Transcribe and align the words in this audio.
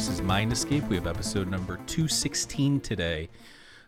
Maurice's 0.00 0.22
Mind 0.22 0.50
Escape. 0.50 0.82
We 0.84 0.96
have 0.96 1.06
episode 1.06 1.46
number 1.46 1.76
216 1.76 2.80
today. 2.80 3.28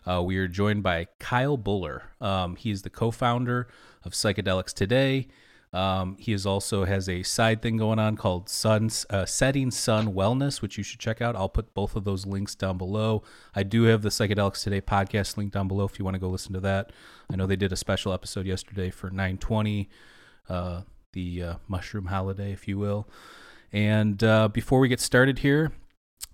Uh, 0.07 0.23
we 0.23 0.37
are 0.37 0.47
joined 0.47 0.83
by 0.83 1.07
Kyle 1.19 1.57
Buller. 1.57 2.03
Um, 2.21 2.55
he 2.57 2.71
is 2.71 2.83
the 2.83 2.91
co 2.91 3.11
founder 3.11 3.67
of 4.05 4.13
Psychedelics 4.13 4.75
Today. 4.75 5.29
Um, 5.73 6.19
he 6.19 6.35
is 6.35 6.45
also 6.45 6.85
has 6.85 7.09
a 7.09 7.23
side 7.23 7.63
thing 7.63 7.79
going 7.79 7.99
on 7.99 8.17
called 8.17 8.51
Sun 8.51 8.91
uh, 9.09 9.25
Setting 9.25 9.71
Sun 9.71 10.13
Wellness, 10.13 10.61
which 10.61 10.77
you 10.77 10.85
should 10.85 11.01
check 11.01 11.23
out. 11.23 11.35
I'll 11.35 11.49
put 11.49 11.73
both 11.73 11.97
of 11.97 12.05
those 12.05 12.27
links 12.27 12.55
down 12.55 12.77
below. 12.77 13.23
I 13.55 13.63
do 13.63 13.85
have 13.85 14.03
the 14.03 14.11
Psychedelics 14.11 14.63
Today 14.63 14.83
podcast 14.83 15.39
link 15.39 15.51
down 15.51 15.67
below 15.67 15.87
if 15.87 15.99
you 15.99 16.05
want 16.05 16.17
to 16.17 16.21
go 16.21 16.29
listen 16.29 16.53
to 16.53 16.61
that. 16.61 16.93
I 17.33 17.37
know 17.37 17.47
they 17.47 17.57
did 17.57 17.73
a 17.73 17.77
special 17.77 18.13
episode 18.13 18.45
yesterday 18.45 18.91
for 18.91 19.09
920, 19.09 19.89
uh, 20.51 20.83
the 21.13 21.43
uh, 21.43 21.55
mushroom 21.69 22.05
holiday, 22.05 22.53
if 22.53 22.69
you 22.69 22.77
will. 22.77 23.09
And 23.73 24.23
uh, 24.23 24.49
before 24.49 24.79
we 24.79 24.89
get 24.89 25.01
started 25.01 25.39
here, 25.39 25.73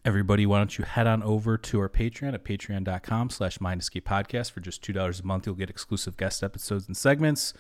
everybody, 0.05 0.47
why 0.47 0.59
don't 0.59 0.79
you 0.79 0.85
head 0.85 1.07
on 1.07 1.23
over 1.23 1.59
to 1.59 1.81
our 1.81 1.89
Patreon 1.89 2.35
at 2.35 2.45
patreon.com 2.45 3.31
slash 3.31 3.59
mindescape 3.59 4.03
Podcast. 4.03 4.53
For 4.53 4.61
just 4.61 4.83
$2 4.83 5.23
a 5.23 5.27
month, 5.27 5.47
you'll 5.47 5.55
get 5.55 5.71
exclusive 5.71 6.17
guest 6.17 6.43
episodes 6.43 6.87
and 6.87 6.97
segments. 6.97 7.53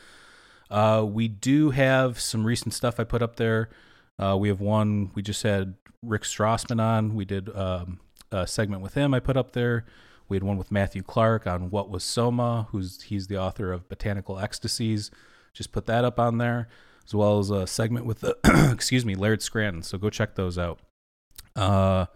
Uh, 0.70 1.04
we 1.06 1.28
do 1.28 1.70
have 1.70 2.20
some 2.20 2.44
recent 2.44 2.74
stuff 2.74 3.00
I 3.00 3.04
put 3.04 3.22
up 3.22 3.36
there. 3.36 3.70
Uh, 4.18 4.36
we 4.38 4.48
have 4.48 4.60
one, 4.60 5.10
we 5.14 5.22
just 5.22 5.42
had 5.42 5.74
Rick 6.02 6.22
Strassman 6.22 6.80
on. 6.82 7.14
We 7.14 7.24
did 7.24 7.54
um, 7.56 8.00
a 8.30 8.46
segment 8.46 8.82
with 8.82 8.94
him 8.94 9.14
I 9.14 9.20
put 9.20 9.36
up 9.36 9.52
there. 9.52 9.84
We 10.28 10.36
had 10.36 10.42
one 10.42 10.58
with 10.58 10.70
Matthew 10.70 11.02
Clark 11.02 11.46
on 11.46 11.70
What 11.70 11.88
Was 11.88 12.04
Soma, 12.04 12.68
who's 12.70 13.02
he's 13.02 13.28
the 13.28 13.38
author 13.38 13.72
of 13.72 13.88
Botanical 13.88 14.38
Ecstasies. 14.38 15.10
Just 15.54 15.72
put 15.72 15.86
that 15.86 16.04
up 16.04 16.18
on 16.18 16.38
there 16.38 16.68
as 17.06 17.14
well 17.14 17.38
as 17.38 17.50
a 17.50 17.66
segment 17.66 18.04
with 18.04 18.20
the 18.20 18.36
excuse 18.72 19.06
me 19.06 19.14
Laird 19.14 19.40
Scranton. 19.40 19.82
So 19.82 19.96
go 19.96 20.10
check 20.10 20.34
those 20.34 20.58
out. 20.58 20.80
Uh, 21.56 22.06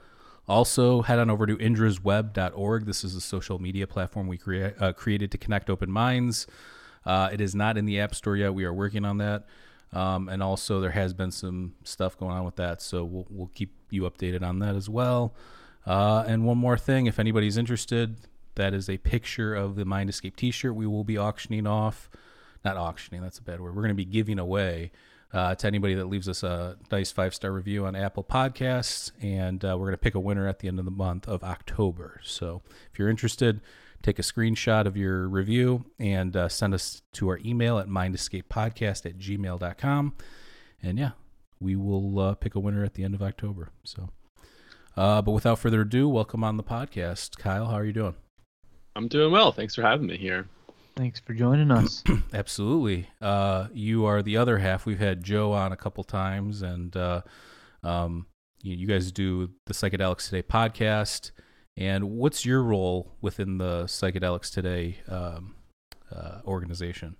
also, 0.48 1.02
head 1.02 1.18
on 1.18 1.30
over 1.30 1.46
to 1.46 1.56
indrasweb.org. 1.56 2.84
This 2.84 3.04
is 3.04 3.14
a 3.14 3.20
social 3.20 3.58
media 3.58 3.86
platform 3.86 4.26
we 4.26 4.38
crea- 4.38 4.74
uh, 4.78 4.92
created 4.92 5.30
to 5.32 5.38
connect 5.38 5.70
open 5.70 5.90
minds. 5.90 6.46
Uh, 7.04 7.30
it 7.32 7.40
is 7.40 7.54
not 7.54 7.78
in 7.78 7.84
the 7.84 8.00
App 8.00 8.14
Store 8.14 8.36
yet. 8.36 8.54
We 8.54 8.64
are 8.64 8.72
working 8.72 9.04
on 9.04 9.18
that. 9.18 9.46
Um, 9.92 10.28
and 10.28 10.42
also, 10.42 10.80
there 10.80 10.90
has 10.90 11.12
been 11.12 11.30
some 11.30 11.74
stuff 11.84 12.18
going 12.18 12.32
on 12.32 12.44
with 12.44 12.56
that. 12.56 12.80
So 12.80 13.04
we'll, 13.04 13.26
we'll 13.30 13.50
keep 13.54 13.72
you 13.90 14.02
updated 14.02 14.42
on 14.42 14.58
that 14.60 14.74
as 14.74 14.88
well. 14.88 15.34
Uh, 15.86 16.24
and 16.26 16.44
one 16.44 16.58
more 16.58 16.78
thing 16.78 17.06
if 17.06 17.18
anybody's 17.18 17.56
interested, 17.56 18.16
that 18.54 18.74
is 18.74 18.88
a 18.88 18.98
picture 18.98 19.54
of 19.54 19.76
the 19.76 19.84
Mind 19.84 20.10
Escape 20.10 20.36
t 20.36 20.50
shirt 20.50 20.74
we 20.74 20.86
will 20.86 21.04
be 21.04 21.16
auctioning 21.16 21.66
off 21.66 22.10
not 22.64 22.76
auctioning 22.76 23.22
that's 23.22 23.38
a 23.38 23.42
bad 23.42 23.60
word 23.60 23.74
we're 23.74 23.82
going 23.82 23.88
to 23.88 23.94
be 23.94 24.04
giving 24.04 24.38
away 24.38 24.90
uh, 25.33 25.55
to 25.55 25.66
anybody 25.66 25.94
that 25.94 26.06
leaves 26.06 26.28
us 26.28 26.42
a 26.42 26.77
nice 26.91 27.11
five 27.11 27.34
star 27.34 27.52
review 27.52 27.86
on 27.86 27.97
apple 27.97 28.25
podcasts. 28.25 29.12
And 29.22 29.64
uh, 29.64 29.77
we're 29.78 29.86
going 29.86 29.92
to 29.92 29.98
pick 29.98 30.14
a 30.14 30.20
winner 30.20 30.47
at 30.47 30.58
the 30.58 30.69
end 30.69 30.78
of 30.78 30.84
the 30.84 30.91
month 30.91 31.28
of 31.28 31.42
october. 31.42 32.20
So 32.22 32.62
if 32.93 32.98
you're 32.98 33.09
interested 33.09 33.60
take 34.03 34.19
a 34.19 34.22
screenshot 34.22 34.87
of 34.87 34.97
your 34.97 35.28
review 35.28 35.84
and 35.98 36.37
uh, 36.37 36.48
send 36.48 36.75
us 36.75 37.03
to 37.12 37.28
our 37.28 37.38
email 37.44 37.78
at 37.78 37.87
mindescapepodcast 37.87 39.06
at 39.06 39.19
gmail.com 39.19 40.15
and 40.82 40.98
yeah 40.98 41.12
we 41.60 41.76
will 41.76 42.19
uh, 42.19 42.34
pick 42.34 42.54
a 42.54 42.60
winner 42.60 42.84
at 42.84 42.94
the 42.94 43.04
end 43.04 43.14
of 43.14 43.22
october. 43.22 43.70
So 43.84 44.10
uh, 44.97 45.22
but 45.22 45.32
without 45.32 45.59
further 45.59 45.82
ado 45.82 46.09
welcome 46.09 46.44
on 46.44 46.56
the 46.56 46.64
podcast. 46.64 47.38
Kyle 47.38 47.66
how 47.66 47.76
are 47.76 47.84
you 47.84 47.93
doing? 47.93 48.16
I'm 48.94 49.09
doing 49.09 49.32
well. 49.32 49.53
Thanks 49.53 49.75
for 49.75 49.82
having 49.82 50.06
me 50.06 50.19
here. 50.19 50.47
Thanks 50.97 51.20
for 51.20 51.34
joining 51.34 51.70
us. 51.70 52.03
Absolutely. 52.34 53.08
Uh, 53.20 53.69
you 53.72 54.04
are 54.04 54.22
the 54.22 54.36
other 54.36 54.58
half. 54.58 54.84
We've 54.84 54.98
had 54.98 55.22
Joe 55.22 55.53
on 55.53 55.72
a 55.72 55.76
couple 55.76 56.04
times, 56.04 56.62
and 56.62 56.94
uh, 56.97 57.22
um, 57.82 58.26
you, 58.62 58.76
you, 58.76 58.86
guys 58.86 59.10
do 59.10 59.50
the 59.66 59.75
Psychedelics 59.75 60.28
Today 60.28 60.42
podcast. 60.42 61.31
And 61.76 62.10
what's 62.10 62.44
your 62.44 62.62
role 62.62 63.12
within 63.22 63.58
the 63.58 63.84
Psychedelics 63.84 64.52
Today 64.52 64.98
um, 65.08 65.54
uh, 66.14 66.41
organization? 66.44 67.16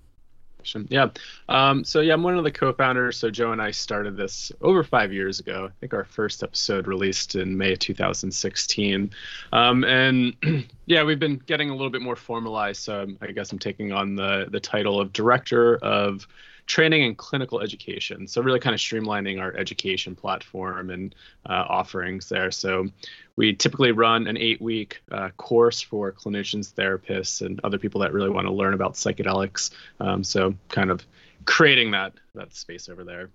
Yeah. 0.91 1.09
Um, 1.49 1.85
so 1.85 2.01
yeah, 2.01 2.15
I'm 2.15 2.23
one 2.23 2.39
of 2.39 2.45
the 2.45 2.51
co-founders. 2.51 3.17
So 3.17 3.31
Joe 3.31 3.53
and 3.53 3.61
I 3.61 3.71
started 3.71 4.17
this 4.17 4.53
over 4.61 4.83
five 4.85 5.13
years 5.13 5.41
ago. 5.41 5.67
I 5.71 5.73
think 5.81 5.95
our 5.95 6.05
first 6.05 6.43
episode 6.43 6.87
released 6.87 7.35
in 7.35 7.57
May 7.57 7.73
of 7.73 7.79
2016. 7.79 9.11
Um, 9.53 9.85
and 9.85 10.35
yeah, 10.87 11.03
we've 11.03 11.19
been 11.19 11.43
getting 11.47 11.71
a 11.71 11.73
little 11.73 11.91
bit 11.91 12.03
more 12.03 12.17
formalized. 12.17 12.83
So 12.83 13.01
I'm, 13.01 13.19
I 13.21 13.33
guess 13.33 13.53
I'm 13.53 13.59
taking 13.59 13.93
on 13.93 14.15
the 14.17 14.47
the 14.51 14.61
title 14.61 15.01
of 15.01 15.13
director 15.13 15.77
of 15.77 16.27
training 16.67 17.03
and 17.05 17.17
clinical 17.17 17.61
education. 17.61 18.27
So 18.27 18.41
really 18.41 18.61
kind 18.61 18.75
of 18.75 18.81
streamlining 18.81 19.41
our 19.41 19.55
education 19.57 20.15
platform 20.15 20.91
and 20.91 21.15
uh, 21.47 21.65
offerings 21.69 22.29
there. 22.29 22.51
So 22.51 22.89
we 23.37 23.55
typically 23.55 23.93
run 23.93 24.27
an 24.27 24.37
eight-week 24.37 25.03
uh, 25.11 25.31
course 25.37 25.81
for 25.81 26.13
clinicians, 26.13 26.73
therapists, 26.73 27.45
and 27.45 27.61
other 27.65 27.79
people 27.79 28.01
that 28.01 28.13
really 28.13 28.31
want 28.31 28.47
to 28.47 28.53
learn 28.53 28.75
about 28.75 28.95
psychedelics. 28.95 29.71
Um, 30.01 30.23
so 30.23 30.55
kind 30.69 30.91
of 30.91 31.07
creating 31.45 31.93
that 31.93 32.15
that 32.35 32.55
space 32.55 32.89
over 32.89 33.05
there. 33.05 33.31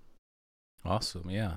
Awesome, 0.84 1.28
yeah. 1.30 1.56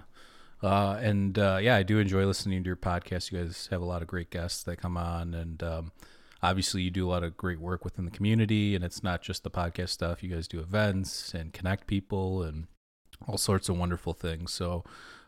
Uh, 0.64 1.00
and 1.02 1.40
uh, 1.40 1.60
yeah, 1.62 1.76
I 1.76 1.84
do 1.84 1.98
enjoy 1.98 2.26
listening 2.26 2.64
to 2.64 2.68
your 2.68 2.76
podcast. 2.76 3.32
You 3.32 3.40
guys 3.40 3.68
have 3.72 3.82
a 3.82 3.86
lot 3.86 4.02
of 4.02 4.08
great 4.08 4.30
guests 4.30 4.64
that 4.64 4.78
come 4.78 4.96
on, 4.96 5.34
and 5.34 5.64
um, 5.64 5.92
obviously 6.44 6.82
you 6.82 6.92
do 6.92 7.08
a 7.08 7.10
lot 7.10 7.24
of 7.24 7.38
great 7.38 7.60
work 7.60 7.84
within 7.84 8.06
the 8.06 8.12
community 8.12 8.76
and 8.76 8.84
it's 8.84 9.04
not 9.04 9.22
just 9.22 9.44
the 9.44 9.52
podcast 9.52 9.90
stuff 9.90 10.24
you 10.24 10.30
guys 10.34 10.48
do 10.48 10.60
events 10.60 11.34
and 11.34 11.54
connect 11.54 11.88
people 11.88 12.44
and 12.44 12.68
all 13.28 13.38
sorts 13.38 13.70
of 13.70 13.78
wonderful 13.78 14.14
things 14.14 14.52
so 14.52 14.84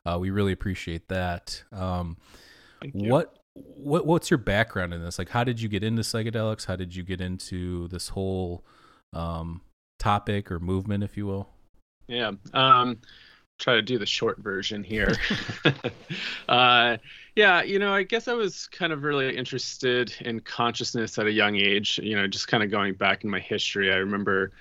uh, 0.05 0.17
we 0.19 0.29
really 0.29 0.51
appreciate 0.51 1.07
that 1.07 1.63
um, 1.71 2.17
what 2.93 3.37
what 3.53 4.05
what's 4.05 4.31
your 4.31 4.37
background 4.37 4.93
in 4.93 5.03
this 5.03 5.19
like 5.19 5.29
how 5.29 5.43
did 5.43 5.61
you 5.61 5.69
get 5.69 5.83
into 5.83 6.01
psychedelics 6.01 6.65
how 6.65 6.75
did 6.75 6.95
you 6.95 7.03
get 7.03 7.21
into 7.21 7.87
this 7.89 8.09
whole 8.09 8.63
um, 9.13 9.61
topic 9.99 10.51
or 10.51 10.59
movement 10.59 11.03
if 11.03 11.15
you 11.15 11.25
will 11.25 11.49
yeah 12.07 12.31
um, 12.53 12.97
try 13.59 13.75
to 13.75 13.81
do 13.81 13.97
the 13.97 14.05
short 14.05 14.39
version 14.39 14.83
here. 14.83 15.15
uh, 16.49 16.97
yeah, 17.35 17.63
you 17.63 17.79
know, 17.79 17.93
I 17.93 18.03
guess 18.03 18.27
I 18.27 18.33
was 18.33 18.67
kind 18.67 18.91
of 18.91 19.03
really 19.03 19.35
interested 19.35 20.13
in 20.21 20.39
consciousness 20.41 21.17
at 21.17 21.27
a 21.27 21.31
young 21.31 21.55
age. 21.55 21.99
You 22.01 22.15
know, 22.15 22.27
just 22.27 22.47
kind 22.47 22.63
of 22.63 22.71
going 22.71 22.95
back 22.95 23.23
in 23.23 23.29
my 23.29 23.39
history, 23.39 23.91
I 23.91 23.97
remember 23.97 24.51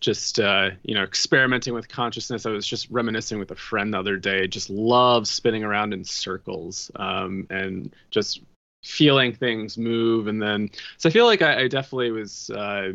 just 0.00 0.40
uh, 0.40 0.70
you 0.82 0.94
know 0.94 1.02
experimenting 1.02 1.74
with 1.74 1.88
consciousness. 1.88 2.46
I 2.46 2.50
was 2.50 2.66
just 2.66 2.90
reminiscing 2.90 3.38
with 3.38 3.50
a 3.50 3.56
friend 3.56 3.94
the 3.94 3.98
other 3.98 4.16
day. 4.16 4.46
Just 4.46 4.70
love 4.70 5.28
spinning 5.28 5.62
around 5.62 5.92
in 5.92 6.04
circles 6.04 6.90
um, 6.96 7.46
and 7.50 7.94
just 8.10 8.40
feeling 8.82 9.34
things 9.34 9.76
move. 9.76 10.26
And 10.26 10.40
then, 10.40 10.70
so 10.96 11.08
I 11.08 11.12
feel 11.12 11.26
like 11.26 11.42
I, 11.42 11.62
I 11.62 11.68
definitely 11.68 12.10
was. 12.10 12.50
Uh, 12.50 12.92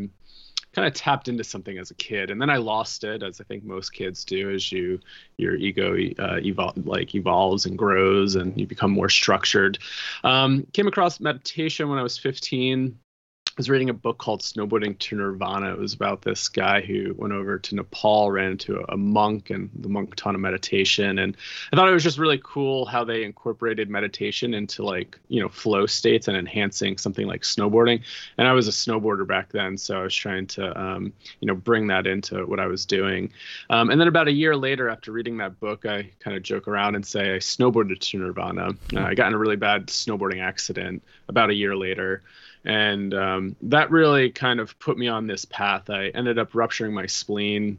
kind 0.74 0.86
of 0.86 0.94
tapped 0.94 1.30
into 1.30 1.42
something 1.42 1.78
as 1.78 1.90
a 1.90 1.94
kid 1.94 2.30
and 2.30 2.42
then 2.42 2.50
i 2.50 2.58
lost 2.58 3.06
it 3.06 3.24
as 3.24 3.40
i 3.40 3.46
think 3.46 3.64
most 3.64 3.94
kids 3.94 4.26
do 4.26 4.54
as 4.54 4.74
you 4.74 5.00
your 5.38 5.56
ego 5.56 5.96
uh, 6.20 6.38
like 6.84 7.16
evolves 7.16 7.66
and 7.66 7.78
grows 7.78 8.36
and 8.36 8.60
you 8.60 8.68
become 8.68 8.92
more 8.92 9.08
structured 9.08 9.80
um, 10.26 10.68
came 10.74 10.86
across 10.86 11.22
meditation 11.22 11.88
when 11.88 11.98
i 11.98 12.04
was 12.04 12.18
15 12.18 13.00
I 13.56 13.62
was 13.62 13.70
reading 13.70 13.90
a 13.90 13.94
book 13.94 14.18
called 14.18 14.42
Snowboarding 14.42 15.00
to 15.00 15.16
Nirvana. 15.16 15.72
It 15.72 15.80
was 15.80 15.94
about 15.94 16.22
this 16.22 16.50
guy 16.50 16.82
who 16.82 17.16
went 17.18 17.32
over 17.32 17.58
to 17.58 17.76
Nepal, 17.76 18.30
ran 18.30 18.52
into 18.52 18.84
a, 18.90 18.98
monk, 18.98 19.50
and 19.50 19.70
the 19.74 19.88
monk 19.88 20.14
taught 20.16 20.36
him 20.36 20.42
meditation. 20.42 21.20
And 21.20 21.38
I 21.72 21.78
thought 21.78 21.88
it 21.88 21.94
was 21.94 22.04
just 22.04 22.18
really 22.18 22.42
cool 22.44 22.86
how 22.86 23.06
they 23.06 23.24
incorporated 23.24 23.90
meditation 23.90 24.54
into 24.54 24.84
like, 24.84 25.18
you 25.30 25.42
know, 25.42 25.48
flow 25.48 25.86
states 25.86 26.28
and 26.28 26.36
enhancing 26.36 26.98
something 26.98 27.28
like 27.28 27.44
snowboarding. 27.44 28.02
And 28.38 28.46
I 28.46 28.52
was 28.52 28.68
a 28.68 28.72
snowboarder 28.72 29.26
back 29.26 29.54
then, 29.54 29.78
so 29.78 30.02
I 30.02 30.04
was 30.04 30.14
trying 30.14 30.48
to, 30.48 30.78
um, 30.78 31.14
you 31.40 31.48
know, 31.48 31.56
bring 31.56 31.88
that 31.88 32.08
into 32.08 32.46
what 32.46 32.60
I 32.60 32.68
was 32.68 32.86
doing. 32.86 33.32
Um, 33.70 33.90
and 33.90 34.02
then 34.02 34.10
about 34.10 34.28
a 34.28 34.34
year 34.34 34.58
later, 34.58 34.90
after 34.90 35.14
reading 35.14 35.38
that 35.38 35.62
book, 35.62 35.86
I 35.86 36.12
kind 36.20 36.36
of 36.36 36.44
joke 36.44 36.68
around 36.68 36.96
and 36.96 37.06
say 37.06 37.36
I 37.36 37.38
snowboarded 37.38 38.00
to 38.00 38.18
Nirvana. 38.18 38.72
Uh, 38.94 39.00
I 39.00 39.14
got 39.14 39.28
in 39.28 39.34
a 39.34 39.38
really 39.38 39.56
bad 39.56 39.88
snowboarding 39.88 40.44
accident 40.44 41.04
about 41.30 41.52
a 41.52 41.54
year 41.54 41.74
later 41.74 42.22
and 42.66 43.14
um, 43.14 43.56
that 43.62 43.92
really 43.92 44.32
kind 44.32 44.60
of 44.60 44.78
put 44.80 44.98
me 44.98 45.08
on 45.08 45.28
this 45.28 45.46
path. 45.46 45.90
I 45.90 46.08
ended 46.08 46.40
up 46.40 46.56
rupturing 46.56 46.94
my 46.94 47.06
spleen 47.06 47.78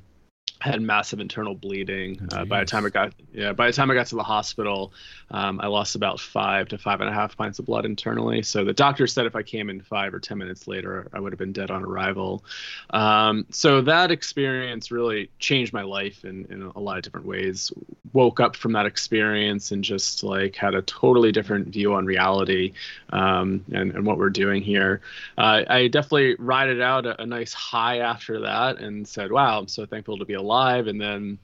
had 0.60 0.80
massive 0.80 1.20
internal 1.20 1.54
bleeding. 1.54 2.28
Uh, 2.32 2.44
by 2.44 2.60
the 2.60 2.66
time 2.66 2.86
I 2.86 2.88
got 2.88 3.12
yeah, 3.32 3.52
by 3.52 3.66
the 3.66 3.72
time 3.72 3.90
I 3.90 3.94
got 3.94 4.06
to 4.08 4.16
the 4.16 4.22
hospital, 4.22 4.92
um, 5.30 5.60
I 5.60 5.66
lost 5.66 5.94
about 5.96 6.18
five 6.18 6.68
to 6.68 6.78
five 6.78 7.00
and 7.00 7.10
a 7.10 7.12
half 7.12 7.36
pints 7.36 7.58
of 7.58 7.66
blood 7.66 7.84
internally. 7.84 8.42
So 8.42 8.64
the 8.64 8.72
doctor 8.72 9.06
said 9.06 9.26
if 9.26 9.36
I 9.36 9.42
came 9.42 9.68
in 9.68 9.80
five 9.82 10.14
or 10.14 10.20
ten 10.20 10.38
minutes 10.38 10.66
later, 10.66 11.08
I 11.12 11.20
would 11.20 11.32
have 11.32 11.38
been 11.38 11.52
dead 11.52 11.70
on 11.70 11.84
arrival. 11.84 12.42
Um, 12.90 13.46
so 13.50 13.82
that 13.82 14.10
experience 14.10 14.90
really 14.90 15.30
changed 15.38 15.72
my 15.72 15.82
life 15.82 16.24
in, 16.24 16.46
in 16.46 16.62
a 16.62 16.80
lot 16.80 16.96
of 16.96 17.04
different 17.04 17.26
ways. 17.26 17.72
Woke 18.12 18.40
up 18.40 18.56
from 18.56 18.72
that 18.72 18.86
experience 18.86 19.72
and 19.72 19.84
just 19.84 20.24
like 20.24 20.56
had 20.56 20.74
a 20.74 20.82
totally 20.82 21.32
different 21.32 21.68
view 21.68 21.92
on 21.92 22.06
reality 22.06 22.72
um, 23.10 23.62
and, 23.72 23.92
and 23.92 24.06
what 24.06 24.16
we're 24.16 24.30
doing 24.30 24.62
here. 24.62 25.02
Uh, 25.36 25.64
I 25.68 25.88
definitely 25.88 26.36
rided 26.38 26.80
out 26.80 27.04
a, 27.04 27.20
a 27.20 27.26
nice 27.26 27.52
high 27.52 27.98
after 27.98 28.40
that 28.40 28.78
and 28.78 29.06
said, 29.06 29.30
"Wow, 29.30 29.58
I'm 29.58 29.68
so 29.68 29.84
thankful 29.84 30.16
to 30.16 30.24
be 30.24 30.32
alive." 30.32 30.45
Alive 30.46 30.86
and 30.86 31.00
then 31.00 31.38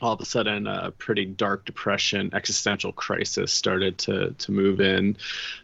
all 0.00 0.14
of 0.14 0.20
a 0.20 0.24
sudden 0.24 0.66
a 0.66 0.90
pretty 0.92 1.26
dark 1.26 1.66
depression 1.66 2.30
existential 2.32 2.92
crisis 2.92 3.52
started 3.52 3.98
to 3.98 4.34
to 4.38 4.52
move 4.52 4.80
in. 4.80 5.16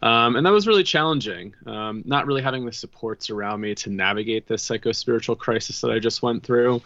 Um, 0.02 0.36
and 0.36 0.44
that 0.44 0.52
was 0.52 0.66
really 0.66 0.84
challenging. 0.84 1.54
Um, 1.66 2.02
not 2.04 2.26
really 2.26 2.42
having 2.42 2.66
the 2.66 2.72
supports 2.72 3.30
around 3.30 3.60
me 3.60 3.74
to 3.76 3.90
navigate 3.90 4.46
this 4.46 4.62
psycho-spiritual 4.62 5.36
crisis 5.36 5.80
that 5.80 5.90
i 5.90 5.98
just 5.98 6.22
went 6.22 6.42
through. 6.42 6.82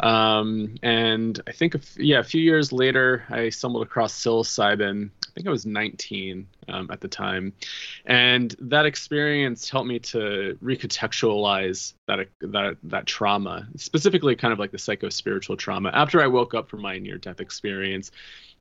Um, 0.00 0.76
and 0.82 1.40
i 1.46 1.52
think 1.52 1.74
a 1.74 1.78
f- 1.78 1.98
yeah 1.98 2.20
a 2.20 2.24
few 2.24 2.40
years 2.40 2.72
later 2.72 3.24
i 3.28 3.50
stumbled 3.50 3.82
across 3.82 4.14
psilocybin 4.14 5.10
think 5.34 5.46
i 5.46 5.50
was 5.50 5.66
19 5.66 6.46
um, 6.68 6.88
at 6.90 7.00
the 7.00 7.08
time. 7.08 7.52
And 8.06 8.54
that 8.60 8.86
experience 8.86 9.68
helped 9.68 9.88
me 9.88 9.98
to 10.00 10.58
recontextualize 10.62 11.94
that 12.06 12.28
that 12.40 12.76
that 12.84 13.06
trauma 13.06 13.68
specifically 13.76 14.36
kind 14.36 14.52
of 14.52 14.58
like 14.58 14.70
the 14.70 14.78
psycho-spiritual 14.78 15.56
trauma. 15.56 15.90
After 15.92 16.22
i 16.22 16.26
woke 16.26 16.54
up 16.54 16.68
from 16.68 16.82
my 16.82 16.98
near 16.98 17.18
death 17.18 17.40
experience 17.40 18.10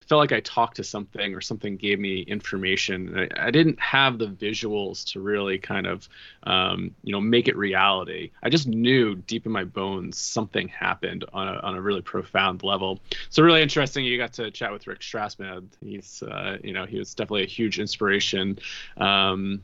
felt 0.08 0.20
like 0.20 0.32
I 0.32 0.40
talked 0.42 0.78
to 0.78 0.84
something 0.84 1.34
or 1.34 1.42
something 1.42 1.78
gave 1.78 2.00
me 2.00 2.22
information. 2.22 3.18
I, 3.18 3.48
I, 3.48 3.52
didn't 3.52 3.80
have 3.80 4.18
the 4.18 4.28
visuals 4.28 5.06
to 5.12 5.20
really 5.20 5.58
kind 5.58 5.88
of, 5.88 6.08
um, 6.44 6.92
you 7.04 7.12
know, 7.12 7.22
make 7.22 7.48
it 7.48 7.58
reality. 7.58 8.32
I 8.42 8.50
just 8.50 8.68
knew 8.68 9.16
deep 9.16 9.46
in 9.46 9.52
my 9.52 9.64
bones 9.64 10.18
something 10.18 10.68
happened 10.68 11.26
on 11.34 11.48
a, 11.48 11.58
on 11.60 11.76
a 11.76 11.82
really 11.82 12.02
profound 12.02 12.64
level. 12.64 13.00
So 13.30 13.44
really 13.44 13.62
interesting. 13.62 14.06
You 14.06 14.18
got 14.18 14.34
to 14.34 14.52
chat 14.52 14.72
with 14.72 14.88
Rick 14.88 15.00
Strassman. 15.00 15.68
He's, 15.82 16.24
uh, 16.24 16.58
you 16.64 16.74
know, 16.74 16.86
he 16.86 17.00
was 17.00 17.14
definitely 17.14 17.44
a 17.44 17.48
huge 17.48 17.80
inspiration. 17.80 18.60
Um, 18.98 19.64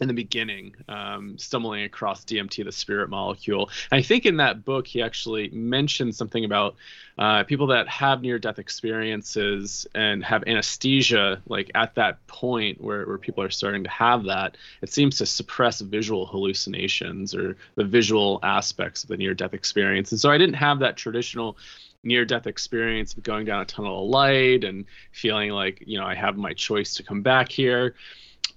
in 0.00 0.08
the 0.08 0.14
beginning, 0.14 0.74
um, 0.88 1.38
stumbling 1.38 1.84
across 1.84 2.24
DMT, 2.24 2.64
the 2.64 2.72
spirit 2.72 3.08
molecule. 3.08 3.70
And 3.90 3.98
I 3.98 4.02
think 4.02 4.26
in 4.26 4.36
that 4.38 4.64
book, 4.64 4.86
he 4.86 5.02
actually 5.02 5.48
mentioned 5.50 6.14
something 6.14 6.44
about 6.44 6.76
uh, 7.18 7.44
people 7.44 7.68
that 7.68 7.88
have 7.88 8.20
near 8.20 8.38
death 8.38 8.58
experiences 8.58 9.86
and 9.94 10.22
have 10.22 10.44
anesthesia, 10.46 11.40
like 11.46 11.70
at 11.74 11.94
that 11.94 12.24
point 12.26 12.80
where, 12.80 13.06
where 13.06 13.18
people 13.18 13.42
are 13.42 13.50
starting 13.50 13.84
to 13.84 13.90
have 13.90 14.24
that, 14.24 14.56
it 14.82 14.92
seems 14.92 15.16
to 15.18 15.26
suppress 15.26 15.80
visual 15.80 16.26
hallucinations 16.26 17.34
or 17.34 17.56
the 17.76 17.84
visual 17.84 18.38
aspects 18.42 19.02
of 19.02 19.08
the 19.08 19.16
near 19.16 19.32
death 19.32 19.54
experience. 19.54 20.12
And 20.12 20.20
so 20.20 20.30
I 20.30 20.36
didn't 20.36 20.56
have 20.56 20.80
that 20.80 20.96
traditional 20.96 21.56
near 22.02 22.24
death 22.24 22.46
experience 22.46 23.14
of 23.14 23.22
going 23.22 23.46
down 23.46 23.62
a 23.62 23.64
tunnel 23.64 24.04
of 24.04 24.10
light 24.10 24.62
and 24.62 24.84
feeling 25.12 25.50
like, 25.50 25.82
you 25.86 25.98
know, 25.98 26.06
I 26.06 26.14
have 26.14 26.36
my 26.36 26.52
choice 26.52 26.94
to 26.96 27.02
come 27.02 27.22
back 27.22 27.50
here 27.50 27.94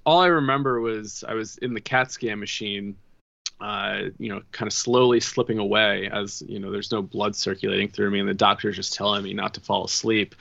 all 0.10 0.22
I 0.22 0.28
remember 0.28 0.82
was 0.82 1.24
I 1.28 1.36
was 1.36 1.58
in 1.60 1.74
the 1.74 1.82
CAT 1.82 2.12
scan 2.12 2.40
machine, 2.40 2.96
uh, 3.62 4.04
you 4.18 4.30
know, 4.30 4.42
kind 4.52 4.68
of 4.68 4.74
slowly 4.74 5.20
slipping 5.20 5.60
away 5.60 6.10
as 6.12 6.42
you 6.48 6.60
know, 6.60 6.72
there's 6.72 6.92
no 6.92 7.02
blood 7.02 7.36
circulating 7.36 7.90
through 7.90 8.10
me, 8.10 8.20
and 8.20 8.28
the 8.28 8.34
doctor's 8.34 8.76
just 8.76 8.94
telling 8.94 9.22
me 9.22 9.34
not 9.34 9.54
to 9.54 9.60
fall 9.60 9.84
asleep. 9.84 10.34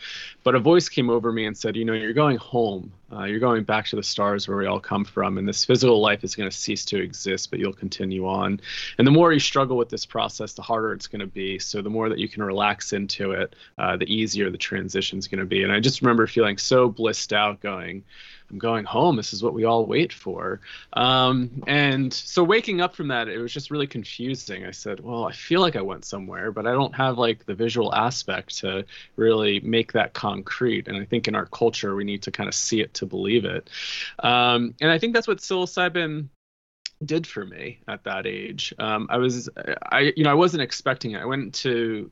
But 0.45 0.55
a 0.55 0.61
voice 0.61 0.89
came 0.89 1.11
over 1.11 1.33
me 1.33 1.45
and 1.45 1.57
said, 1.57 1.77
you 1.77 1.85
know, 1.85 1.93
you're 1.93 2.13
going 2.13 2.39
home. 2.39 2.93
Uh, 3.13 3.25
you're 3.25 3.41
going 3.41 3.65
back 3.65 3.87
to 3.87 3.97
the 3.97 4.03
stars 4.03 4.47
where 4.47 4.57
we 4.57 4.67
all 4.67 4.81
come 4.81 5.05
from, 5.05 5.37
and 5.37 5.49
this 5.49 5.65
physical 5.65 6.01
life 6.01 6.23
is 6.25 6.35
going 6.37 6.49
to 6.49 6.57
cease 6.57 6.85
to 6.87 7.03
exist, 7.03 7.51
but 7.51 7.59
you'll 7.59 7.73
continue 7.73 8.27
on. 8.27 8.61
And 8.99 9.07
the 9.07 9.11
more 9.11 9.33
you 9.33 9.41
struggle 9.41 9.77
with 9.77 9.89
this 9.89 10.07
process, 10.07 10.53
the 10.53 10.63
harder 10.63 10.93
it's 10.93 11.09
going 11.09 11.21
to 11.21 11.27
be. 11.27 11.59
So 11.59 11.83
the 11.83 11.91
more 11.91 12.09
that 12.09 12.19
you 12.19 12.29
can 12.29 12.43
relax 12.43 12.93
into 12.93 13.33
it, 13.33 13.57
uh, 13.77 13.97
the 13.97 14.07
easier 14.07 14.49
the 14.49 14.59
transition 14.59 15.19
is 15.19 15.27
going 15.27 15.41
to 15.41 15.47
be. 15.47 15.63
And 15.63 15.73
I 15.73 15.81
just 15.81 16.01
remember 16.01 16.27
feeling 16.27 16.57
so 16.57 16.89
blissed 16.89 17.33
out, 17.33 17.61
going 17.61 18.05
I'm 18.51 18.59
going 18.59 18.85
home. 18.85 19.17
This 19.17 19.33
is 19.33 19.43
what 19.43 19.53
we 19.53 19.65
all 19.65 19.85
wait 19.85 20.13
for. 20.13 20.61
Um, 20.95 21.63
and 21.67 22.13
so 22.13 22.43
waking 22.43 22.81
up 22.81 22.95
from 22.95 23.09
that, 23.09 23.29
it 23.29 23.39
was 23.39 23.53
just 23.53 23.71
really 23.71 23.87
confusing. 23.87 24.65
I 24.65 24.71
said, 24.71 25.01
well, 25.01 25.25
I 25.25 25.33
feel 25.33 25.61
like 25.61 25.77
I 25.77 25.83
went 25.83 26.05
somewhere, 26.05 26.51
but 26.51 26.67
I 26.67 26.73
don't 26.73 26.95
have 26.95 27.19
like 27.19 27.45
the 27.45 27.55
visual 27.55 27.95
aspect 27.95 28.59
to 28.59 28.85
really 29.17 29.61
make 29.61 29.93
that 29.93 30.15
concrete. 30.15 30.89
And 30.89 30.97
I 30.97 31.05
think 31.05 31.29
in 31.29 31.35
our 31.35 31.47
culture, 31.47 31.95
we 31.95 32.05
need 32.05 32.23
to 32.23 32.31
kind 32.31 32.49
of 32.49 32.55
see 32.55 32.81
it 32.81 32.95
to 32.95 33.07
believe 33.07 33.45
it. 33.45 33.69
Um, 34.21 34.75
and 34.81 34.91
I 34.91 34.99
think 34.99 35.15
that's 35.15 35.29
what 35.29 35.39
psilocybin 35.39 36.29
did 37.05 37.27
for 37.27 37.45
me 37.45 37.79
at 37.87 38.03
that 38.05 38.27
age. 38.27 38.75
Um, 38.79 39.07
I 39.11 39.19
was, 39.19 39.49
I, 39.93 40.13
you 40.17 40.25
know, 40.25 40.31
I 40.31 40.35
wasn't 40.35 40.63
expecting 40.63 41.13
it. 41.13 41.21
I 41.21 41.27
went 41.27 41.55
to 41.57 42.11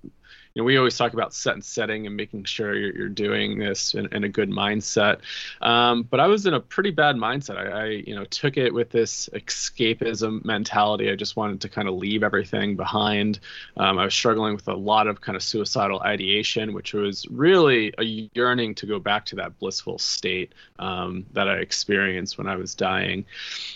you 0.57 0.63
know, 0.63 0.65
we 0.65 0.79
always 0.79 0.97
talk 0.97 1.13
about 1.13 1.35
set 1.35 1.53
and 1.53 1.63
setting 1.63 2.07
and 2.07 2.17
making 2.17 2.45
sure 2.45 2.75
you're, 2.75 2.97
you're 2.97 3.09
doing 3.11 3.59
this 3.59 3.93
in, 3.93 4.07
in 4.15 4.25
a 4.25 4.29
good 4.29 4.49
mindset. 4.49 5.19
Um, 5.61 6.03
but 6.03 6.19
I 6.19 6.29
was 6.29 6.47
in 6.47 6.55
a 6.55 6.61
pretty 6.61 6.93
bad 6.93 7.17
mindset. 7.17 7.59
I, 7.59 7.69
I, 7.69 7.87
you 7.89 8.15
know, 8.15 8.25
took 8.25 8.57
it 8.57 8.73
with 8.73 8.89
this 8.89 9.29
escapism 9.35 10.43
mentality. 10.47 11.11
I 11.11 11.15
just 11.15 11.37
wanted 11.37 11.61
to 11.61 11.69
kind 11.69 11.89
of 11.89 11.97
leave 11.97 12.23
everything 12.23 12.75
behind. 12.75 13.39
Um, 13.77 13.99
I 13.99 14.05
was 14.07 14.15
struggling 14.15 14.55
with 14.55 14.67
a 14.67 14.75
lot 14.75 15.09
of 15.09 15.21
kind 15.21 15.37
of 15.37 15.43
suicidal 15.43 16.01
ideation, 16.01 16.73
which 16.73 16.95
was 16.95 17.27
really 17.29 17.93
a 17.99 18.05
yearning 18.33 18.77
to 18.77 18.87
go 18.87 18.99
back 18.99 19.27
to 19.27 19.37
that 19.37 19.59
blissful 19.59 19.99
state 19.99 20.55
um, 20.79 21.27
that 21.33 21.51
I 21.51 21.57
experienced 21.57 22.39
when 22.39 22.47
I 22.47 22.57
was 22.57 22.75
dying. 22.75 23.27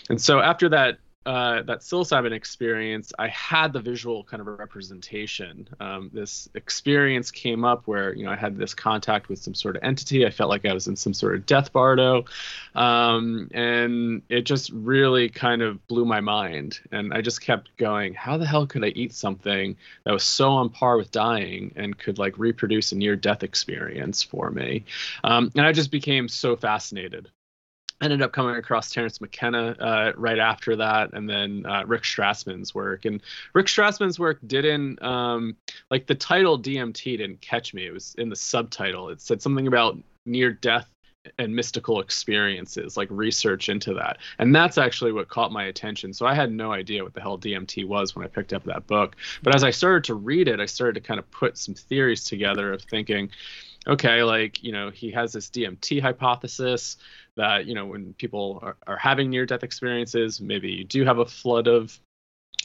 And 0.08 0.18
so 0.18 0.40
after 0.40 0.70
that 0.70 0.96
uh, 1.26 1.62
that 1.64 1.80
psilocybin 1.80 2.32
experience, 2.32 3.12
I 3.18 3.28
had 3.28 3.74
the 3.74 3.80
visual 3.80 4.24
kind 4.24 4.40
of 4.40 4.46
representation. 4.46 5.68
Um, 5.78 6.10
this 6.14 6.48
experience 6.54 7.30
came 7.30 7.62
up 7.62 7.86
where 7.86 8.14
you 8.14 8.24
know 8.24 8.30
I 8.30 8.36
had 8.36 8.56
this 8.56 8.72
contact 8.72 9.28
with 9.28 9.38
some 9.38 9.54
sort 9.54 9.76
of 9.76 9.82
entity. 9.82 10.24
I 10.24 10.30
felt 10.30 10.48
like 10.48 10.64
I 10.64 10.72
was 10.72 10.86
in 10.86 10.96
some 10.96 11.12
sort 11.12 11.34
of 11.34 11.44
death 11.44 11.74
bardo, 11.74 12.24
um, 12.74 13.50
and 13.52 14.22
it 14.30 14.42
just 14.42 14.70
really 14.70 15.28
kind 15.28 15.60
of 15.60 15.86
blew 15.88 16.06
my 16.06 16.20
mind. 16.20 16.80
And 16.90 17.12
I 17.12 17.20
just 17.20 17.42
kept 17.42 17.76
going, 17.76 18.14
how 18.14 18.38
the 18.38 18.46
hell 18.46 18.66
could 18.66 18.82
I 18.82 18.88
eat 18.88 19.12
something 19.12 19.76
that 20.04 20.12
was 20.12 20.24
so 20.24 20.52
on 20.52 20.70
par 20.70 20.96
with 20.96 21.10
dying 21.10 21.72
and 21.76 21.98
could 21.98 22.18
like 22.18 22.38
reproduce 22.38 22.92
a 22.92 22.96
near-death 22.96 23.42
experience 23.42 24.22
for 24.22 24.50
me? 24.50 24.86
Um, 25.22 25.52
and 25.54 25.66
I 25.66 25.72
just 25.72 25.90
became 25.90 26.28
so 26.28 26.56
fascinated 26.56 27.28
ended 28.00 28.22
up 28.22 28.32
coming 28.32 28.56
across 28.56 28.90
Terence 28.90 29.20
McKenna 29.20 29.76
uh, 29.78 30.12
right 30.16 30.38
after 30.38 30.76
that, 30.76 31.12
and 31.12 31.28
then 31.28 31.64
uh, 31.66 31.84
Rick 31.86 32.02
Strassman's 32.02 32.74
work. 32.74 33.04
And 33.04 33.20
Rick 33.54 33.66
Strassman's 33.66 34.18
work 34.18 34.38
didn't 34.46 35.02
um, 35.02 35.56
like 35.90 36.06
the 36.06 36.14
title 36.14 36.58
DMT 36.58 37.18
didn't 37.18 37.40
catch 37.40 37.74
me. 37.74 37.86
It 37.86 37.92
was 37.92 38.14
in 38.16 38.28
the 38.28 38.36
subtitle. 38.36 39.10
It 39.10 39.20
said 39.20 39.42
something 39.42 39.66
about 39.66 39.98
near 40.26 40.52
death 40.52 40.88
and 41.38 41.54
mystical 41.54 42.00
experiences, 42.00 42.96
like 42.96 43.08
research 43.10 43.68
into 43.68 43.92
that. 43.94 44.18
And 44.38 44.54
that's 44.54 44.78
actually 44.78 45.12
what 45.12 45.28
caught 45.28 45.52
my 45.52 45.64
attention. 45.64 46.14
So 46.14 46.26
I 46.26 46.34
had 46.34 46.50
no 46.50 46.72
idea 46.72 47.04
what 47.04 47.12
the 47.12 47.20
hell 47.20 47.38
DMT 47.38 47.86
was 47.86 48.16
when 48.16 48.24
I 48.24 48.28
picked 48.28 48.54
up 48.54 48.64
that 48.64 48.86
book. 48.86 49.16
But 49.42 49.54
as 49.54 49.62
I 49.62 49.70
started 49.70 50.04
to 50.04 50.14
read 50.14 50.48
it, 50.48 50.60
I 50.60 50.66
started 50.66 50.94
to 50.94 51.06
kind 51.06 51.20
of 51.20 51.30
put 51.30 51.58
some 51.58 51.74
theories 51.74 52.24
together 52.24 52.72
of 52.72 52.82
thinking, 52.82 53.30
okay, 53.86 54.22
like, 54.22 54.62
you 54.62 54.72
know, 54.72 54.90
he 54.90 55.10
has 55.12 55.32
this 55.32 55.50
DMT 55.50 56.00
hypothesis 56.00 56.96
that, 57.36 57.66
you 57.66 57.74
know, 57.74 57.86
when 57.86 58.12
people 58.14 58.60
are, 58.62 58.76
are 58.86 58.96
having 58.96 59.30
near 59.30 59.46
death 59.46 59.62
experiences, 59.62 60.40
maybe 60.40 60.70
you 60.70 60.84
do 60.84 61.04
have 61.04 61.18
a 61.18 61.26
flood 61.26 61.66
of 61.66 61.98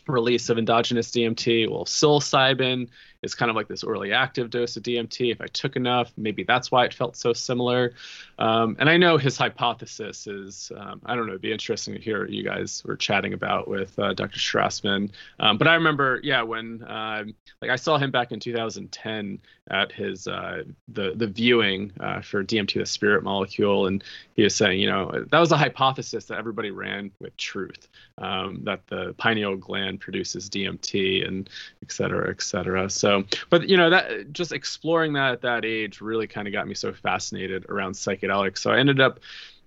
release 0.08 0.50
of 0.50 0.58
endogenous 0.58 1.12
DMT. 1.12 1.70
Well, 1.70 1.86
psilocybin 1.86 2.90
is 3.26 3.36
kind 3.36 3.50
of 3.50 3.56
like 3.56 3.68
this 3.68 3.84
orally 3.84 4.14
active 4.14 4.50
dose 4.50 4.78
of 4.78 4.84
DMT. 4.84 5.32
If 5.32 5.42
I 5.42 5.48
took 5.48 5.76
enough, 5.76 6.14
maybe 6.16 6.44
that's 6.44 6.72
why 6.72 6.86
it 6.86 6.94
felt 6.94 7.18
so 7.18 7.34
similar. 7.34 7.94
Um, 8.40 8.78
and 8.80 8.90
I 8.90 8.98
know 8.98 9.18
his 9.18 9.38
hypothesis 9.38 10.28
is, 10.28 10.72
um, 10.78 11.02
I 11.06 11.16
don't 11.16 11.26
know, 11.26 11.34
it'd 11.34 11.42
be 11.42 11.52
interesting 11.52 11.96
to 11.96 12.00
hear 12.00 12.22
what 12.22 12.30
you 12.30 12.44
guys 12.44 12.84
were 12.86 12.96
chatting 12.96 13.34
about 13.34 13.68
with 13.68 13.98
uh, 14.00 14.14
Dr. 14.14 14.40
Strassman. 14.40 15.12
Um, 15.40 15.58
but 15.58 15.68
I 15.68 15.74
remember, 15.76 16.20
yeah, 16.24 16.44
when 16.44 16.84
uh, 16.84 17.24
like 17.62 17.72
I 17.72 17.76
saw 17.76 17.98
him 17.98 18.12
back 18.12 18.32
in 18.32 18.40
2010 18.40 19.40
at 19.72 19.92
his 19.92 20.28
uh, 20.28 20.64
the 20.90 21.14
the 21.16 21.28
viewing 21.28 21.92
uh, 22.00 22.22
for 22.22 22.44
DMT, 22.44 22.74
the 22.74 22.86
spirit 22.86 23.24
molecule, 23.24 23.88
and 23.88 24.04
he 24.36 24.44
was 24.44 24.56
saying, 24.56 24.80
you 24.80 24.90
know, 24.90 25.26
that 25.32 25.40
was 25.40 25.52
a 25.52 25.58
hypothesis 25.58 26.26
that 26.26 26.38
everybody 26.38 26.70
ran 26.70 27.12
with 27.20 27.36
truth, 27.38 27.88
um, 28.20 28.60
that 28.64 28.86
the 28.88 29.16
pineal 29.18 29.56
gland 29.56 30.00
produces 30.00 30.50
DMT 30.50 31.28
and 31.28 31.50
et 31.82 31.92
cetera, 31.92 32.30
et 32.30 32.42
cetera. 32.42 32.90
So, 32.90 33.15
but 33.50 33.70
you 33.70 33.78
know, 33.78 33.90
that 33.90 34.34
just 34.34 34.52
exploring 34.52 35.14
that 35.14 35.34
at 35.34 35.42
that 35.42 35.66
age 35.66 36.02
really 36.02 36.28
kind 36.28 36.48
of 36.48 36.54
got 36.54 36.68
me 36.68 36.74
so 36.74 36.94
fascinated 36.94 37.66
around 37.70 37.94
psychedelics. 37.94 38.60
So 38.60 38.72
I 38.72 38.80
ended 38.80 39.00
up 39.00 39.20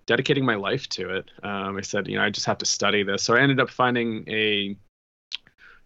dedicating 0.07 0.45
my 0.45 0.55
life 0.55 0.89
to 0.89 1.17
it. 1.17 1.31
Um, 1.43 1.77
I 1.77 1.83
said, 1.83 2.09
you 2.09 2.17
know, 2.17 2.25
I 2.25 2.31
just 2.31 2.47
have 2.47 2.59
to 2.59 2.67
study 2.67 3.03
this. 3.03 3.23
So 3.23 3.35
I 3.35 3.41
ended 3.41 3.61
up 3.61 3.71
finding 3.71 4.25
a 4.29 4.77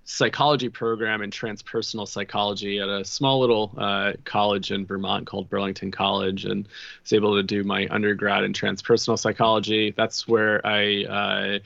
psychology 0.04 0.68
program 0.68 1.22
in 1.22 1.30
transpersonal 1.30 2.06
psychology 2.08 2.78
at 2.80 2.88
a 2.88 3.04
small 3.04 3.40
little 3.40 3.72
uh, 3.78 4.12
college 4.24 4.70
in 4.72 4.84
Vermont 4.84 5.26
called 5.26 5.48
Burlington 5.48 5.90
College, 5.90 6.44
and 6.44 6.68
was 7.02 7.12
able 7.12 7.36
to 7.36 7.42
do 7.42 7.64
my 7.64 7.86
undergrad 7.90 8.44
in 8.44 8.52
transpersonal 8.52 9.18
psychology. 9.18 9.92
That's 9.96 10.26
where 10.26 10.64
I 10.66 11.04
uh, 11.04 11.58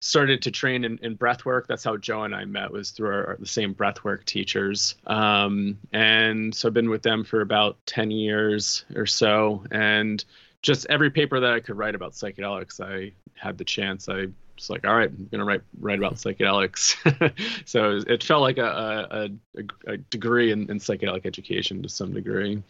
started 0.00 0.42
to 0.42 0.50
train 0.50 0.84
in, 0.84 0.98
in 1.02 1.14
breath 1.14 1.44
work. 1.44 1.66
That's 1.68 1.84
how 1.84 1.96
Joe 1.96 2.24
and 2.24 2.34
I 2.34 2.44
met 2.46 2.72
was 2.72 2.90
through 2.90 3.10
our, 3.10 3.36
the 3.38 3.46
same 3.46 3.74
breath 3.74 4.02
work 4.02 4.24
teachers. 4.24 4.96
Um, 5.06 5.78
and 5.92 6.54
so 6.54 6.68
I've 6.68 6.74
been 6.74 6.90
with 6.90 7.02
them 7.02 7.22
for 7.22 7.42
about 7.42 7.76
10 7.86 8.10
years 8.10 8.84
or 8.96 9.06
so. 9.06 9.62
And 9.70 10.24
just 10.62 10.86
every 10.88 11.10
paper 11.10 11.38
that 11.40 11.52
I 11.52 11.60
could 11.60 11.76
write 11.76 11.94
about 11.94 12.12
psychedelics, 12.12 12.80
I 12.80 13.12
had 13.34 13.58
the 13.58 13.64
chance. 13.64 14.08
I 14.08 14.28
was 14.56 14.70
like, 14.70 14.86
all 14.86 14.94
right, 14.94 15.08
I'm 15.08 15.28
gonna 15.30 15.44
write 15.44 15.62
write 15.78 15.98
about 15.98 16.14
psychedelics. 16.14 16.96
so 17.66 18.00
it 18.06 18.22
felt 18.22 18.42
like 18.42 18.58
a 18.58 19.30
a, 19.56 19.62
a 19.86 19.96
degree 19.96 20.52
in, 20.52 20.70
in, 20.70 20.78
psychedelic 20.78 21.24
education 21.24 21.82
to 21.82 21.88
some 21.88 22.12
degree. 22.12 22.52
And 22.52 22.64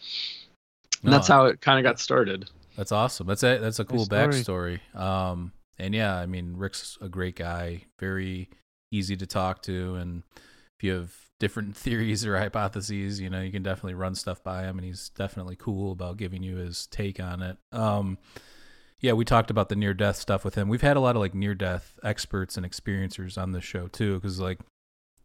no, 1.02 1.10
that's 1.10 1.28
how 1.28 1.46
it 1.46 1.60
kind 1.60 1.84
of 1.84 1.90
got 1.90 1.98
started. 1.98 2.48
That's 2.76 2.92
awesome. 2.92 3.26
That's 3.26 3.42
a 3.42 3.58
that's 3.58 3.80
a 3.80 3.84
cool 3.84 4.06
backstory. 4.06 4.78
Um, 4.94 5.52
and 5.80 5.94
yeah, 5.94 6.16
I 6.16 6.26
mean, 6.26 6.56
Rick's 6.56 6.98
a 7.00 7.08
great 7.08 7.36
guy, 7.36 7.86
very 7.98 8.50
easy 8.92 9.16
to 9.16 9.26
talk 9.26 9.62
to, 9.62 9.94
and 9.96 10.22
if 10.78 10.84
you 10.84 10.92
have 10.92 11.12
different 11.38 11.76
theories 11.76 12.24
or 12.24 12.38
hypotheses, 12.38 13.20
you 13.20 13.30
know, 13.30 13.40
you 13.40 13.50
can 13.50 13.62
definitely 13.62 13.94
run 13.94 14.14
stuff 14.14 14.44
by 14.44 14.62
him, 14.62 14.78
and 14.78 14.86
he's 14.86 15.08
definitely 15.10 15.56
cool 15.56 15.92
about 15.92 16.16
giving 16.16 16.42
you 16.42 16.56
his 16.56 16.86
take 16.86 17.18
on 17.18 17.42
it. 17.42 17.56
Um, 17.72 18.18
yeah, 19.00 19.14
we 19.14 19.24
talked 19.24 19.50
about 19.50 19.70
the 19.70 19.76
near 19.76 19.94
death 19.94 20.16
stuff 20.16 20.44
with 20.44 20.54
him. 20.54 20.68
We've 20.68 20.82
had 20.82 20.96
a 20.96 21.00
lot 21.00 21.16
of 21.16 21.22
like 21.22 21.34
near 21.34 21.54
death 21.54 21.98
experts 22.04 22.56
and 22.56 22.66
experiencers 22.70 23.40
on 23.40 23.52
the 23.52 23.60
show 23.60 23.88
too, 23.88 24.16
because 24.16 24.38
like, 24.38 24.60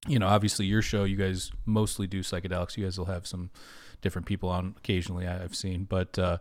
you 0.07 0.17
know, 0.17 0.27
obviously 0.27 0.65
your 0.65 0.81
show, 0.81 1.03
you 1.03 1.17
guys 1.17 1.51
mostly 1.65 2.07
do 2.07 2.21
psychedelics. 2.21 2.77
You 2.77 2.85
guys 2.85 2.97
will 2.97 3.05
have 3.05 3.27
some 3.27 3.51
different 4.01 4.27
people 4.27 4.50
on 4.50 4.75
occasionally. 4.77 5.27
I've 5.27 5.55
seen, 5.55 5.83
but 5.83 6.17
uh, 6.17 6.38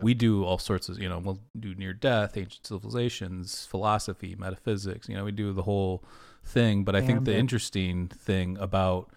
we 0.00 0.14
do 0.14 0.44
all 0.44 0.58
sorts 0.58 0.88
of, 0.88 0.98
you 0.98 1.08
know, 1.08 1.18
we'll 1.18 1.40
do 1.58 1.74
near 1.74 1.92
death, 1.92 2.36
ancient 2.36 2.66
civilizations, 2.66 3.66
philosophy, 3.66 4.36
metaphysics. 4.38 5.08
You 5.08 5.16
know, 5.16 5.24
we 5.24 5.32
do 5.32 5.52
the 5.52 5.62
whole 5.62 6.04
thing. 6.44 6.84
But 6.84 6.94
I 6.94 7.00
think 7.00 7.24
the 7.24 7.36
interesting 7.36 8.08
thing 8.08 8.56
about 8.58 9.10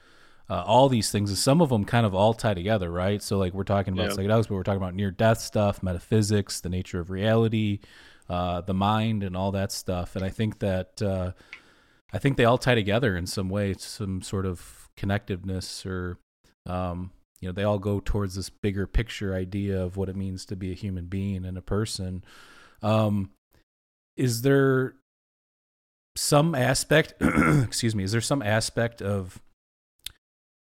uh, 0.49 0.63
all 0.65 0.89
these 0.89 1.11
things 1.11 1.31
is 1.31 1.41
some 1.41 1.61
of 1.61 1.69
them 1.69 1.85
kind 1.85 2.05
of 2.05 2.15
all 2.15 2.33
tie 2.33 2.53
together, 2.53 2.91
right? 2.91 3.21
So 3.21 3.37
like 3.37 3.53
we're 3.53 3.63
talking 3.63 3.93
about 3.93 4.09
yeah. 4.09 4.15
psychedelics, 4.17 4.47
but 4.47 4.55
we're 4.55 4.63
talking 4.63 4.81
about 4.81 4.95
near 4.95 5.11
death 5.11 5.39
stuff, 5.39 5.83
metaphysics, 5.83 6.61
the 6.61 6.69
nature 6.69 6.99
of 6.99 7.09
reality, 7.09 7.79
uh, 8.27 8.61
the 8.61 8.73
mind, 8.73 9.23
and 9.23 9.37
all 9.37 9.51
that 9.51 9.71
stuff. 9.71 10.15
And 10.15 10.25
I 10.25 10.29
think 10.29 10.59
that 10.59 11.01
uh, 11.01 11.31
I 12.11 12.17
think 12.17 12.37
they 12.37 12.45
all 12.45 12.57
tie 12.57 12.75
together 12.75 13.15
in 13.15 13.27
some 13.27 13.49
way, 13.49 13.75
some 13.77 14.21
sort 14.21 14.45
of 14.45 14.89
connectiveness 14.97 15.85
or 15.85 16.17
um, 16.65 17.11
you 17.41 17.49
know 17.49 17.53
they 17.53 17.63
all 17.63 17.79
go 17.79 17.99
towards 17.99 18.35
this 18.35 18.49
bigger 18.49 18.87
picture 18.87 19.33
idea 19.35 19.81
of 19.81 19.97
what 19.97 20.09
it 20.09 20.15
means 20.15 20.45
to 20.45 20.55
be 20.55 20.71
a 20.71 20.75
human 20.75 21.05
being 21.07 21.45
and 21.45 21.57
a 21.57 21.61
person. 21.61 22.23
Um 22.81 23.31
is 24.15 24.41
there 24.41 24.95
some 26.15 26.55
aspect 26.55 27.13
excuse 27.21 27.95
me 27.95 28.03
is 28.03 28.11
there 28.11 28.21
some 28.21 28.41
aspect 28.41 29.01
of 29.01 29.41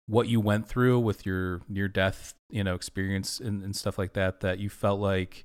what 0.07 0.29
you 0.29 0.41
went 0.41 0.69
through 0.69 0.99
with 0.99 1.27
your 1.27 1.61
near 1.69 1.89
death 1.89 2.35
you 2.51 2.63
know 2.63 2.75
experience 2.75 3.41
and, 3.41 3.63
and 3.63 3.75
stuff 3.75 3.99
like 3.99 4.13
that 4.13 4.41
that 4.41 4.59
you 4.61 4.71
felt 4.71 5.01
like 5.01 5.45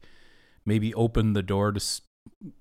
maybe 0.66 0.94
opened 0.94 1.36
the 1.36 1.42
door 1.42 1.72
to 1.72 1.80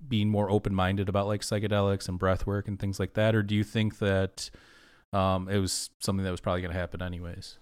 being 0.06 0.28
more 0.28 0.50
open-minded 0.50 1.08
about 1.08 1.26
like 1.26 1.40
psychedelics 1.40 2.08
and 2.08 2.18
breath 2.18 2.46
work 2.46 2.68
and 2.68 2.78
things 2.78 3.00
like 3.00 3.14
that? 3.14 3.34
Or 3.34 3.42
do 3.42 3.54
you 3.54 3.64
think 3.64 3.98
that 3.98 4.50
um, 5.12 5.48
it 5.48 5.58
was 5.58 5.90
something 6.00 6.24
that 6.24 6.30
was 6.30 6.40
probably 6.40 6.60
going 6.60 6.72
to 6.72 6.78
happen 6.78 7.02
anyways 7.02 7.58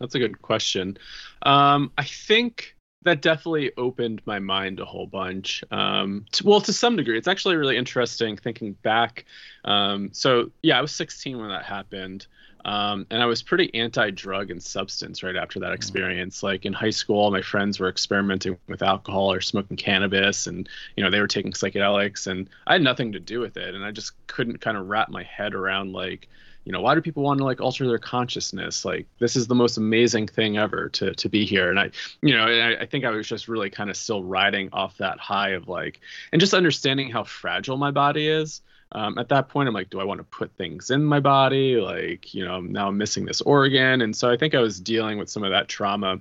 that's 0.00 0.14
a 0.14 0.18
good 0.18 0.40
question. 0.42 0.98
Um, 1.42 1.92
I 1.96 2.04
think 2.04 2.76
that 3.02 3.22
definitely 3.22 3.72
opened 3.76 4.20
my 4.26 4.38
mind 4.38 4.80
a 4.80 4.84
whole 4.84 5.06
bunch. 5.06 5.64
Um, 5.70 6.26
to, 6.32 6.46
well, 6.46 6.60
to 6.62 6.72
some 6.72 6.96
degree, 6.96 7.16
it's 7.16 7.28
actually 7.28 7.56
really 7.56 7.76
interesting 7.76 8.36
thinking 8.36 8.72
back. 8.82 9.24
Um, 9.64 10.10
so 10.12 10.50
yeah, 10.62 10.78
I 10.78 10.82
was 10.82 10.92
16 10.92 11.38
when 11.38 11.48
that 11.48 11.64
happened. 11.64 12.26
Um, 12.64 13.06
and 13.10 13.22
I 13.22 13.26
was 13.26 13.42
pretty 13.42 13.74
anti-drug 13.74 14.50
and 14.50 14.62
substance 14.62 15.22
right 15.22 15.36
after 15.36 15.60
that 15.60 15.70
mm. 15.70 15.74
experience. 15.74 16.42
Like 16.42 16.66
in 16.66 16.72
high 16.72 16.90
school, 16.90 17.18
all 17.18 17.30
my 17.30 17.42
friends 17.42 17.80
were 17.80 17.88
experimenting 17.88 18.58
with 18.68 18.82
alcohol 18.82 19.32
or 19.32 19.40
smoking 19.40 19.76
cannabis, 19.76 20.46
and 20.46 20.68
you 20.96 21.02
know 21.02 21.10
they 21.10 21.20
were 21.20 21.26
taking 21.26 21.52
psychedelics, 21.52 22.26
and 22.26 22.50
I 22.66 22.74
had 22.74 22.82
nothing 22.82 23.12
to 23.12 23.20
do 23.20 23.40
with 23.40 23.56
it, 23.56 23.74
and 23.74 23.84
I 23.84 23.92
just 23.92 24.12
couldn't 24.26 24.60
kind 24.60 24.76
of 24.76 24.88
wrap 24.88 25.08
my 25.08 25.22
head 25.22 25.54
around 25.54 25.92
like 25.92 26.28
you 26.64 26.72
know 26.72 26.80
why 26.80 26.94
do 26.94 27.00
people 27.00 27.22
want 27.22 27.38
to 27.38 27.44
like 27.44 27.60
alter 27.60 27.86
their 27.86 27.98
consciousness? 27.98 28.84
Like 28.84 29.06
this 29.18 29.36
is 29.36 29.46
the 29.46 29.54
most 29.54 29.76
amazing 29.76 30.26
thing 30.26 30.58
ever 30.58 30.88
to 30.90 31.14
to 31.14 31.28
be 31.28 31.44
here. 31.44 31.70
And 31.70 31.80
i 31.80 31.90
you 32.22 32.34
know 32.34 32.46
I, 32.46 32.82
I 32.82 32.86
think 32.86 33.04
i 33.04 33.10
was 33.10 33.26
just 33.26 33.48
really 33.48 33.70
kind 33.70 33.90
of 33.90 33.96
still 33.96 34.22
riding 34.22 34.68
off 34.72 34.98
that 34.98 35.18
high 35.18 35.50
of 35.50 35.68
like 35.68 36.00
and 36.32 36.40
just 36.40 36.54
understanding 36.54 37.10
how 37.10 37.24
fragile 37.24 37.76
my 37.76 37.90
body 37.90 38.28
is. 38.28 38.62
Um, 38.92 39.18
at 39.18 39.28
that 39.28 39.48
point 39.48 39.68
i'm 39.68 39.74
like 39.74 39.90
do 39.90 40.00
i 40.00 40.04
want 40.04 40.18
to 40.18 40.24
put 40.24 40.52
things 40.56 40.90
in 40.90 41.04
my 41.04 41.20
body? 41.20 41.76
Like 41.76 42.34
you 42.34 42.44
know 42.44 42.60
now 42.60 42.88
i'm 42.88 42.98
missing 42.98 43.24
this 43.24 43.40
organ. 43.40 44.02
And 44.02 44.14
so 44.14 44.30
i 44.30 44.36
think 44.36 44.54
i 44.54 44.60
was 44.60 44.80
dealing 44.80 45.18
with 45.18 45.30
some 45.30 45.44
of 45.44 45.50
that 45.50 45.68
trauma. 45.68 46.20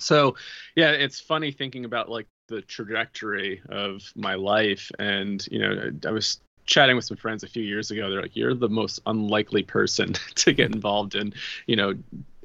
So 0.00 0.36
yeah 0.76 0.90
it's 0.90 1.18
funny 1.18 1.50
thinking 1.50 1.84
about 1.84 2.10
like 2.10 2.26
the 2.48 2.60
trajectory 2.60 3.62
of 3.70 4.02
my 4.14 4.34
life. 4.34 4.90
And 4.98 5.46
you 5.50 5.60
know 5.60 5.92
i 6.06 6.10
was 6.10 6.40
chatting 6.66 6.96
with 6.96 7.04
some 7.04 7.16
friends 7.16 7.42
a 7.42 7.48
few 7.48 7.62
years 7.62 7.90
ago 7.90 8.10
they're 8.10 8.22
like 8.22 8.36
you're 8.36 8.54
the 8.54 8.68
most 8.68 9.00
unlikely 9.06 9.62
person 9.62 10.12
to 10.34 10.52
get 10.52 10.74
involved 10.74 11.14
in 11.14 11.32
you 11.66 11.76
know 11.76 11.94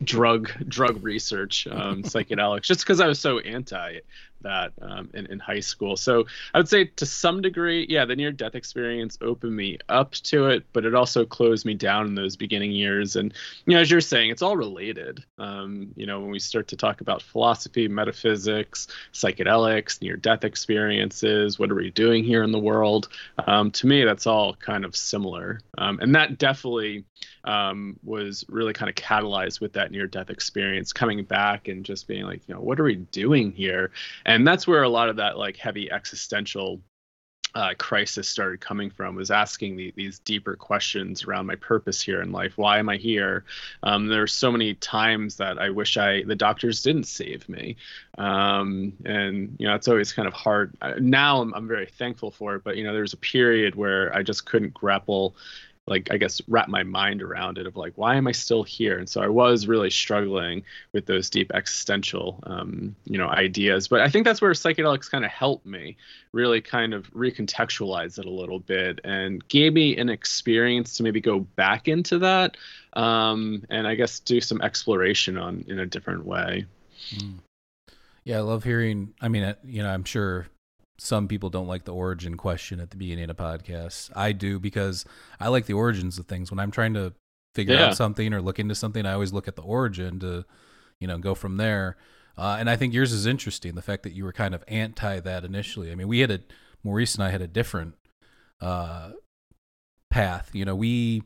drug 0.04 0.52
drug 0.68 1.04
research 1.04 1.68
um, 1.68 2.04
psychedelics 2.04 2.64
just 2.64 2.82
because 2.82 3.00
i 3.00 3.08
was 3.08 3.20
so 3.20 3.40
anti 3.40 4.00
that 4.48 4.72
um, 4.82 5.10
in, 5.14 5.26
in 5.28 5.40
high 5.40 5.60
school. 5.60 5.98
So 5.98 6.26
I 6.54 6.60
would 6.60 6.70
say 6.70 6.86
to 6.86 7.06
some 7.06 7.42
degree, 7.42 7.86
yeah, 7.90 8.06
the 8.06 8.16
near 8.16 8.32
death 8.32 8.56
experience 8.56 9.18
opened 9.22 9.56
me 9.56 9.78
up 9.90 10.14
to 10.32 10.48
it, 10.48 10.64
but 10.74 10.86
it 10.86 10.96
also 10.96 11.26
closed 11.26 11.66
me 11.66 11.74
down 11.74 12.08
in 12.08 12.16
those 12.16 12.36
beginning 12.38 12.72
years. 12.72 13.16
And, 13.16 13.34
you 13.66 13.76
know, 13.76 13.82
as 13.82 13.92
you're 13.92 14.02
saying, 14.02 14.32
it's 14.32 14.42
all 14.42 14.56
related. 14.56 15.24
Um, 15.38 15.94
you 15.96 16.06
know, 16.06 16.22
when 16.22 16.32
we 16.32 16.40
start 16.40 16.68
to 16.70 16.78
talk 16.78 17.02
about 17.02 17.22
philosophy, 17.22 17.88
metaphysics, 17.88 18.88
psychedelics, 19.14 20.02
near 20.02 20.16
death 20.16 20.44
experiences, 20.44 21.60
what 21.60 21.72
are 21.72 21.76
we 21.76 21.92
doing 21.92 22.24
here 22.24 22.44
in 22.44 22.52
the 22.52 22.60
world? 22.60 23.10
Um, 23.46 23.72
to 23.72 23.88
me, 23.88 24.06
that's 24.06 24.28
all 24.28 24.56
kind 24.56 24.86
of 24.86 24.96
similar. 24.96 25.60
Um, 25.78 26.00
and 26.00 26.16
that 26.16 26.38
definitely 26.38 27.04
um, 27.44 27.98
was 28.04 28.46
really 28.50 28.74
kind 28.74 28.90
of 28.90 28.96
catalyzed 28.96 29.62
with 29.62 29.74
that 29.74 29.92
near 29.92 30.08
death 30.08 30.30
experience 30.30 30.94
coming 30.94 31.24
back 31.24 31.68
and 31.68 31.86
just 31.86 32.08
being 32.08 32.26
like, 32.26 32.42
you 32.48 32.54
know, 32.54 32.62
what 32.62 32.80
are 32.80 32.84
we 32.84 32.96
doing 32.96 33.52
here? 33.52 33.92
And 34.26 34.46
that's 34.46 34.68
where 34.68 34.84
a 34.84 34.90
lot 34.90 35.10
of 35.10 35.16
that 35.18 35.38
like 35.38 35.58
heavy 35.58 35.92
existential 35.92 36.82
uh, 37.58 37.74
crisis 37.78 38.28
started 38.28 38.60
coming 38.60 38.92
from 38.92 39.16
was 39.16 39.32
asking 39.32 39.78
the, 39.78 39.92
these 39.96 40.20
deeper 40.20 40.56
questions 40.56 41.24
around 41.24 41.48
my 41.48 41.56
purpose 41.56 42.00
here 42.00 42.22
in 42.22 42.32
life. 42.32 42.56
Why 42.56 42.78
am 42.78 42.88
I 42.88 42.98
here? 42.98 43.46
Um, 43.82 44.08
there 44.08 44.22
are 44.22 44.28
so 44.28 44.52
many 44.52 44.76
times 44.76 45.38
that 45.38 45.58
I 45.58 45.72
wish 45.72 45.98
I 45.98 46.22
the 46.24 46.36
doctors 46.36 46.84
didn't 46.84 47.06
save 47.06 47.50
me, 47.50 47.78
um, 48.18 48.94
and 49.06 49.56
you 49.58 49.68
know 49.68 49.74
it's 49.74 49.88
always 49.88 50.14
kind 50.14 50.28
of 50.28 50.36
hard. 50.36 50.76
Uh, 50.82 50.94
now 51.00 51.42
I'm, 51.42 51.54
I'm 51.56 51.68
very 51.68 51.88
thankful 51.88 52.30
for 52.30 52.56
it, 52.56 52.64
but 52.64 52.78
you 52.78 52.84
know 52.84 52.94
there's 52.94 53.14
a 53.14 53.18
period 53.18 53.74
where 53.74 54.16
I 54.16 54.22
just 54.22 54.46
couldn't 54.46 54.76
grapple 54.76 55.36
like 55.88 56.10
I 56.12 56.18
guess 56.18 56.42
wrap 56.48 56.68
my 56.68 56.84
mind 56.84 57.24
around 57.24 57.58
it 57.58 57.66
of 57.66 57.76
like 57.76 57.94
why 57.96 58.16
am 58.16 58.28
I 58.28 58.34
still 58.34 58.64
here? 58.64 58.98
And 58.98 59.10
so 59.10 59.22
I 59.22 59.28
was 59.28 59.68
really 59.68 59.90
struggling 59.90 60.64
with 60.92 61.06
those 61.06 61.30
deep 61.30 61.52
existential 61.54 62.44
um, 62.44 62.96
you 63.06 63.18
know 63.18 63.28
ideas. 63.28 63.88
But 63.88 64.02
I 64.02 64.10
think 64.10 64.26
that's 64.26 64.42
where 64.42 64.52
psychedelics 64.52 65.10
kind 65.10 65.26
of 65.26 65.32
helped 65.32 65.66
me 65.66 65.98
really 66.34 66.62
kind 66.62 66.94
of 66.94 67.12
recontextualize 67.14 68.20
it 68.20 68.26
a 68.26 68.30
little 68.30 68.60
bit 68.60 69.00
and 69.04 69.48
gave 69.48 69.74
me 69.74 69.98
an 69.98 70.10
experience 70.10 70.98
to 70.98 71.04
maybe 71.04 71.22
go 71.22 71.40
back 71.40 71.88
into 71.88 72.20
that 72.20 72.58
um, 72.94 73.64
and 73.70 73.88
I 73.88 73.96
guess 73.96 74.20
do 74.20 74.42
some 74.42 74.62
exploration 74.62 75.38
on 75.38 75.64
in 75.68 75.80
a 75.80 75.86
different 75.86 76.26
way. 76.26 76.66
Mm. 77.16 77.40
Yeah, 78.24 78.40
I 78.40 78.42
love 78.42 78.66
hearing. 78.66 79.14
I 79.22 79.30
mean, 79.30 79.56
you 79.64 79.84
know, 79.84 79.90
I'm 79.90 80.04
sure 80.04 80.48
some 80.98 81.28
people 81.28 81.50
don't 81.50 81.68
like 81.68 81.86
the 81.86 81.94
origin 81.94 82.38
question 82.38 82.80
at 82.80 82.90
the 82.90 82.98
beginning 82.98 83.30
of 83.30 83.38
podcasts. 83.38 84.10
I 84.16 84.32
do 84.32 84.60
because 84.60 85.06
I 85.40 85.50
like 85.50 85.66
the 85.66 85.74
origins 85.74 86.18
of 86.18 86.26
things. 86.26 86.52
When 86.52 86.60
I'm 86.60 86.72
trying 86.72 86.94
to 86.96 87.14
figure 87.54 87.76
yeah. 87.76 87.88
out 87.88 87.98
something 87.98 88.34
or 88.34 88.42
look 88.42 88.60
into 88.60 88.76
something, 88.76 89.06
I 89.06 89.14
always 89.14 89.34
look 89.34 89.48
at 89.48 89.56
the 89.56 89.62
origin 89.62 90.20
to, 90.20 90.46
you 91.00 91.08
know, 91.08 91.18
go 91.18 91.36
from 91.36 91.58
there. 91.58 91.98
Uh, 92.38 92.58
and 92.60 92.70
I 92.70 92.76
think 92.76 92.94
yours 92.94 93.12
is 93.12 93.26
interesting. 93.26 93.76
The 93.76 93.82
fact 93.82 94.04
that 94.04 94.14
you 94.14 94.24
were 94.24 94.34
kind 94.34 94.56
of 94.56 94.64
anti 94.68 95.20
that 95.20 95.44
initially. 95.44 95.92
I 95.92 95.96
mean, 95.96 96.08
we 96.08 96.20
had 96.20 96.32
a 96.32 96.40
Maurice 96.84 97.16
and 97.16 97.24
I 97.24 97.30
had 97.30 97.42
a 97.42 97.48
different 97.48 97.96
uh, 98.62 99.12
path. 100.10 100.52
You 100.54 100.66
know, 100.66 100.76
we 100.76 101.24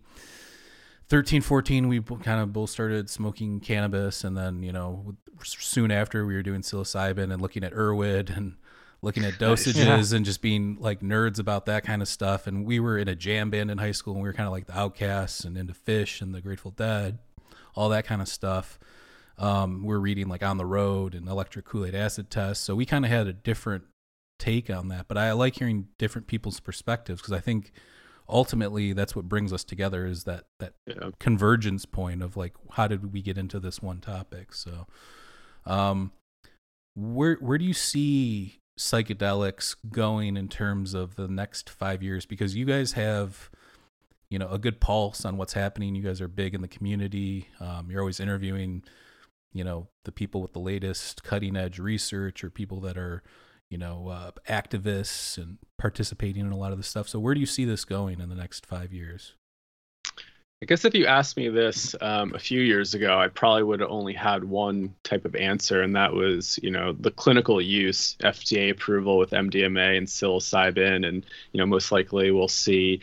13, 1.09 1.41
14, 1.41 1.87
we 1.87 1.99
kind 1.99 2.41
of 2.41 2.53
both 2.53 2.69
started 2.69 3.09
smoking 3.09 3.59
cannabis, 3.59 4.23
and 4.23 4.37
then 4.37 4.63
you 4.63 4.71
know, 4.71 5.15
soon 5.43 5.91
after 5.91 6.25
we 6.25 6.33
were 6.33 6.43
doing 6.43 6.61
psilocybin 6.61 7.31
and 7.31 7.41
looking 7.41 7.63
at 7.63 7.73
Erowid 7.73 8.35
and 8.35 8.55
looking 9.03 9.25
at 9.25 9.33
dosages 9.33 10.13
and 10.13 10.23
just 10.25 10.41
being 10.41 10.77
like 10.79 11.01
nerds 11.01 11.39
about 11.39 11.65
that 11.65 11.83
kind 11.83 12.01
of 12.01 12.07
stuff. 12.07 12.45
And 12.47 12.65
we 12.65 12.79
were 12.79 12.97
in 12.97 13.07
a 13.07 13.15
jam 13.15 13.49
band 13.49 13.71
in 13.71 13.77
high 13.79 13.91
school, 13.93 14.13
and 14.13 14.21
we 14.21 14.29
were 14.29 14.33
kind 14.33 14.47
of 14.47 14.53
like 14.53 14.67
the 14.67 14.77
outcasts 14.77 15.43
and 15.43 15.57
into 15.57 15.73
Phish 15.73 16.21
and 16.21 16.33
the 16.35 16.41
Grateful 16.41 16.71
Dead, 16.71 17.17
all 17.75 17.89
that 17.89 18.05
kind 18.05 18.21
of 18.21 18.27
stuff. 18.27 18.79
Um, 19.37 19.83
we're 19.83 19.97
reading 19.99 20.27
like 20.27 20.43
On 20.43 20.57
the 20.57 20.65
Road 20.65 21.15
and 21.15 21.27
Electric 21.27 21.65
Kool 21.65 21.85
Aid 21.85 21.95
Acid 21.95 22.29
Test, 22.29 22.63
so 22.63 22.75
we 22.75 22.85
kind 22.85 23.03
of 23.05 23.09
had 23.11 23.25
a 23.27 23.33
different 23.33 23.85
take 24.37 24.69
on 24.69 24.89
that. 24.89 25.07
But 25.07 25.17
I 25.17 25.31
like 25.31 25.57
hearing 25.57 25.87
different 25.97 26.27
people's 26.27 26.59
perspectives 26.59 27.21
because 27.21 27.33
I 27.33 27.39
think 27.39 27.71
ultimately 28.29 28.93
that's 28.93 29.15
what 29.15 29.27
brings 29.27 29.51
us 29.51 29.63
together 29.63 30.05
is 30.05 30.23
that 30.25 30.45
that 30.59 30.73
Yeah. 30.87 31.09
convergence 31.19 31.85
point 31.85 32.21
of 32.23 32.37
like 32.37 32.53
how 32.71 32.87
did 32.87 33.11
we 33.11 33.21
get 33.21 33.37
into 33.37 33.59
this 33.59 33.81
one 33.81 33.99
topic 33.99 34.53
so 34.53 34.87
um 35.65 36.11
where 36.95 37.35
where 37.35 37.57
do 37.57 37.65
you 37.65 37.73
see 37.73 38.59
psychedelics 38.81 39.75
going 39.89 40.37
in 40.37 40.47
terms 40.47 40.93
of 40.93 41.15
the 41.15 41.27
next 41.27 41.69
5 41.69 42.03
years? 42.03 42.25
Because 42.25 42.55
you 42.55 42.65
guys 42.65 42.93
have 42.93 43.49
you 44.29 44.39
know 44.39 44.49
a 44.49 44.57
good 44.57 44.79
pulse 44.79 45.25
on 45.25 45.37
what's 45.37 45.53
happening. 45.53 45.93
You 45.93 46.03
guys 46.03 46.21
are 46.21 46.27
big 46.27 46.55
in 46.55 46.61
the 46.61 46.67
community. 46.67 47.49
Um, 47.59 47.91
you're 47.91 48.01
always 48.01 48.19
interviewing 48.19 48.83
you 49.53 49.63
know 49.63 49.89
the 50.05 50.11
people 50.11 50.41
with 50.41 50.53
the 50.53 50.59
latest 50.59 51.23
cutting 51.23 51.57
edge 51.57 51.77
research 51.77 52.43
or 52.43 52.49
people 52.49 52.79
that 52.81 52.97
are 52.97 53.23
you 53.69 53.77
know 53.77 54.07
uh, 54.07 54.31
activists 54.47 55.37
and 55.37 55.57
participating 55.77 56.45
in 56.45 56.51
a 56.51 56.57
lot 56.57 56.71
of 56.71 56.77
this 56.77 56.87
stuff. 56.87 57.09
So 57.09 57.19
where 57.19 57.33
do 57.33 57.39
you 57.39 57.45
see 57.45 57.65
this 57.65 57.85
going 57.85 58.21
in 58.21 58.29
the 58.29 58.35
next 58.35 58.65
five 58.65 58.93
years 58.93 59.35
I 60.63 60.67
guess 60.67 60.85
if 60.85 60.93
you 60.93 61.07
asked 61.07 61.37
me 61.37 61.49
this 61.49 61.95
um, 62.01 62.35
a 62.35 62.39
few 62.39 62.61
years 62.61 62.93
ago, 62.93 63.17
I 63.17 63.29
probably 63.29 63.63
would 63.63 63.79
have 63.79 63.89
only 63.89 64.13
had 64.13 64.43
one 64.43 64.93
type 65.01 65.25
of 65.25 65.35
answer, 65.35 65.81
and 65.81 65.95
that 65.95 66.13
was, 66.13 66.59
you 66.61 66.69
know, 66.69 66.93
the 66.93 67.09
clinical 67.09 67.59
use, 67.59 68.15
FDA 68.19 68.69
approval 68.69 69.17
with 69.17 69.31
MDMA 69.31 69.97
and 69.97 70.05
psilocybin, 70.05 71.07
and 71.07 71.25
you 71.51 71.57
know, 71.57 71.65
most 71.65 71.91
likely 71.91 72.29
we'll 72.29 72.47
see 72.47 73.01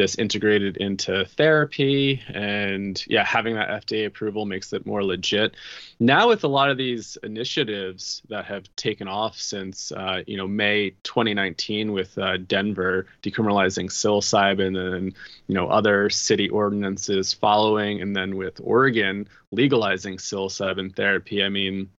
this 0.00 0.14
integrated 0.16 0.78
into 0.78 1.26
therapy, 1.26 2.22
and 2.32 3.04
yeah, 3.06 3.22
having 3.22 3.54
that 3.56 3.68
FDA 3.68 4.06
approval 4.06 4.46
makes 4.46 4.72
it 4.72 4.86
more 4.86 5.04
legit. 5.04 5.54
Now, 5.98 6.28
with 6.28 6.42
a 6.42 6.48
lot 6.48 6.70
of 6.70 6.78
these 6.78 7.18
initiatives 7.22 8.22
that 8.30 8.46
have 8.46 8.64
taken 8.76 9.08
off 9.08 9.36
since, 9.38 9.92
uh, 9.92 10.22
you 10.26 10.38
know, 10.38 10.48
May 10.48 10.90
2019 11.02 11.92
with 11.92 12.16
uh, 12.16 12.38
Denver 12.38 13.06
decriminalizing 13.22 13.90
psilocybin 13.90 14.78
and 14.96 15.14
you 15.46 15.54
know 15.54 15.68
other 15.68 16.08
city 16.08 16.48
ordinances 16.48 17.34
following 17.34 18.00
and 18.00 18.16
then 18.16 18.36
with 18.36 18.58
Oregon 18.62 19.28
legalizing 19.50 20.16
psilocybin 20.16 20.94
therapy 20.94 21.42
I 21.44 21.48
mean 21.48 21.90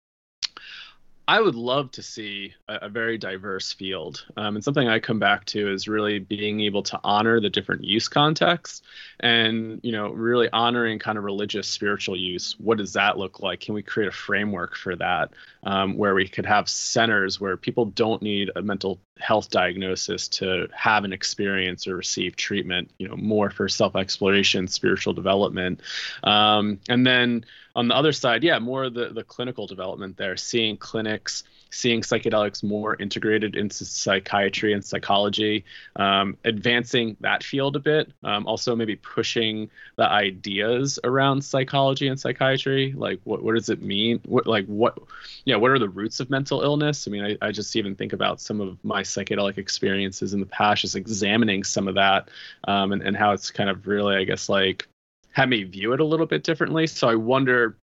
I 1.32 1.40
would 1.40 1.56
love 1.56 1.92
to 1.92 2.04
see 2.04 2.56
a, 2.68 2.80
a 2.82 2.90
very 2.90 3.18
diverse 3.18 3.72
field. 3.72 4.26
Um, 4.36 4.56
and 4.56 4.64
something 4.66 4.90
I 4.90 5.00
come 5.00 5.18
back 5.18 5.46
to 5.46 5.72
is 5.72 5.88
really 5.88 6.20
being 6.20 6.60
able 6.60 6.84
to 6.84 7.00
honor 7.06 7.40
the 7.40 7.50
different 7.50 7.86
use 7.86 8.10
contexts 8.10 8.82
and, 9.22 9.80
you 9.82 9.94
know, 9.94 10.10
really 10.10 10.50
honoring 10.52 11.00
kind 11.00 11.18
of 11.18 11.24
religious 11.24 11.70
spiritual 11.70 12.18
use. 12.18 12.58
What 12.60 12.80
does 12.80 12.92
that 12.94 13.18
look 13.18 13.40
like? 13.40 13.62
Can 13.62 13.76
we 13.76 13.82
create 13.82 14.10
a 14.10 14.12
framework 14.12 14.76
for 14.76 14.94
that 14.98 15.32
um, 15.64 15.96
where 15.96 16.14
we 16.14 16.28
could 16.28 16.46
have 16.46 16.68
centers 16.68 17.40
where 17.40 17.56
people 17.56 17.86
don't 17.86 18.22
need 18.22 18.52
a 18.58 18.62
mental 18.62 19.00
health 19.18 19.50
diagnosis 19.50 20.28
to 20.28 20.68
have 20.76 21.06
an 21.06 21.14
experience 21.14 21.88
or 21.88 21.96
receive 21.96 22.36
treatment, 22.36 22.92
you 22.98 23.08
know, 23.08 23.16
more 23.16 23.50
for 23.50 23.70
self 23.70 23.96
exploration, 23.96 24.68
spiritual 24.68 25.14
development. 25.14 25.80
Um, 26.24 26.82
and 26.90 27.08
then 27.08 27.46
on 27.76 27.88
the 27.88 27.96
other 27.96 28.12
side, 28.12 28.44
yeah, 28.44 28.60
more 28.60 28.90
the, 28.90 29.10
the 29.10 29.24
clinical 29.24 29.68
development 29.68 30.18
there, 30.18 30.38
seeing 30.38 30.78
clinics, 30.78 31.44
seeing 31.70 32.02
psychedelics 32.02 32.64
more 32.64 32.96
integrated 33.02 33.56
into 33.56 33.86
psychiatry 33.86 34.74
and 34.74 34.84
psychology, 34.84 35.64
um, 35.96 36.38
advancing 36.44 37.16
that 37.22 37.44
field 37.44 37.78
a 37.78 37.80
bit. 37.80 38.12
Um, 38.24 38.46
also, 38.46 38.76
maybe 38.76 38.98
pushing 38.98 39.70
the 39.96 40.04
ideas 40.04 41.00
around 41.04 41.44
psychology 41.44 42.08
and 42.08 42.20
psychiatry. 42.20 42.94
Like, 42.96 43.22
what, 43.24 43.42
what 43.42 43.56
does 43.56 43.70
it 43.70 43.82
mean? 43.82 44.20
What, 44.26 44.48
like, 44.48 44.66
what, 44.66 44.98
yeah, 45.46 45.56
what 45.56 45.72
are 45.72 45.80
the 45.80 45.88
roots 45.88 46.20
of 46.20 46.30
mental 46.30 46.62
illness? 46.62 47.08
I 47.08 47.12
mean, 47.12 47.24
I, 47.24 47.48
I 47.48 47.52
just 47.52 47.76
even 47.78 47.96
think 47.96 48.12
about 48.12 48.42
some 48.42 48.60
of 48.60 48.78
my 48.84 49.02
psychedelic 49.02 49.58
experiences 49.58 50.34
in 50.34 50.42
the 50.42 50.46
past, 50.46 50.82
just 50.82 50.98
examining 50.98 51.64
some 51.64 51.88
of 51.88 51.96
that 51.96 52.30
um, 52.68 52.92
and, 52.92 53.02
and 53.02 53.16
how 53.16 53.32
it's 53.32 53.50
kind 53.50 53.70
of 53.70 53.88
really, 53.88 54.18
I 54.18 54.26
guess, 54.26 54.50
like, 54.50 54.88
had 55.32 55.50
me 55.50 55.64
view 55.64 55.94
it 55.94 56.00
a 56.00 56.06
little 56.06 56.26
bit 56.26 56.44
differently. 56.44 56.88
So 56.88 57.08
I 57.10 57.16
wonder 57.16 57.78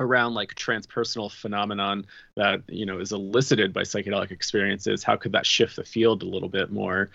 around 0.00 0.34
like 0.34 0.54
transpersonal 0.54 1.30
phenomenon 1.30 2.06
that 2.34 2.62
you 2.68 2.86
know 2.86 2.98
is 2.98 3.12
elicited 3.12 3.72
by 3.72 3.82
psychedelic 3.82 4.30
experiences 4.30 5.02
how 5.02 5.16
could 5.16 5.32
that 5.32 5.46
shift 5.46 5.76
the 5.76 5.84
field 5.84 6.22
a 6.22 6.26
little 6.26 6.48
bit 6.48 6.70
more? 6.70 7.10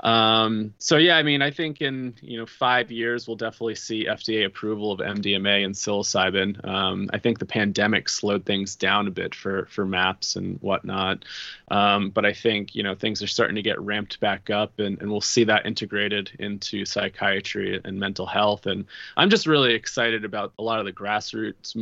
Um, 0.00 0.74
so 0.78 0.96
yeah 0.96 1.16
i 1.16 1.22
mean 1.22 1.42
i 1.42 1.50
think 1.50 1.80
in 1.80 2.14
you 2.20 2.38
know 2.38 2.46
five 2.46 2.90
years 2.90 3.26
we'll 3.26 3.36
definitely 3.36 3.74
see 3.74 4.06
fda 4.06 4.46
approval 4.46 4.92
of 4.92 5.00
mdma 5.00 5.64
and 5.64 5.74
psilocybin. 5.74 6.66
Um, 6.66 7.10
i 7.12 7.18
think 7.18 7.38
the 7.38 7.46
pandemic 7.46 8.08
slowed 8.08 8.44
things 8.44 8.76
down 8.76 9.06
a 9.06 9.10
bit 9.10 9.34
for 9.34 9.66
for 9.66 9.84
maps 9.84 10.36
and 10.36 10.58
whatnot. 10.60 11.24
Um, 11.70 12.10
but 12.10 12.24
i 12.24 12.32
think 12.32 12.74
you 12.74 12.82
know 12.82 12.94
things 12.94 13.22
are 13.22 13.26
starting 13.26 13.56
to 13.56 13.62
get 13.62 13.80
ramped 13.80 14.20
back 14.20 14.50
up 14.50 14.78
and, 14.78 15.00
and 15.00 15.10
we'll 15.10 15.20
see 15.20 15.44
that 15.44 15.66
integrated 15.66 16.30
into 16.38 16.84
psychiatry 16.84 17.80
and 17.84 17.98
mental 17.98 18.26
health. 18.26 18.66
And 18.66 18.84
i'm 19.16 19.30
just 19.30 19.46
really 19.46 19.74
excited 19.74 20.24
about 20.24 20.52
a 20.58 20.62
lot 20.62 20.78
of 20.78 20.86
the 20.86 20.92
grassroots 20.92 21.76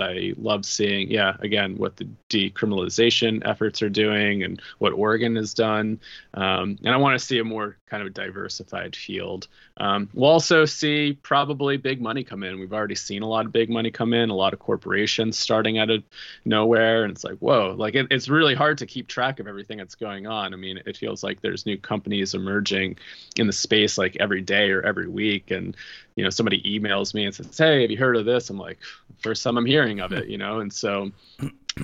i 0.00 0.32
love 0.36 0.64
seeing 0.64 1.10
yeah 1.10 1.36
again 1.40 1.76
what 1.76 1.96
the 1.96 2.08
decriminalization 2.28 3.42
efforts 3.48 3.82
are 3.82 3.88
doing 3.88 4.42
and 4.42 4.60
what 4.78 4.92
Oregon 4.92 5.36
has 5.36 5.54
done. 5.54 6.00
Um, 6.34 6.78
and 6.84 6.88
I 6.88 6.96
want 6.96 7.18
to 7.18 7.24
see 7.24 7.38
a 7.38 7.44
more 7.44 7.76
kind 7.86 8.06
of 8.06 8.12
diversified 8.12 8.94
field. 8.94 9.48
Um, 9.78 10.08
we'll 10.12 10.30
also 10.30 10.64
see 10.64 11.18
probably 11.22 11.76
big 11.76 12.00
money 12.00 12.24
come 12.24 12.42
in. 12.42 12.58
We've 12.60 12.72
already 12.72 12.94
seen 12.94 13.22
a 13.22 13.28
lot 13.28 13.46
of 13.46 13.52
big 13.52 13.70
money 13.70 13.90
come 13.90 14.12
in, 14.12 14.28
a 14.28 14.34
lot 14.34 14.52
of 14.52 14.58
corporations 14.58 15.38
starting 15.38 15.78
out 15.78 15.90
of 15.90 16.02
nowhere. 16.44 17.04
And 17.04 17.12
it's 17.12 17.24
like, 17.24 17.38
whoa, 17.38 17.74
like 17.76 17.94
it, 17.94 18.08
it's 18.10 18.28
really 18.28 18.54
hard 18.54 18.78
to 18.78 18.86
keep 18.86 19.08
track 19.08 19.40
of 19.40 19.46
everything 19.46 19.78
that's 19.78 19.94
going 19.94 20.26
on. 20.26 20.52
I 20.52 20.56
mean, 20.56 20.80
it 20.84 20.96
feels 20.96 21.22
like 21.22 21.40
there's 21.40 21.64
new 21.64 21.78
companies 21.78 22.34
emerging 22.34 22.98
in 23.36 23.46
the 23.46 23.52
space 23.52 23.96
like 23.96 24.16
every 24.20 24.42
day 24.42 24.70
or 24.70 24.82
every 24.82 25.08
week. 25.08 25.50
And, 25.50 25.76
you 26.14 26.24
know, 26.24 26.30
somebody 26.30 26.62
emails 26.62 27.14
me 27.14 27.24
and 27.24 27.34
says, 27.34 27.56
hey, 27.56 27.82
have 27.82 27.90
you 27.90 27.96
heard 27.96 28.16
of 28.16 28.26
this? 28.26 28.50
I'm 28.50 28.58
like, 28.58 28.78
first 29.22 29.42
time 29.42 29.56
I'm 29.56 29.66
hearing 29.68 30.00
of 30.00 30.12
it, 30.12 30.28
you 30.28 30.38
know? 30.38 30.60
And 30.60 30.72
so 30.72 31.12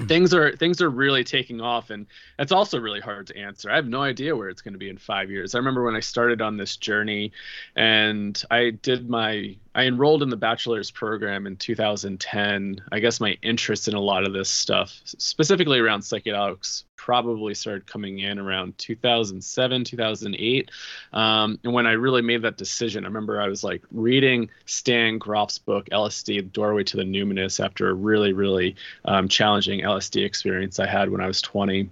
things 0.07 0.35
are 0.35 0.57
things 0.57 0.81
are 0.81 0.90
really 0.90 1.23
taking 1.23 1.61
off 1.61 1.90
and 1.90 2.07
it's 2.38 2.51
also 2.51 2.81
really 2.81 2.99
hard 2.99 3.29
to 3.29 3.37
answer 3.38 3.70
i 3.70 3.77
have 3.77 3.87
no 3.87 4.03
idea 4.03 4.35
where 4.35 4.49
it's 4.49 4.61
going 4.61 4.73
to 4.73 4.79
be 4.79 4.88
in 4.88 4.99
five 4.99 5.31
years 5.31 5.55
i 5.55 5.59
remember 5.59 5.85
when 5.85 5.94
i 5.94 6.01
started 6.01 6.42
on 6.42 6.57
this 6.57 6.77
journey 6.77 7.31
and 7.77 8.42
i 8.51 8.70
did 8.70 9.09
my 9.09 9.55
i 9.75 9.85
enrolled 9.85 10.23
in 10.23 10.29
the 10.29 10.37
bachelor's 10.37 10.91
program 10.91 11.47
in 11.47 11.57
2010 11.57 12.81
i 12.93 12.99
guess 12.99 13.21
my 13.21 13.37
interest 13.43 13.89
in 13.89 13.95
a 13.95 14.01
lot 14.01 14.25
of 14.25 14.33
this 14.33 14.49
stuff 14.49 15.01
specifically 15.05 15.79
around 15.79 16.01
psychedelics 16.01 16.85
probably 16.97 17.55
started 17.55 17.87
coming 17.87 18.19
in 18.19 18.39
around 18.39 18.77
2007 18.79 19.85
2008 19.85 20.71
um, 21.13 21.59
and 21.65 21.73
when 21.73 21.87
i 21.87 21.93
really 21.93 22.23
made 22.23 22.43
that 22.43 22.57
decision 22.57 23.05
i 23.05 23.07
remember 23.07 23.41
i 23.41 23.49
was 23.49 23.63
like 23.63 23.83
reading 23.91 24.49
stan 24.67 25.19
Grof's 25.19 25.59
book 25.59 25.87
lsd 25.91 26.27
The 26.27 26.43
doorway 26.43 26.85
to 26.85 26.97
the 26.97 27.05
numinous 27.05 27.65
after 27.65 27.89
a 27.89 27.95
really 27.95 28.33
really 28.33 28.77
um, 29.05 29.29
challenging 29.29 29.81
lsd 29.81 30.25
experience 30.25 30.79
i 30.79 30.87
had 30.87 31.11
when 31.11 31.21
i 31.21 31.27
was 31.27 31.43
20 31.43 31.91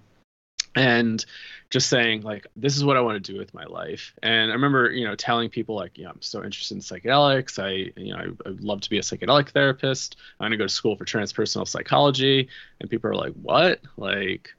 and 0.75 1.25
just 1.73 1.89
saying 1.89 2.21
like 2.21 2.45
this 2.55 2.77
is 2.77 2.85
what 2.85 2.97
i 2.97 3.01
want 3.01 3.21
to 3.21 3.31
do 3.31 3.35
with 3.35 3.51
my 3.51 3.65
life. 3.65 4.13
And 4.21 4.51
i 4.51 4.53
remember 4.53 4.91
you 4.91 5.07
know 5.07 5.15
telling 5.15 5.49
people 5.49 5.75
like 5.75 5.97
yeah 5.97 6.09
i'm 6.09 6.21
so 6.21 6.43
interested 6.43 6.75
in 6.75 6.81
psychedelics. 6.81 7.57
I 7.57 7.91
you 7.99 8.13
know 8.13 8.19
I, 8.19 8.49
i'd 8.49 8.61
love 8.61 8.81
to 8.81 8.89
be 8.91 8.99
a 8.99 9.01
psychedelic 9.01 9.49
therapist. 9.49 10.17
I'm 10.39 10.43
going 10.43 10.51
to 10.51 10.57
go 10.57 10.65
to 10.65 10.69
school 10.69 10.95
for 10.95 11.03
transpersonal 11.03 11.67
psychology. 11.67 12.47
And 12.79 12.91
people 12.91 13.09
are 13.09 13.15
like 13.15 13.33
what? 13.33 13.81
Like 13.97 14.51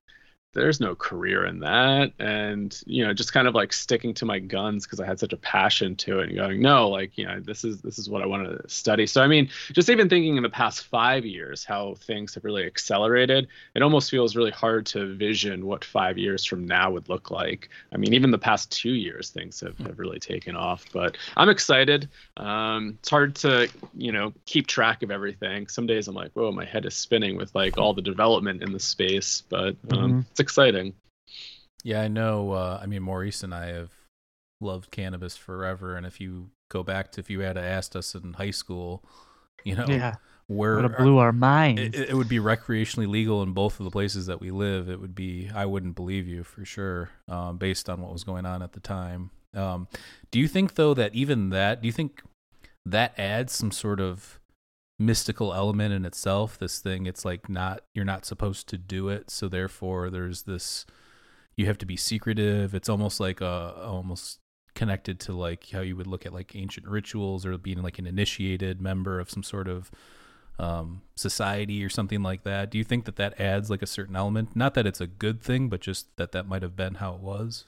there's 0.54 0.80
no 0.80 0.94
career 0.94 1.44
in 1.46 1.60
that. 1.60 2.12
And 2.18 2.78
you 2.86 3.04
know 3.06 3.12
just 3.12 3.32
kind 3.32 3.46
of 3.48 3.54
like 3.54 3.72
sticking 3.72 4.14
to 4.14 4.24
my 4.24 4.38
guns 4.38 4.84
because 4.86 5.00
i 5.00 5.06
had 5.06 5.18
such 5.18 5.32
a 5.32 5.36
passion 5.38 5.96
to 5.96 6.20
it 6.20 6.28
and 6.28 6.36
going 6.36 6.60
no 6.62 6.88
like 6.88 7.16
you 7.18 7.26
know 7.26 7.40
this 7.40 7.64
is 7.64 7.80
this 7.82 7.98
is 7.98 8.08
what 8.08 8.22
i 8.22 8.26
want 8.26 8.46
to 8.46 8.68
study. 8.68 9.06
So 9.06 9.22
i 9.22 9.26
mean 9.26 9.48
just 9.72 9.88
even 9.90 10.08
thinking 10.08 10.36
in 10.36 10.42
the 10.42 10.48
past 10.48 10.84
five 10.86 11.24
years 11.24 11.64
how 11.64 11.94
things 11.96 12.34
have 12.34 12.44
really 12.44 12.64
accelerated 12.64 13.48
it 13.74 13.82
almost 13.82 14.10
feels 14.10 14.36
really 14.36 14.50
hard 14.50 14.86
to 14.86 15.14
vision 15.16 15.66
what 15.66 15.84
five 15.84 16.18
years 16.18 16.44
from 16.44 16.66
now 16.66 16.90
would 16.90 17.08
look 17.08 17.30
like. 17.30 17.68
I 17.92 17.96
mean 17.96 18.14
even 18.14 18.30
the 18.30 18.38
past 18.38 18.70
two 18.70 18.92
years 18.94 19.30
things 19.30 19.60
have, 19.60 19.78
have 19.80 19.98
really 19.98 20.18
taken 20.20 20.56
off 20.56 20.86
but 20.92 21.16
i'm 21.36 21.48
excited. 21.48 22.08
Um, 22.36 22.96
it's 23.00 23.10
hard 23.10 23.36
to 23.36 23.70
you 23.96 24.12
know 24.12 24.32
keep 24.46 24.66
track 24.66 25.02
of 25.02 25.10
everything. 25.10 25.68
Some 25.68 25.86
days 25.86 26.08
i'm 26.08 26.14
like 26.14 26.32
whoa 26.32 26.52
my 26.52 26.64
head 26.64 26.86
is 26.86 26.94
spinning 26.94 27.36
with 27.36 27.54
like 27.54 27.78
all 27.78 27.94
the 27.94 28.02
development 28.02 28.62
in 28.62 28.72
the 28.72 28.80
space 28.80 29.42
but 29.48 29.76
um, 29.90 30.14
Mhm. 30.14 30.26
it's 30.30 30.40
exciting 30.44 30.94
Yeah, 31.82 32.00
I 32.02 32.08
know. 32.08 32.52
Uh, 32.52 32.78
I 32.82 32.86
mean, 32.86 33.02
Maurice 33.02 33.42
and 33.42 33.54
I 33.54 33.66
have 33.66 33.90
loved 34.60 34.90
cannabis 34.90 35.36
forever, 35.36 35.96
and 35.96 36.06
if 36.06 36.20
you 36.20 36.50
go 36.70 36.82
back 36.82 37.12
to 37.12 37.20
if 37.20 37.28
you 37.28 37.40
had 37.40 37.58
asked 37.58 37.94
us 37.96 38.14
in 38.14 38.32
high 38.34 38.52
school, 38.52 39.04
you 39.64 39.74
know, 39.76 39.86
Yeah. 39.88 40.14
where 40.46 40.76
Would 40.76 40.84
have 40.90 40.96
blew 40.96 41.18
our 41.18 41.32
minds. 41.32 41.80
it, 41.82 42.10
it 42.10 42.14
would 42.14 42.28
be 42.28 42.38
recreationally 42.38 43.06
legal 43.08 43.42
in 43.42 43.52
both 43.52 43.80
of 43.80 43.84
the 43.84 43.90
places 43.90 44.26
that 44.26 44.40
we 44.40 44.50
live. 44.50 44.88
It 44.88 45.00
would 45.00 45.14
be 45.14 45.50
I 45.54 45.66
wouldn't 45.66 45.94
believe 45.96 46.26
you 46.26 46.42
for 46.44 46.64
sure, 46.64 47.10
um, 47.28 47.58
based 47.58 47.88
on 47.90 48.00
what 48.00 48.12
was 48.12 48.24
going 48.24 48.46
on 48.46 48.62
at 48.62 48.72
the 48.72 48.80
time. 48.80 49.30
Um, 49.54 49.86
do 50.30 50.38
you 50.40 50.48
think 50.48 50.74
though 50.74 50.94
that 50.94 51.14
even 51.14 51.50
that? 51.50 51.82
Do 51.82 51.86
you 51.86 51.92
think 51.92 52.22
that 52.86 53.12
adds 53.18 53.52
some 53.52 53.70
sort 53.70 54.00
of 54.00 54.40
mystical 54.98 55.52
element 55.52 55.92
in 55.92 56.04
itself? 56.04 56.58
This 56.58 56.78
thing, 56.80 57.06
it's 57.06 57.24
like 57.24 57.48
not 57.48 57.82
you're 57.94 58.04
not 58.04 58.24
supposed 58.24 58.68
to 58.68 58.78
do 58.78 59.08
it, 59.08 59.30
so 59.30 59.48
therefore 59.48 60.10
there's 60.10 60.42
this. 60.42 60.86
You 61.56 61.66
have 61.66 61.78
to 61.78 61.86
be 61.86 61.96
secretive. 61.96 62.74
It's 62.74 62.88
almost 62.88 63.20
like 63.20 63.40
a 63.40 63.74
almost 63.84 64.40
connected 64.74 65.20
to 65.20 65.32
like 65.32 65.70
how 65.70 65.80
you 65.80 65.96
would 65.96 66.06
look 66.06 66.26
at 66.26 66.32
like 66.32 66.56
ancient 66.56 66.86
rituals 66.86 67.46
or 67.46 67.56
being 67.56 67.82
like 67.82 67.98
an 67.98 68.06
initiated 68.06 68.80
member 68.80 69.20
of 69.20 69.30
some 69.30 69.42
sort 69.44 69.68
of 69.68 69.90
um, 70.58 71.02
society 71.16 71.84
or 71.84 71.88
something 71.88 72.22
like 72.22 72.42
that. 72.44 72.70
Do 72.70 72.78
you 72.78 72.84
think 72.84 73.04
that 73.04 73.16
that 73.16 73.40
adds 73.40 73.70
like 73.70 73.82
a 73.82 73.86
certain 73.86 74.16
element? 74.16 74.54
Not 74.54 74.74
that 74.74 74.86
it's 74.86 75.00
a 75.00 75.06
good 75.06 75.40
thing, 75.40 75.68
but 75.68 75.80
just 75.80 76.16
that 76.16 76.32
that 76.32 76.46
might 76.46 76.62
have 76.62 76.76
been 76.76 76.94
how 76.94 77.14
it 77.14 77.20
was. 77.20 77.64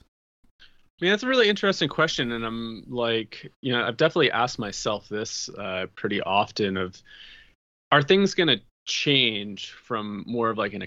I 0.99 1.05
mean, 1.05 1.11
that's 1.11 1.23
a 1.23 1.27
really 1.27 1.47
interesting 1.47 1.89
question, 1.89 2.31
and 2.31 2.43
I'm 2.43 2.83
like, 2.87 3.51
you 3.61 3.71
know, 3.71 3.83
I've 3.83 3.97
definitely 3.97 4.31
asked 4.31 4.57
myself 4.57 5.07
this 5.07 5.47
uh, 5.49 5.85
pretty 5.95 6.21
often: 6.21 6.75
of 6.75 7.01
are 7.91 8.01
things 8.01 8.33
going 8.33 8.47
to 8.47 8.61
change 8.85 9.71
from 9.71 10.23
more 10.25 10.49
of 10.49 10.57
like 10.57 10.73
an 10.73 10.81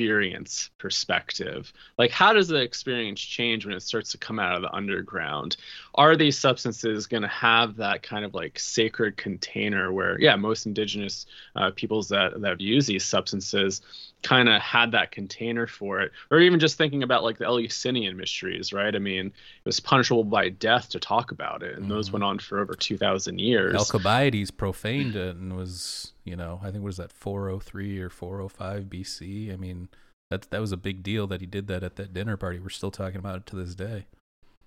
experience 0.00 0.68
perspective? 0.76 1.72
Like, 1.96 2.10
how 2.10 2.34
does 2.34 2.48
the 2.48 2.56
experience 2.60 3.18
change 3.20 3.64
when 3.64 3.74
it 3.74 3.80
starts 3.80 4.10
to 4.12 4.18
come 4.18 4.38
out 4.38 4.54
of 4.54 4.60
the 4.62 4.72
underground? 4.74 5.56
Are 5.94 6.16
these 6.16 6.38
substances 6.38 7.06
going 7.06 7.22
to 7.22 7.28
have 7.28 7.76
that 7.76 8.02
kind 8.02 8.24
of 8.24 8.34
like 8.34 8.58
sacred 8.58 9.16
container 9.16 9.92
where, 9.92 10.20
yeah, 10.20 10.36
most 10.36 10.66
indigenous 10.66 11.24
uh, 11.56 11.70
peoples 11.74 12.08
that, 12.10 12.38
that 12.42 12.48
have 12.50 12.60
used 12.60 12.88
these 12.88 13.04
substances 13.06 13.80
kind 14.22 14.48
of 14.50 14.60
had 14.60 14.92
that 14.92 15.12
container 15.12 15.66
for 15.66 16.00
it? 16.00 16.12
Or 16.30 16.40
even 16.40 16.60
just 16.60 16.76
thinking 16.76 17.02
about 17.02 17.24
like 17.24 17.38
the 17.38 17.46
Eleusinian 17.46 18.18
mysteries, 18.18 18.74
right? 18.74 18.94
I 18.94 18.98
mean, 18.98 19.26
it 19.28 19.32
was 19.64 19.80
punishable 19.80 20.24
by 20.24 20.50
death 20.50 20.90
to 20.90 21.00
talk 21.00 21.30
about 21.30 21.62
it, 21.62 21.78
and 21.78 21.90
those 21.90 22.10
Mhm. 22.10 22.12
went 22.14 22.24
on 22.24 22.38
for 22.38 22.58
over 22.60 22.74
2,000 22.74 23.38
years. 23.38 23.74
Alcibiades 23.76 24.50
profaned 24.50 25.16
it 25.16 25.36
and 25.36 25.56
was, 25.56 26.12
you 26.24 26.36
know, 26.36 26.60
I 26.62 26.70
think 26.70 26.84
was 26.84 26.98
that 26.98 27.12
403 27.12 27.98
or 27.98 28.10
405 28.10 28.90
BC. 28.90 29.50
I 29.52 29.56
mean, 29.56 29.85
that 30.30 30.50
that 30.50 30.60
was 30.60 30.72
a 30.72 30.76
big 30.76 31.02
deal 31.02 31.26
that 31.26 31.40
he 31.40 31.46
did 31.46 31.66
that 31.68 31.82
at 31.82 31.96
that 31.96 32.12
dinner 32.12 32.36
party. 32.36 32.58
We're 32.58 32.68
still 32.70 32.90
talking 32.90 33.18
about 33.18 33.36
it 33.36 33.46
to 33.46 33.56
this 33.56 33.74
day. 33.74 34.06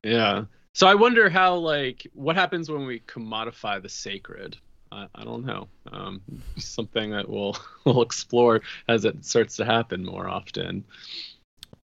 Yeah. 0.04 0.46
So 0.74 0.88
I 0.88 0.96
wonder 0.96 1.30
how 1.30 1.56
like 1.56 2.08
what 2.14 2.36
happens 2.36 2.70
when 2.70 2.86
we 2.86 3.02
commodify 3.02 3.82
the 3.82 3.90
sacred. 3.90 4.58
I, 4.92 5.08
I 5.14 5.24
don't 5.24 5.46
know. 5.46 5.68
Um, 5.92 6.22
something 6.58 7.12
that 7.12 7.28
we'll 7.30 7.58
we'll 7.84 8.02
explore 8.02 8.62
as 8.88 9.06
it 9.06 9.26
starts 9.26 9.56
to 9.58 9.66
happen 9.66 10.06
more 10.06 10.28
often. 10.28 10.86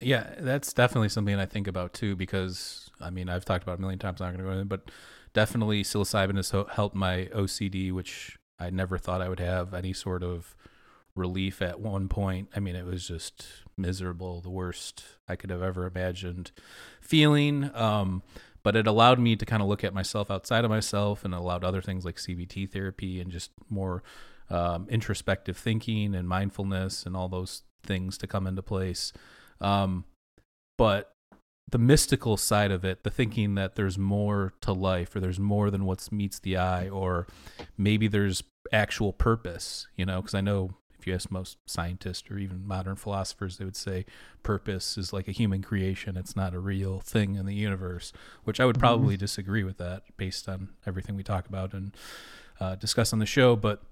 Yeah, 0.00 0.34
that's 0.38 0.72
definitely 0.72 1.08
something 1.08 1.34
I 1.36 1.46
think 1.46 1.66
about 1.66 1.94
too 1.94 2.14
because 2.14 2.90
I 3.00 3.10
mean 3.10 3.28
I've 3.28 3.44
talked 3.44 3.62
about 3.62 3.74
it 3.74 3.78
a 3.78 3.80
million 3.80 3.98
times. 3.98 4.20
I'm 4.20 4.28
not 4.28 4.36
going 4.36 4.44
to 4.44 4.50
go 4.50 4.58
into 4.58 4.64
but 4.66 4.90
definitely 5.32 5.82
psilocybin 5.82 6.36
has 6.36 6.50
helped 6.50 6.94
my 6.94 7.28
OCD, 7.34 7.92
which 7.92 8.38
I 8.58 8.70
never 8.70 8.98
thought 8.98 9.20
I 9.20 9.28
would 9.28 9.40
have 9.40 9.74
any 9.74 9.92
sort 9.92 10.22
of 10.22 10.54
relief 11.16 11.62
at 11.62 11.80
one 11.80 12.08
point. 12.08 12.48
I 12.54 12.60
mean, 12.60 12.76
it 12.76 12.86
was 12.86 13.06
just 13.06 13.46
miserable, 13.76 14.40
the 14.40 14.50
worst 14.50 15.04
I 15.28 15.36
could 15.36 15.50
have 15.50 15.62
ever 15.62 15.86
imagined 15.86 16.52
feeling. 17.00 17.70
Um, 17.74 18.22
but 18.62 18.76
it 18.76 18.86
allowed 18.86 19.18
me 19.18 19.36
to 19.36 19.44
kind 19.44 19.62
of 19.62 19.68
look 19.68 19.84
at 19.84 19.94
myself 19.94 20.30
outside 20.30 20.64
of 20.64 20.70
myself 20.70 21.24
and 21.24 21.34
allowed 21.34 21.64
other 21.64 21.82
things 21.82 22.04
like 22.04 22.16
CBT 22.16 22.70
therapy 22.70 23.20
and 23.20 23.30
just 23.30 23.50
more 23.68 24.02
um, 24.50 24.86
introspective 24.88 25.56
thinking 25.56 26.14
and 26.14 26.28
mindfulness 26.28 27.04
and 27.04 27.16
all 27.16 27.28
those 27.28 27.62
things 27.84 28.16
to 28.18 28.26
come 28.26 28.46
into 28.46 28.62
place. 28.62 29.12
Um, 29.60 30.04
but 30.78 31.12
the 31.70 31.78
mystical 31.78 32.36
side 32.36 32.70
of 32.70 32.84
it, 32.84 33.04
the 33.04 33.10
thinking 33.10 33.54
that 33.54 33.74
there's 33.74 33.98
more 33.98 34.54
to 34.62 34.72
life 34.72 35.14
or 35.14 35.20
there's 35.20 35.40
more 35.40 35.70
than 35.70 35.84
what 35.84 36.10
meets 36.12 36.38
the 36.38 36.56
eye, 36.56 36.88
or 36.88 37.26
maybe 37.76 38.06
there's 38.08 38.42
actual 38.72 39.12
purpose, 39.12 39.86
you 39.96 40.06
know, 40.06 40.20
because 40.20 40.34
I 40.34 40.40
know 40.40 40.70
if 41.04 41.08
you 41.08 41.14
ask 41.14 41.30
most 41.30 41.58
scientists 41.66 42.30
or 42.30 42.38
even 42.38 42.66
modern 42.66 42.96
philosophers, 42.96 43.58
they 43.58 43.64
would 43.66 43.76
say 43.76 44.06
purpose 44.42 44.96
is 44.96 45.12
like 45.12 45.28
a 45.28 45.32
human 45.32 45.60
creation. 45.60 46.16
It's 46.16 46.34
not 46.34 46.54
a 46.54 46.58
real 46.58 47.00
thing 47.00 47.34
in 47.34 47.44
the 47.44 47.54
universe, 47.54 48.10
which 48.44 48.58
I 48.58 48.64
would 48.64 48.78
probably 48.78 49.18
disagree 49.18 49.64
with 49.64 49.76
that 49.76 50.04
based 50.16 50.48
on 50.48 50.70
everything 50.86 51.14
we 51.14 51.22
talk 51.22 51.46
about 51.46 51.74
and 51.74 51.94
uh, 52.58 52.76
discuss 52.76 53.12
on 53.12 53.18
the 53.18 53.26
show. 53.26 53.54
But 53.54 53.82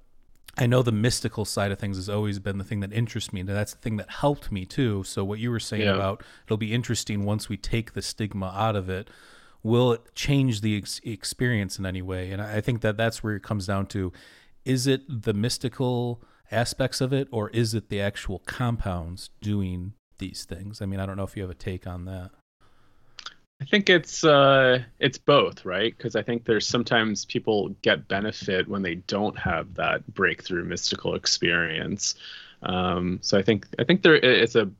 I 0.57 0.64
know 0.64 0.83
the 0.83 0.90
mystical 0.90 1.44
side 1.44 1.70
of 1.70 1.79
things 1.79 1.98
has 1.98 2.09
always 2.09 2.38
been 2.38 2.57
the 2.57 2.64
thing 2.64 2.81
that 2.81 2.94
interests 2.94 3.31
me, 3.31 3.40
and 3.40 3.48
that's 3.51 3.75
the 3.75 3.81
thing 3.81 3.98
that 3.98 4.09
helped 4.09 4.51
me 4.51 4.64
too. 4.64 5.05
So 5.05 5.22
what 5.22 5.38
you 5.38 5.51
were 5.51 5.61
saying 5.61 5.83
Yeah. 5.83 5.94
about 5.96 6.22
it'll 6.46 6.57
be 6.57 6.72
interesting 6.72 7.27
once 7.27 7.51
we 7.51 7.59
take 7.59 7.92
the 7.92 8.01
stigma 8.01 8.55
out 8.57 8.75
of 8.75 8.88
it. 8.88 9.11
Will 9.62 9.92
it 9.92 10.14
change 10.14 10.62
the 10.62 10.79
ex- 10.79 11.03
experience 11.05 11.79
in 11.79 11.85
any 11.85 12.01
way? 12.01 12.31
And 12.33 12.40
I 12.40 12.62
think 12.62 12.81
that 12.81 12.96
that's 12.96 13.22
where 13.22 13.37
it 13.37 13.42
comes 13.42 13.66
down 13.66 13.85
to: 13.88 14.14
is 14.64 14.87
it 14.87 15.03
the 15.22 15.35
mystical 15.35 16.22
aspects 16.53 17.01
of 17.01 17.12
it, 17.12 17.29
or 17.31 17.49
is 17.51 17.75
it 17.75 17.88
the 17.88 18.01
actual 18.01 18.41
compounds 18.41 19.31
doing 19.41 19.95
these 20.19 20.45
things? 20.45 20.81
I 20.83 20.87
mean, 20.87 21.01
I 21.01 21.07
don't 21.07 21.17
know 21.17 21.25
if 21.25 21.37
you 21.37 21.43
have 21.43 21.51
a 21.51 21.55
take 21.55 21.87
on 21.87 22.05
that. 22.05 22.31
I 23.61 23.65
think 23.65 23.88
it's 23.88 24.25
uh, 24.25 24.83
it's 24.99 25.19
both, 25.19 25.65
right? 25.65 25.97
Because 25.97 26.17
I 26.17 26.23
think 26.23 26.45
there's 26.45 26.67
sometimes 26.67 27.25
people 27.25 27.69
get 27.83 28.09
benefit 28.09 28.67
when 28.67 28.83
they 28.83 28.97
don't 28.97 29.38
have 29.38 29.75
that 29.75 30.07
breakthrough 30.12 30.65
mystical 30.65 31.15
experience. 31.15 32.17
Um, 32.62 33.21
so 33.23 33.38
I 33.38 33.43
think 33.43 33.67
I 33.79 33.85
think 33.85 34.03
there 34.03 34.17
it's 34.17 34.57
a 34.57 34.71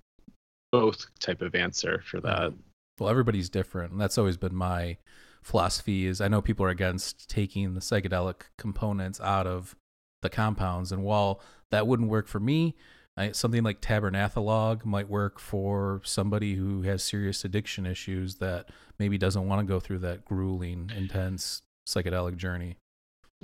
both 0.73 1.07
type 1.21 1.43
of 1.43 1.55
answer 1.55 2.03
for 2.05 2.21
that. 2.21 2.53
well 2.99 3.11
everybody's 3.11 3.51
different 3.51 3.93
and 3.93 4.01
that's 4.01 4.19
always 4.19 4.39
been 4.39 4.55
my 4.55 4.97
philosophy 5.43 6.07
is 6.07 6.21
i 6.21 6.29
know 6.29 6.41
people 6.41 6.65
are 6.65 6.71
against 6.71 7.29
taking 7.29 7.75
the 7.75 7.81
psychedelic 7.81 8.43
components 8.57 9.21
out 9.21 9.47
of 9.47 9.77
the 10.23 10.31
compounds 10.31 10.93
and 10.93 11.03
while 11.03 11.41
that 11.71 11.87
wouldn't 11.87 12.09
work 12.09 12.27
for 12.27 12.41
me 12.41 12.75
I, 13.17 13.33
something 13.33 13.63
like 13.63 13.83
tabernanthalog 13.83 14.87
might 14.87 15.09
work 15.09 15.39
for 15.39 16.01
somebody 16.05 16.55
who 16.55 16.83
has 16.83 17.05
serious 17.05 17.45
addiction 17.45 17.85
issues 17.85 18.37
that 18.37 18.71
maybe 18.99 19.19
doesn't 19.19 19.47
want 19.47 19.61
to 19.61 19.71
go 19.71 19.81
through 19.81 19.99
that 19.99 20.25
grueling 20.25 20.91
intense 20.97 21.63
psychedelic 21.87 22.37
journey 22.37 22.77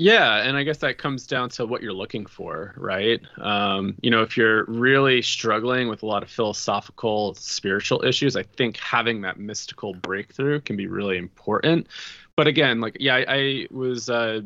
Yeah, 0.00 0.44
and 0.44 0.56
I 0.56 0.62
guess 0.62 0.78
that 0.78 0.96
comes 0.96 1.26
down 1.26 1.48
to 1.50 1.66
what 1.66 1.82
you're 1.82 1.92
looking 1.92 2.24
for, 2.24 2.72
right? 2.76 3.20
Um, 3.38 3.96
you 4.00 4.12
know, 4.12 4.22
if 4.22 4.36
you're 4.36 4.64
really 4.66 5.22
struggling 5.22 5.88
with 5.88 6.04
a 6.04 6.06
lot 6.06 6.22
of 6.22 6.30
philosophical, 6.30 7.34
spiritual 7.34 8.04
issues, 8.04 8.36
I 8.36 8.44
think 8.44 8.76
having 8.76 9.22
that 9.22 9.40
mystical 9.40 9.94
breakthrough 9.94 10.60
can 10.60 10.76
be 10.76 10.86
really 10.86 11.18
important. 11.18 11.88
But 12.36 12.46
again, 12.46 12.80
like, 12.80 12.96
yeah, 13.00 13.16
I, 13.16 13.24
I 13.28 13.66
was 13.72 14.08
uh, 14.08 14.42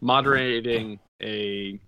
moderating 0.00 0.98
a 1.22 1.78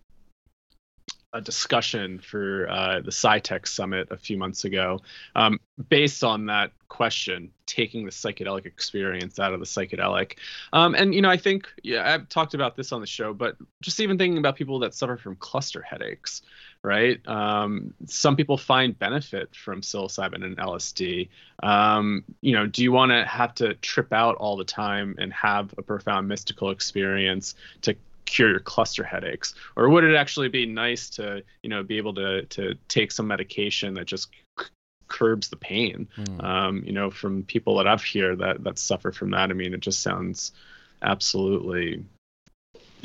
a 1.34 1.40
discussion 1.40 2.18
for 2.18 2.68
uh, 2.70 3.00
the 3.00 3.10
SciTech 3.10 3.66
Summit 3.66 4.08
a 4.10 4.16
few 4.16 4.38
months 4.38 4.64
ago, 4.64 5.00
um, 5.36 5.60
based 5.90 6.24
on 6.24 6.46
that 6.46 6.72
question, 6.88 7.50
taking 7.66 8.06
the 8.06 8.10
psychedelic 8.10 8.64
experience 8.64 9.38
out 9.38 9.52
of 9.52 9.60
the 9.60 9.66
psychedelic. 9.66 10.38
Um, 10.72 10.94
and 10.94 11.14
you 11.14 11.20
know, 11.20 11.28
I 11.28 11.36
think 11.36 11.68
yeah, 11.82 12.14
I've 12.14 12.28
talked 12.30 12.54
about 12.54 12.76
this 12.76 12.92
on 12.92 13.02
the 13.02 13.06
show, 13.06 13.34
but 13.34 13.56
just 13.82 14.00
even 14.00 14.16
thinking 14.16 14.38
about 14.38 14.56
people 14.56 14.78
that 14.78 14.94
suffer 14.94 15.18
from 15.18 15.36
cluster 15.36 15.82
headaches, 15.82 16.40
right? 16.82 17.20
Um, 17.28 17.92
some 18.06 18.34
people 18.34 18.56
find 18.56 18.98
benefit 18.98 19.54
from 19.54 19.82
psilocybin 19.82 20.42
and 20.42 20.56
LSD. 20.56 21.28
Um, 21.62 22.24
you 22.40 22.52
know, 22.52 22.66
do 22.66 22.82
you 22.82 22.90
want 22.90 23.12
to 23.12 23.26
have 23.26 23.54
to 23.56 23.74
trip 23.74 24.14
out 24.14 24.36
all 24.36 24.56
the 24.56 24.64
time 24.64 25.14
and 25.18 25.30
have 25.34 25.74
a 25.76 25.82
profound 25.82 26.26
mystical 26.26 26.70
experience 26.70 27.54
to 27.82 27.94
cure 28.28 28.50
your 28.50 28.60
cluster 28.60 29.02
headaches 29.02 29.54
or 29.76 29.88
would 29.88 30.04
it 30.04 30.14
actually 30.14 30.48
be 30.48 30.66
nice 30.66 31.08
to 31.10 31.42
you 31.62 31.70
know 31.70 31.82
be 31.82 31.96
able 31.96 32.14
to 32.14 32.42
to 32.46 32.74
take 32.88 33.10
some 33.10 33.26
medication 33.26 33.94
that 33.94 34.06
just 34.06 34.28
c- 34.58 34.66
curbs 35.08 35.48
the 35.48 35.56
pain 35.56 36.06
Hmm. 36.14 36.40
um, 36.44 36.82
you 36.84 36.92
know, 36.92 37.10
from 37.10 37.42
people 37.44 37.76
that 37.78 37.86
I've 37.86 38.04
heard 38.04 38.38
that 38.40 38.62
that 38.64 38.78
suffer 38.78 39.10
from 39.10 39.30
that. 39.30 39.48
I 39.50 39.54
mean, 39.54 39.72
it 39.72 39.80
just 39.80 40.02
sounds 40.02 40.52
absolutely 41.00 42.04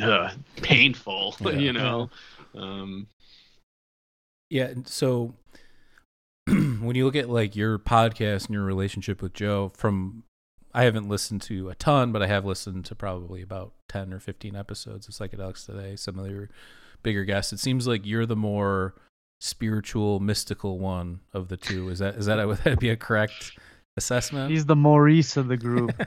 uh, 0.02 0.32
painful, 0.58 1.36
Yeah. 1.42 1.50
you 1.52 1.72
know. 1.74 2.10
Um, 2.56 3.08
Yeah. 4.50 4.74
So 4.86 5.34
when 6.48 6.96
you 6.96 7.06
look 7.06 7.16
at 7.16 7.30
like 7.30 7.56
your 7.56 7.80
podcast 7.80 8.46
and 8.48 8.54
your 8.56 8.64
relationship 8.66 9.22
with 9.22 9.34
Joe, 9.34 9.72
from 9.78 10.24
I 10.74 10.84
haven't 10.84 11.08
listened 11.08 11.42
to 11.44 11.70
a 11.70 11.76
ton, 11.76 12.12
but 12.12 12.24
I 12.24 12.28
have 12.28 12.46
listened 12.46 12.86
to 12.86 12.96
probably 12.96 13.42
about 13.42 13.74
ten 13.88 14.14
or 14.14 14.20
fifteen 14.20 14.56
episodes 14.56 15.08
of 15.08 15.14
psychedelics 15.14 15.66
today. 15.66 15.96
Some 15.96 16.18
of 16.20 16.30
your 16.30 16.50
bigger 17.04 17.26
guests. 17.26 17.54
It 17.54 17.60
seems 17.60 17.88
like 17.88 18.06
you're 18.06 18.26
the 18.26 18.36
more 18.36 18.96
spiritual, 19.40 20.20
mystical 20.20 20.80
one 20.80 21.20
of 21.34 21.50
the 21.50 21.58
two. 21.58 21.90
Is 21.90 22.00
that 22.00 22.16
is 22.16 22.26
that 22.26 22.46
would 22.48 22.60
that 22.60 22.80
be 22.80 22.90
a 22.90 22.98
correct 22.98 23.58
assessment? 23.98 24.52
He's 24.52 24.66
the 24.66 24.76
Maurice 24.76 25.38
of 25.38 25.48
the 25.48 25.58
group. 25.58 25.92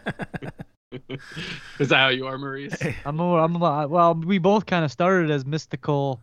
is 1.79 1.89
that 1.89 1.97
how 1.97 2.09
you 2.09 2.27
are, 2.27 2.39
Maurice? 2.39 2.77
I'm 3.05 3.17
more. 3.17 3.41
I'm 3.41 3.57
a- 3.57 3.89
well. 3.89 4.15
We 4.15 4.39
both 4.39 4.67
kind 4.67 4.85
of 4.85 4.93
started 4.93 5.31
as 5.31 5.45
mystical 5.45 6.23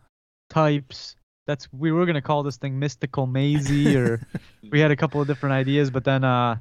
types. 0.50 1.16
That's 1.46 1.70
we 1.72 1.92
were 1.92 2.06
gonna 2.06 2.22
call 2.22 2.42
this 2.42 2.56
thing 2.56 2.78
mystical 2.78 3.26
mazy, 3.26 3.96
or 3.96 4.26
we 4.70 4.80
had 4.80 4.90
a 4.90 4.96
couple 4.96 5.20
of 5.20 5.26
different 5.26 5.54
ideas, 5.54 5.90
but 5.90 6.04
then 6.04 6.24
uh, 6.24 6.56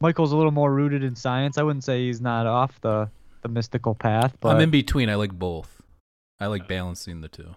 Michael's 0.00 0.32
a 0.32 0.36
little 0.36 0.52
more 0.52 0.72
rooted 0.72 1.02
in 1.02 1.16
science. 1.16 1.58
I 1.58 1.62
wouldn't 1.62 1.84
say 1.84 2.06
he's 2.06 2.20
not 2.20 2.46
off 2.46 2.80
the 2.80 3.08
the 3.42 3.48
mystical 3.48 3.94
path, 3.94 4.36
but 4.40 4.54
I'm 4.54 4.60
in 4.60 4.70
between. 4.70 5.08
I 5.08 5.14
like 5.14 5.32
both. 5.32 5.82
I 6.40 6.46
like 6.46 6.66
balancing 6.68 7.20
the 7.22 7.28
two. 7.28 7.54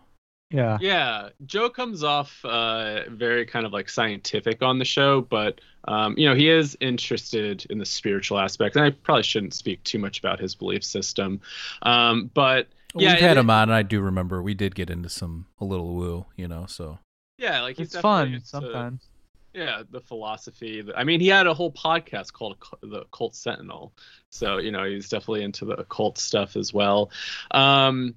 yeah, 0.52 0.78
Yeah, 0.80 1.30
Joe 1.46 1.70
comes 1.70 2.04
off 2.04 2.44
uh, 2.46 3.10
very 3.10 3.46
kind 3.46 3.66
of 3.66 3.74
like 3.74 3.90
scientific 3.90 4.62
on 4.62 4.80
the 4.80 4.86
show, 4.86 5.22
but 5.22 5.60
um, 5.88 6.16
you 6.18 6.28
know 6.30 6.36
he 6.36 6.50
is 6.50 6.78
interested 6.80 7.66
in 7.70 7.78
the 7.78 7.86
spiritual 7.86 8.40
aspect, 8.40 8.76
and 8.76 8.86
I 8.86 8.92
probably 8.92 9.24
shouldn't 9.24 9.54
speak 9.54 9.84
too 9.84 10.00
much 10.00 10.20
about 10.20 10.40
his 10.40 10.56
belief 10.56 10.84
system. 10.84 11.42
Um, 11.82 12.30
but 12.34 12.68
yeah, 12.96 13.14
We've 13.14 13.22
had 13.22 13.38
it- 13.38 13.42
him 13.42 13.50
on, 13.50 13.64
and 13.64 13.74
I 13.74 13.82
do 13.84 14.00
remember 14.00 14.42
we 14.42 14.54
did 14.54 14.76
get 14.76 14.90
into 14.90 15.10
some 15.10 15.48
a 15.60 15.66
little 15.66 15.94
woo, 15.94 16.26
you 16.38 16.48
know. 16.48 16.66
So 16.68 17.00
Yeah, 17.38 17.62
like 17.62 17.78
he's 17.78 17.94
it's 17.94 18.02
fun 18.02 18.40
sometimes. 18.46 19.09
Yeah, 19.54 19.82
the 19.90 20.02
philosophy. 20.02 20.84
I 20.96 21.04
mean, 21.04 21.20
he 21.20 21.28
had 21.28 21.48
a 21.48 21.54
whole 21.54 21.72
podcast 21.72 22.34
called 22.34 22.58
the 22.82 23.02
Occult 23.02 23.36
Sentinel, 23.36 23.94
so 24.30 24.58
you 24.58 24.72
know 24.72 24.84
he's 24.84 25.10
definitely 25.10 25.44
into 25.44 25.66
the 25.66 25.74
occult 25.74 26.18
stuff 26.18 26.56
as 26.56 26.74
well. 26.74 27.10
Um, 27.52 28.16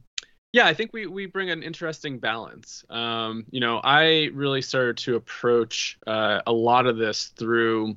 yeah, 0.52 0.66
I 0.66 0.74
think 0.74 0.92
we 0.92 1.06
we 1.06 1.26
bring 1.26 1.50
an 1.50 1.62
interesting 1.62 2.18
balance. 2.18 2.84
Um, 2.90 3.46
you 3.50 3.60
know, 3.60 3.80
I 3.82 4.30
really 4.34 4.60
started 4.60 4.98
to 4.98 5.16
approach 5.16 5.98
uh, 6.06 6.42
a 6.46 6.52
lot 6.52 6.86
of 6.86 6.98
this 6.98 7.28
through 7.28 7.96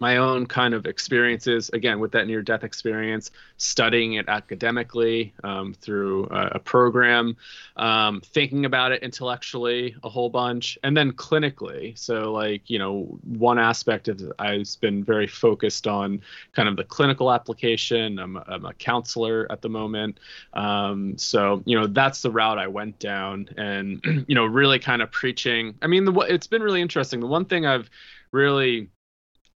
my 0.00 0.16
own 0.16 0.46
kind 0.46 0.74
of 0.74 0.86
experiences 0.86 1.70
again 1.70 2.00
with 2.00 2.12
that 2.12 2.26
near 2.26 2.42
death 2.42 2.64
experience 2.64 3.30
studying 3.56 4.14
it 4.14 4.28
academically 4.28 5.32
um, 5.44 5.72
through 5.74 6.26
a, 6.30 6.52
a 6.54 6.58
program 6.58 7.36
um, 7.76 8.20
thinking 8.20 8.64
about 8.64 8.92
it 8.92 9.02
intellectually 9.02 9.94
a 10.02 10.08
whole 10.08 10.28
bunch 10.28 10.78
and 10.82 10.96
then 10.96 11.12
clinically. 11.12 11.96
So 11.96 12.32
like 12.32 12.68
you 12.68 12.78
know 12.78 13.18
one 13.24 13.58
aspect 13.58 14.08
of 14.08 14.20
i've 14.38 14.68
been 14.80 15.04
very 15.04 15.26
focused 15.26 15.86
on 15.86 16.20
kind 16.52 16.68
of 16.68 16.76
the 16.76 16.84
clinical 16.84 17.32
application. 17.32 18.18
I'm, 18.18 18.36
I'm 18.36 18.64
a 18.64 18.74
counselor 18.74 19.46
at 19.50 19.62
the 19.62 19.68
moment. 19.68 20.18
Um, 20.54 21.16
so 21.18 21.62
you 21.66 21.78
know 21.78 21.86
that's 21.86 22.22
the 22.22 22.30
route 22.30 22.58
i 22.58 22.66
went 22.66 22.98
down 22.98 23.48
and 23.56 24.00
you 24.28 24.34
know 24.34 24.44
really 24.44 24.78
kind 24.78 25.02
of 25.02 25.10
preaching. 25.12 25.74
I 25.82 25.86
mean 25.86 26.04
the, 26.04 26.12
it's 26.20 26.46
been 26.46 26.62
really 26.62 26.82
interesting. 26.82 27.20
The 27.20 27.26
one 27.26 27.44
thing 27.44 27.66
i've 27.66 27.88
really 28.32 28.90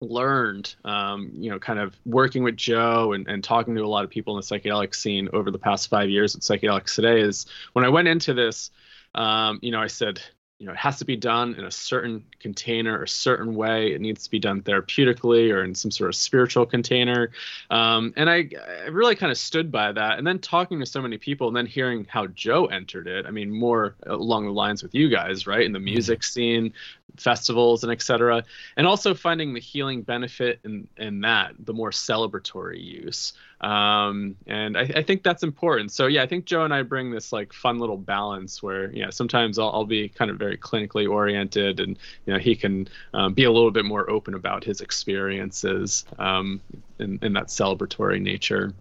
learned, 0.01 0.75
um, 0.85 1.31
you 1.35 1.51
know, 1.51 1.59
kind 1.59 1.79
of 1.79 1.97
working 2.05 2.43
with 2.43 2.57
Joe 2.57 3.13
and, 3.13 3.27
and 3.27 3.43
talking 3.43 3.75
to 3.75 3.83
a 3.83 3.87
lot 3.87 4.05
of 4.05 4.11
people 4.11 4.37
in 4.37 4.41
the 4.41 4.47
psychedelic 4.47 4.95
scene 4.95 5.29
over 5.33 5.51
the 5.51 5.59
past 5.59 5.89
five 5.89 6.09
years 6.09 6.35
at 6.35 6.43
Psychedelics 6.43 6.95
Today 6.95 7.21
is 7.21 7.47
when 7.73 7.85
I 7.85 7.89
went 7.89 8.09
into 8.09 8.35
this, 8.35 8.71
um, 9.15 9.59
you 9.63 9.73
know, 9.73 9.81
I 9.81 9.89
said, 9.89 10.21
you 10.59 10.67
know, 10.67 10.73
it 10.73 10.79
has 10.79 10.99
to 10.99 11.05
be 11.05 11.15
done 11.15 11.55
in 11.55 11.65
a 11.65 11.71
certain 11.71 12.25
container, 12.41 13.01
a 13.03 13.09
certain 13.09 13.55
way. 13.55 13.93
It 13.93 14.01
needs 14.01 14.25
to 14.25 14.31
be 14.31 14.41
done 14.41 14.61
therapeutically 14.63 15.53
or 15.55 15.63
in 15.63 15.75
some 15.75 15.93
sort 15.93 16.11
of 16.11 16.17
spiritual 16.17 16.67
container. 16.67 17.31
Um, 17.71 18.13
and 18.17 18.29
I, 18.29 18.49
I 18.85 18.89
really 18.89 19.15
kind 19.15 19.31
of 19.31 19.39
stood 19.39 19.71
by 19.71 19.93
that. 19.93 20.19
And 20.19 20.27
then 20.27 20.41
talking 20.41 20.81
to 20.81 20.87
so 20.87 21.01
many 21.01 21.17
people 21.17 21.47
and 21.47 21.57
then 21.57 21.67
hearing 21.67 22.07
how 22.11 22.27
Joe 22.27 22.67
entered 22.67 23.07
it, 23.07 23.25
I 23.25 23.31
mean, 23.31 23.53
more 23.53 23.95
along 24.05 24.47
the 24.47 24.53
lines 24.53 24.83
with 24.83 24.97
you 24.97 25.09
guys, 25.09 25.47
right? 25.47 25.65
In 25.65 25.73
the 25.73 25.79
music 25.79 26.25
scene, 26.25 26.73
festivals 27.17 27.83
and 27.83 27.93
etc 27.93 28.45
and 28.77 28.87
also 28.87 29.15
finding 29.15 29.55
the 29.55 29.61
healing 29.61 30.03
benefit 30.03 30.61
in 30.65 30.87
in 30.97 31.21
that 31.21 31.53
the 31.59 31.73
more 31.73 31.91
celebratory 31.91 32.81
use 32.81 33.33
um 33.61 34.37
and 34.47 34.79
I, 34.79 34.83
I 34.83 35.03
think 35.03 35.25
that's 35.25 35.43
important 35.43 35.91
so 35.91 36.07
yeah 36.07 36.23
i 36.23 36.27
think 36.27 36.45
joe 36.45 36.65
and 36.65 36.73
i 36.73 36.83
bring 36.83 37.11
this 37.11 37.33
like 37.33 37.53
fun 37.53 37.79
little 37.79 37.97
balance 37.97 38.63
where 38.63 38.93
yeah 38.93 39.11
sometimes 39.11 39.59
i'll, 39.59 39.71
I'll 39.71 39.85
be 39.85 40.09
kind 40.09 40.31
of 40.31 40.39
very 40.39 40.57
clinically 40.57 41.11
oriented 41.11 41.81
and 41.81 41.99
you 42.25 42.33
know 42.33 42.39
he 42.39 42.55
can 42.55 42.89
um, 43.15 43.35
be 43.35 43.45
a 43.45 43.51
little 43.51 43.73
bit 43.73 43.85
more 43.85 44.09
open 44.09 44.35
about 44.35 44.63
his 44.63 44.81
experiences 44.81 46.05
um 46.21 46.61
in, 47.01 47.19
in 47.23 47.33
that 47.33 47.49
celebratory 47.49 48.23
nature 48.23 48.73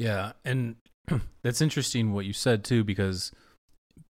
yeah, 0.00 0.32
and 0.46 0.76
that's 1.42 1.60
interesting 1.60 2.14
what 2.14 2.24
you 2.24 2.32
said 2.32 2.64
too, 2.64 2.84
because 2.84 3.32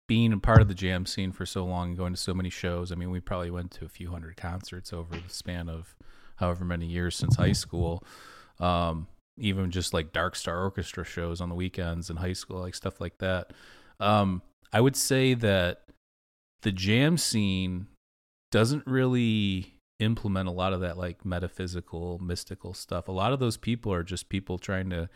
being 0.07 0.31
a 0.31 0.37
part 0.37 0.61
of 0.61 0.69
the 0.69 0.73
jam 0.73 1.05
scene 1.05 1.33
for 1.33 1.45
so 1.45 1.65
long 1.65 1.89
and 1.89 1.97
going 1.97 2.13
to 2.13 2.19
so 2.19 2.33
many 2.33 2.49
shows. 2.49 2.89
I 2.89 2.95
mean, 2.95 3.11
we 3.11 3.19
probably 3.19 3.51
went 3.51 3.71
to 3.71 3.85
a 3.85 3.89
few 3.89 4.09
hundred 4.09 4.37
concerts 4.37 4.93
over 4.93 5.13
the 5.13 5.27
span 5.27 5.67
of 5.67 5.93
however 6.37 6.63
many 6.63 6.85
years 6.85 7.17
since 7.17 7.35
high 7.35 7.51
school. 7.51 8.01
Um, 8.61 9.07
even 9.37 9.71
just 9.71 9.93
like 9.93 10.11
Dark 10.13 10.35
Star 10.35 10.61
Orchestra 10.63 11.03
shows 11.03 11.41
on 11.41 11.49
the 11.49 11.55
weekends 11.55 12.09
in 12.09 12.17
high 12.17 12.33
school, 12.33 12.59
like 12.59 12.75
stuff 12.75 13.01
like 13.01 13.17
that. 13.19 13.51
Um, 13.99 14.41
I 14.71 14.81
would 14.81 14.95
say 14.95 15.33
that 15.35 15.83
the 16.61 16.71
jam 16.71 17.17
scene 17.17 17.87
doesn't 18.51 18.85
really 18.85 19.73
implement 19.99 20.47
a 20.47 20.51
lot 20.51 20.73
of 20.73 20.81
that 20.81 20.97
like 20.97 21.25
metaphysical, 21.25 22.19
mystical 22.19 22.73
stuff. 22.73 23.07
A 23.07 23.11
lot 23.11 23.33
of 23.33 23.39
those 23.39 23.57
people 23.57 23.93
are 23.93 24.03
just 24.03 24.29
people 24.29 24.57
trying 24.57 24.89
to 24.89 25.09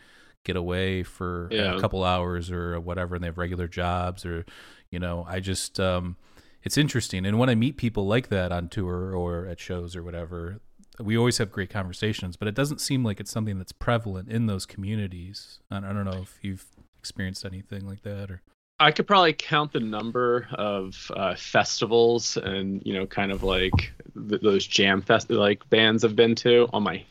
get 0.44 0.56
away 0.56 1.02
for 1.02 1.48
Yeah. 1.50 1.76
a 1.76 1.80
couple 1.80 2.04
hours 2.04 2.50
or 2.50 2.80
whatever 2.80 3.14
and 3.16 3.22
they 3.22 3.28
have 3.28 3.38
regular 3.38 3.68
jobs 3.68 4.24
or 4.24 4.44
you 4.90 4.98
know, 4.98 5.24
I 5.28 5.40
just 5.40 5.78
um 5.78 6.16
it's 6.62 6.76
interesting. 6.78 7.24
And 7.26 7.38
when 7.38 7.48
I 7.48 7.54
meet 7.54 7.76
people 7.76 8.06
like 8.06 8.28
that 8.28 8.50
on 8.52 8.68
tour 8.68 9.14
or 9.14 9.46
at 9.46 9.60
shows 9.60 9.94
or 9.94 10.02
whatever, 10.02 10.60
we 11.00 11.16
always 11.16 11.38
have 11.38 11.50
great 11.50 11.70
conversations, 11.70 12.36
but 12.36 12.48
it 12.48 12.54
doesn't 12.54 12.80
seem 12.80 13.04
like 13.04 13.20
it's 13.20 13.30
something 13.30 13.58
that's 13.58 13.72
prevalent 13.72 14.28
in 14.28 14.46
those 14.46 14.66
communities. 14.66 15.60
I 15.70 15.78
I 15.78 15.80
don't 15.80 16.04
know 16.04 16.20
if 16.22 16.38
you've 16.42 16.66
experienced 16.98 17.44
anything 17.44 17.86
like 17.86 18.02
that 18.02 18.30
or 18.30 18.42
I 18.80 18.92
could 18.92 19.06
probably 19.06 19.32
count 19.32 19.72
the 19.72 19.80
number 19.80 20.46
of 20.52 21.10
uh, 21.16 21.34
festivals 21.34 22.36
and 22.36 22.80
you 22.84 22.94
know, 22.94 23.06
kind 23.06 23.32
of 23.32 23.42
like 23.42 23.92
th- 24.28 24.40
those 24.40 24.66
jam 24.66 25.02
fest 25.02 25.30
like 25.30 25.68
bands 25.68 26.04
I've 26.04 26.14
been 26.14 26.36
to 26.36 26.68
on 26.72 26.84
my 26.84 27.04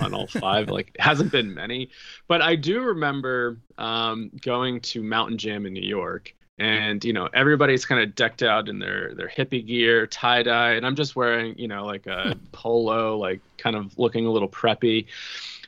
on 0.00 0.14
all 0.14 0.26
five. 0.28 0.68
like, 0.68 0.92
it 0.94 1.00
hasn't 1.00 1.32
been 1.32 1.52
many, 1.52 1.90
but 2.28 2.42
I 2.42 2.54
do 2.54 2.80
remember 2.80 3.58
um, 3.76 4.30
going 4.40 4.80
to 4.82 5.02
Mountain 5.02 5.38
Jam 5.38 5.66
in 5.66 5.72
New 5.72 5.86
York, 5.86 6.32
and 6.62 7.04
you 7.04 7.12
know, 7.12 7.28
everybody's 7.34 7.84
kind 7.84 8.00
of 8.00 8.14
decked 8.14 8.40
out 8.40 8.68
in 8.68 8.78
their 8.78 9.14
their 9.14 9.28
hippie 9.28 9.66
gear, 9.66 10.06
tie 10.06 10.44
dye, 10.44 10.72
and 10.74 10.86
I'm 10.86 10.94
just 10.94 11.16
wearing 11.16 11.58
you 11.58 11.66
know 11.66 11.84
like 11.84 12.06
a 12.06 12.38
polo, 12.52 13.18
like 13.18 13.40
kind 13.58 13.74
of 13.74 13.98
looking 13.98 14.26
a 14.26 14.30
little 14.30 14.48
preppy. 14.48 15.06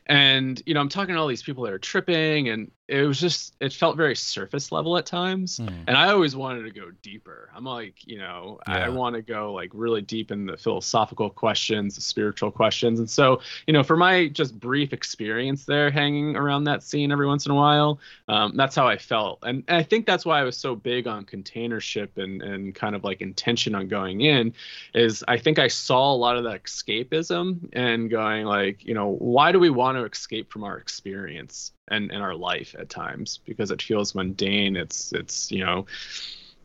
And 0.07 0.63
you 0.67 0.75
know, 0.75 0.81
I'm 0.81 0.89
talking 0.89 1.17
to 1.17 1.21
all 1.21 1.27
these 1.27 1.43
people 1.43 1.65
that 1.65 1.73
are 1.73 1.81
tripping, 1.81 2.49
and 2.49 2.71
it 2.87 3.03
was 3.07 3.19
just 3.19 3.55
it 3.61 3.73
felt 3.73 3.97
very 3.97 4.15
surface 4.15 4.71
level 4.71 4.99
at 4.99 5.07
times. 5.07 5.57
Hmm. 5.57 5.69
And 5.87 5.97
I 5.97 6.11
always 6.11 6.37
wanted 6.37 6.65
to 6.65 6.71
go 6.71 6.91
deeper. 7.01 7.49
I'm 7.55 7.65
like, 7.65 8.07
you 8.07 8.19
know, 8.19 8.61
I 8.67 8.91
want 8.91 9.17
to 9.17 9.23
go 9.23 9.55
like 9.55 9.71
really 9.73 10.03
deep 10.03 10.31
in 10.31 10.45
the 10.45 10.57
philosophical 10.57 11.31
questions, 11.31 11.95
the 11.95 12.03
spiritual 12.03 12.51
questions. 12.51 12.99
And 12.99 13.09
so, 13.09 13.41
you 13.67 13.73
know, 13.73 13.83
for 13.83 13.97
my 13.97 14.29
just 14.29 14.61
brief 14.61 14.93
experience 14.93 15.65
there 15.65 15.91
hanging 15.91 16.37
around 16.37 16.65
that 16.65 16.83
scene 16.83 17.11
every 17.11 17.27
once 17.27 17.47
in 17.47 17.53
a 17.53 17.55
while, 17.55 18.01
um, 18.29 18.55
that's 18.55 18.77
how 18.77 18.87
I 18.87 18.99
felt. 18.99 19.39
And, 19.43 19.65
and 19.67 19.79
I 19.79 19.83
think 19.83 20.05
that's 20.05 20.27
why 20.27 20.41
I 20.41 20.43
was 20.43 20.57
so 20.57 20.77
big 20.77 21.07
on 21.07 21.25
containership 21.25 22.19
and, 22.19 22.43
and 22.43 22.75
kind 22.75 22.95
of 22.95 23.03
like 23.03 23.23
intention 23.23 23.75
on 23.75 23.89
going 23.89 24.21
in 24.21 24.53
is 24.95 25.25
I 25.27 25.39
think 25.39 25.59
I 25.59 25.69
saw 25.69 26.13
a 26.13 26.17
lot 26.17 26.37
of 26.37 26.45
that 26.45 26.65
escapism 26.65 27.71
and 27.73 28.11
going 28.11 28.45
like, 28.45 28.85
you 28.85 28.93
know, 28.93 29.09
why 29.09 29.53
do 29.53 29.59
we 29.59 29.71
want 29.71 29.97
to 29.97 30.05
escape 30.05 30.53
from 30.53 30.65
our 30.65 30.77
experience 30.77 31.73
and, 31.89 32.11
in 32.11 32.21
our 32.21 32.35
life 32.35 32.75
at 32.79 32.89
times? 32.89 33.41
Because 33.45 33.71
it 33.71 33.83
feels 33.83 34.15
mundane. 34.15 34.77
It's, 34.77 35.13
it's, 35.13 35.51
you 35.51 35.65
know, 35.65 35.87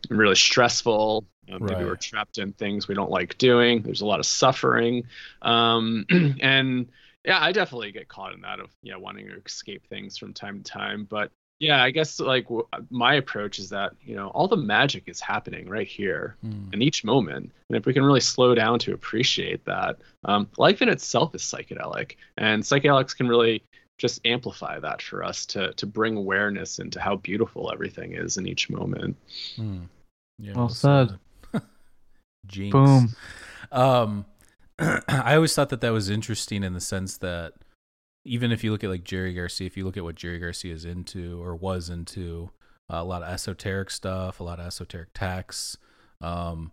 really 0.08 0.34
stressful. 0.34 1.24
You 1.46 1.58
know, 1.58 1.66
Maybe 1.66 1.84
we're 1.84 1.96
trapped 1.96 2.38
in 2.38 2.52
things 2.52 2.88
we 2.88 2.94
don't 2.94 3.10
like 3.10 3.36
doing. 3.38 3.82
There's 3.82 4.02
a 4.02 4.06
lot 4.06 4.20
of 4.20 4.26
suffering. 4.26 5.04
Um, 5.42 6.06
and 6.40 6.88
yeah, 7.24 7.42
I 7.42 7.52
definitely 7.52 7.92
get 7.92 8.08
caught 8.08 8.32
in 8.34 8.40
that 8.42 8.60
of, 8.60 8.70
yeah, 8.82 8.96
wanting 8.96 9.26
to 9.28 9.36
escape 9.44 9.86
things 9.88 10.16
from 10.16 10.32
time 10.32 10.62
to 10.62 10.70
time. 10.70 11.06
But 11.10 11.30
yeah, 11.58 11.82
I 11.82 11.90
guess 11.90 12.18
like 12.20 12.44
w- 12.44 12.66
my 12.88 13.14
approach 13.14 13.58
is 13.58 13.68
that, 13.70 13.92
you 14.02 14.16
know, 14.16 14.28
all 14.28 14.48
the 14.48 14.56
magic 14.56 15.04
is 15.08 15.20
happening 15.20 15.68
right 15.68 15.86
here 15.86 16.36
Hmm. 16.40 16.72
in 16.72 16.80
each 16.82 17.04
moment. 17.04 17.52
And 17.68 17.76
if 17.76 17.84
we 17.84 17.92
can 17.92 18.04
really 18.04 18.20
slow 18.20 18.54
down 18.54 18.78
to 18.80 18.94
appreciate 18.94 19.64
that, 19.66 19.98
um, 20.24 20.48
life 20.56 20.80
in 20.80 20.88
itself 20.88 21.34
is 21.34 21.42
psychedelic, 21.42 22.16
and 22.38 22.62
psychedelics 22.62 23.14
can 23.14 23.28
really 23.28 23.62
just 24.00 24.20
amplify 24.24 24.80
that 24.80 25.02
for 25.02 25.22
us 25.22 25.44
to 25.44 25.72
to 25.74 25.86
bring 25.86 26.16
awareness 26.16 26.78
into 26.78 26.98
how 26.98 27.16
beautiful 27.16 27.70
everything 27.70 28.14
is 28.14 28.38
in 28.38 28.48
each 28.48 28.70
moment. 28.70 29.14
Hmm. 29.56 29.82
Yeah, 30.38 30.54
Well 30.54 30.70
said. 30.70 31.18
Jinx. 32.46 32.72
Boom. 32.72 33.14
Um, 33.70 34.24
I 34.78 35.34
always 35.34 35.54
thought 35.54 35.68
that 35.68 35.82
that 35.82 35.92
was 35.92 36.08
interesting 36.08 36.64
in 36.64 36.72
the 36.72 36.80
sense 36.80 37.18
that 37.18 37.52
even 38.24 38.50
if 38.50 38.64
you 38.64 38.72
look 38.72 38.82
at 38.82 38.88
like 38.88 39.04
Jerry 39.04 39.34
Garcia, 39.34 39.66
if 39.66 39.76
you 39.76 39.84
look 39.84 39.98
at 39.98 40.04
what 40.04 40.14
Jerry 40.14 40.38
Garcia 40.38 40.72
is 40.72 40.86
into 40.86 41.42
or 41.42 41.54
was 41.54 41.90
into, 41.90 42.50
uh, 42.90 42.96
a 42.96 43.04
lot 43.04 43.22
of 43.22 43.28
esoteric 43.28 43.90
stuff, 43.90 44.40
a 44.40 44.42
lot 44.42 44.58
of 44.58 44.66
esoteric 44.66 45.10
texts. 45.14 45.76
Um, 46.22 46.72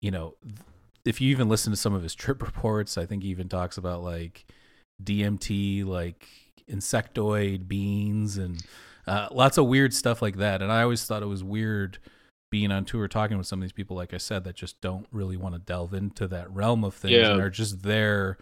you 0.00 0.10
know, 0.10 0.34
th- 0.42 0.60
if 1.04 1.20
you 1.20 1.30
even 1.30 1.50
listen 1.50 1.72
to 1.72 1.76
some 1.76 1.92
of 1.94 2.02
his 2.02 2.14
trip 2.14 2.42
reports, 2.46 2.96
I 2.96 3.04
think 3.04 3.22
he 3.22 3.28
even 3.28 3.50
talks 3.50 3.76
about 3.76 4.02
like 4.02 4.46
DMT, 5.02 5.84
like 5.86 6.26
insectoid 6.70 7.68
beans, 7.68 8.36
and 8.38 8.62
uh, 9.06 9.28
lots 9.30 9.58
of 9.58 9.66
weird 9.66 9.94
stuff 9.94 10.22
like 10.22 10.36
that. 10.36 10.62
And 10.62 10.72
I 10.72 10.82
always 10.82 11.04
thought 11.04 11.22
it 11.22 11.26
was 11.26 11.44
weird 11.44 11.98
being 12.50 12.70
on 12.70 12.84
tour 12.84 13.08
talking 13.08 13.38
with 13.38 13.46
some 13.46 13.60
of 13.60 13.62
these 13.62 13.72
people 13.72 13.96
like 13.96 14.12
i 14.12 14.18
said 14.18 14.44
that 14.44 14.54
just 14.54 14.78
don't 14.82 15.06
really 15.10 15.38
want 15.38 15.54
to 15.54 15.58
delve 15.58 15.94
into 15.94 16.28
that 16.28 16.50
realm 16.52 16.84
of 16.84 16.92
things 16.92 17.14
Yeah. 17.14 17.30
and 17.32 17.40
are 17.40 17.48
just 17.48 17.82
there 17.82 18.36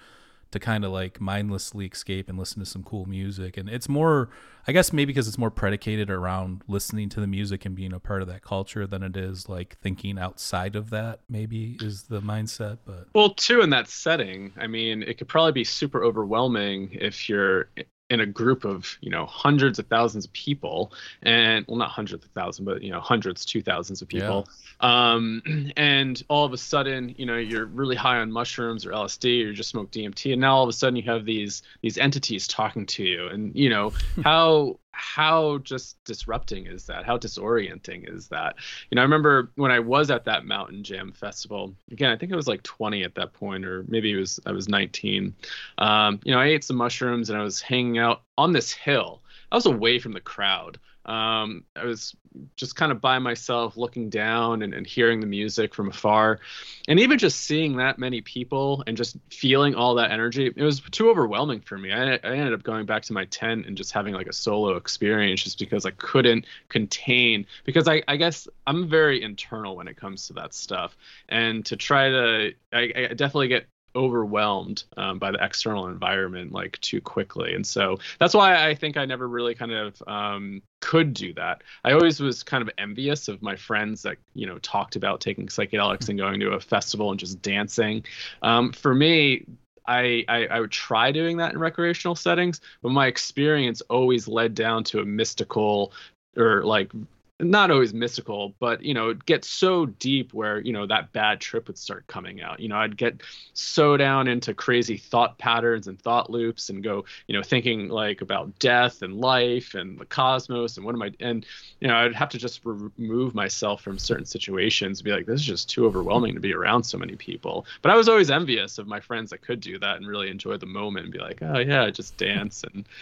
to 0.50 0.58
kind 0.58 0.84
of 0.84 0.92
like 0.92 1.20
mindlessly 1.20 1.86
escape 1.86 2.28
and 2.28 2.38
listen 2.38 2.60
to 2.60 2.66
some 2.66 2.82
cool 2.82 3.06
music. 3.06 3.56
And 3.56 3.68
it's 3.68 3.88
more 3.88 4.30
i 4.66 4.72
guess 4.72 4.92
maybe 4.92 5.06
because 5.06 5.26
it's 5.26 5.38
more 5.38 5.50
predicated 5.50 6.10
around 6.10 6.62
listening 6.68 7.08
to 7.08 7.18
the 7.18 7.26
music 7.26 7.64
and 7.64 7.74
being 7.74 7.94
a 7.94 7.98
part 7.98 8.20
of 8.20 8.28
that 8.28 8.42
culture 8.42 8.86
than 8.86 9.02
it 9.02 9.16
is 9.16 9.48
like 9.48 9.78
thinking 9.78 10.18
outside 10.18 10.76
of 10.76 10.90
that 10.90 11.20
maybe 11.30 11.78
is 11.80 12.02
the 12.04 12.20
mindset 12.20 12.76
but 12.84 13.08
Well, 13.14 13.30
too, 13.30 13.62
in 13.62 13.70
that 13.70 13.88
setting, 13.88 14.52
I 14.58 14.66
mean, 14.66 15.02
it 15.02 15.18
could 15.18 15.28
probably 15.28 15.52
be 15.52 15.64
super 15.64 16.04
overwhelming 16.04 16.90
if 16.92 17.28
you're 17.28 17.68
in 18.10 18.20
a 18.20 18.26
group 18.26 18.64
of, 18.64 18.98
you 19.00 19.10
know, 19.10 19.24
hundreds 19.26 19.78
of 19.78 19.86
thousands 19.86 20.24
of 20.24 20.32
people, 20.32 20.92
and 21.22 21.64
well, 21.68 21.76
not 21.76 21.90
hundreds 21.90 22.24
of 22.24 22.30
thousands, 22.32 22.66
but 22.66 22.82
you 22.82 22.90
know, 22.90 23.00
hundreds 23.00 23.44
two 23.44 23.62
thousands 23.62 24.02
of 24.02 24.08
people. 24.08 24.48
Um, 24.80 25.72
and 25.76 26.22
all 26.28 26.44
of 26.44 26.52
a 26.52 26.58
sudden, 26.58 27.14
you 27.16 27.24
know, 27.24 27.36
you're 27.36 27.66
really 27.66 27.96
high 27.96 28.18
on 28.18 28.32
mushrooms 28.32 28.84
or 28.84 28.90
LSD, 28.90 29.24
or 29.24 29.48
you 29.48 29.52
just 29.52 29.70
smoke 29.70 29.90
DMT, 29.90 30.32
and 30.32 30.40
now 30.40 30.56
all 30.56 30.64
of 30.64 30.68
a 30.68 30.72
sudden 30.72 30.96
you 30.96 31.04
have 31.04 31.24
these 31.24 31.62
these 31.82 31.96
entities 31.96 32.48
talking 32.48 32.84
to 32.86 33.04
you, 33.04 33.28
and 33.28 33.54
you 33.54 33.70
know 33.70 33.92
how 34.24 34.78
how 34.92 35.58
just 35.58 36.02
disrupting 36.04 36.66
is 36.66 36.86
that? 36.86 37.04
How 37.04 37.16
disorienting 37.16 38.12
is 38.12 38.28
that? 38.28 38.56
You 38.90 38.96
know, 38.96 39.02
I 39.02 39.04
remember 39.04 39.52
when 39.56 39.70
I 39.70 39.78
was 39.78 40.10
at 40.10 40.24
that 40.24 40.44
Mountain 40.44 40.84
Jam 40.84 41.12
Festival. 41.12 41.74
Again, 41.90 42.10
I 42.10 42.16
think 42.16 42.32
I 42.32 42.36
was 42.36 42.48
like 42.48 42.62
20 42.62 43.02
at 43.02 43.14
that 43.14 43.32
point, 43.32 43.64
or 43.64 43.84
maybe 43.88 44.12
it 44.12 44.16
was 44.16 44.40
I 44.46 44.52
was 44.52 44.68
19. 44.68 45.34
Um, 45.78 46.20
you 46.24 46.32
know, 46.32 46.40
I 46.40 46.46
ate 46.46 46.64
some 46.64 46.76
mushrooms 46.76 47.30
and 47.30 47.38
I 47.38 47.42
was 47.42 47.60
hanging 47.60 47.98
out 47.98 48.22
on 48.36 48.52
this 48.52 48.72
hill. 48.72 49.22
I 49.52 49.56
was 49.56 49.66
away 49.66 49.98
from 49.98 50.12
the 50.12 50.20
crowd. 50.20 50.78
Um, 51.04 51.64
I 51.74 51.84
was 51.84 52.14
just 52.56 52.76
kind 52.76 52.92
of 52.92 53.00
by 53.00 53.18
myself, 53.18 53.76
looking 53.76 54.10
down 54.10 54.62
and, 54.62 54.74
and 54.74 54.86
hearing 54.86 55.20
the 55.20 55.26
music 55.26 55.74
from 55.74 55.88
afar, 55.88 56.40
and 56.86 57.00
even 57.00 57.18
just 57.18 57.40
seeing 57.40 57.76
that 57.78 57.98
many 57.98 58.20
people 58.20 58.84
and 58.86 58.96
just 58.96 59.16
feeling 59.30 59.74
all 59.74 59.94
that 59.94 60.10
energy. 60.12 60.52
It 60.54 60.62
was 60.62 60.80
too 60.90 61.10
overwhelming 61.10 61.60
for 61.60 61.78
me. 61.78 61.92
I, 61.92 62.14
I 62.14 62.36
ended 62.36 62.52
up 62.52 62.62
going 62.62 62.86
back 62.86 63.02
to 63.04 63.12
my 63.12 63.24
tent 63.24 63.66
and 63.66 63.76
just 63.76 63.92
having 63.92 64.14
like 64.14 64.28
a 64.28 64.32
solo 64.32 64.76
experience, 64.76 65.42
just 65.42 65.58
because 65.58 65.86
I 65.86 65.90
couldn't 65.92 66.44
contain. 66.68 67.46
Because 67.64 67.88
I, 67.88 68.02
I 68.06 68.16
guess 68.16 68.46
I'm 68.66 68.88
very 68.88 69.22
internal 69.22 69.74
when 69.76 69.88
it 69.88 69.96
comes 69.96 70.26
to 70.26 70.34
that 70.34 70.54
stuff, 70.54 70.96
and 71.28 71.64
to 71.66 71.76
try 71.76 72.10
to, 72.10 72.52
I, 72.72 72.92
I 73.10 73.14
definitely 73.14 73.48
get 73.48 73.66
overwhelmed 73.96 74.84
um, 74.96 75.18
by 75.18 75.30
the 75.30 75.44
external 75.44 75.88
environment 75.88 76.52
like 76.52 76.80
too 76.80 77.00
quickly. 77.00 77.54
And 77.54 77.66
so 77.66 77.98
that's 78.18 78.34
why 78.34 78.68
i 78.68 78.74
think 78.74 78.96
i 78.96 79.04
never 79.04 79.28
really 79.28 79.54
kind 79.54 79.72
of 79.72 80.02
um, 80.06 80.62
could 80.80 81.12
do 81.12 81.32
that. 81.34 81.62
I 81.84 81.92
always 81.92 82.20
was 82.20 82.42
kind 82.42 82.62
of 82.62 82.70
envious 82.78 83.28
of 83.28 83.42
my 83.42 83.56
friends 83.56 84.02
that 84.02 84.16
you 84.34 84.46
know 84.46 84.58
talked 84.58 84.96
about 84.96 85.20
taking 85.20 85.46
psychedelics 85.46 86.08
and 86.08 86.18
going 86.18 86.40
to 86.40 86.52
a 86.52 86.60
festival 86.60 87.10
and 87.10 87.20
just 87.20 87.42
dancing. 87.42 88.04
Um, 88.42 88.72
for 88.72 88.94
me 88.94 89.44
I, 89.86 90.24
I, 90.28 90.46
I 90.46 90.60
would 90.60 90.70
try 90.70 91.10
doing 91.10 91.38
that 91.38 91.52
in 91.52 91.58
recreational 91.58 92.14
settings, 92.14 92.60
but 92.80 92.92
my 92.92 93.08
experience 93.08 93.80
always 93.82 94.28
led 94.28 94.54
down 94.54 94.84
to 94.84 95.00
a 95.00 95.04
mystical 95.04 95.92
or 96.36 96.64
like 96.64 96.92
not 97.40 97.70
always 97.70 97.94
mystical, 97.94 98.54
but 98.58 98.82
you 98.82 98.94
know, 98.94 99.10
it 99.10 99.24
gets 99.26 99.48
so 99.48 99.86
deep 99.86 100.32
where 100.32 100.60
you 100.60 100.72
know 100.72 100.86
that 100.86 101.12
bad 101.12 101.40
trip 101.40 101.66
would 101.66 101.78
start 101.78 102.06
coming 102.06 102.40
out. 102.42 102.60
You 102.60 102.68
know, 102.68 102.76
I'd 102.76 102.96
get 102.96 103.22
so 103.54 103.96
down 103.96 104.28
into 104.28 104.54
crazy 104.54 104.96
thought 104.96 105.38
patterns 105.38 105.86
and 105.88 106.00
thought 106.00 106.30
loops, 106.30 106.68
and 106.68 106.82
go, 106.82 107.04
you 107.26 107.36
know, 107.36 107.42
thinking 107.42 107.88
like 107.88 108.20
about 108.20 108.58
death 108.58 109.02
and 109.02 109.14
life 109.14 109.74
and 109.74 109.98
the 109.98 110.06
cosmos 110.06 110.76
and 110.76 110.86
what 110.86 110.94
am 110.94 111.02
I? 111.02 111.12
And 111.20 111.46
you 111.80 111.88
know, 111.88 111.96
I'd 111.96 112.14
have 112.14 112.30
to 112.30 112.38
just 112.38 112.60
remove 112.64 113.34
myself 113.34 113.82
from 113.82 113.98
certain 113.98 114.26
situations 114.26 115.00
and 115.00 115.04
be 115.04 115.12
like, 115.12 115.26
this 115.26 115.40
is 115.40 115.46
just 115.46 115.70
too 115.70 115.86
overwhelming 115.86 116.34
to 116.34 116.40
be 116.40 116.54
around 116.54 116.84
so 116.84 116.98
many 116.98 117.16
people. 117.16 117.66
But 117.82 117.90
I 117.90 117.96
was 117.96 118.08
always 118.08 118.30
envious 118.30 118.78
of 118.78 118.86
my 118.86 119.00
friends 119.00 119.30
that 119.30 119.42
could 119.42 119.60
do 119.60 119.78
that 119.78 119.96
and 119.96 120.06
really 120.06 120.30
enjoy 120.30 120.56
the 120.56 120.66
moment 120.66 121.04
and 121.04 121.12
be 121.12 121.18
like, 121.20 121.40
oh 121.42 121.58
yeah, 121.58 121.90
just 121.90 122.16
dance 122.16 122.64
and. 122.64 122.86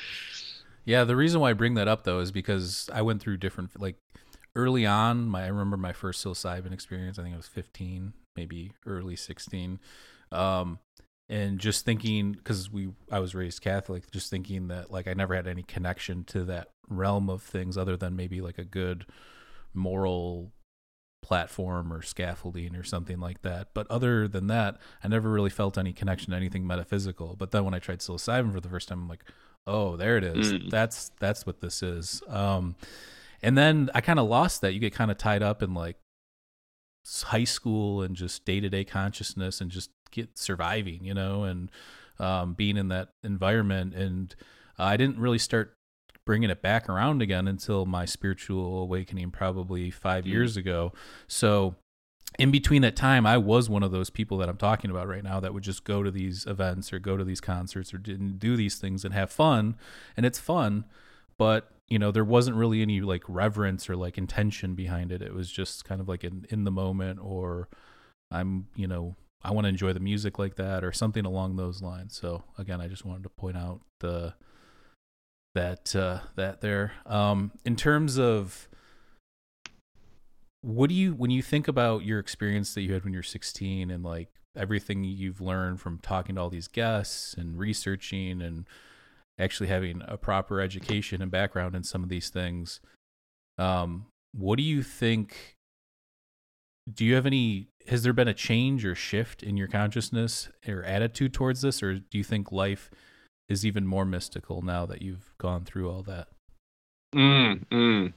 Yeah, 0.89 1.05
the 1.05 1.17
reason 1.17 1.43
why 1.43 1.51
I 1.51 1.53
bring 1.53 1.75
that 1.75 1.87
up 1.87 2.05
though 2.05 2.21
is 2.21 2.33
because 2.33 2.89
I 2.95 3.03
went 3.03 3.21
through 3.21 3.37
different 3.37 3.79
like 3.79 3.97
early 4.57 4.87
on. 4.87 5.27
My 5.27 5.45
I 5.45 5.49
remember 5.49 5.77
my 5.77 5.93
first 5.93 6.25
psilocybin 6.25 6.73
experience. 6.73 7.19
I 7.19 7.23
think 7.23 7.35
I 7.35 7.39
was 7.39 7.47
15, 7.47 8.13
maybe 8.37 8.73
early 8.87 9.17
16, 9.17 9.79
um, 10.33 10.79
and 11.29 11.59
just 11.59 11.85
thinking 11.85 12.33
because 12.33 12.71
we 12.71 12.91
I 13.11 13.21
was 13.21 13.35
raised 13.35 13.61
Catholic, 13.61 14.11
just 14.11 14.31
thinking 14.31 14.69
that 14.69 14.91
like 14.91 15.07
I 15.07 15.15
never 15.15 15.35
had 15.35 15.47
any 15.47 15.63
connection 15.63 16.25
to 16.25 16.45
that 16.45 16.69
realm 16.89 17.29
of 17.29 17.43
things 17.43 17.77
other 17.77 17.97
than 17.97 18.17
maybe 18.17 18.41
like 18.41 18.59
a 18.59 18.65
good 18.65 19.07
moral 19.75 20.53
platform 21.23 21.93
or 21.93 22.01
scaffolding 22.01 22.75
or 22.75 22.83
something 22.83 23.21
like 23.21 23.43
that. 23.43 23.69
But 23.75 23.87
other 23.91 24.29
than 24.29 24.47
that, 24.47 24.79
I 25.03 25.09
never 25.09 25.29
really 25.29 25.51
felt 25.51 25.77
any 25.77 25.93
connection 25.93 26.31
to 26.31 26.37
anything 26.37 26.67
metaphysical. 26.67 27.37
But 27.37 27.51
then 27.51 27.65
when 27.65 27.75
I 27.75 27.79
tried 27.79 27.99
psilocybin 27.99 28.53
for 28.53 28.61
the 28.61 28.69
first 28.69 28.89
time, 28.89 29.03
I'm 29.03 29.09
like, 29.09 29.25
oh, 29.67 29.97
there 29.97 30.17
it 30.17 30.25
is. 30.25 30.53
Mm. 30.53 30.71
That's 30.71 31.11
that's 31.21 31.47
what 31.47 31.61
this 31.61 31.83
is. 31.83 32.23
Um, 32.29 32.77
and 33.43 33.57
then 33.57 33.91
I 33.95 34.01
kind 34.01 34.19
of 34.19 34.29
lost 34.29 34.61
that. 34.63 34.73
You 34.75 34.81
get 34.81 34.95
kind 34.95 35.11
of 35.11 35.19
tied 35.19 35.43
up 35.43 35.63
in 35.63 35.75
like 35.75 35.97
high 37.25 37.45
school 37.45 38.03
and 38.03 38.15
just 38.17 38.45
day 38.45 38.61
to 38.61 38.69
day 38.69 38.85
consciousness 38.85 39.61
and 39.61 39.71
just 39.71 39.91
get 40.11 40.39
surviving, 40.39 41.05
you 41.05 41.15
know, 41.15 41.45
and 41.45 41.71
um, 42.19 42.55
being 42.55 42.77
in 42.77 42.89
that 42.89 43.11
environment. 43.23 43.95
And 43.95 44.35
uh, 44.79 44.85
I 44.85 44.97
didn't 44.97 45.19
really 45.19 45.39
start 45.39 45.75
bringing 46.27 46.51
it 46.51 46.61
back 46.61 46.89
around 46.89 47.23
again 47.23 47.49
until 47.49 47.87
my 47.87 48.05
spiritual 48.05 48.83
awakening, 48.83 49.31
probably 49.31 49.91
five 49.91 50.25
Mm. 50.25 50.29
years 50.29 50.57
ago. 50.59 50.93
So 51.27 51.77
in 52.39 52.51
between 52.51 52.83
that 52.83 52.95
time, 52.97 53.25
I 53.25 53.39
was 53.39 53.71
one 53.71 53.83
of 53.83 53.91
those 53.93 54.11
people 54.11 54.37
that 54.39 54.49
I'm 54.51 54.59
talking 54.59 54.91
about 54.91 55.09
right 55.09 55.25
now 55.25 55.41
that 55.41 55.55
would 55.55 55.63
just 55.63 55.85
go 55.85 56.03
to 56.03 56.11
these 56.11 56.45
events 56.47 56.93
or 56.93 56.99
go 56.99 57.17
to 57.17 57.25
these 57.25 57.41
concerts 57.41 57.95
or 57.95 57.99
didn't 57.99 58.39
do 58.39 58.57
these 58.57 58.77
things 58.77 59.05
and 59.07 59.15
have 59.15 59.31
fun. 59.31 59.77
And 60.17 60.27
it's 60.27 60.39
fun, 60.39 60.85
but 61.39 61.71
you 61.89 61.99
know, 61.99 62.11
there 62.11 62.25
wasn't 62.25 62.57
really 62.57 62.83
any 62.83 63.01
like 63.01 63.25
reverence 63.29 63.89
or 63.89 63.97
like 63.97 64.19
intention 64.19 64.75
behind 64.75 65.11
it. 65.11 65.23
It 65.23 65.35
was 65.35 65.51
just 65.51 65.85
kind 65.85 66.01
of 66.01 66.09
like 66.09 66.23
in, 66.25 66.47
in 66.51 66.65
the 66.65 66.71
moment 66.71 67.19
or 67.23 67.69
I'm, 68.31 68.67
you 68.77 68.87
know, 68.87 69.17
I 69.43 69.53
want 69.53 69.65
to 69.65 69.69
enjoy 69.69 69.93
the 69.93 70.01
music 70.01 70.39
like 70.39 70.57
that 70.57 70.85
or 70.85 70.93
something 70.93 71.25
along 71.25 71.57
those 71.57 71.81
lines. 71.81 72.17
So 72.17 72.43
again, 72.59 72.81
I 72.81 72.89
just 72.89 73.05
wanted 73.05 73.23
to 73.23 73.31
point 73.31 73.57
out 73.57 73.81
the 74.01 74.35
that 75.55 75.97
uh 75.97 76.21
that 76.37 76.61
there. 76.61 76.93
Um 77.07 77.53
in 77.65 77.75
terms 77.75 78.19
of 78.19 78.69
what 80.61 80.89
do 80.89 80.95
you 80.95 81.13
when 81.13 81.31
you 81.31 81.41
think 81.41 81.69
about 81.69 82.05
your 82.05 82.19
experience 82.19 82.75
that 82.75 82.83
you 82.83 82.93
had 82.93 83.05
when 83.05 83.13
you're 83.13 83.23
16 83.23 83.91
and 83.91 84.05
like 84.05 84.29
everything 84.57 85.05
you've 85.05 85.41
learned 85.41 85.81
from 85.81 85.99
talking 85.99 86.35
to 86.35 86.41
all 86.41 86.51
these 86.51 86.69
guests 86.69 87.35
and 87.35 87.59
researching 87.59 88.43
and 88.43 88.67
actually 89.39 89.69
having 89.69 90.03
a 90.07 90.17
proper 90.17 90.61
education 90.61 91.23
and 91.23 91.31
background 91.31 91.75
in 91.75 91.83
some 91.83 92.03
of 92.03 92.09
these 92.09 92.29
things 92.29 92.81
um 93.59 94.07
what 94.33 94.57
do 94.57 94.63
you 94.63 94.83
think 94.83 95.57
do 96.93 97.05
you 97.05 97.15
have 97.15 97.27
any 97.27 97.69
has 97.89 98.03
there 98.03 98.13
been 98.13 98.29
a 98.29 98.35
change 98.35 98.85
or 98.85 98.95
shift 98.95 99.43
in 99.43 99.57
your 99.57 99.69
consciousness 99.69 100.49
or 100.67 100.83
attitude 100.83 101.33
towards 101.33 101.63
this 101.63 101.83
or 101.83 101.95
do 101.95 102.19
you 102.19 102.25
think 102.25 102.53
life 102.53 102.91
is 103.49 103.65
even 103.65 103.87
more 103.87 104.05
mystical 104.05 104.63
now 104.63 104.85
that 104.85 105.03
you've 105.03 105.33
gone 105.39 105.65
through 105.65 105.91
all 105.91 106.03
that 106.03 106.29
Mm, 107.15 107.65
mm. 107.69 108.13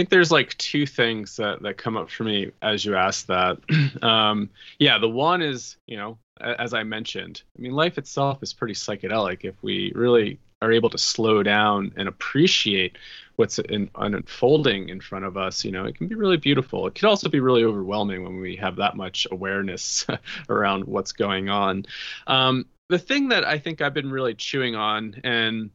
Think 0.00 0.08
there's 0.08 0.32
like 0.32 0.56
two 0.56 0.86
things 0.86 1.36
that, 1.36 1.60
that 1.60 1.76
come 1.76 1.98
up 1.98 2.08
for 2.08 2.24
me 2.24 2.52
as 2.62 2.86
you 2.86 2.96
ask 2.96 3.26
that. 3.26 3.58
um, 4.02 4.48
yeah, 4.78 4.96
the 4.96 5.10
one 5.10 5.42
is, 5.42 5.76
you 5.86 5.98
know, 5.98 6.16
as 6.40 6.72
I 6.72 6.84
mentioned, 6.84 7.42
I 7.58 7.60
mean, 7.60 7.72
life 7.72 7.98
itself 7.98 8.42
is 8.42 8.54
pretty 8.54 8.72
psychedelic 8.72 9.44
if 9.44 9.56
we 9.60 9.92
really 9.94 10.38
are 10.62 10.72
able 10.72 10.88
to 10.88 10.96
slow 10.96 11.42
down 11.42 11.92
and 11.98 12.08
appreciate 12.08 12.96
what's 13.36 13.58
in, 13.58 13.90
unfolding 13.94 14.88
in 14.88 15.02
front 15.02 15.26
of 15.26 15.36
us. 15.36 15.66
You 15.66 15.72
know, 15.72 15.84
it 15.84 15.96
can 15.96 16.08
be 16.08 16.14
really 16.14 16.38
beautiful. 16.38 16.86
It 16.86 16.94
can 16.94 17.06
also 17.06 17.28
be 17.28 17.40
really 17.40 17.64
overwhelming 17.64 18.24
when 18.24 18.40
we 18.40 18.56
have 18.56 18.76
that 18.76 18.96
much 18.96 19.26
awareness 19.30 20.06
around 20.48 20.84
what's 20.84 21.12
going 21.12 21.50
on. 21.50 21.84
Um, 22.26 22.64
the 22.88 22.98
thing 22.98 23.28
that 23.28 23.46
I 23.46 23.58
think 23.58 23.82
I've 23.82 23.92
been 23.92 24.10
really 24.10 24.32
chewing 24.32 24.76
on 24.76 25.20
and 25.24 25.70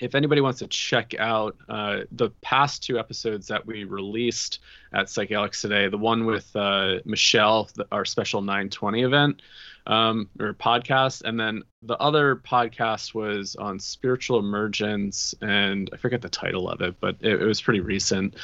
if 0.00 0.14
anybody 0.14 0.40
wants 0.40 0.58
to 0.58 0.66
check 0.66 1.14
out 1.18 1.56
uh, 1.68 2.00
the 2.12 2.30
past 2.42 2.82
two 2.82 2.98
episodes 2.98 3.46
that 3.48 3.64
we 3.64 3.84
released 3.84 4.58
at 4.92 5.06
Psychedelics 5.06 5.60
today, 5.60 5.88
the 5.88 5.98
one 5.98 6.26
with 6.26 6.54
uh, 6.56 6.96
Michelle, 7.04 7.68
our 7.92 8.04
special 8.04 8.42
920 8.42 9.02
event 9.02 9.42
um, 9.86 10.28
or 10.40 10.54
podcast, 10.54 11.22
and 11.22 11.38
then 11.38 11.62
the 11.82 11.96
other 11.98 12.36
podcast 12.36 13.14
was 13.14 13.54
on 13.56 13.78
spiritual 13.78 14.38
emergence, 14.38 15.34
and 15.40 15.90
I 15.92 15.96
forget 15.96 16.22
the 16.22 16.28
title 16.28 16.68
of 16.68 16.80
it, 16.80 16.96
but 17.00 17.16
it, 17.20 17.40
it 17.42 17.46
was 17.46 17.60
pretty 17.60 17.80
recent. 17.80 18.34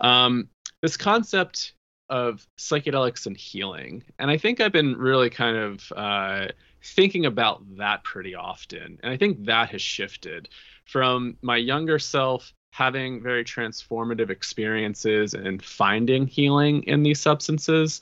Um, 0.00 0.48
this 0.82 0.96
concept 0.96 1.72
of 2.10 2.46
psychedelics 2.58 3.26
and 3.26 3.36
healing, 3.36 4.02
and 4.18 4.30
I 4.30 4.36
think 4.36 4.60
I've 4.60 4.72
been 4.72 4.96
really 4.96 5.30
kind 5.30 5.56
of 5.56 5.92
uh, 5.94 6.46
thinking 6.82 7.26
about 7.26 7.62
that 7.76 8.04
pretty 8.04 8.34
often, 8.34 8.98
and 9.02 9.12
I 9.12 9.16
think 9.16 9.46
that 9.46 9.70
has 9.70 9.82
shifted 9.82 10.48
from 10.88 11.36
my 11.42 11.56
younger 11.56 11.98
self 11.98 12.52
having 12.72 13.22
very 13.22 13.44
transformative 13.44 14.30
experiences 14.30 15.34
and 15.34 15.62
finding 15.62 16.26
healing 16.26 16.82
in 16.84 17.02
these 17.02 17.20
substances 17.20 18.00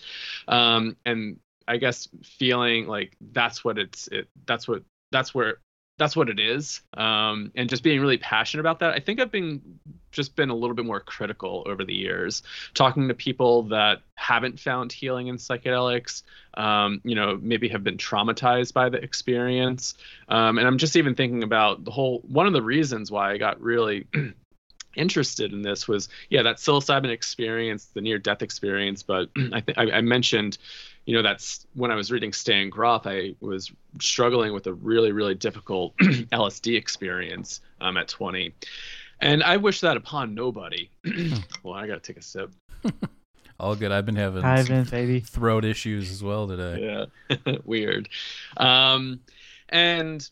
um, 0.48 0.96
and 1.04 1.38
i 1.68 1.76
guess 1.76 2.08
feeling 2.22 2.86
like 2.86 3.16
that's 3.32 3.64
what 3.64 3.78
it's 3.78 4.06
it 4.08 4.28
that's 4.46 4.68
what 4.68 4.82
that's 5.10 5.34
where 5.34 5.58
that's 5.98 6.14
what 6.14 6.28
it 6.28 6.38
is. 6.38 6.82
Um, 6.94 7.52
and 7.54 7.68
just 7.68 7.82
being 7.82 8.00
really 8.00 8.18
passionate 8.18 8.60
about 8.60 8.80
that 8.80 8.92
i 8.92 9.00
think 9.00 9.20
i've 9.20 9.30
been 9.30 9.78
just 10.12 10.34
been 10.34 10.50
a 10.50 10.54
little 10.54 10.74
bit 10.74 10.84
more 10.86 11.00
critical 11.00 11.62
over 11.66 11.84
the 11.84 11.94
years 11.94 12.42
talking 12.74 13.08
to 13.08 13.14
people 13.14 13.64
that 13.64 14.00
haven't 14.14 14.58
found 14.58 14.92
healing 14.92 15.26
in 15.26 15.36
psychedelics 15.36 16.22
um, 16.54 17.00
you 17.04 17.14
know 17.14 17.38
maybe 17.42 17.68
have 17.68 17.84
been 17.84 17.96
traumatized 17.96 18.72
by 18.72 18.88
the 18.88 18.98
experience. 18.98 19.94
Um, 20.28 20.58
and 20.58 20.66
i'm 20.66 20.78
just 20.78 20.96
even 20.96 21.14
thinking 21.14 21.42
about 21.42 21.84
the 21.84 21.90
whole 21.90 22.20
one 22.28 22.46
of 22.46 22.52
the 22.52 22.62
reasons 22.62 23.10
why 23.10 23.32
i 23.32 23.38
got 23.38 23.60
really 23.60 24.06
interested 24.96 25.52
in 25.52 25.60
this 25.62 25.86
was 25.86 26.08
yeah 26.30 26.42
that 26.42 26.56
psilocybin 26.56 27.10
experience 27.10 27.86
the 27.94 28.00
near 28.00 28.18
death 28.18 28.42
experience 28.42 29.02
but 29.02 29.28
i 29.52 29.60
think 29.60 29.76
I 29.78 30.00
mentioned 30.00 30.56
you 31.06 31.14
know 31.14 31.22
that's 31.22 31.66
when 31.74 31.90
i 31.90 31.94
was 31.94 32.12
reading 32.12 32.32
stan 32.32 32.68
grof 32.68 33.06
i 33.06 33.34
was 33.40 33.72
struggling 34.00 34.52
with 34.52 34.66
a 34.66 34.74
really 34.74 35.12
really 35.12 35.34
difficult 35.34 35.96
lsd 35.98 36.76
experience 36.76 37.60
um, 37.80 37.96
at 37.96 38.08
20 38.08 38.52
and 39.20 39.42
i 39.42 39.56
wish 39.56 39.80
that 39.80 39.96
upon 39.96 40.34
nobody. 40.34 40.90
Well 41.62 41.74
i 41.74 41.86
gotta 41.86 42.00
take 42.00 42.18
a 42.18 42.22
sip. 42.22 42.52
All 43.58 43.74
good. 43.74 43.90
I've 43.90 44.04
been 44.04 44.16
having 44.16 44.42
Dive 44.42 44.68
in, 44.68 44.84
baby. 44.84 45.20
throat 45.20 45.64
issues 45.64 46.10
as 46.10 46.22
well 46.22 46.46
today. 46.46 47.08
Yeah. 47.30 47.56
Weird. 47.64 48.10
Um 48.58 49.20
and 49.70 50.28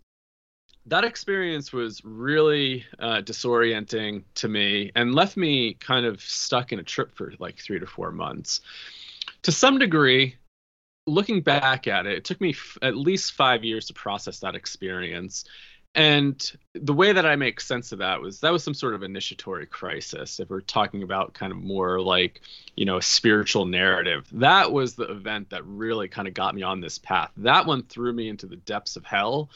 that 0.86 1.04
experience 1.04 1.72
was 1.72 2.04
really 2.04 2.84
uh, 2.98 3.22
disorienting 3.22 4.24
to 4.34 4.48
me 4.48 4.92
and 4.94 5.14
left 5.14 5.36
me 5.38 5.74
kind 5.74 6.04
of 6.04 6.20
stuck 6.20 6.72
in 6.72 6.78
a 6.78 6.82
trip 6.82 7.16
for 7.16 7.32
like 7.38 7.58
three 7.58 7.78
to 7.80 7.86
four 7.86 8.12
months. 8.12 8.60
To 9.44 9.52
some 9.52 9.78
degree, 9.78 10.36
looking 11.06 11.40
back 11.40 11.86
at 11.86 12.06
it, 12.06 12.12
it 12.18 12.24
took 12.24 12.40
me 12.40 12.50
f- 12.50 12.78
at 12.82 12.96
least 12.96 13.32
five 13.32 13.64
years 13.64 13.86
to 13.86 13.94
process 13.94 14.40
that 14.40 14.54
experience. 14.54 15.44
And 15.96 16.52
the 16.72 16.92
way 16.92 17.12
that 17.12 17.24
I 17.24 17.36
make 17.36 17.60
sense 17.60 17.92
of 17.92 18.00
that 18.00 18.20
was 18.20 18.40
that 18.40 18.50
was 18.50 18.64
some 18.64 18.74
sort 18.74 18.94
of 18.94 19.04
initiatory 19.04 19.66
crisis. 19.66 20.40
If 20.40 20.50
we're 20.50 20.60
talking 20.60 21.04
about 21.04 21.34
kind 21.34 21.52
of 21.52 21.58
more 21.58 22.00
like, 22.00 22.40
you 22.74 22.84
know, 22.84 22.96
a 22.96 23.02
spiritual 23.02 23.64
narrative, 23.64 24.26
that 24.32 24.72
was 24.72 24.96
the 24.96 25.04
event 25.04 25.50
that 25.50 25.64
really 25.64 26.08
kind 26.08 26.26
of 26.26 26.34
got 26.34 26.54
me 26.56 26.62
on 26.62 26.80
this 26.80 26.98
path. 26.98 27.30
That 27.36 27.66
one 27.66 27.84
threw 27.84 28.12
me 28.12 28.28
into 28.28 28.46
the 28.46 28.56
depths 28.56 28.96
of 28.96 29.04
hell 29.04 29.50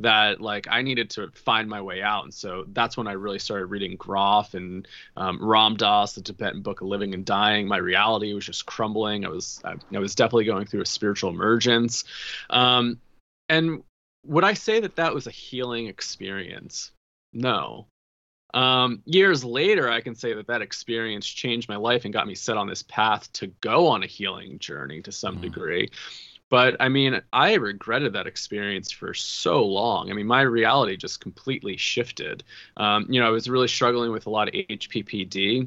that 0.00 0.40
like 0.40 0.66
I 0.68 0.82
needed 0.82 1.10
to 1.10 1.30
find 1.34 1.68
my 1.68 1.80
way 1.80 2.02
out. 2.02 2.24
And 2.24 2.34
so 2.34 2.64
that's 2.68 2.96
when 2.96 3.06
I 3.06 3.12
really 3.12 3.38
started 3.38 3.66
reading 3.66 3.96
Grof 3.96 4.54
and 4.54 4.88
um, 5.16 5.38
Ram 5.40 5.76
Dass, 5.76 6.14
the 6.14 6.22
Tibetan 6.22 6.62
Book 6.62 6.80
of 6.80 6.88
Living 6.88 7.14
and 7.14 7.24
Dying. 7.24 7.68
My 7.68 7.76
reality 7.76 8.32
was 8.34 8.44
just 8.44 8.66
crumbling. 8.66 9.24
I 9.24 9.28
was 9.28 9.60
I, 9.64 9.74
I 9.94 9.98
was 9.98 10.14
definitely 10.14 10.46
going 10.46 10.66
through 10.66 10.82
a 10.82 10.86
spiritual 10.86 11.30
emergence. 11.30 12.04
Um, 12.50 13.00
and 13.48 13.82
would 14.26 14.44
I 14.44 14.54
say 14.54 14.80
that 14.80 14.96
that 14.96 15.14
was 15.14 15.26
a 15.26 15.30
healing 15.30 15.86
experience? 15.86 16.92
No. 17.32 17.86
Um, 18.54 19.02
years 19.04 19.44
later, 19.44 19.90
I 19.90 20.00
can 20.00 20.14
say 20.14 20.32
that 20.34 20.46
that 20.46 20.62
experience 20.62 21.26
changed 21.26 21.68
my 21.68 21.76
life 21.76 22.04
and 22.04 22.14
got 22.14 22.26
me 22.26 22.36
set 22.36 22.56
on 22.56 22.68
this 22.68 22.84
path 22.84 23.30
to 23.34 23.48
go 23.60 23.88
on 23.88 24.04
a 24.04 24.06
healing 24.06 24.60
journey 24.60 25.02
to 25.02 25.12
some 25.12 25.38
mm. 25.38 25.42
degree. 25.42 25.90
But 26.54 26.76
I 26.78 26.88
mean, 26.88 27.20
I 27.32 27.54
regretted 27.54 28.12
that 28.12 28.28
experience 28.28 28.92
for 28.92 29.12
so 29.12 29.64
long. 29.64 30.08
I 30.08 30.14
mean, 30.14 30.28
my 30.28 30.42
reality 30.42 30.96
just 30.96 31.18
completely 31.18 31.76
shifted. 31.76 32.44
Um, 32.76 33.06
you 33.08 33.20
know, 33.20 33.26
I 33.26 33.30
was 33.30 33.50
really 33.50 33.66
struggling 33.66 34.12
with 34.12 34.26
a 34.26 34.30
lot 34.30 34.46
of 34.46 34.54
HPPD 34.54 35.66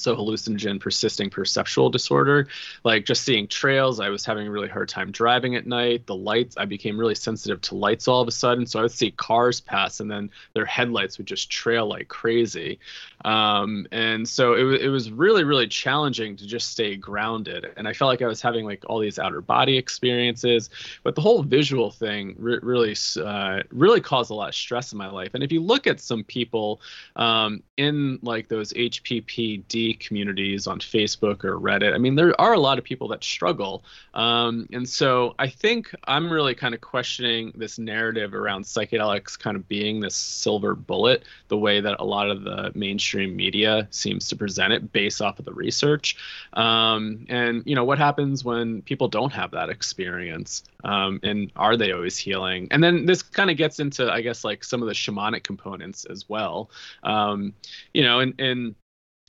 so 0.00 0.16
hallucinogen 0.16 0.80
persisting 0.80 1.30
perceptual 1.30 1.90
disorder. 1.90 2.48
Like 2.84 3.04
just 3.04 3.22
seeing 3.22 3.46
trails 3.46 4.00
i 4.00 4.08
was 4.08 4.24
having 4.24 4.46
a 4.46 4.50
really 4.50 4.68
hard 4.68 4.88
time 4.88 5.10
driving 5.10 5.56
at 5.56 5.66
night. 5.66 6.06
The 6.06 6.14
lights 6.14 6.56
i 6.56 6.64
became 6.64 6.98
really 6.98 7.14
sensitive 7.14 7.60
to 7.62 7.74
lights 7.74 8.08
all 8.08 8.20
of 8.20 8.28
a 8.28 8.32
sudden. 8.32 8.66
So 8.66 8.78
i 8.78 8.82
would 8.82 8.92
see 8.92 9.10
cars 9.10 9.60
pass 9.60 10.00
and 10.00 10.10
then 10.10 10.30
their 10.54 10.64
headlights 10.64 11.18
would 11.18 11.26
just 11.26 11.50
trail 11.50 11.86
like 11.86 12.08
crazy. 12.08 12.78
Um, 13.24 13.86
and 13.92 14.26
so 14.28 14.54
it, 14.54 14.82
it 14.82 14.88
was 14.88 15.10
really 15.10 15.44
really 15.44 15.68
challenging 15.68 16.36
to 16.36 16.46
just 16.46 16.70
stay 16.70 16.96
grounded. 16.96 17.66
And 17.76 17.86
i 17.86 17.92
felt 17.92 18.08
like 18.08 18.22
i 18.22 18.26
was 18.26 18.40
having 18.40 18.64
like 18.64 18.84
all 18.86 18.98
these 18.98 19.18
outer 19.18 19.40
body 19.40 19.76
experiences. 19.76 20.70
But 21.02 21.14
the 21.14 21.20
whole 21.20 21.42
visual 21.42 21.90
thing 21.90 22.34
re- 22.38 22.58
really 22.62 22.96
uh, 23.22 23.60
really 23.70 24.00
caused 24.00 24.30
a 24.30 24.34
lot 24.34 24.48
of 24.48 24.54
stress 24.54 24.92
in 24.92 24.98
my 24.98 25.08
life. 25.08 25.30
And 25.34 25.42
if 25.42 25.52
you 25.52 25.60
look 25.60 25.86
at 25.86 26.00
some 26.00 26.24
people 26.24 26.80
um, 27.16 27.62
in 27.76 28.18
like 28.22 28.48
those 28.48 28.72
hppd 28.72 29.89
communities 29.94 30.66
on 30.66 30.78
Facebook 30.78 31.44
or 31.44 31.58
Reddit. 31.58 31.94
I 31.94 31.98
mean, 31.98 32.14
there 32.14 32.38
are 32.40 32.52
a 32.52 32.60
lot 32.60 32.78
of 32.78 32.84
people 32.84 33.08
that 33.08 33.24
struggle. 33.24 33.82
Um, 34.14 34.68
and 34.72 34.88
so 34.88 35.34
I 35.38 35.48
think 35.48 35.94
I'm 36.04 36.32
really 36.32 36.54
kind 36.54 36.74
of 36.74 36.80
questioning 36.80 37.52
this 37.56 37.78
narrative 37.78 38.34
around 38.34 38.64
psychedelics 38.64 39.38
kind 39.38 39.56
of 39.56 39.68
being 39.68 40.00
this 40.00 40.14
silver 40.14 40.74
bullet, 40.74 41.24
the 41.48 41.58
way 41.58 41.80
that 41.80 41.96
a 41.98 42.04
lot 42.04 42.30
of 42.30 42.44
the 42.44 42.70
mainstream 42.74 43.36
media 43.36 43.88
seems 43.90 44.28
to 44.28 44.36
present 44.36 44.72
it 44.72 44.92
based 44.92 45.20
off 45.22 45.38
of 45.38 45.44
the 45.44 45.52
research. 45.52 46.16
Um, 46.52 47.26
and, 47.28 47.62
you 47.66 47.74
know, 47.74 47.84
what 47.84 47.98
happens 47.98 48.44
when 48.44 48.82
people 48.82 49.08
don't 49.08 49.32
have 49.32 49.50
that 49.52 49.70
experience? 49.70 50.62
Um, 50.84 51.20
and 51.22 51.52
are 51.56 51.76
they 51.76 51.92
always 51.92 52.16
healing? 52.16 52.68
And 52.70 52.82
then 52.82 53.06
this 53.06 53.22
kind 53.22 53.50
of 53.50 53.56
gets 53.56 53.80
into, 53.80 54.10
I 54.10 54.20
guess, 54.20 54.44
like 54.44 54.64
some 54.64 54.82
of 54.82 54.88
the 54.88 54.94
shamanic 54.94 55.42
components 55.42 56.04
as 56.06 56.28
well. 56.28 56.70
Um, 57.02 57.54
you 57.92 58.02
know, 58.02 58.20
and, 58.20 58.34
and 58.40 58.74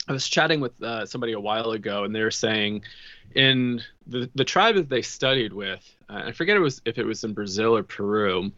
I 0.08 0.12
was 0.12 0.28
chatting 0.28 0.60
with 0.60 0.82
uh, 0.82 1.06
somebody 1.06 1.32
a 1.32 1.40
while 1.40 1.70
ago, 1.70 2.04
and 2.04 2.14
they 2.14 2.22
were 2.22 2.30
saying 2.30 2.82
in 3.34 3.82
the 4.06 4.28
the 4.34 4.44
tribe 4.44 4.74
that 4.74 4.88
they 4.88 5.02
studied 5.02 5.52
with, 5.52 5.88
uh, 6.08 6.22
I 6.26 6.32
forget 6.32 6.56
it 6.56 6.60
was 6.60 6.82
if 6.84 6.98
it 6.98 7.06
was 7.06 7.22
in 7.24 7.34
Brazil 7.34 7.76
or 7.76 7.84
Peru, 7.84 8.50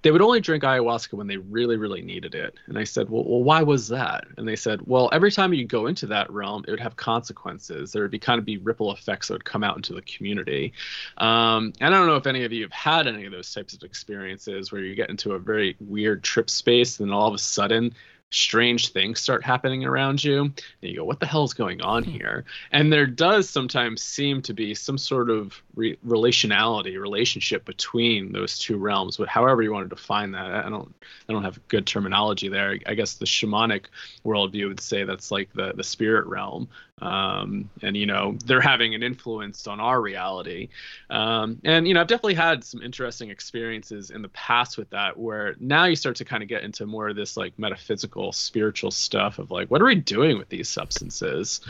they 0.00 0.10
would 0.10 0.22
only 0.22 0.40
drink 0.40 0.62
ayahuasca 0.62 1.12
when 1.12 1.26
they 1.26 1.36
really 1.36 1.76
really 1.76 2.00
needed 2.00 2.34
it. 2.34 2.54
And 2.66 2.78
I 2.78 2.84
said, 2.84 3.10
well, 3.10 3.24
well, 3.24 3.42
why 3.42 3.62
was 3.62 3.88
that? 3.88 4.24
And 4.38 4.48
they 4.48 4.56
said, 4.56 4.86
well, 4.86 5.10
every 5.12 5.30
time 5.30 5.52
you 5.52 5.66
go 5.66 5.86
into 5.86 6.06
that 6.06 6.30
realm, 6.30 6.64
it 6.66 6.70
would 6.70 6.80
have 6.80 6.96
consequences. 6.96 7.92
There 7.92 8.02
would 8.02 8.10
be 8.10 8.18
kind 8.18 8.38
of 8.38 8.46
be 8.46 8.56
ripple 8.56 8.90
effects 8.92 9.28
that 9.28 9.34
would 9.34 9.44
come 9.44 9.62
out 9.62 9.76
into 9.76 9.92
the 9.92 10.02
community. 10.02 10.72
Um, 11.18 11.74
and 11.80 11.94
I 11.94 11.98
don't 11.98 12.06
know 12.06 12.16
if 12.16 12.26
any 12.26 12.44
of 12.44 12.52
you 12.52 12.62
have 12.62 12.72
had 12.72 13.06
any 13.06 13.26
of 13.26 13.32
those 13.32 13.52
types 13.52 13.74
of 13.74 13.82
experiences 13.82 14.72
where 14.72 14.80
you 14.80 14.94
get 14.94 15.10
into 15.10 15.32
a 15.32 15.38
very 15.38 15.76
weird 15.78 16.24
trip 16.24 16.48
space, 16.48 17.00
and 17.00 17.12
all 17.12 17.28
of 17.28 17.34
a 17.34 17.38
sudden 17.38 17.92
strange 18.30 18.88
things 18.88 19.20
start 19.20 19.44
happening 19.44 19.84
around 19.84 20.22
you 20.22 20.40
and 20.40 20.54
you 20.80 20.96
go 20.96 21.04
what 21.04 21.20
the 21.20 21.26
hell 21.26 21.44
is 21.44 21.54
going 21.54 21.80
on 21.80 22.02
hmm. 22.02 22.10
here 22.10 22.44
and 22.72 22.92
there 22.92 23.06
does 23.06 23.48
sometimes 23.48 24.02
seem 24.02 24.42
to 24.42 24.52
be 24.52 24.74
some 24.74 24.98
sort 24.98 25.30
of 25.30 25.62
re- 25.76 25.96
relationality 26.04 27.00
relationship 27.00 27.64
between 27.64 28.32
those 28.32 28.58
two 28.58 28.76
realms 28.76 29.16
but 29.16 29.28
however 29.28 29.62
you 29.62 29.72
want 29.72 29.88
to 29.88 29.94
define 29.94 30.32
that 30.32 30.50
i 30.50 30.68
don't 30.68 30.92
i 31.28 31.32
don't 31.32 31.44
have 31.44 31.60
good 31.68 31.86
terminology 31.86 32.48
there 32.48 32.76
i 32.86 32.94
guess 32.94 33.14
the 33.14 33.26
shamanic 33.26 33.84
worldview 34.24 34.66
would 34.66 34.80
say 34.80 35.04
that's 35.04 35.30
like 35.30 35.48
the 35.54 35.72
the 35.74 35.84
spirit 35.84 36.26
realm 36.26 36.68
um, 37.02 37.68
and 37.82 37.96
you 37.96 38.06
know 38.06 38.36
they're 38.46 38.60
having 38.60 38.94
an 38.94 39.02
influence 39.02 39.66
on 39.66 39.80
our 39.80 40.00
reality. 40.00 40.68
Um, 41.10 41.60
and 41.64 41.86
you 41.86 41.94
know 41.94 42.00
i've 42.00 42.06
definitely 42.06 42.34
had 42.34 42.64
some 42.64 42.82
interesting 42.82 43.30
experiences 43.30 44.10
in 44.10 44.22
the 44.22 44.28
past 44.30 44.78
with 44.78 44.88
that 44.90 45.18
where 45.18 45.56
now 45.60 45.84
you 45.84 45.96
start 45.96 46.16
to 46.16 46.24
kind 46.24 46.42
of 46.42 46.48
get 46.48 46.62
into 46.62 46.86
more 46.86 47.08
of 47.08 47.16
this 47.16 47.36
like 47.36 47.58
metaphysical 47.58 48.32
spiritual 48.32 48.90
stuff 48.90 49.38
of 49.38 49.50
like 49.50 49.70
what 49.70 49.82
are 49.82 49.86
we 49.86 49.94
doing 49.94 50.38
with 50.38 50.48
these 50.48 50.68
substances? 50.68 51.60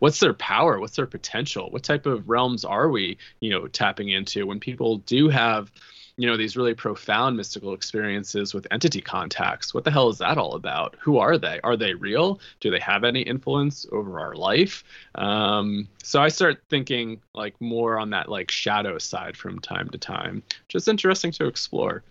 What's 0.00 0.20
their 0.20 0.34
power? 0.34 0.78
What's 0.78 0.96
their 0.96 1.06
potential? 1.06 1.70
What 1.70 1.82
type 1.82 2.04
of 2.04 2.28
realms 2.28 2.64
are 2.64 2.88
we 2.88 3.16
you 3.40 3.50
know 3.50 3.66
tapping 3.68 4.10
into 4.10 4.46
when 4.46 4.60
people 4.60 4.98
do 4.98 5.28
have 5.30 5.70
you 6.16 6.28
know 6.28 6.36
these 6.36 6.56
really 6.56 6.74
profound 6.74 7.36
mystical 7.36 7.74
experiences 7.74 8.54
with 8.54 8.66
entity 8.70 9.00
contacts. 9.00 9.74
What 9.74 9.84
the 9.84 9.90
hell 9.90 10.08
is 10.08 10.18
that 10.18 10.38
all 10.38 10.54
about? 10.54 10.96
Who 11.00 11.18
are 11.18 11.38
they? 11.38 11.60
Are 11.64 11.76
they 11.76 11.94
real? 11.94 12.40
Do 12.60 12.70
they 12.70 12.78
have 12.80 13.04
any 13.04 13.22
influence 13.22 13.86
over 13.90 14.20
our 14.20 14.34
life? 14.34 14.84
Um, 15.16 15.88
so 16.02 16.20
i 16.22 16.28
start 16.28 16.62
thinking 16.68 17.20
like 17.34 17.60
more 17.60 17.98
on 17.98 18.10
that 18.10 18.28
like 18.28 18.50
shadow 18.50 18.98
side 18.98 19.36
from 19.36 19.58
time 19.58 19.88
to 19.90 19.98
time. 19.98 20.42
Just 20.68 20.88
interesting 20.88 21.32
to 21.32 21.46
explore. 21.46 22.04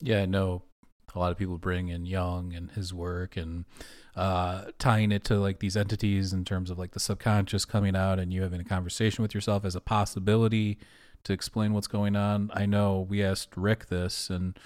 Yeah 0.00 0.26
no 0.26 0.62
a 1.14 1.18
lot 1.18 1.32
of 1.32 1.38
people 1.38 1.58
bring 1.58 1.88
in 1.88 2.06
Jung 2.06 2.54
and 2.54 2.70
his 2.72 2.94
work 2.94 3.36
and 3.36 3.64
uh, 4.16 4.66
tying 4.78 5.12
it 5.12 5.24
to 5.24 5.36
like 5.36 5.60
these 5.60 5.76
entities 5.76 6.32
in 6.32 6.44
terms 6.44 6.70
of 6.70 6.78
like 6.78 6.92
the 6.92 7.00
subconscious 7.00 7.64
coming 7.64 7.96
out 7.96 8.18
and 8.18 8.32
you 8.32 8.42
having 8.42 8.60
a 8.60 8.64
conversation 8.64 9.22
with 9.22 9.34
yourself 9.34 9.64
as 9.64 9.74
a 9.74 9.80
possibility 9.80 10.78
to 11.24 11.32
explain 11.32 11.72
what's 11.72 11.86
going 11.86 12.16
on. 12.16 12.50
I 12.54 12.66
know 12.66 13.06
we 13.08 13.22
asked 13.22 13.56
Rick 13.56 13.86
this, 13.86 14.30
and 14.30 14.58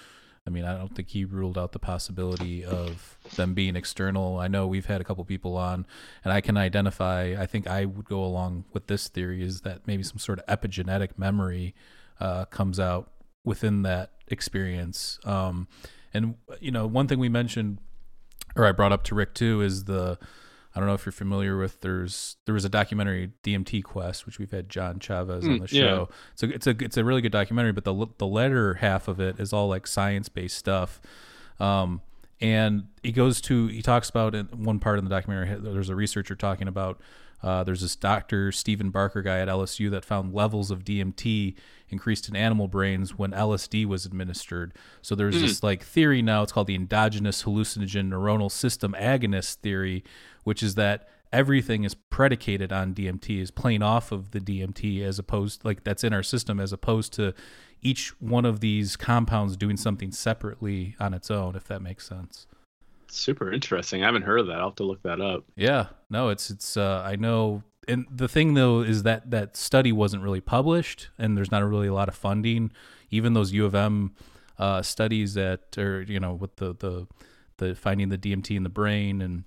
I 0.45 0.49
mean, 0.49 0.65
I 0.65 0.77
don't 0.77 0.95
think 0.95 1.09
he 1.09 1.25
ruled 1.25 1.57
out 1.57 1.71
the 1.71 1.79
possibility 1.79 2.63
of 2.63 3.17
them 3.35 3.53
being 3.53 3.75
external. 3.75 4.39
I 4.39 4.47
know 4.47 4.67
we've 4.67 4.85
had 4.85 5.01
a 5.01 5.03
couple 5.03 5.23
people 5.25 5.57
on, 5.57 5.85
and 6.23 6.31
I 6.31 6.41
can 6.41 6.57
identify. 6.57 7.35
I 7.37 7.45
think 7.45 7.67
I 7.67 7.85
would 7.85 8.05
go 8.05 8.23
along 8.23 8.65
with 8.73 8.87
this 8.87 9.07
theory 9.07 9.41
is 9.41 9.61
that 9.61 9.87
maybe 9.87 10.03
some 10.03 10.19
sort 10.19 10.39
of 10.39 10.45
epigenetic 10.45 11.17
memory 11.17 11.75
uh, 12.19 12.45
comes 12.45 12.79
out 12.79 13.11
within 13.43 13.81
that 13.83 14.11
experience. 14.27 15.19
Um, 15.23 15.67
and 16.13 16.35
you 16.59 16.71
know, 16.71 16.87
one 16.87 17.07
thing 17.07 17.19
we 17.19 17.29
mentioned 17.29 17.79
or 18.55 18.65
I 18.65 18.71
brought 18.71 18.91
up 18.91 19.03
to 19.05 19.15
Rick 19.15 19.33
too, 19.33 19.61
is 19.61 19.85
the 19.85 20.17
I 20.75 20.79
don't 20.79 20.87
know 20.87 20.93
if 20.93 21.05
you're 21.05 21.13
familiar 21.13 21.57
with 21.57 21.79
there's 21.81 22.35
there 22.45 22.53
was 22.53 22.65
a 22.65 22.69
documentary 22.69 23.31
DMT 23.43 23.81
Quest, 23.83 24.25
which 24.25 24.39
we've 24.39 24.51
had 24.51 24.69
John 24.69 24.99
Chavez 24.99 25.45
on 25.45 25.59
Mm, 25.59 25.67
the 25.69 25.75
yeah. 25.75 25.81
show. 25.83 26.09
So 26.35 26.47
it's 26.47 26.67
a 26.67 26.71
it's 26.83 26.97
a 26.97 27.03
really 27.05 27.21
good 27.21 27.31
documentary, 27.31 27.71
but 27.71 27.85
the 27.85 28.07
the 28.17 28.27
latter 28.27 28.75
half 28.75 29.07
of 29.07 29.19
it 29.19 29.39
is 29.39 29.53
all 29.53 29.69
like 29.69 29.87
science 29.87 30.27
based 30.29 30.57
stuff. 30.57 30.99
Um, 31.59 32.01
and 32.41 32.87
he 33.01 33.11
goes 33.13 33.39
to 33.41 33.67
he 33.67 33.81
talks 33.81 34.09
about 34.09 34.35
in 34.35 34.47
one 34.47 34.79
part 34.79 34.99
in 34.99 35.05
the 35.05 35.09
documentary. 35.09 35.57
There's 35.59 35.89
a 35.89 35.95
researcher 35.95 36.35
talking 36.35 36.67
about 36.67 36.99
uh, 37.41 37.63
there's 37.63 37.81
this 37.81 37.95
doctor 37.95 38.51
Steven 38.51 38.89
Barker 38.89 39.21
guy 39.21 39.39
at 39.39 39.47
LSU 39.47 39.89
that 39.91 40.03
found 40.03 40.33
levels 40.33 40.71
of 40.71 40.83
DMT 40.83 41.53
increased 41.89 42.27
in 42.27 42.35
animal 42.35 42.67
brains 42.67 43.17
when 43.17 43.31
LSD 43.31 43.85
was 43.85 44.05
administered. 44.05 44.73
So 45.01 45.13
there's 45.15 45.39
this 45.39 45.61
like 45.61 45.83
theory 45.83 46.21
now. 46.21 46.41
It's 46.43 46.51
called 46.51 46.67
the 46.67 46.75
endogenous 46.75 47.43
hallucinogen 47.43 48.09
neuronal 48.09 48.51
system 48.51 48.95
agonist 48.99 49.55
theory, 49.57 50.03
which 50.45 50.63
is 50.63 50.75
that 50.75 51.09
everything 51.33 51.83
is 51.83 51.93
predicated 51.93 52.71
on 52.71 52.93
DMT, 52.93 53.41
is 53.41 53.51
playing 53.51 53.81
off 53.81 54.13
of 54.13 54.31
the 54.31 54.39
DMT 54.39 55.01
as 55.01 55.19
opposed 55.19 55.65
like 55.65 55.83
that's 55.83 56.05
in 56.05 56.13
our 56.13 56.23
system 56.23 56.61
as 56.61 56.71
opposed 56.71 57.11
to 57.13 57.33
each 57.81 58.09
one 58.21 58.45
of 58.45 58.61
these 58.61 58.95
compounds 58.95 59.57
doing 59.57 59.75
something 59.75 60.11
separately 60.11 60.95
on 60.99 61.13
its 61.13 61.29
own, 61.29 61.55
if 61.55 61.65
that 61.65 61.81
makes 61.81 62.07
sense. 62.07 62.47
Super 63.07 63.51
interesting. 63.51 64.01
I 64.01 64.05
haven't 64.05 64.23
heard 64.23 64.39
of 64.39 64.47
that. 64.47 64.59
I'll 64.59 64.69
have 64.69 64.75
to 64.75 64.83
look 64.83 65.03
that 65.03 65.19
up. 65.19 65.43
Yeah, 65.55 65.87
no, 66.09 66.29
it's 66.29 66.49
it's. 66.49 66.77
Uh, 66.77 67.03
I 67.05 67.15
know, 67.15 67.63
and 67.87 68.05
the 68.09 68.27
thing 68.27 68.53
though 68.53 68.81
is 68.81 69.03
that 69.03 69.29
that 69.31 69.57
study 69.57 69.91
wasn't 69.91 70.23
really 70.23 70.41
published, 70.41 71.09
and 71.17 71.37
there's 71.37 71.51
not 71.51 71.67
really 71.67 71.87
a 71.87 71.93
lot 71.93 72.07
of 72.07 72.15
funding. 72.15 72.71
Even 73.11 73.33
those 73.33 73.51
U 73.51 73.65
of 73.65 73.75
M 73.75 74.15
uh, 74.57 74.81
studies 74.81 75.33
that, 75.33 75.77
or 75.77 76.01
you 76.01 76.19
know, 76.19 76.33
with 76.33 76.55
the 76.55 76.73
the 76.73 77.07
the 77.57 77.75
finding 77.75 78.09
the 78.09 78.17
DMT 78.17 78.55
in 78.55 78.63
the 78.63 78.69
brain 78.69 79.21
and 79.21 79.43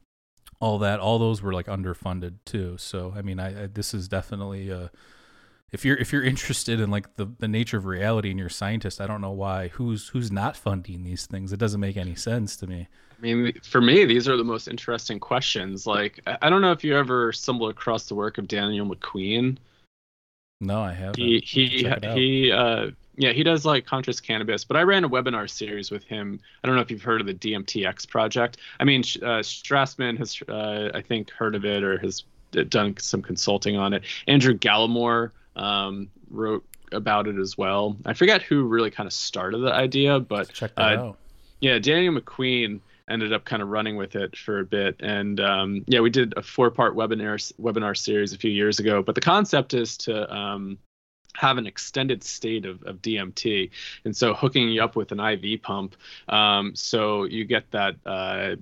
all 0.61 0.79
that, 0.79 1.01
all 1.01 1.19
those 1.19 1.43
were 1.43 1.53
like 1.53 1.67
underfunded 1.67 2.35
too. 2.45 2.77
So 2.79 3.13
I 3.17 3.23
mean, 3.23 3.39
I, 3.39 3.65
I 3.65 3.67
this 3.67 3.95
is 3.95 4.09
definitely 4.09 4.73
uh, 4.73 4.89
if 5.71 5.85
you're 5.85 5.97
if 5.97 6.13
you're 6.13 6.23
interested 6.25 6.81
in 6.81 6.91
like 6.91 7.17
the 7.17 7.27
the 7.39 7.49
nature 7.49 7.77
of 7.77 7.87
reality 7.87 8.31
and 8.31 8.39
you're 8.39 8.49
a 8.49 8.51
scientist, 8.51 9.01
I 9.01 9.07
don't 9.07 9.21
know 9.21 9.33
why 9.33 9.69
who's 9.69 10.09
who's 10.09 10.33
not 10.33 10.57
funding 10.57 11.05
these 11.05 11.27
things. 11.27 11.53
It 11.53 11.59
doesn't 11.59 11.81
make 11.81 11.97
any 11.97 12.15
sense 12.15 12.57
to 12.57 12.67
me. 12.67 12.89
I 13.19 13.21
mean, 13.21 13.53
for 13.63 13.81
me, 13.81 14.05
these 14.05 14.29
are 14.29 14.37
the 14.37 14.45
most 14.45 14.69
interesting 14.69 15.19
questions. 15.19 15.87
Like, 15.87 16.21
I 16.41 16.49
don't 16.49 16.63
know 16.63 16.71
if 16.73 16.85
you 16.85 16.97
ever 16.97 17.33
stumbled 17.33 17.71
across 17.71 18.07
the 18.07 18.15
work 18.15 18.39
of 18.39 18.47
Daniel 18.47 18.87
McQueen. 18.87 19.59
No, 20.61 20.81
I 20.81 20.93
haven't. 20.93 21.19
He 21.19 21.43
he 21.45 21.83
Check 21.83 21.99
it 21.99 22.05
out. 22.05 22.17
he 22.17 22.53
uh 22.53 22.91
yeah 23.19 23.33
he 23.33 23.43
does 23.43 23.67
like 23.67 23.85
conscious 23.85 24.21
cannabis 24.21 24.65
but 24.65 24.77
i 24.77 24.83
ran 24.83 25.05
a 25.05 25.09
webinar 25.09 25.49
series 25.49 25.91
with 25.91 26.05
him 26.05 26.41
i 26.63 26.67
don't 26.67 26.77
know 26.77 26.83
if 26.83 26.91
you've 26.91 27.03
heard 27.03 27.21
of 27.21 27.27
the 27.27 27.35
dmtx 27.35 28.09
project 28.09 28.57
i 28.81 28.85
mean 28.85 29.01
uh, 29.23 29.43
strassman 29.43 30.17
has 30.17 30.41
uh, 30.49 30.91
i 30.95 31.03
think 31.03 31.31
heard 31.31 31.55
of 31.55 31.65
it 31.65 31.83
or 31.83 31.99
has 31.99 32.25
done 32.69 32.97
some 32.99 33.21
consulting 33.21 33.77
on 33.77 33.93
it 33.93 34.03
andrew 34.27 34.55
gallimore 34.55 35.33
um, 35.57 36.09
wrote 36.31 36.65
about 36.93 37.27
it 37.27 37.37
as 37.37 37.59
well 37.59 37.97
i 38.07 38.15
forget 38.15 38.41
who 38.41 38.65
really 38.65 38.91
kind 38.91 39.07
of 39.07 39.13
started 39.13 39.59
the 39.59 39.73
idea 39.73 40.19
but 40.19 40.51
Check 40.53 40.75
that 40.77 40.99
uh, 40.99 41.03
out. 41.03 41.19
yeah, 41.61 41.79
Daniel 41.79 42.15
McQueen 42.15 42.81
ended 43.11 43.33
up 43.33 43.45
kind 43.45 43.63
of 43.63 43.69
running 43.69 43.97
with 43.97 44.15
it 44.17 44.37
for 44.37 44.61
a 44.61 44.65
bit, 44.65 44.97
and 45.01 45.41
um, 45.41 45.85
yeah, 45.87 46.01
we 46.01 46.11
did 46.11 46.35
a 46.37 46.43
four-part 46.43 46.95
webinar 46.95 47.53
webinar 47.61 47.97
series 47.97 48.33
a 48.33 48.39
few 48.39 48.51
years 48.51 48.79
ago. 48.79 49.03
But 49.03 49.15
the 49.15 49.21
concept 49.21 49.75
is 49.75 49.97
to 49.99 50.33
um, 50.35 50.79
have 51.39 51.57
an 51.57 51.67
extended 51.69 52.25
state 52.25 52.67
of, 52.67 52.83
of 52.83 53.01
DMT, 53.01 53.71
and 54.05 54.17
so 54.17 54.35
hooking 54.35 54.69
you 54.69 54.83
up 54.83 54.97
with 54.97 55.13
an 55.13 55.21
IV 55.21 55.63
pump, 55.63 55.95
um, 56.29 56.75
so 56.75 57.25
you 57.25 57.45
get 57.45 57.71
that. 57.71 57.95
Uh, 58.05 58.57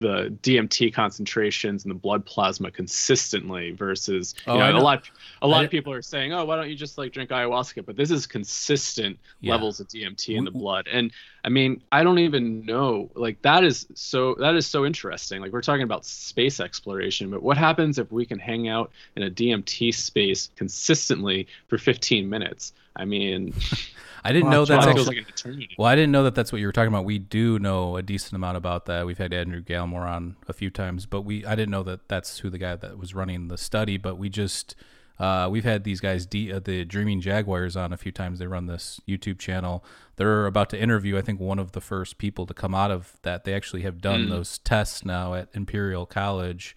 the 0.00 0.36
DMT 0.42 0.92
concentrations 0.94 1.84
in 1.84 1.88
the 1.88 1.94
blood 1.94 2.24
plasma 2.24 2.70
consistently 2.70 3.72
versus 3.72 4.34
oh, 4.46 4.54
you 4.54 4.60
Oh, 4.62 4.66
know, 4.66 4.72
know. 4.72 4.78
a 4.78 4.80
lot 4.82 5.10
a 5.42 5.48
lot 5.48 5.62
I- 5.62 5.64
of 5.64 5.70
people 5.70 5.92
are 5.92 6.02
saying 6.02 6.32
oh 6.32 6.44
why 6.44 6.54
don't 6.56 6.68
you 6.68 6.76
just 6.76 6.98
like 6.98 7.12
drink 7.12 7.30
ayahuasca 7.30 7.84
but 7.84 7.96
this 7.96 8.10
is 8.12 8.26
consistent 8.26 9.18
Yeah. 9.40 9.54
levels 9.54 9.80
of 9.80 9.88
DMT 9.88 10.36
in 10.36 10.44
the 10.44 10.50
blood 10.52 10.86
and 10.92 11.10
I 11.44 11.50
mean, 11.50 11.82
I 11.92 12.02
don't 12.02 12.18
even 12.18 12.66
know. 12.66 13.10
Like 13.14 13.40
that 13.42 13.64
is 13.64 13.86
so 13.94 14.34
that 14.34 14.54
is 14.56 14.66
so 14.66 14.84
interesting. 14.84 15.40
Like 15.40 15.50
we're 15.52 15.62
talking 15.62 15.84
about 15.84 16.04
space 16.04 16.60
exploration, 16.60 17.30
but 17.30 17.42
what 17.42 17.56
happens 17.56 17.98
if 17.98 18.10
we 18.12 18.26
can 18.26 18.38
hang 18.38 18.68
out 18.68 18.90
in 19.16 19.22
a 19.22 19.30
DMT 19.30 19.94
space 19.94 20.50
consistently 20.56 21.46
for 21.68 21.78
15 21.78 22.28
minutes? 22.28 22.72
I 22.98 23.04
mean, 23.04 23.54
I 24.24 24.32
didn't 24.32 24.46
Wow, 24.46 24.50
know 24.52 24.62
it 24.64 24.68
that's 24.68 24.86
actually. 24.86 25.24
like. 25.56 25.68
Well, 25.78 25.86
I 25.86 25.94
didn't 25.94 26.10
know 26.12 26.24
that 26.24 26.34
that's 26.34 26.50
what 26.52 26.60
you 26.60 26.66
were 26.66 26.72
talking 26.72 26.88
about. 26.92 27.04
We 27.04 27.18
do 27.18 27.58
know 27.58 27.96
a 27.96 28.02
decent 28.02 28.34
amount 28.34 28.56
about 28.56 28.86
that. 28.86 29.06
We've 29.06 29.16
had 29.18 29.32
Andrew 29.32 29.62
Gallimore 29.62 30.08
on 30.08 30.36
a 30.48 30.52
few 30.52 30.70
times, 30.70 31.06
but 31.06 31.22
we 31.22 31.46
I 31.46 31.54
didn't 31.54 31.70
know 31.70 31.84
that 31.84 32.08
that's 32.08 32.40
who 32.40 32.50
the 32.50 32.58
guy 32.58 32.74
that 32.76 32.98
was 32.98 33.14
running 33.14 33.48
the 33.48 33.56
study. 33.56 33.96
But 33.96 34.18
we 34.18 34.28
just 34.28 34.74
uh, 35.20 35.48
we've 35.50 35.64
had 35.64 35.84
these 35.84 36.00
guys, 36.00 36.26
D, 36.26 36.52
uh, 36.52 36.58
the 36.60 36.84
Dreaming 36.84 37.20
Jaguars, 37.20 37.76
on 37.76 37.92
a 37.92 37.96
few 37.96 38.12
times. 38.12 38.38
They 38.38 38.46
run 38.46 38.66
this 38.66 39.00
YouTube 39.08 39.38
channel. 39.38 39.84
They're 40.16 40.46
about 40.46 40.70
to 40.70 40.80
interview, 40.80 41.16
I 41.18 41.22
think, 41.22 41.40
one 41.40 41.58
of 41.58 41.72
the 41.72 41.80
first 41.80 42.18
people 42.18 42.46
to 42.46 42.54
come 42.54 42.74
out 42.74 42.90
of 42.90 43.18
that. 43.22 43.44
They 43.44 43.54
actually 43.54 43.82
have 43.82 44.00
done 44.00 44.26
Mm. 44.26 44.30
those 44.30 44.58
tests 44.58 45.04
now 45.04 45.34
at 45.34 45.48
Imperial 45.54 46.06
College. 46.06 46.76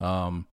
Um, 0.00 0.46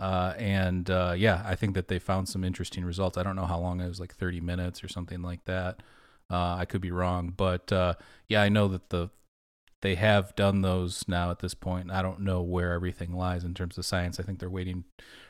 uh, 0.00 0.34
and 0.38 0.90
uh, 0.90 1.14
yeah, 1.16 1.42
I 1.44 1.54
think 1.54 1.74
that 1.74 1.88
they 1.88 1.98
found 1.98 2.28
some 2.28 2.42
interesting 2.42 2.84
results. 2.84 3.18
I 3.18 3.22
don't 3.22 3.36
know 3.36 3.44
how 3.44 3.60
long 3.60 3.80
it 3.80 3.86
was, 3.86 4.00
like 4.00 4.14
30 4.14 4.40
minutes 4.40 4.82
or 4.82 4.88
something 4.88 5.20
like 5.20 5.44
that. 5.44 5.82
Uh, 6.30 6.56
I 6.58 6.64
could 6.64 6.80
be 6.80 6.90
wrong, 6.90 7.34
but 7.36 7.70
uh, 7.70 7.94
yeah, 8.26 8.40
I 8.40 8.48
know 8.48 8.66
that 8.68 8.88
the 8.88 9.10
they 9.82 9.94
have 9.94 10.34
done 10.36 10.62
those 10.62 11.04
now 11.08 11.30
at 11.30 11.38
this 11.38 11.54
point. 11.54 11.90
I 11.90 12.02
don't 12.02 12.20
know 12.20 12.42
where 12.42 12.72
everything 12.72 13.12
lies 13.14 13.44
in 13.44 13.54
terms 13.54 13.78
of 13.78 13.86
science. 13.86 14.20
I 14.20 14.22
think 14.22 14.38
they're 14.38 14.50
waiting 14.50 14.84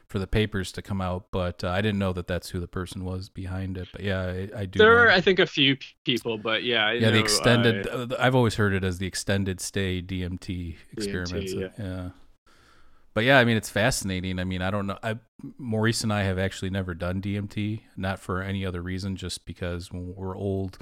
for 0.09 0.19
the 0.19 0.27
papers 0.27 0.73
to 0.73 0.83
come 0.83 1.01
out, 1.01 1.29
but 1.31 1.63
uh, 1.63 1.71
I 1.71 1.81
didn't 1.81 2.01
know 2.01 2.13
that 2.13 2.27
that's 2.27 2.51
who 2.51 2.59
the 2.59 2.67
person 2.67 3.05
was 3.05 3.29
behind 3.29 3.79
it. 3.79 3.89
But 3.93 4.03
yeah, 4.03 4.23
I, 4.23 4.61
I 4.61 4.67
do. 4.67 4.79
There 4.79 4.93
know. 4.93 5.03
are, 5.03 5.11
I 5.11 5.21
think, 5.21 5.39
a 5.39 5.47
few 5.47 5.77
people, 6.05 6.37
but 6.37 6.65
yeah, 6.65 6.87
I 6.87 6.93
yeah, 6.95 7.11
the 7.11 7.21
extended. 7.21 7.87
uh, 7.87 8.07
uh, 8.11 8.17
I've 8.19 8.35
always 8.35 8.57
heard 8.57 8.73
it 8.73 8.83
as 8.83 8.99
the 8.99 9.07
extended 9.07 9.61
stay 9.61 10.03
DMT 10.03 10.77
experiments. 10.93 11.53
yeah. 11.53 11.69
yeah. 11.79 12.09
But 13.13 13.25
yeah, 13.25 13.39
I 13.39 13.45
mean, 13.45 13.57
it's 13.57 13.69
fascinating. 13.71 14.39
I 14.39 14.45
mean, 14.45 14.63
I 14.63 14.71
don't 14.71 14.87
know. 14.87 14.99
I, 15.03 15.17
Maurice 15.59 16.03
and 16.05 16.13
I 16.13 16.23
have 16.23 16.39
actually 16.39 16.71
never 16.71 16.95
done 16.95 17.21
DMT, 17.21 17.81
not 17.97 18.19
for 18.21 18.41
any 18.43 18.65
other 18.65 18.83
reason, 18.83 19.17
just 19.17 19.45
because 19.45 19.91
when 19.91 20.15
we're 20.17 20.37
old, 20.37 20.79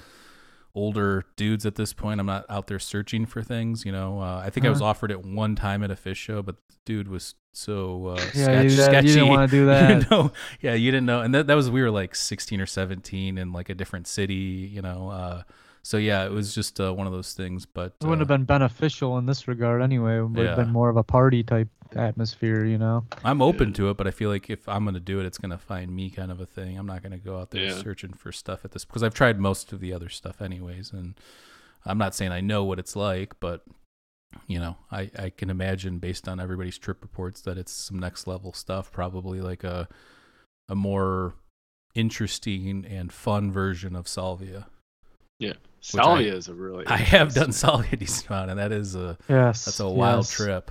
older 0.75 1.25
dudes 1.37 1.65
at 1.67 1.75
this 1.77 1.93
point. 1.93 2.21
I'm 2.21 2.27
not 2.27 2.45
out 2.49 2.67
there 2.67 2.79
searching 2.79 3.27
for 3.27 3.43
things. 3.43 3.85
You 3.85 3.93
know, 3.93 4.21
uh, 4.21 4.43
I 4.45 4.51
think 4.51 4.67
I 4.67 4.69
was 4.69 4.81
Uh-huh. 4.81 4.91
offered 4.91 5.11
it 5.11 5.25
one 5.25 5.57
time 5.57 5.83
at 5.83 5.91
a 5.91 5.95
Phish 5.95 6.17
show, 6.17 6.43
but 6.43 6.57
the 6.69 6.75
dude 6.85 7.09
was 7.09 7.35
so 7.53 8.09
uh, 8.09 8.21
Yeah, 8.35 8.45
sketch- 8.45 8.65
you, 8.65 8.71
you 8.71 8.77
sketchy. 8.83 9.07
didn't 9.09 9.29
want 9.29 9.51
to 9.51 9.57
do 9.57 9.67
that. 9.67 10.11
know. 10.11 10.33
Yeah, 10.61 10.75
you 10.75 10.91
didn't 10.91 11.07
know, 11.07 11.23
and 11.23 11.35
that 11.35 11.47
that 11.47 11.55
was 11.55 11.71
we 11.71 11.83
were 11.83 11.91
like 11.91 12.15
16 12.15 12.61
or 12.61 12.67
17 12.67 13.39
in 13.39 13.53
like 13.53 13.69
a 13.71 13.75
different 13.75 14.07
city. 14.07 14.71
You 14.73 14.83
know, 14.83 15.09
uh, 15.11 15.43
so 15.89 15.97
yeah, 15.97 16.27
it 16.27 16.31
was 16.31 16.55
just 16.55 16.79
uh, 16.81 16.93
one 16.93 17.07
of 17.07 17.15
those 17.15 17.33
things. 17.33 17.65
But 17.65 17.95
It 18.03 18.05
wouldn't 18.05 18.19
uh, 18.21 18.25
have 18.25 18.29
been 18.29 18.45
beneficial 18.45 19.17
in 19.17 19.25
this 19.25 19.49
regard 19.49 19.81
anyway. 19.81 20.19
It 20.19 20.23
would 20.23 20.47
have 20.47 20.57
been 20.57 20.69
more 20.71 20.91
of 20.91 20.99
a 20.99 21.03
party 21.03 21.43
type 21.43 21.71
atmosphere, 21.97 22.67
you 22.67 22.77
know. 22.77 23.07
I'm 23.25 23.41
open 23.41 23.73
to 23.73 23.89
it, 23.89 23.97
but 23.97 24.07
I 24.07 24.11
feel 24.11 24.29
like 24.29 24.51
if 24.51 24.69
I'm 24.69 24.85
gonna 24.85 25.01
do 25.01 25.19
it, 25.19 25.25
it's 25.25 25.39
gonna 25.39 25.57
find 25.57 25.97
me 25.97 26.11
kind 26.11 26.31
of 26.31 26.41
a 26.41 26.45
thing. 26.45 26.77
I'm 26.77 26.85
not 26.85 27.03
gonna 27.03 27.17
go 27.17 27.39
out 27.39 27.53
there 27.53 27.65
Yeah. 27.65 27.83
searching 27.83 28.13
for 28.13 28.33
stuff 28.33 28.67
at 28.67 28.73
this 28.73 28.85
because 28.85 29.03
I've 29.03 29.15
tried 29.15 29.41
most 29.41 29.73
of 29.73 29.81
the 29.81 29.95
other 29.95 30.11
stuff 30.11 30.43
anyways, 30.43 30.93
and 30.93 31.19
I'm 31.87 31.97
not 31.97 32.15
saying 32.15 32.33
I 32.33 32.43
know 32.43 32.65
what 32.65 32.79
it's 32.79 32.95
like, 32.95 33.41
but 33.41 33.65
you 34.47 34.59
know, 34.59 34.77
I 34.93 35.11
I 35.19 35.31
can 35.31 35.49
imagine 35.49 36.01
based 36.01 36.29
on 36.29 36.39
everybody's 36.39 36.77
trip 36.77 37.01
reports 37.01 37.41
that 37.41 37.57
it's 37.57 37.73
some 37.73 37.99
next 37.99 38.27
level 38.27 38.53
stuff, 38.53 38.93
probably 38.93 39.41
like 39.41 39.65
a 39.65 39.89
a 40.69 40.75
more 40.75 41.33
interesting 41.95 42.85
and 42.85 43.11
fun 43.11 43.51
version 43.51 43.97
of 43.97 44.07
salvia. 44.07 44.67
Salvia 45.81 46.35
is 46.35 46.49
a 46.49 46.55
really. 46.55 46.87
I 46.87 46.97
have 46.97 47.35
done 47.35 47.53
salvia 47.53 47.91
a 47.93 47.97
decent 47.97 48.29
amount, 48.29 48.51
and 48.51 48.59
that 48.59 48.73
is 48.73 48.95
a 48.95 49.17
Yes. 49.29 49.65
that's 49.65 49.81
a 49.81 49.89
wild 49.89 50.25
yes. 50.25 50.31
trip. 50.31 50.71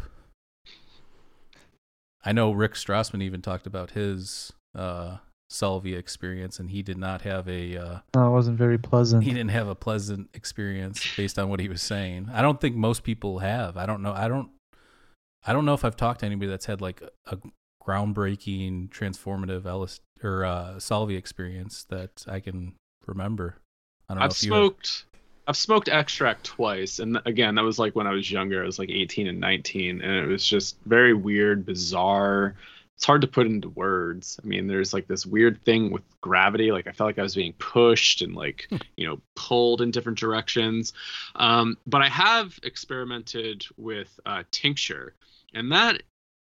I 2.25 2.33
know 2.33 2.51
Rick 2.51 2.73
Strassman 2.73 3.21
even 3.23 3.41
talked 3.41 3.67
about 3.67 3.91
his 3.91 4.51
uh, 4.75 5.17
salvia 5.49 5.97
experience, 5.97 6.59
and 6.59 6.69
he 6.69 6.81
did 6.81 6.97
not 6.97 7.21
have 7.21 7.47
a 7.47 7.77
uh, 7.77 7.99
No, 8.15 8.27
it 8.27 8.31
wasn't 8.31 8.57
very 8.57 8.77
pleasant. 8.77 9.23
he 9.23 9.31
didn't 9.31 9.51
have 9.51 9.67
a 9.67 9.75
pleasant 9.75 10.29
experience 10.33 11.15
based 11.15 11.39
on 11.39 11.49
what 11.49 11.59
he 11.59 11.69
was 11.69 11.81
saying. 11.81 12.29
I 12.33 12.41
don't 12.41 12.59
think 12.59 12.75
most 12.75 13.03
people 13.03 13.39
have. 13.39 13.77
I 13.77 13.85
don't 13.85 14.01
know. 14.01 14.13
I 14.13 14.27
don't. 14.27 14.49
I 15.45 15.53
don't 15.53 15.63
know 15.63 15.73
if 15.73 15.85
I've 15.85 15.95
talked 15.95 16.19
to 16.21 16.25
anybody 16.25 16.49
that's 16.49 16.65
had 16.65 16.81
like 16.81 17.01
a 17.27 17.37
groundbreaking, 17.81 18.89
transformative 18.89 19.65
LS 19.65 20.01
or 20.21 20.43
uh, 20.43 20.79
salvia 20.79 21.17
experience 21.17 21.85
that 21.89 22.25
I 22.27 22.41
can 22.41 22.73
remember. 23.05 23.55
I 24.09 24.13
don't 24.15 24.25
know 24.25 24.25
I've 24.25 24.31
if 24.31 24.43
you 24.43 24.53
have. 24.53 24.63
smoked. 24.63 25.05
I've 25.47 25.57
smoked 25.57 25.87
extract 25.89 26.43
twice, 26.45 26.99
and 26.99 27.19
again, 27.25 27.55
that 27.55 27.63
was 27.63 27.79
like 27.79 27.95
when 27.95 28.07
I 28.07 28.11
was 28.11 28.29
younger. 28.29 28.61
I 28.61 28.65
was 28.65 28.79
like 28.79 28.89
18 28.89 29.27
and 29.27 29.39
19, 29.39 30.01
and 30.01 30.11
it 30.17 30.27
was 30.27 30.45
just 30.45 30.77
very 30.85 31.13
weird, 31.13 31.65
bizarre. 31.65 32.55
it's 32.97 33.05
hard 33.05 33.21
to 33.21 33.27
put 33.27 33.47
into 33.47 33.69
words. 33.69 34.39
I 34.43 34.47
mean, 34.47 34.67
there's 34.67 34.93
like 34.93 35.07
this 35.07 35.25
weird 35.25 35.63
thing 35.63 35.91
with 35.91 36.03
gravity. 36.19 36.71
Like 36.73 36.87
I 36.87 36.91
felt 36.91 37.07
like 37.07 37.19
I 37.19 37.23
was 37.23 37.35
being 37.35 37.53
pushed 37.53 38.21
and 38.21 38.35
like 38.35 38.67
Hmm. 38.69 38.77
you 38.97 39.07
know 39.07 39.21
pulled 39.35 39.81
in 39.81 39.91
different 39.91 40.17
directions. 40.17 40.91
Um, 41.35 41.77
but 41.87 42.01
I 42.01 42.09
have 42.09 42.59
experimented 42.63 43.65
with 43.77 44.19
uh, 44.25 44.43
tincture, 44.51 45.13
and 45.53 45.71
that 45.71 46.03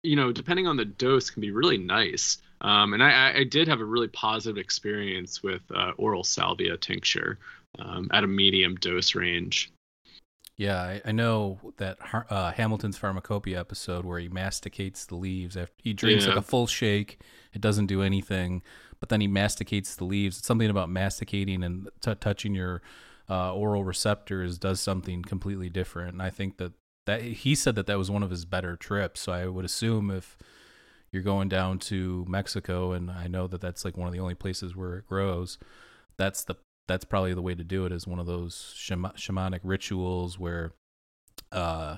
you 0.03 0.17
know 0.17 0.33
depending 0.33 0.67
on 0.67 0.75
the 0.77 0.85
dose 0.85 1.29
can 1.29 1.39
be 1.41 1.51
really 1.51 1.77
nice. 1.77 2.39
Um, 2.62 2.93
and 2.93 3.03
I, 3.03 3.34
I- 3.39 3.43
did 3.43 3.68
have 3.68 3.80
a 3.82 3.86
really 3.86 4.07
positive 4.07 4.57
experience 4.57 5.41
with 5.43 5.62
uh, 5.76 5.91
oral 5.97 6.24
salvia 6.24 6.78
tincture 6.78 7.39
um, 7.80 8.07
at 8.14 8.24
a 8.24 8.28
medium 8.28 8.76
dose 8.76 9.16
range. 9.16 9.72
Yeah, 10.57 10.80
I, 10.80 11.01
I 11.05 11.12
know 11.12 11.59
that 11.78 11.97
uh, 12.30 12.51
Hamilton's 12.51 12.97
Pharmacopeia 12.99 13.59
episode 13.59 14.05
where 14.05 14.20
he 14.20 14.30
masticates 14.30 15.05
the 15.07 15.16
leaves 15.16 15.57
after 15.57 15.74
he 15.78 15.93
drinks 15.93 16.28
like 16.28 16.38
a 16.38 16.41
full 16.43 16.68
shake. 16.68 17.20
It 17.51 17.62
doesn't 17.62 17.88
do 17.88 18.03
anything, 18.03 18.62
but 18.99 19.09
then 19.09 19.22
he 19.22 19.28
masticates 19.28 19.95
the 19.95 20.05
leaves. 20.05 20.38
It's 20.38 20.45
something 20.47 20.70
about 20.70 20.89
masticating 20.89 21.64
and 21.64 21.89
t- 22.01 22.14
touching 22.14 22.53
your 22.53 22.84
uh, 23.28 23.53
oral 23.55 23.84
receptors 23.84 24.59
does 24.59 24.80
something 24.80 25.24
completely 25.24 25.70
different. 25.70 26.14
And 26.14 26.22
I 26.22 26.30
think 26.30 26.57
that 26.57 26.74
that 27.07 27.24
he 27.24 27.55
said 27.55 27.74
that 27.76 27.88
that 27.88 27.97
was 27.97 28.12
one 28.12 28.22
of 28.22 28.30
his 28.30 28.45
better 28.45 28.76
trips. 28.76 29.22
So 29.22 29.32
I 29.32 29.47
would 29.47 29.66
assume 29.66 30.12
if 30.12 30.38
you're 31.14 31.24
going 31.24 31.49
down 31.49 31.80
to 31.80 32.26
Mexico, 32.28 32.93
and 32.93 33.12
I 33.12 33.28
know 33.28 33.47
that 33.47 33.62
that's 33.62 33.84
like 33.86 33.97
one 33.97 34.07
of 34.07 34.14
the 34.14 34.20
only 34.20 34.36
places 34.36 34.76
where 34.76 34.95
it 34.97 35.07
grows, 35.07 35.57
that's 36.18 36.43
the 36.43 36.55
that's 36.88 37.05
probably 37.05 37.34
the 37.34 37.41
way 37.41 37.55
to 37.55 37.64
do 37.64 37.86
it 37.86 37.91
is 37.91 38.05
one 38.07 38.20
of 38.20 38.26
those 38.26 38.74
shama- 38.76 39.14
shamanic 39.16 39.62
rituals 39.64 40.38
where 40.38 40.74
uh 41.51 41.97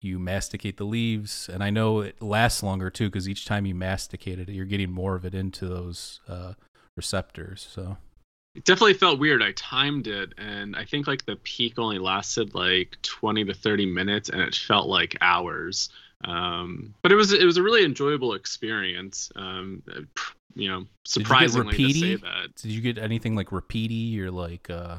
you 0.00 0.18
masticate 0.18 0.76
the 0.78 0.84
leaves 0.84 1.48
and 1.52 1.62
i 1.62 1.70
know 1.70 2.00
it 2.00 2.20
lasts 2.22 2.62
longer 2.62 2.88
too 2.90 3.08
because 3.08 3.28
each 3.28 3.44
time 3.44 3.66
you 3.66 3.74
masticate 3.74 4.38
it 4.38 4.48
you're 4.48 4.64
getting 4.64 4.90
more 4.90 5.14
of 5.16 5.24
it 5.24 5.34
into 5.34 5.68
those 5.68 6.20
uh 6.28 6.54
receptors 6.96 7.66
so 7.70 7.96
It 8.54 8.64
definitely 8.64 8.94
felt 8.94 9.18
weird. 9.18 9.42
I 9.42 9.52
timed 9.52 10.06
it, 10.06 10.34
and 10.36 10.76
I 10.76 10.84
think 10.84 11.06
like 11.06 11.24
the 11.24 11.36
peak 11.36 11.78
only 11.78 11.98
lasted 11.98 12.54
like 12.54 12.98
20 13.02 13.44
to 13.46 13.54
30 13.54 13.86
minutes, 13.86 14.28
and 14.28 14.42
it 14.42 14.54
felt 14.54 14.88
like 14.88 15.16
hours. 15.22 15.88
Um, 16.24 16.94
but 17.02 17.12
it 17.12 17.16
was 17.16 17.32
it 17.32 17.44
was 17.44 17.56
a 17.56 17.62
really 17.62 17.84
enjoyable 17.84 18.34
experience. 18.34 19.30
Um, 19.36 19.82
you 20.54 20.68
know, 20.68 20.78
you 20.78 20.84
get 20.84 21.08
surprisingly 21.08 21.76
to 21.76 21.92
say 21.92 22.16
repeaty? 22.16 22.20
that. 22.20 22.54
did 22.56 22.70
you 22.70 22.80
get 22.80 22.98
anything 22.98 23.34
like 23.34 23.48
repeaty 23.48 24.18
or 24.18 24.30
like 24.30 24.68
uh 24.70 24.98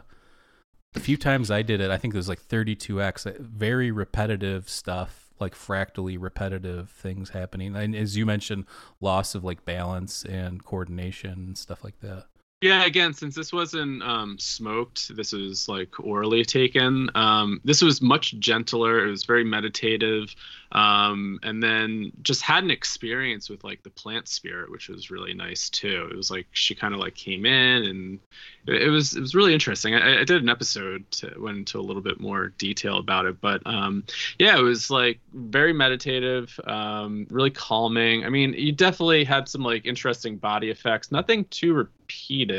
the 0.94 1.00
few 1.00 1.18
times 1.18 1.52
i 1.52 1.62
did 1.62 1.82
it 1.82 1.92
i 1.92 1.98
think 1.98 2.14
it 2.14 2.18
was 2.18 2.30
like 2.30 2.42
32x 2.42 3.28
uh, 3.28 3.34
very 3.40 3.92
repetitive 3.92 4.70
stuff 4.70 5.32
like 5.40 5.56
fractally 5.56 6.18
repetitive 6.18 6.90
things 6.90 7.30
happening 7.32 7.76
and 7.76 7.96
as 7.96 8.16
you 8.16 8.26
mentioned 8.26 8.66
loss 9.02 9.36
of 9.36 9.44
like 9.44 9.66
balance 9.66 10.24
and 10.26 10.64
coordination 10.64 11.32
and 11.32 11.58
stuff 11.58 11.84
like 11.84 12.00
that 12.02 12.26
Yeah, 12.64 12.86
again, 12.86 13.14
since 13.14 13.36
this 13.36 13.52
wasn't 13.52 14.02
um, 14.04 14.40
smoked, 14.40 15.14
this 15.18 15.34
was 15.34 15.68
like 15.68 16.00
orally 16.00 16.46
taken. 16.46 17.10
Um, 17.14 17.60
this 17.66 17.82
was 17.82 18.02
much 18.02 18.40
gentler. 18.40 19.06
It 19.06 19.10
was 19.10 19.26
very 19.26 19.44
meditative, 19.44 20.34
um, 20.72 21.42
and 21.44 21.62
then 21.62 22.14
just 22.22 22.42
had 22.42 22.64
an 22.64 22.72
experience 22.72 23.50
with 23.50 23.66
like 23.66 23.84
the 23.84 23.90
plant 23.90 24.30
spirit, 24.30 24.72
which 24.72 24.88
was 24.88 25.12
really 25.12 25.34
nice 25.34 25.70
too. 25.70 26.08
It 26.10 26.16
was 26.16 26.32
like 26.32 26.48
she 26.54 26.74
kind 26.74 26.94
of 26.94 27.02
like 27.02 27.16
came 27.16 27.46
in, 27.46 27.84
and 27.84 28.20
it, 28.66 28.84
it 28.84 28.90
was 28.90 29.14
it 29.14 29.20
was 29.20 29.36
really 29.36 29.54
interesting. 29.54 29.94
I, 29.94 30.22
I 30.22 30.24
did 30.24 30.42
an 30.42 30.48
episode 30.48 31.04
to 31.12 31.34
went 31.38 31.58
into 31.58 31.80
a 31.80 31.84
little 31.84 32.02
bit 32.02 32.22
more 32.22 32.54
detail 32.58 32.98
about 32.98 33.26
it, 33.26 33.42
but 33.42 33.62
um, 33.66 34.06
yeah, 34.40 34.58
it 34.58 34.62
was 34.62 34.90
like 34.90 35.20
very 35.34 35.74
meditative, 35.74 36.58
um, 36.66 37.28
really 37.30 37.52
calming. 37.52 38.24
I 38.24 38.30
mean, 38.30 38.54
you 38.54 38.72
definitely 38.72 39.26
had 39.26 39.50
some 39.50 39.64
like 39.64 39.86
interesting 39.86 40.38
body 40.38 40.70
effects. 40.70 41.12
Nothing 41.12 41.44
too 41.50 41.74
repeated. 41.74 42.53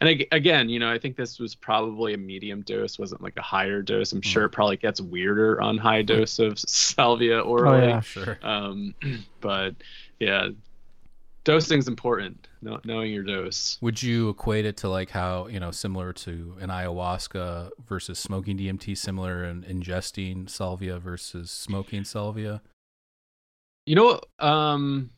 And 0.00 0.08
ag- 0.10 0.28
again, 0.32 0.68
you 0.68 0.78
know, 0.78 0.90
I 0.90 0.98
think 0.98 1.16
this 1.16 1.38
was 1.38 1.54
probably 1.54 2.14
a 2.14 2.18
medium 2.18 2.62
dose, 2.62 2.98
wasn't 2.98 3.22
like 3.22 3.36
a 3.36 3.42
higher 3.42 3.82
dose. 3.82 4.12
I'm 4.12 4.22
sure 4.22 4.44
it 4.44 4.50
probably 4.50 4.76
gets 4.76 5.00
weirder 5.00 5.60
on 5.60 5.78
high 5.78 6.02
dose 6.02 6.38
of 6.38 6.58
salvia 6.58 7.40
orally. 7.40 7.88
yeah. 7.88 8.00
sure 8.00 8.38
Um, 8.42 8.94
but 9.40 9.74
yeah, 10.18 10.48
dosing's 11.44 11.88
important. 11.88 12.48
Knowing 12.84 13.12
your 13.12 13.22
dose. 13.22 13.78
Would 13.80 14.02
you 14.02 14.30
equate 14.30 14.66
it 14.66 14.76
to 14.78 14.88
like 14.88 15.10
how, 15.10 15.46
you 15.46 15.60
know, 15.60 15.70
similar 15.70 16.12
to 16.14 16.56
an 16.60 16.68
ayahuasca 16.68 17.70
versus 17.86 18.18
smoking 18.18 18.58
DMT, 18.58 18.98
similar 18.98 19.44
in 19.44 19.62
ingesting 19.62 20.50
salvia 20.50 20.98
versus 20.98 21.50
smoking 21.52 22.02
salvia? 22.02 22.60
You 23.86 23.94
know, 23.94 24.20
um, 24.40 25.10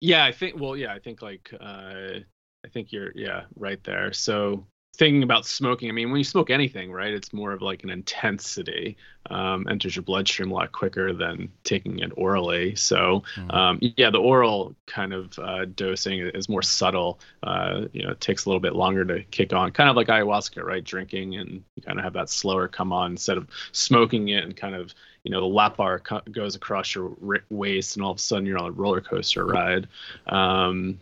yeah, 0.00 0.24
I 0.24 0.32
think. 0.32 0.60
Well, 0.60 0.76
yeah, 0.76 0.92
I 0.92 0.98
think 0.98 1.22
like 1.22 1.54
uh, 1.60 2.20
I 2.64 2.68
think 2.68 2.92
you're 2.92 3.12
yeah 3.14 3.42
right 3.56 3.82
there. 3.84 4.12
So 4.12 4.66
thinking 4.96 5.22
about 5.22 5.46
smoking, 5.46 5.88
I 5.88 5.92
mean, 5.92 6.10
when 6.10 6.18
you 6.18 6.24
smoke 6.24 6.50
anything, 6.50 6.92
right, 6.92 7.12
it's 7.14 7.32
more 7.32 7.52
of 7.52 7.62
like 7.62 7.82
an 7.82 7.90
intensity. 7.90 8.96
Um, 9.30 9.66
enters 9.68 9.96
your 9.96 10.02
bloodstream 10.02 10.50
a 10.50 10.54
lot 10.54 10.72
quicker 10.72 11.12
than 11.14 11.50
taking 11.64 12.00
it 12.00 12.12
orally. 12.16 12.74
So 12.76 13.22
Mhm. 13.36 13.54
um, 13.54 13.78
yeah, 13.80 14.10
the 14.10 14.20
oral 14.20 14.76
kind 14.86 15.12
of 15.14 15.38
uh, 15.38 15.64
dosing 15.64 16.20
is 16.20 16.48
more 16.48 16.62
subtle. 16.62 17.20
Uh, 17.42 17.86
you 17.92 18.04
know, 18.04 18.10
it 18.10 18.20
takes 18.20 18.44
a 18.44 18.48
little 18.48 18.60
bit 18.60 18.74
longer 18.74 19.04
to 19.06 19.22
kick 19.24 19.52
on, 19.52 19.72
kind 19.72 19.88
of 19.88 19.96
like 19.96 20.08
ayahuasca, 20.08 20.62
right? 20.62 20.84
Drinking 20.84 21.36
and 21.36 21.64
you 21.76 21.82
kind 21.82 21.98
of 21.98 22.04
have 22.04 22.12
that 22.14 22.28
slower 22.28 22.68
come 22.68 22.92
on 22.92 23.12
instead 23.12 23.38
of 23.38 23.48
smoking 23.72 24.28
it 24.28 24.44
and 24.44 24.56
kind 24.56 24.74
of 24.74 24.94
you 25.24 25.30
know 25.30 25.40
the 25.40 25.46
lap 25.46 25.76
bar 25.76 26.00
co- 26.00 26.20
goes 26.32 26.54
across 26.56 26.94
your 26.94 27.16
waist 27.48 27.96
and 27.96 28.04
all 28.04 28.10
of 28.10 28.16
a 28.18 28.20
sudden 28.20 28.44
you're 28.44 28.58
on 28.58 28.66
a 28.68 28.72
roller 28.72 29.00
coaster 29.00 29.46
ride. 29.46 29.88
Um, 30.26 30.98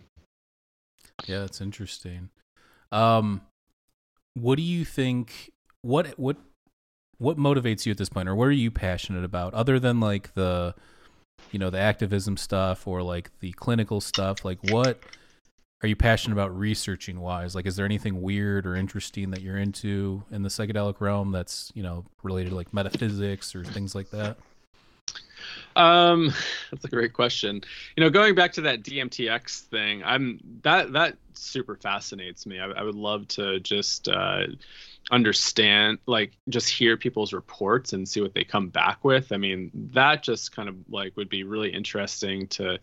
Yeah, 1.27 1.39
that's 1.39 1.61
interesting. 1.61 2.29
Um, 2.91 3.41
what 4.33 4.55
do 4.55 4.61
you 4.61 4.85
think? 4.85 5.51
What 5.81 6.19
what 6.19 6.37
what 7.17 7.37
motivates 7.37 7.85
you 7.85 7.91
at 7.91 7.97
this 7.97 8.09
point, 8.09 8.27
or 8.27 8.35
what 8.35 8.47
are 8.47 8.51
you 8.51 8.71
passionate 8.71 9.23
about, 9.23 9.53
other 9.53 9.79
than 9.79 9.99
like 9.99 10.33
the, 10.33 10.73
you 11.51 11.59
know, 11.59 11.69
the 11.69 11.79
activism 11.79 12.35
stuff 12.35 12.87
or 12.87 13.03
like 13.03 13.29
the 13.39 13.51
clinical 13.53 14.01
stuff? 14.01 14.43
Like, 14.43 14.57
what 14.71 14.99
are 15.83 15.87
you 15.87 15.95
passionate 15.95 16.33
about 16.33 16.57
researching 16.57 17.19
wise? 17.19 17.53
Like, 17.55 17.65
is 17.65 17.75
there 17.75 17.85
anything 17.85 18.21
weird 18.21 18.65
or 18.65 18.75
interesting 18.75 19.31
that 19.31 19.41
you're 19.41 19.57
into 19.57 20.23
in 20.31 20.41
the 20.43 20.49
psychedelic 20.49 20.99
realm 20.99 21.31
that's 21.31 21.71
you 21.75 21.83
know 21.83 22.05
related 22.23 22.49
to 22.49 22.55
like 22.55 22.73
metaphysics 22.73 23.55
or 23.55 23.63
things 23.63 23.93
like 23.95 24.09
that? 24.11 24.37
Um, 25.75 26.33
that's 26.71 26.85
a 26.85 26.89
great 26.89 27.13
question. 27.13 27.61
You 27.95 28.03
know, 28.03 28.09
going 28.09 28.35
back 28.35 28.53
to 28.53 28.61
that 28.61 28.83
DMTX 28.83 29.61
thing, 29.61 30.03
I'm 30.03 30.39
that 30.63 30.93
that 30.93 31.17
super 31.33 31.75
fascinates 31.75 32.45
me. 32.45 32.59
I, 32.59 32.67
I 32.67 32.83
would 32.83 32.95
love 32.95 33.27
to 33.29 33.59
just 33.59 34.07
uh, 34.07 34.43
understand, 35.11 35.99
like, 36.05 36.33
just 36.49 36.69
hear 36.69 36.97
people's 36.97 37.33
reports 37.33 37.93
and 37.93 38.07
see 38.07 38.21
what 38.21 38.33
they 38.33 38.43
come 38.43 38.69
back 38.69 39.03
with. 39.03 39.31
I 39.31 39.37
mean, 39.37 39.71
that 39.93 40.23
just 40.23 40.55
kind 40.55 40.69
of 40.69 40.75
like 40.89 41.17
would 41.17 41.29
be 41.29 41.43
really 41.43 41.69
interesting 41.69 42.47
to 42.47 42.79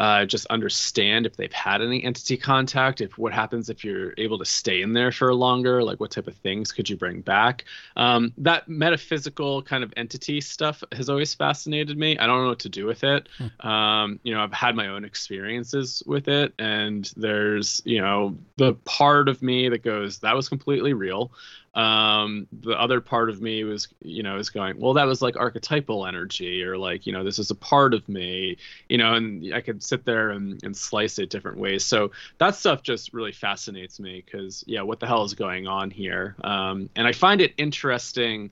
uh, 0.00 0.24
just 0.24 0.46
understand 0.46 1.26
if 1.26 1.36
they've 1.36 1.52
had 1.52 1.82
any 1.82 2.02
entity 2.02 2.38
contact, 2.38 3.02
if 3.02 3.18
what 3.18 3.34
happens 3.34 3.68
if 3.68 3.84
you're 3.84 4.14
able 4.16 4.38
to 4.38 4.46
stay 4.46 4.80
in 4.80 4.94
there 4.94 5.12
for 5.12 5.32
longer, 5.34 5.84
like 5.84 6.00
what 6.00 6.10
type 6.10 6.26
of 6.26 6.34
things 6.36 6.72
could 6.72 6.88
you 6.88 6.96
bring 6.96 7.20
back. 7.20 7.66
Um, 7.96 8.32
that 8.38 8.66
metaphysical 8.66 9.60
kind 9.62 9.84
of 9.84 9.92
entity 9.98 10.40
stuff 10.40 10.82
has 10.92 11.10
always 11.10 11.34
fascinated 11.34 11.98
me. 11.98 12.16
I 12.16 12.26
don't 12.26 12.42
know 12.42 12.48
what 12.48 12.60
to 12.60 12.70
do 12.70 12.86
with 12.86 13.04
it. 13.04 13.28
Um, 13.60 14.18
you 14.22 14.32
know, 14.32 14.42
I've 14.42 14.54
had 14.54 14.74
my 14.74 14.88
own 14.88 15.04
experiences 15.04 16.02
with 16.06 16.28
it, 16.28 16.54
and 16.58 17.12
there's, 17.18 17.82
you 17.84 18.00
know, 18.00 18.38
the 18.56 18.72
part 18.86 19.28
of 19.28 19.42
me 19.42 19.68
that 19.68 19.82
goes, 19.82 20.20
that 20.20 20.34
was 20.34 20.48
completely 20.48 20.94
real 20.94 21.30
um 21.74 22.48
the 22.52 22.72
other 22.72 23.00
part 23.00 23.30
of 23.30 23.40
me 23.40 23.62
was 23.62 23.86
you 24.02 24.24
know 24.24 24.38
is 24.38 24.50
going 24.50 24.76
well 24.80 24.92
that 24.92 25.06
was 25.06 25.22
like 25.22 25.36
archetypal 25.36 26.04
energy 26.04 26.64
or 26.64 26.76
like 26.76 27.06
you 27.06 27.12
know 27.12 27.22
this 27.22 27.38
is 27.38 27.52
a 27.52 27.54
part 27.54 27.94
of 27.94 28.08
me 28.08 28.56
you 28.88 28.98
know 28.98 29.14
and 29.14 29.54
i 29.54 29.60
could 29.60 29.80
sit 29.80 30.04
there 30.04 30.30
and, 30.30 30.60
and 30.64 30.76
slice 30.76 31.20
it 31.20 31.30
different 31.30 31.58
ways. 31.58 31.84
So 31.84 32.10
that 32.38 32.56
stuff 32.56 32.82
just 32.82 33.12
really 33.12 33.30
fascinates 33.30 34.00
me 34.00 34.20
because 34.24 34.64
yeah 34.66 34.82
what 34.82 34.98
the 34.98 35.06
hell 35.06 35.22
is 35.22 35.34
going 35.34 35.68
on 35.68 35.92
here? 35.92 36.34
Um 36.42 36.90
and 36.96 37.06
i 37.06 37.12
find 37.12 37.40
it 37.40 37.54
interesting 37.56 38.50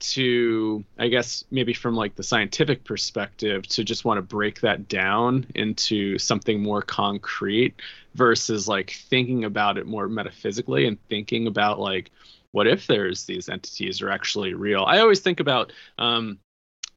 to 0.00 0.82
i 0.98 1.08
guess 1.08 1.44
maybe 1.50 1.74
from 1.74 1.94
like 1.94 2.14
the 2.16 2.22
scientific 2.22 2.84
perspective 2.84 3.66
to 3.68 3.84
just 3.84 4.04
want 4.04 4.16
to 4.18 4.22
break 4.22 4.60
that 4.62 4.88
down 4.88 5.46
into 5.54 6.18
something 6.18 6.62
more 6.62 6.80
concrete 6.80 7.74
versus 8.14 8.66
like 8.66 8.90
thinking 8.90 9.44
about 9.44 9.76
it 9.78 9.86
more 9.86 10.08
metaphysically 10.08 10.86
and 10.86 10.98
thinking 11.08 11.46
about 11.46 11.78
like 11.78 12.10
what 12.52 12.66
if 12.66 12.86
there's 12.86 13.24
these 13.24 13.48
entities 13.48 14.02
are 14.02 14.10
actually 14.10 14.54
real? 14.54 14.84
I 14.84 14.98
always 15.00 15.20
think 15.20 15.40
about 15.40 15.72
um 15.98 16.38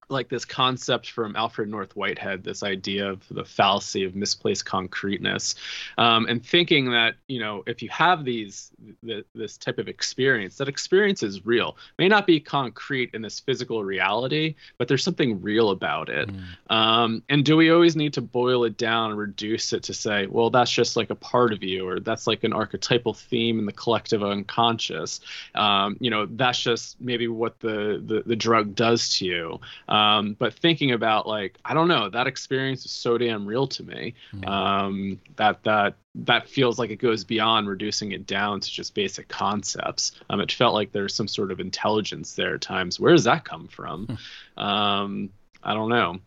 like 0.10 0.30
this 0.30 0.45
concept 0.45 1.10
from 1.10 1.36
Alfred 1.36 1.70
North 1.70 1.95
Whitehead, 1.95 2.43
this 2.43 2.64
idea 2.64 3.10
of 3.10 3.24
the 3.30 3.45
fallacy 3.45 4.04
of 4.04 4.16
misplaced 4.16 4.66
concreteness, 4.66 5.56
um, 5.97 6.26
and 6.28 6.45
thinking 6.45 6.91
that 6.91 7.16
you 7.28 7.39
know 7.39 7.64
if 7.68 7.82
you 7.82 7.89
have 7.89 8.26
these 8.26 8.72
th- 9.06 9.26
this 9.34 9.58
type 9.58 9.78
of 9.80 9.88
experience, 9.88 10.58
that 10.58 10.68
experience 10.68 11.24
is 11.24 11.45
real. 11.45 11.78
May 11.97 12.08
not 12.08 12.28
be 12.28 12.39
concrete 12.39 13.12
in 13.14 13.22
this 13.22 13.39
physical 13.39 13.84
reality, 13.84 14.56
but 14.78 14.88
there's 14.88 15.04
something 15.04 15.41
real 15.41 15.72
about 15.72 16.10
it. 16.10 16.30
Mm. 16.30 16.74
Um, 16.76 17.24
and 17.30 17.45
do 17.45 17.58
we 17.58 17.72
always 17.72 17.95
need 17.95 18.14
to 18.14 18.22
boil 18.22 18.64
it 18.66 18.78
down 18.78 19.12
and 19.12 19.20
reduce 19.20 19.74
it 19.74 19.84
to 19.84 19.93
say, 19.93 20.28
well, 20.28 20.49
that's 20.49 20.72
just 20.72 20.95
like 20.95 21.10
a 21.10 21.16
part 21.16 21.54
of 21.54 21.64
you, 21.64 21.88
or 21.88 21.99
that's 21.99 22.28
like 22.28 22.43
an 22.43 22.54
archetypal 22.54 23.14
theme 23.14 23.60
in 23.60 23.66
the 23.66 23.72
collective 23.72 24.24
unconscious? 24.24 25.20
Um, 25.56 25.97
you 25.99 26.10
know, 26.10 26.26
that's 26.26 26.60
just 26.60 26.99
maybe 26.99 27.28
what 27.28 27.60
the 27.60 28.01
the, 28.06 28.24
the 28.26 28.36
drug 28.36 28.76
does 28.76 29.18
to 29.18 29.26
you. 29.26 29.60
Um, 29.94 30.36
but 30.39 30.56
thinking 30.56 30.91
about 30.91 31.28
like, 31.28 31.60
I 31.64 31.76
don't 31.76 31.88
know, 31.88 32.10
that 32.10 32.26
experience 32.26 32.84
is 32.84 32.91
so 32.91 33.20
damn 33.20 33.46
real 33.46 33.68
to 33.68 33.84
me 33.84 34.16
mm-hmm. 34.34 34.50
um, 34.50 35.22
that 35.36 35.64
that 35.64 35.98
that 36.16 36.50
feels 36.50 36.80
like 36.80 36.89
it 36.89 36.96
goes 36.96 37.24
beyond 37.24 37.70
reducing 37.70 38.12
it 38.12 38.26
down 38.26 38.60
to 38.60 38.72
just 38.72 38.96
basic 38.96 39.28
concepts. 39.28 40.14
Um, 40.32 40.39
it 40.39 40.52
felt 40.52 40.74
like 40.74 40.91
there's 40.91 41.14
some 41.14 41.28
sort 41.28 41.52
of 41.52 41.60
intelligence 41.60 42.34
there 42.34 42.56
at 42.56 42.62
times. 42.62 43.00
Where 43.00 43.12
does 43.12 43.26
that 43.26 43.46
come 43.46 43.68
from? 43.68 44.18
Hmm. 44.58 44.64
um, 44.64 45.30
I 45.64 45.76
don't 45.76 45.89
know. 45.89 46.20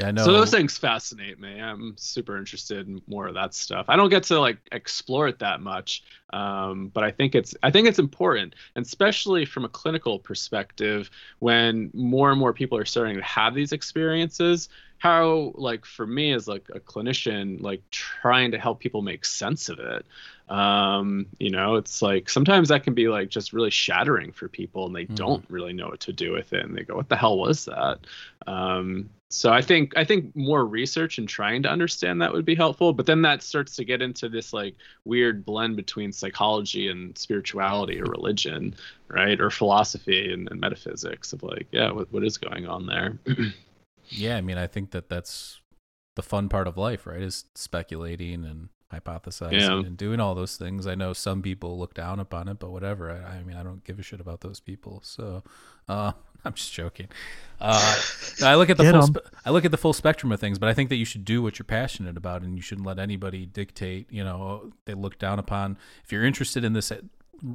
Yeah, 0.00 0.08
I 0.08 0.10
know. 0.12 0.24
So 0.24 0.32
those 0.32 0.50
things 0.50 0.78
fascinate 0.78 1.38
me. 1.38 1.60
I'm 1.60 1.94
super 1.98 2.38
interested 2.38 2.88
in 2.88 3.02
more 3.06 3.28
of 3.28 3.34
that 3.34 3.52
stuff. 3.52 3.84
I 3.88 3.96
don't 3.96 4.08
get 4.08 4.22
to 4.24 4.40
like 4.40 4.56
explore 4.72 5.28
it 5.28 5.38
that 5.40 5.60
much, 5.60 6.02
um, 6.32 6.88
but 6.88 7.04
I 7.04 7.10
think 7.10 7.34
it's 7.34 7.54
I 7.62 7.70
think 7.70 7.86
it's 7.86 7.98
important, 7.98 8.54
and 8.74 8.84
especially 8.84 9.44
from 9.44 9.66
a 9.66 9.68
clinical 9.68 10.18
perspective, 10.18 11.10
when 11.40 11.90
more 11.92 12.30
and 12.30 12.40
more 12.40 12.54
people 12.54 12.78
are 12.78 12.86
starting 12.86 13.16
to 13.16 13.22
have 13.22 13.54
these 13.54 13.72
experiences. 13.72 14.70
How 15.00 15.52
like 15.54 15.86
for 15.86 16.06
me 16.06 16.32
as 16.32 16.46
like 16.46 16.68
a 16.74 16.78
clinician, 16.78 17.60
like 17.62 17.82
trying 17.90 18.50
to 18.52 18.58
help 18.58 18.80
people 18.80 19.00
make 19.00 19.24
sense 19.24 19.70
of 19.70 19.78
it. 19.78 20.04
Um, 20.50 21.26
you 21.38 21.50
know, 21.50 21.76
it's 21.76 22.02
like 22.02 22.28
sometimes 22.28 22.68
that 22.68 22.84
can 22.84 22.92
be 22.92 23.08
like 23.08 23.30
just 23.30 23.54
really 23.54 23.70
shattering 23.70 24.30
for 24.30 24.46
people, 24.46 24.86
and 24.86 24.94
they 24.94 25.04
mm-hmm. 25.04 25.14
don't 25.14 25.44
really 25.48 25.72
know 25.72 25.88
what 25.88 26.00
to 26.00 26.12
do 26.12 26.32
with 26.32 26.52
it, 26.52 26.66
and 26.66 26.76
they 26.76 26.82
go, 26.82 26.96
"What 26.96 27.08
the 27.08 27.16
hell 27.16 27.38
was 27.38 27.64
that?" 27.64 28.00
Um, 28.46 29.08
so 29.30 29.50
I 29.52 29.62
think 29.62 29.96
I 29.96 30.04
think 30.04 30.36
more 30.36 30.66
research 30.66 31.16
and 31.16 31.26
trying 31.26 31.62
to 31.62 31.70
understand 31.70 32.20
that 32.20 32.32
would 32.32 32.44
be 32.44 32.56
helpful. 32.56 32.92
But 32.92 33.06
then 33.06 33.22
that 33.22 33.42
starts 33.42 33.76
to 33.76 33.84
get 33.84 34.02
into 34.02 34.28
this 34.28 34.52
like 34.52 34.74
weird 35.06 35.46
blend 35.46 35.76
between 35.76 36.12
psychology 36.12 36.88
and 36.88 37.16
spirituality 37.16 38.02
or 38.02 38.04
religion, 38.04 38.74
right? 39.08 39.40
Or 39.40 39.48
philosophy 39.48 40.30
and, 40.32 40.50
and 40.50 40.60
metaphysics 40.60 41.32
of 41.32 41.42
like, 41.42 41.68
yeah, 41.70 41.90
what 41.90 42.12
what 42.12 42.24
is 42.24 42.36
going 42.36 42.66
on 42.66 42.86
there? 42.86 43.18
yeah, 44.10 44.36
I 44.36 44.40
mean, 44.40 44.58
I 44.58 44.66
think 44.66 44.90
that 44.92 45.08
that's 45.08 45.60
the 46.16 46.22
fun 46.22 46.48
part 46.48 46.66
of 46.66 46.76
life, 46.76 47.06
right? 47.06 47.22
Is 47.22 47.44
speculating 47.54 48.44
and 48.44 48.68
hypothesizing 48.92 49.60
yeah. 49.60 49.78
and 49.78 49.96
doing 49.96 50.20
all 50.20 50.34
those 50.34 50.56
things. 50.56 50.86
I 50.86 50.94
know 50.94 51.12
some 51.12 51.42
people 51.42 51.78
look 51.78 51.94
down 51.94 52.18
upon 52.18 52.48
it, 52.48 52.58
but 52.58 52.70
whatever. 52.70 53.10
I, 53.10 53.38
I 53.38 53.42
mean, 53.42 53.56
I 53.56 53.62
don't 53.62 53.84
give 53.84 53.98
a 53.98 54.02
shit 54.02 54.20
about 54.20 54.40
those 54.40 54.60
people. 54.60 55.00
So, 55.04 55.42
uh, 55.88 56.12
I'm 56.44 56.54
just 56.54 56.72
joking. 56.72 57.08
Uh, 57.60 58.00
I 58.42 58.54
look 58.54 58.70
at 58.70 58.78
the 58.78 58.84
full 58.90 59.02
spe- 59.02 59.34
I 59.44 59.50
look 59.50 59.64
at 59.64 59.70
the 59.70 59.76
full 59.76 59.92
spectrum 59.92 60.32
of 60.32 60.40
things, 60.40 60.58
but 60.58 60.68
I 60.68 60.74
think 60.74 60.88
that 60.88 60.96
you 60.96 61.04
should 61.04 61.24
do 61.24 61.42
what 61.42 61.58
you're 61.58 61.64
passionate 61.64 62.16
about, 62.16 62.42
and 62.42 62.56
you 62.56 62.62
shouldn't 62.62 62.86
let 62.86 62.98
anybody 62.98 63.46
dictate. 63.46 64.10
You 64.10 64.24
know, 64.24 64.72
they 64.86 64.94
look 64.94 65.18
down 65.18 65.38
upon. 65.38 65.76
If 66.02 66.12
you're 66.12 66.24
interested 66.24 66.64
in 66.64 66.72
this 66.72 66.92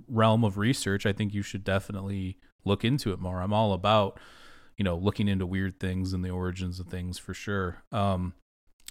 realm 0.07 0.43
of 0.43 0.57
research, 0.57 1.05
I 1.05 1.13
think 1.13 1.33
you 1.33 1.41
should 1.41 1.63
definitely 1.63 2.37
look 2.63 2.85
into 2.85 3.11
it 3.11 3.19
more. 3.19 3.41
I'm 3.41 3.53
all 3.53 3.73
about, 3.73 4.19
you 4.77 4.83
know, 4.83 4.97
looking 4.97 5.27
into 5.27 5.45
weird 5.45 5.79
things 5.79 6.13
and 6.13 6.23
the 6.23 6.29
origins 6.29 6.79
of 6.79 6.87
things 6.87 7.17
for 7.17 7.33
sure. 7.33 7.77
Um, 7.91 8.33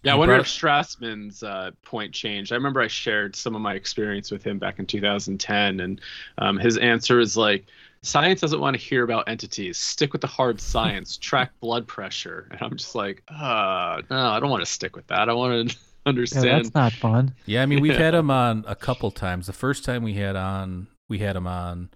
yeah, 0.03 0.13
I 0.13 0.17
wonder 0.17 0.35
if 0.35 0.47
Strassman's 0.47 1.43
uh, 1.43 1.71
point 1.83 2.13
changed. 2.13 2.53
I 2.53 2.57
remember 2.57 2.83
I 2.83 2.89
shared 2.89 3.35
some 3.35 3.55
of 3.55 3.63
my 3.63 3.75
experience 3.75 4.31
with 4.31 4.45
him 4.45 4.59
back 4.59 4.79
in 4.79 4.85
2010, 4.85 5.81
and 5.81 6.01
um, 6.37 6.59
his 6.59 6.77
answer 6.77 7.21
is 7.21 7.39
like, 7.39 7.67
science 8.03 8.43
doesn't 8.43 8.61
want 8.61 8.77
to 8.77 8.83
hear 8.83 9.03
about 9.03 9.29
entities. 9.29 9.79
Stick 9.79 10.13
with 10.13 10.21
the 10.21 10.27
hard 10.27 10.61
science. 10.61 11.17
track 11.17 11.53
blood 11.61 11.89
pressure. 11.89 12.49
And 12.51 12.61
I'm 12.63 12.77
just 12.77 12.95
like, 12.95 13.23
uh, 13.29 14.03
no, 14.11 14.17
I 14.17 14.41
don't 14.41 14.51
want 14.51 14.65
to 14.65 14.71
stick 14.71 14.95
with 14.95 15.07
that. 15.07 15.29
I 15.29 15.33
want 15.33 15.71
to 15.71 15.77
understand. 16.07 16.45
Yeah, 16.45 16.57
that's 16.57 16.75
not 16.75 16.93
fun. 16.93 17.35
Yeah, 17.47 17.63
I 17.63 17.67
mean, 17.67 17.81
we've 17.81 17.97
had 17.97 18.15
him 18.15 18.31
on 18.31 18.65
a 18.69 18.77
couple 18.77 19.11
times. 19.11 19.47
The 19.47 19.53
first 19.53 19.85
time 19.85 20.03
we 20.03 20.15
had 20.15 20.37
on, 20.37 20.87
we 21.09 21.19
had 21.19 21.35
him 21.35 21.47
on. 21.47 21.89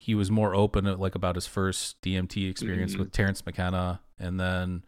He 0.00 0.14
was 0.14 0.30
more 0.30 0.54
open, 0.54 0.86
like 0.98 1.14
about 1.14 1.34
his 1.34 1.46
first 1.46 2.00
DMT 2.00 2.50
experience 2.50 2.92
mm-hmm. 2.92 3.02
with 3.02 3.12
Terence 3.12 3.44
McKenna, 3.44 4.00
and 4.18 4.40
then 4.40 4.82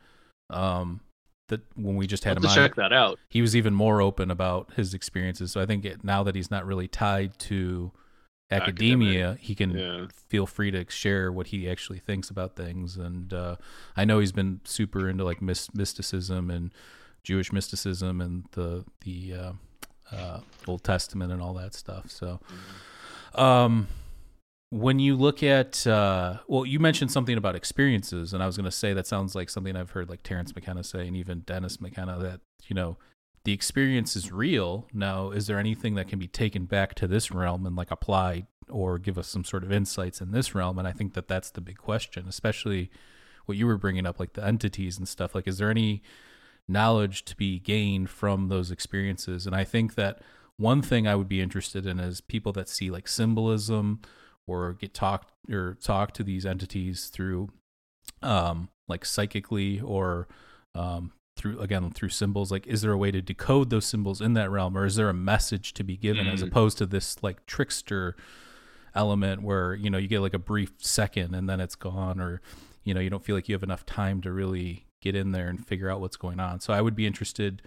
um, 0.51 1.01
that 1.49 1.61
when 1.77 1.97
we 1.97 2.07
just 2.07 2.25
had 2.25 2.39
him 2.39 2.47
on, 2.47 2.55
check 2.55 2.75
that 2.77 2.93
out. 2.93 3.19
He 3.29 3.43
was 3.43 3.55
even 3.55 3.75
more 3.75 4.01
open 4.01 4.31
about 4.31 4.73
his 4.75 4.95
experiences. 4.95 5.53
So 5.53 5.61
I 5.61 5.67
think 5.67 5.85
it, 5.85 6.03
now 6.03 6.23
that 6.23 6.35
he's 6.35 6.51
not 6.51 6.67
really 6.67 6.89
tied 6.89 7.39
to 7.41 7.93
academia, 8.51 9.31
Academic. 9.31 9.41
he 9.41 9.55
can 9.55 9.71
yeah. 9.71 10.07
feel 10.29 10.47
free 10.47 10.71
to 10.71 10.85
share 10.89 11.31
what 11.31 11.49
he 11.49 11.69
actually 11.69 11.99
thinks 11.99 12.31
about 12.31 12.57
things. 12.57 12.97
And 12.97 13.33
uh, 13.33 13.57
I 13.97 14.05
know 14.05 14.19
he's 14.19 14.33
been 14.33 14.61
super 14.65 15.09
into 15.09 15.25
like 15.25 15.43
mysticism 15.43 16.51
and 16.51 16.73
Jewish 17.23 17.53
mysticism 17.53 18.21
and 18.21 18.47
the 18.53 18.85
the 19.03 19.35
uh, 19.35 19.53
uh, 20.11 20.41
Old 20.67 20.85
Testament 20.85 21.33
and 21.33 21.41
all 21.41 21.55
that 21.55 21.75
stuff. 21.75 22.11
So, 22.11 22.41
mm-hmm. 23.35 23.41
um, 23.41 23.89
when 24.73 24.99
you 24.99 25.17
look 25.17 25.43
at 25.43 25.87
uh, 25.87 26.39
well, 26.49 26.65
you 26.65 26.81
mentioned 26.81 27.13
something 27.13 27.37
about 27.37 27.55
experiences, 27.55 28.33
and 28.33 28.43
I 28.43 28.47
was 28.47 28.57
going 28.57 28.65
to 28.65 28.71
say 28.71 28.95
that 28.95 29.07
sounds 29.07 29.35
like 29.35 29.51
something 29.51 29.77
I've 29.77 29.91
heard 29.91 30.09
like 30.09 30.23
terence 30.23 30.55
McKenna 30.55 30.83
say, 30.83 31.07
and 31.07 31.15
even 31.15 31.41
Dennis 31.41 31.79
McKenna 31.79 32.19
that 32.21 32.41
you 32.65 32.75
know 32.75 32.97
the 33.45 33.53
experience 33.53 34.17
is 34.17 34.33
real. 34.33 34.87
Now, 34.95 35.31
is 35.31 35.47
there 35.47 35.59
anything 35.59 35.95
that 35.97 36.09
can 36.09 36.19
be 36.19 36.27
taken 36.27 36.65
back 36.65 36.95
to 36.95 37.07
this 37.07 37.31
realm 37.31 37.67
and 37.67 37.77
like 37.77 37.91
applied 37.91 38.47
or 38.71 38.99
give 38.99 39.19
us 39.19 39.29
some 39.29 39.45
sort 39.45 39.63
of 39.63 39.71
insights 39.71 40.23
in 40.23 40.31
this 40.31 40.55
realm? 40.55 40.79
And 40.79 40.89
I 40.89 40.93
think 40.93 41.13
that 41.13 41.29
that's 41.29 41.51
the 41.51 41.61
big 41.61 41.77
question, 41.77 42.25
especially 42.27 42.91
what 43.45 43.59
you 43.59 43.67
were 43.67 43.77
bringing 43.77 44.07
up, 44.07 44.19
like 44.19 44.33
the 44.33 44.45
entities 44.45 44.97
and 44.97 45.07
stuff. 45.07 45.35
Like, 45.35 45.47
is 45.47 45.59
there 45.59 45.71
any 45.71 46.03
knowledge 46.67 47.27
to 47.27 47.37
be 47.37 47.59
gained 47.59 48.09
from 48.09 48.49
those 48.49 48.71
experiences? 48.71 49.47
And 49.47 49.55
I 49.55 49.65
think 49.65 49.97
that 49.97 50.23
one 50.57 50.81
thing 50.81 51.07
I 51.07 51.15
would 51.15 51.29
be 51.29 51.43
interested 51.43 51.85
in 51.85 52.01
is 52.01 52.23
people 52.23 52.53
that 52.53 52.71
see 52.71 52.91
like 52.91 53.07
symbolism 53.07 54.01
or 54.47 54.75
get 54.75 54.95
talked 54.95 55.33
or 55.51 55.75
talk 55.75 56.13
to 56.13 56.23
these 56.23 56.45
entities 56.47 57.07
through 57.07 57.49
um 58.23 58.69
like 58.89 59.05
psychically 59.05 59.81
or 59.81 60.29
um 60.75 61.13
through 61.37 61.59
again 61.61 61.91
through 61.91 62.09
symbols 62.09 62.51
like 62.53 62.67
is 62.67 62.83
there 62.83 62.93
a 62.93 62.99
way 62.99 63.11
to 63.11 63.23
decode 63.23 63.71
those 63.71 63.87
symbols 63.87 64.21
in 64.21 64.35
that 64.35 64.51
realm 64.51 64.77
or 64.77 64.85
is 64.85 64.97
there 64.97 65.09
a 65.09 65.15
message 65.15 65.73
to 65.73 65.83
be 65.83 65.97
given 65.97 66.27
mm. 66.27 66.33
as 66.33 66.43
opposed 66.43 66.79
to 66.79 66.87
this 66.87 67.23
like 67.23 67.45
trickster 67.47 68.17
element 68.95 69.43
where 69.43 69.75
you 69.75 69.89
know 69.89 69.99
you 69.99 70.09
get 70.09 70.21
like 70.21 70.35
a 70.35 70.39
brief 70.39 70.73
second 70.79 71.35
and 71.35 71.49
then 71.49 71.61
it's 71.61 71.75
gone 71.75 72.21
or 72.21 72.43
you 72.85 72.93
know 72.93 73.01
you 73.01 73.09
don't 73.09 73.25
feel 73.25 73.35
like 73.35 73.49
you 73.49 73.55
have 73.55 73.63
enough 73.63 73.87
time 73.87 74.21
to 74.21 74.31
really 74.31 74.85
get 75.01 75.17
in 75.17 75.33
there 75.33 75.49
and 75.49 75.67
figure 75.67 75.91
out 75.91 76.01
what's 76.01 76.17
going 76.17 76.39
on 76.39 76.61
so 76.61 76.73
i 76.73 76.81
would 76.81 76.95
be 76.95 77.07
interested 77.07 77.63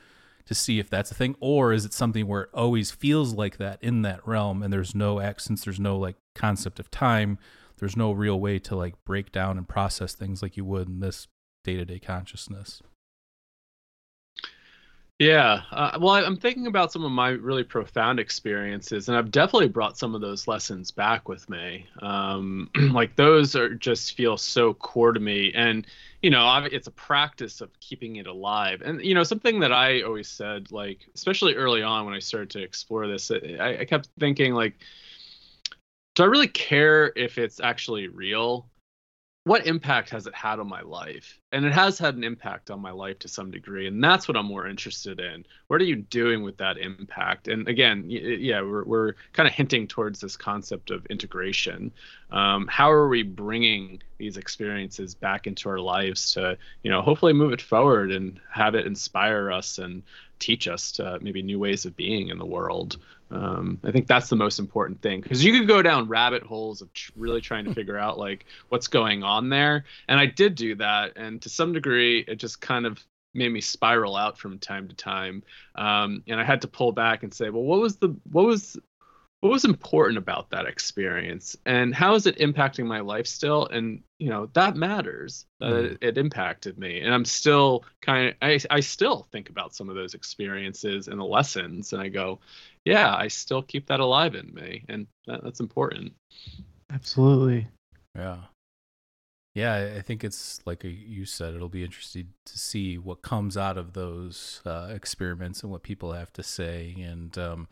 to 0.46 0.56
see 0.56 0.80
if 0.80 0.90
that's 0.90 1.12
a 1.12 1.16
thing 1.16 1.36
or 1.40 1.74
is 1.74 1.86
it 1.86 1.94
something 1.94 2.28
where 2.28 2.44
it 2.44 2.50
always 2.54 2.92
feels 2.92 3.34
like 3.34 3.58
that 3.58 3.82
in 3.82 4.02
that 4.04 4.26
realm 4.28 4.62
and 4.62 4.72
there's 4.72 4.96
no 4.96 5.20
since 5.38 5.64
there's 5.64 5.80
no 5.80 5.98
like 5.98 6.16
concept 6.34 6.80
of 6.80 6.92
time 6.92 7.38
there's 7.78 7.98
no 7.98 8.12
real 8.12 8.40
way 8.40 8.60
to 8.60 8.76
like 8.76 8.94
break 9.06 9.32
down 9.32 9.58
and 9.58 9.68
process 9.68 10.14
things 10.14 10.42
like 10.42 10.56
you 10.56 10.66
would 10.66 10.88
in 10.88 11.00
this 11.00 11.28
day-to-day 11.64 12.00
consciousness 12.00 12.82
yeah. 15.20 15.62
Uh, 15.72 15.98
well, 16.02 16.14
I'm 16.16 16.36
thinking 16.36 16.68
about 16.68 16.92
some 16.92 17.06
of 17.06 17.12
my 17.12 17.30
really 17.30 17.64
profound 17.64 18.20
experiences, 18.20 19.08
and 19.08 19.18
I've 19.18 19.32
definitely 19.32 19.70
brought 19.70 19.98
some 19.98 20.14
of 20.14 20.20
those 20.20 20.46
lessons 20.48 20.92
back 20.92 21.30
with 21.30 21.50
me. 21.50 21.88
Um, 22.02 22.70
like 22.92 23.16
those 23.16 23.56
are 23.56 23.74
just 23.74 24.16
feel 24.18 24.36
so 24.36 24.74
core 24.74 25.14
to 25.14 25.20
me, 25.22 25.54
and 25.56 25.88
you 26.22 26.32
know, 26.32 26.68
it's 26.70 26.88
a 26.88 26.92
practice 26.92 27.62
of 27.62 27.80
keeping 27.80 28.18
it 28.18 28.28
alive. 28.28 28.82
And 28.84 29.02
you 29.02 29.14
know, 29.14 29.24
something 29.24 29.60
that 29.62 29.72
I 29.72 30.02
always 30.02 30.28
said, 30.28 30.72
like 30.72 31.08
especially 31.16 31.56
early 31.56 31.82
on 31.82 32.06
when 32.06 32.14
I 32.14 32.20
started 32.20 32.50
to 32.52 32.64
explore 32.64 33.08
this, 33.08 33.32
I, 33.32 33.78
I 33.82 33.86
kept 33.86 34.10
thinking 34.20 34.54
like, 34.54 34.76
do 36.16 36.24
I 36.24 36.26
really 36.26 36.48
care 36.48 37.14
if 37.16 37.38
it's 37.38 37.62
actually 37.62 38.10
real? 38.10 38.68
What 39.46 39.68
impact 39.68 40.10
has 40.10 40.26
it 40.26 40.34
had 40.34 40.60
on 40.60 40.68
my 40.68 40.82
life? 40.82 41.40
And 41.52 41.66
it 41.66 41.72
has 41.72 42.00
had 42.00 42.16
an 42.16 42.24
impact 42.24 42.72
on 42.72 42.82
my 42.82 42.90
life 42.90 43.20
to 43.20 43.28
some 43.28 43.52
degree, 43.52 43.86
and 43.86 44.04
that's 44.04 44.28
what 44.28 44.36
I'm 44.36 44.48
more 44.48 44.68
interested 44.68 45.20
in. 45.20 45.46
What 45.68 45.80
are 45.80 45.86
you 45.86 45.98
doing 45.98 46.42
with 46.42 46.58
that 46.58 46.80
impact? 46.80 47.48
And 47.48 47.68
again, 47.68 48.06
yeah, 48.08 48.62
we're 48.62 48.84
we're 48.84 49.14
kind 49.34 49.48
of 49.48 49.54
hinting 49.54 49.88
towards 49.88 50.20
this 50.20 50.36
concept 50.36 50.90
of 50.90 51.06
integration. 51.06 51.92
Um, 52.32 52.68
how 52.68 52.92
are 52.92 53.08
we 53.08 53.22
bringing 53.22 54.02
these 54.18 54.38
experiences 54.38 55.14
back 55.14 55.46
into 55.46 55.70
our 55.70 55.80
lives 55.80 56.34
to, 56.34 56.58
you 56.82 56.90
know, 56.90 57.04
hopefully 57.04 57.34
move 57.34 57.54
it 57.54 57.62
forward 57.62 58.12
and 58.12 58.40
have 58.52 58.74
it 58.74 58.88
inspire 58.88 59.52
us 59.52 59.78
and 59.78 60.02
teach 60.40 60.68
us 60.68 60.92
to 60.94 61.20
maybe 61.22 61.44
new 61.44 61.60
ways 61.60 61.86
of 61.86 61.96
being 61.96 62.30
in 62.30 62.40
the 62.40 62.46
world. 62.46 62.98
Um, 63.32 63.80
I 63.84 63.92
think 63.92 64.08
that's 64.08 64.30
the 64.30 64.36
most 64.36 64.60
important 64.60 65.02
thing 65.02 65.22
because 65.22 65.44
you 65.44 65.52
could 65.58 65.68
go 65.68 65.82
down 65.82 66.08
rabbit 66.08 66.44
holes 66.44 66.82
of 66.82 66.94
tr- 66.94 67.12
really 67.16 67.42
trying 67.42 67.66
to 67.66 67.74
figure 67.74 67.98
out 67.98 68.20
like 68.20 68.46
what's 68.70 68.88
going 68.88 69.24
on 69.24 69.50
there, 69.50 69.86
and 70.08 70.20
I 70.20 70.28
did 70.28 70.56
do 70.56 70.76
that, 70.76 71.14
and 71.16 71.42
to 71.42 71.50
some 71.50 71.74
degree, 71.74 72.20
it 72.20 72.36
just 72.36 72.62
kind 72.62 72.86
of 72.86 73.04
made 73.34 73.52
me 73.52 73.62
spiral 73.62 74.16
out 74.16 74.38
from 74.38 74.60
time 74.60 74.88
to 74.88 74.96
time, 74.96 75.44
um, 75.76 76.24
and 76.28 76.40
I 76.40 76.44
had 76.44 76.62
to 76.62 76.68
pull 76.68 76.92
back 76.92 77.24
and 77.24 77.34
say, 77.34 77.50
well, 77.50 77.64
what 77.64 77.80
was 77.80 77.98
the 77.98 78.16
what 78.32 78.46
was 78.46 78.78
what 79.42 79.52
was 79.52 79.66
important 79.66 80.18
about 80.18 80.50
that 80.50 80.66
experience? 80.66 81.56
And 81.68 81.94
how 81.94 82.16
is 82.16 82.26
it 82.26 82.40
impacting 82.40 82.88
my 82.88 83.02
life 83.02 83.28
still? 83.28 83.68
And 83.68 84.02
you 84.18 84.30
know 84.30 84.50
that 84.54 84.76
matters. 84.76 85.46
That 85.60 85.72
mm. 85.72 85.92
it, 85.92 85.98
it, 86.02 86.18
impacted 86.18 86.78
me. 86.78 87.02
And 87.02 87.14
i'm 87.14 87.26
still 87.26 87.84
kind 88.02 88.30
of 88.30 88.36
I, 88.42 88.60
I 88.70 88.80
still 88.80 89.28
think 89.32 89.50
about 89.50 89.76
some 89.76 89.90
of 89.90 89.96
those 89.96 90.14
experiences 90.14 91.08
and 91.08 91.20
the 91.20 91.26
lessons 91.26 91.94
and 91.94 92.02
i 92.02 92.08
go 92.08 92.40
yeah 92.86 93.16
i 93.16 93.28
still 93.28 93.62
keep 93.62 93.88
that 93.88 94.00
alive 94.00 94.36
in 94.36 94.54
me 94.54 94.86
and 94.88 95.08
that, 95.28 95.44
that's 95.44 95.60
important. 95.60 96.14
Absolutely. 96.92 97.68
Yeah. 98.16 98.38
Yeah 99.54 99.94
i 99.98 100.02
think 100.02 100.24
it's 100.24 100.62
like 100.66 100.84
you 100.84 101.26
said 101.26 101.54
it'll 101.54 101.70
be 101.70 101.84
interesting 101.84 102.30
to 102.46 102.60
see 102.60 102.98
what 102.98 103.22
comes 103.22 103.58
out 103.58 103.78
of 103.78 103.94
those 103.94 104.62
uh, 104.66 104.90
experiments 104.94 105.64
and 105.64 105.72
what 105.72 105.84
people 105.84 106.14
have 106.14 106.32
to 106.34 106.44
say. 106.44 106.96
And 107.00 107.38
um, 107.38 107.68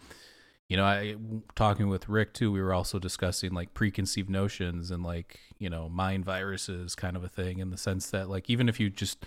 you 0.70 0.78
know, 0.78 0.86
I 0.86 1.16
talking 1.56 1.88
with 1.90 2.10
Rick 2.10 2.34
too, 2.34 2.52
we 2.52 2.62
were 2.62 2.74
also 2.74 2.98
discussing 2.98 3.54
like 3.54 3.74
preconceived 3.74 4.30
notions 4.30 4.90
and 4.92 5.04
like, 5.04 5.40
you 5.60 5.70
know, 5.70 5.88
mind 5.90 6.26
viruses 6.26 6.96
kind 6.96 7.16
of 7.16 7.24
a 7.24 7.28
thing 7.28 7.60
in 7.60 7.70
the 7.70 7.78
sense 7.78 8.10
that 8.10 8.30
like 8.30 8.50
even 8.50 8.68
if 8.68 8.80
you 8.80 8.90
just 8.90 9.26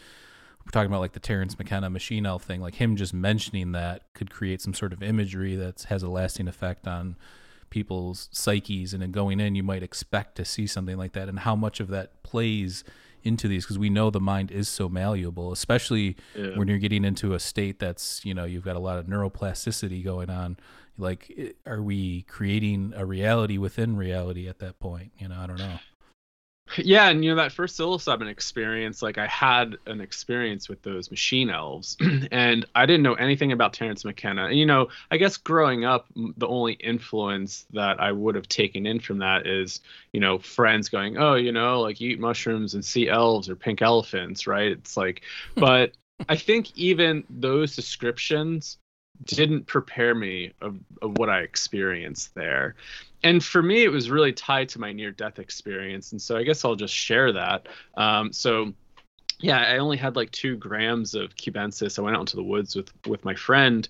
we're 0.66 0.70
talking 0.72 0.90
about 0.90 1.00
like 1.00 1.12
the 1.12 1.20
Terence 1.20 1.56
McKenna 1.56 1.88
machine 1.88 2.26
elf 2.26 2.42
thing, 2.42 2.60
like 2.60 2.74
him 2.74 2.96
just 2.96 3.14
mentioning 3.14 3.70
that 3.72 4.02
could 4.14 4.30
create 4.30 4.60
some 4.60 4.74
sort 4.74 4.92
of 4.92 5.00
imagery 5.00 5.54
that 5.54 5.82
has 5.84 6.02
a 6.02 6.08
lasting 6.08 6.48
effect 6.48 6.88
on 6.88 7.16
people's 7.70 8.28
psyches 8.32 8.92
and 8.92 9.02
then 9.02 9.10
going 9.10 9.40
in 9.40 9.54
you 9.54 9.62
might 9.62 9.82
expect 9.82 10.36
to 10.36 10.44
see 10.44 10.66
something 10.66 10.96
like 10.96 11.12
that 11.12 11.28
and 11.28 11.40
how 11.40 11.56
much 11.56 11.80
of 11.80 11.88
that 11.88 12.22
plays 12.22 12.84
into 13.22 13.48
these 13.48 13.64
because 13.64 13.78
we 13.78 13.90
know 13.90 14.08
the 14.08 14.20
mind 14.20 14.52
is 14.52 14.68
so 14.68 14.88
malleable 14.88 15.50
especially 15.50 16.16
yeah. 16.36 16.56
when 16.56 16.68
you're 16.68 16.78
getting 16.78 17.04
into 17.04 17.34
a 17.34 17.40
state 17.40 17.80
that's 17.80 18.24
you 18.24 18.32
know 18.32 18.44
you've 18.44 18.64
got 18.64 18.76
a 18.76 18.80
lot 18.80 18.98
of 18.98 19.06
neuroplasticity 19.06 20.02
going 20.04 20.30
on. 20.30 20.56
Like 20.98 21.56
are 21.66 21.82
we 21.82 22.22
creating 22.22 22.92
a 22.96 23.04
reality 23.04 23.58
within 23.58 23.96
reality 23.96 24.48
at 24.48 24.60
that 24.60 24.78
point? 24.78 25.12
You 25.18 25.28
know 25.28 25.36
i 25.38 25.46
don't 25.46 25.58
know 25.58 25.78
yeah 26.78 27.08
and 27.08 27.24
you 27.24 27.30
know 27.30 27.36
that 27.36 27.52
first 27.52 27.78
psilocybin 27.78 28.28
experience 28.28 29.02
like 29.02 29.18
i 29.18 29.26
had 29.26 29.76
an 29.86 30.00
experience 30.00 30.68
with 30.68 30.82
those 30.82 31.10
machine 31.10 31.50
elves 31.50 31.96
and 32.32 32.66
i 32.74 32.86
didn't 32.86 33.02
know 33.02 33.14
anything 33.14 33.52
about 33.52 33.72
Terence 33.72 34.04
mckenna. 34.04 34.46
And 34.46 34.58
you 34.58 34.66
know 34.66 34.88
i 35.10 35.16
guess 35.16 35.36
growing 35.36 35.84
up 35.84 36.06
the 36.14 36.46
only 36.46 36.74
influence 36.74 37.66
that 37.72 38.00
i 38.00 38.10
would 38.10 38.34
have 38.34 38.48
taken 38.48 38.86
in 38.86 39.00
from 39.00 39.18
that 39.18 39.46
is 39.46 39.80
you 40.12 40.20
know 40.20 40.38
friends 40.38 40.88
going 40.88 41.16
oh 41.18 41.34
you 41.34 41.52
know 41.52 41.80
like 41.80 42.00
you 42.00 42.10
eat 42.10 42.20
mushrooms 42.20 42.74
and 42.74 42.84
see 42.84 43.08
elves 43.08 43.48
or 43.48 43.56
pink 43.56 43.82
elephants 43.82 44.46
right? 44.46 44.72
It's 44.72 44.96
like 44.96 45.22
but 45.54 45.92
i 46.28 46.36
think 46.36 46.76
even 46.76 47.24
those 47.28 47.76
descriptions 47.76 48.78
didn't 49.24 49.66
prepare 49.66 50.14
me 50.14 50.52
of, 50.60 50.78
of 51.02 51.18
what 51.18 51.28
I 51.28 51.40
experienced 51.40 52.34
there. 52.34 52.74
And 53.22 53.42
for 53.42 53.62
me, 53.62 53.82
it 53.82 53.88
was 53.88 54.10
really 54.10 54.32
tied 54.32 54.68
to 54.70 54.80
my 54.80 54.92
near 54.92 55.10
death 55.10 55.38
experience. 55.38 56.12
And 56.12 56.20
so 56.20 56.36
I 56.36 56.42
guess 56.42 56.64
I'll 56.64 56.76
just 56.76 56.94
share 56.94 57.32
that. 57.32 57.66
Um, 57.96 58.32
so 58.32 58.72
yeah, 59.39 59.59
I 59.59 59.78
only 59.78 59.99
had 59.99 60.16
like 60.16 60.30
two 60.30 60.57
grams 60.57 61.14
of 61.14 61.37
cubensis. 61.37 61.99
I 61.99 62.03
went 62.03 62.16
out 62.16 62.20
into 62.20 62.37
the 62.37 62.43
woods 62.43 62.74
with 62.74 62.91
with 63.07 63.24
my 63.24 63.34
friend, 63.34 63.87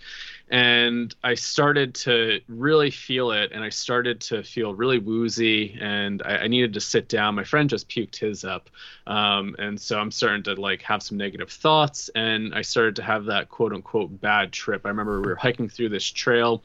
and 0.49 1.14
I 1.22 1.34
started 1.34 1.94
to 1.97 2.40
really 2.49 2.90
feel 2.90 3.30
it, 3.30 3.53
and 3.53 3.62
I 3.62 3.68
started 3.68 4.20
to 4.22 4.42
feel 4.42 4.74
really 4.74 4.99
woozy, 4.99 5.78
and 5.80 6.20
I, 6.24 6.38
I 6.38 6.47
needed 6.49 6.74
to 6.74 6.80
sit 6.80 7.09
down. 7.09 7.36
My 7.36 7.44
friend 7.44 7.70
just 7.70 7.88
puked 7.88 8.16
his 8.16 8.44
up, 8.44 8.70
um, 9.07 9.55
and 9.61 9.80
so 9.80 10.01
I'm 10.01 10.11
starting 10.11 10.42
to 10.44 10.55
like 10.55 10.82
have 10.82 11.03
some 11.03 11.16
negative 11.16 11.51
thoughts, 11.51 12.11
and 12.16 12.53
I 12.53 12.62
started 12.62 12.97
to 12.97 13.03
have 13.05 13.26
that 13.26 13.49
quote 13.49 13.72
unquote 13.72 14.20
bad 14.20 14.53
trip. 14.53 14.84
I 14.84 14.88
remember 14.88 15.20
we 15.20 15.28
were 15.28 15.36
hiking 15.36 15.68
through 15.68 15.90
this 15.90 16.11
trail 16.11 16.64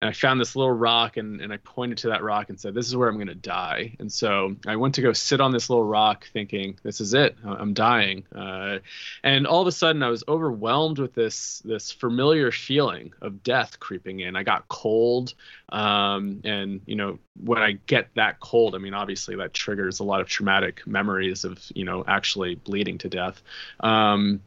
and 0.00 0.08
I 0.08 0.12
found 0.12 0.40
this 0.40 0.54
little 0.54 0.72
rock 0.72 1.16
and, 1.16 1.40
and 1.40 1.52
I 1.52 1.56
pointed 1.56 1.98
to 1.98 2.08
that 2.08 2.22
rock 2.22 2.50
and 2.50 2.60
said, 2.60 2.72
This 2.72 2.86
is 2.86 2.94
where 2.94 3.08
I'm 3.08 3.16
going 3.16 3.26
to 3.26 3.34
die. 3.34 3.96
And 3.98 4.12
so 4.12 4.54
I 4.64 4.76
went 4.76 4.94
to 4.94 5.02
go 5.02 5.12
sit 5.12 5.40
on 5.40 5.50
this 5.50 5.68
little 5.68 5.84
rock 5.84 6.28
thinking, 6.32 6.78
This 6.84 7.00
is 7.00 7.14
it. 7.14 7.36
I'm 7.44 7.74
dying. 7.74 8.24
Uh, 8.32 8.78
and 9.24 9.44
all 9.44 9.60
of 9.60 9.66
a 9.66 9.72
sudden 9.72 10.04
I 10.04 10.08
was 10.08 10.22
overwhelmed 10.28 11.00
with 11.00 11.14
this, 11.14 11.60
this 11.64 11.90
familiar 11.90 12.52
feeling 12.52 13.12
of 13.20 13.42
death 13.42 13.80
creeping 13.80 14.20
in. 14.20 14.36
I 14.36 14.44
got 14.44 14.68
cold. 14.68 15.34
Um, 15.70 16.42
and, 16.44 16.80
you 16.86 16.94
know, 16.94 17.18
when 17.42 17.60
I 17.60 17.72
get 17.72 18.10
that 18.14 18.38
cold, 18.38 18.76
I 18.76 18.78
mean, 18.78 18.94
obviously 18.94 19.34
that 19.36 19.52
triggers 19.52 19.98
a 19.98 20.04
lot 20.04 20.20
of 20.20 20.28
traumatic 20.28 20.86
memories 20.86 21.44
of, 21.44 21.60
you 21.74 21.84
know, 21.84 22.04
actually 22.06 22.54
bleeding 22.54 22.98
to 22.98 23.08
death. 23.08 23.42
Um, 23.80 24.42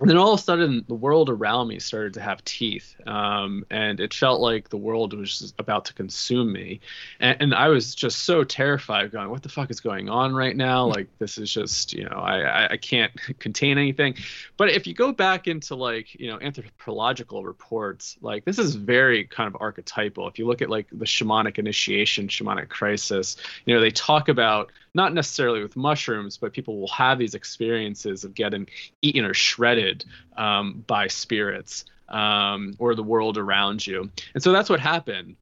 and 0.00 0.08
then 0.08 0.16
all 0.16 0.32
of 0.32 0.40
a 0.40 0.42
sudden 0.42 0.84
the 0.88 0.94
world 0.94 1.28
around 1.28 1.68
me 1.68 1.78
started 1.78 2.14
to 2.14 2.20
have 2.20 2.42
teeth 2.44 2.96
um, 3.06 3.64
and 3.70 4.00
it 4.00 4.14
felt 4.14 4.40
like 4.40 4.70
the 4.70 4.76
world 4.76 5.12
was 5.12 5.52
about 5.58 5.84
to 5.84 5.94
consume 5.94 6.52
me. 6.52 6.80
And, 7.20 7.36
and, 7.40 7.54
i 7.54 7.68
was 7.68 7.94
just 7.94 8.22
so 8.22 8.42
terrified 8.42 9.10
going 9.10 9.28
what 9.28 9.42
the 9.42 9.48
fuck 9.48 9.70
is 9.70 9.80
going 9.80 10.08
on 10.08 10.34
right 10.34 10.56
now? 10.56 10.86
Like 10.86 11.08
this 11.18 11.36
is 11.36 11.52
just 11.52 11.92
you 11.92 12.04
know 12.04 12.16
i 12.16 12.72
i 12.72 12.76
can't 12.76 13.12
contain 13.38 13.76
anything. 13.76 14.14
But 14.56 14.70
if 14.70 14.86
you 14.86 14.94
go 14.94 15.12
back 15.12 15.46
into 15.46 15.74
like 15.74 16.14
you 16.14 16.30
know 16.30 16.38
anthropological 16.40 17.44
reports 17.44 18.16
like 18.22 18.44
this 18.44 18.58
is 18.58 18.74
very 18.74 19.24
kind 19.24 19.54
of 19.54 19.60
archetypal. 19.60 20.28
If 20.28 20.38
you 20.38 20.46
look 20.46 20.62
at 20.62 20.70
like 20.70 20.86
the 20.90 21.04
shamanic 21.04 21.58
initiation 21.58 22.28
shamanic 22.28 22.68
crisis 22.68 23.36
you 23.66 23.74
know 23.74 23.80
they 23.80 23.90
talk 23.90 24.28
about 24.28 24.70
not 24.94 25.14
necessarily 25.14 25.62
with 25.62 25.76
mushrooms, 25.76 26.36
but 26.36 26.52
people 26.52 26.80
will 26.80 26.88
have 26.88 27.18
these 27.18 27.34
experiences 27.34 28.24
of 28.24 28.34
getting 28.34 28.68
eaten 29.02 29.24
or 29.24 29.34
shredded 29.34 30.04
um, 30.36 30.84
by 30.86 31.06
spirits 31.06 31.84
um, 32.08 32.74
or 32.78 32.94
the 32.94 33.02
world 33.02 33.38
around 33.38 33.86
you. 33.86 34.10
And 34.34 34.42
so 34.42 34.52
that's 34.52 34.68
what 34.68 34.80
happened. 34.80 35.36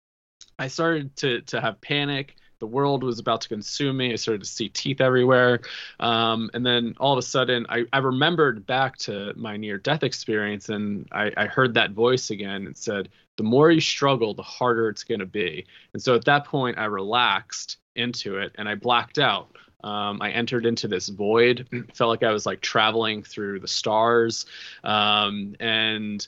I 0.58 0.68
started 0.68 1.14
to 1.16 1.40
to 1.42 1.60
have 1.60 1.80
panic. 1.80 2.36
The 2.58 2.66
world 2.66 3.04
was 3.04 3.20
about 3.20 3.42
to 3.42 3.48
consume 3.48 3.98
me. 3.98 4.12
I 4.12 4.16
started 4.16 4.42
to 4.42 4.48
see 4.48 4.68
teeth 4.68 5.00
everywhere. 5.00 5.60
Um, 6.00 6.50
and 6.54 6.66
then 6.66 6.96
all 6.98 7.12
of 7.12 7.18
a 7.18 7.22
sudden, 7.22 7.66
I, 7.68 7.84
I 7.92 7.98
remembered 7.98 8.66
back 8.66 8.96
to 8.98 9.32
my 9.36 9.56
near 9.56 9.78
death 9.78 10.02
experience, 10.02 10.68
and 10.68 11.06
I, 11.12 11.30
I 11.36 11.46
heard 11.46 11.74
that 11.74 11.92
voice 11.92 12.30
again. 12.30 12.66
It 12.66 12.76
said, 12.76 13.10
The 13.36 13.44
more 13.44 13.70
you 13.70 13.80
struggle, 13.80 14.34
the 14.34 14.42
harder 14.42 14.88
it's 14.88 15.04
going 15.04 15.20
to 15.20 15.26
be. 15.26 15.66
And 15.92 16.02
so 16.02 16.16
at 16.16 16.24
that 16.24 16.46
point, 16.46 16.78
I 16.78 16.86
relaxed 16.86 17.76
into 17.98 18.38
it 18.38 18.52
and 18.56 18.68
I 18.68 18.74
blacked 18.74 19.18
out. 19.18 19.50
Um, 19.84 20.20
I 20.20 20.30
entered 20.30 20.66
into 20.66 20.88
this 20.88 21.08
void, 21.08 21.68
felt 21.94 22.10
like 22.10 22.22
I 22.22 22.32
was 22.32 22.46
like 22.46 22.60
traveling 22.60 23.22
through 23.22 23.60
the 23.60 23.68
stars. 23.68 24.46
Um, 24.82 25.54
and 25.60 26.26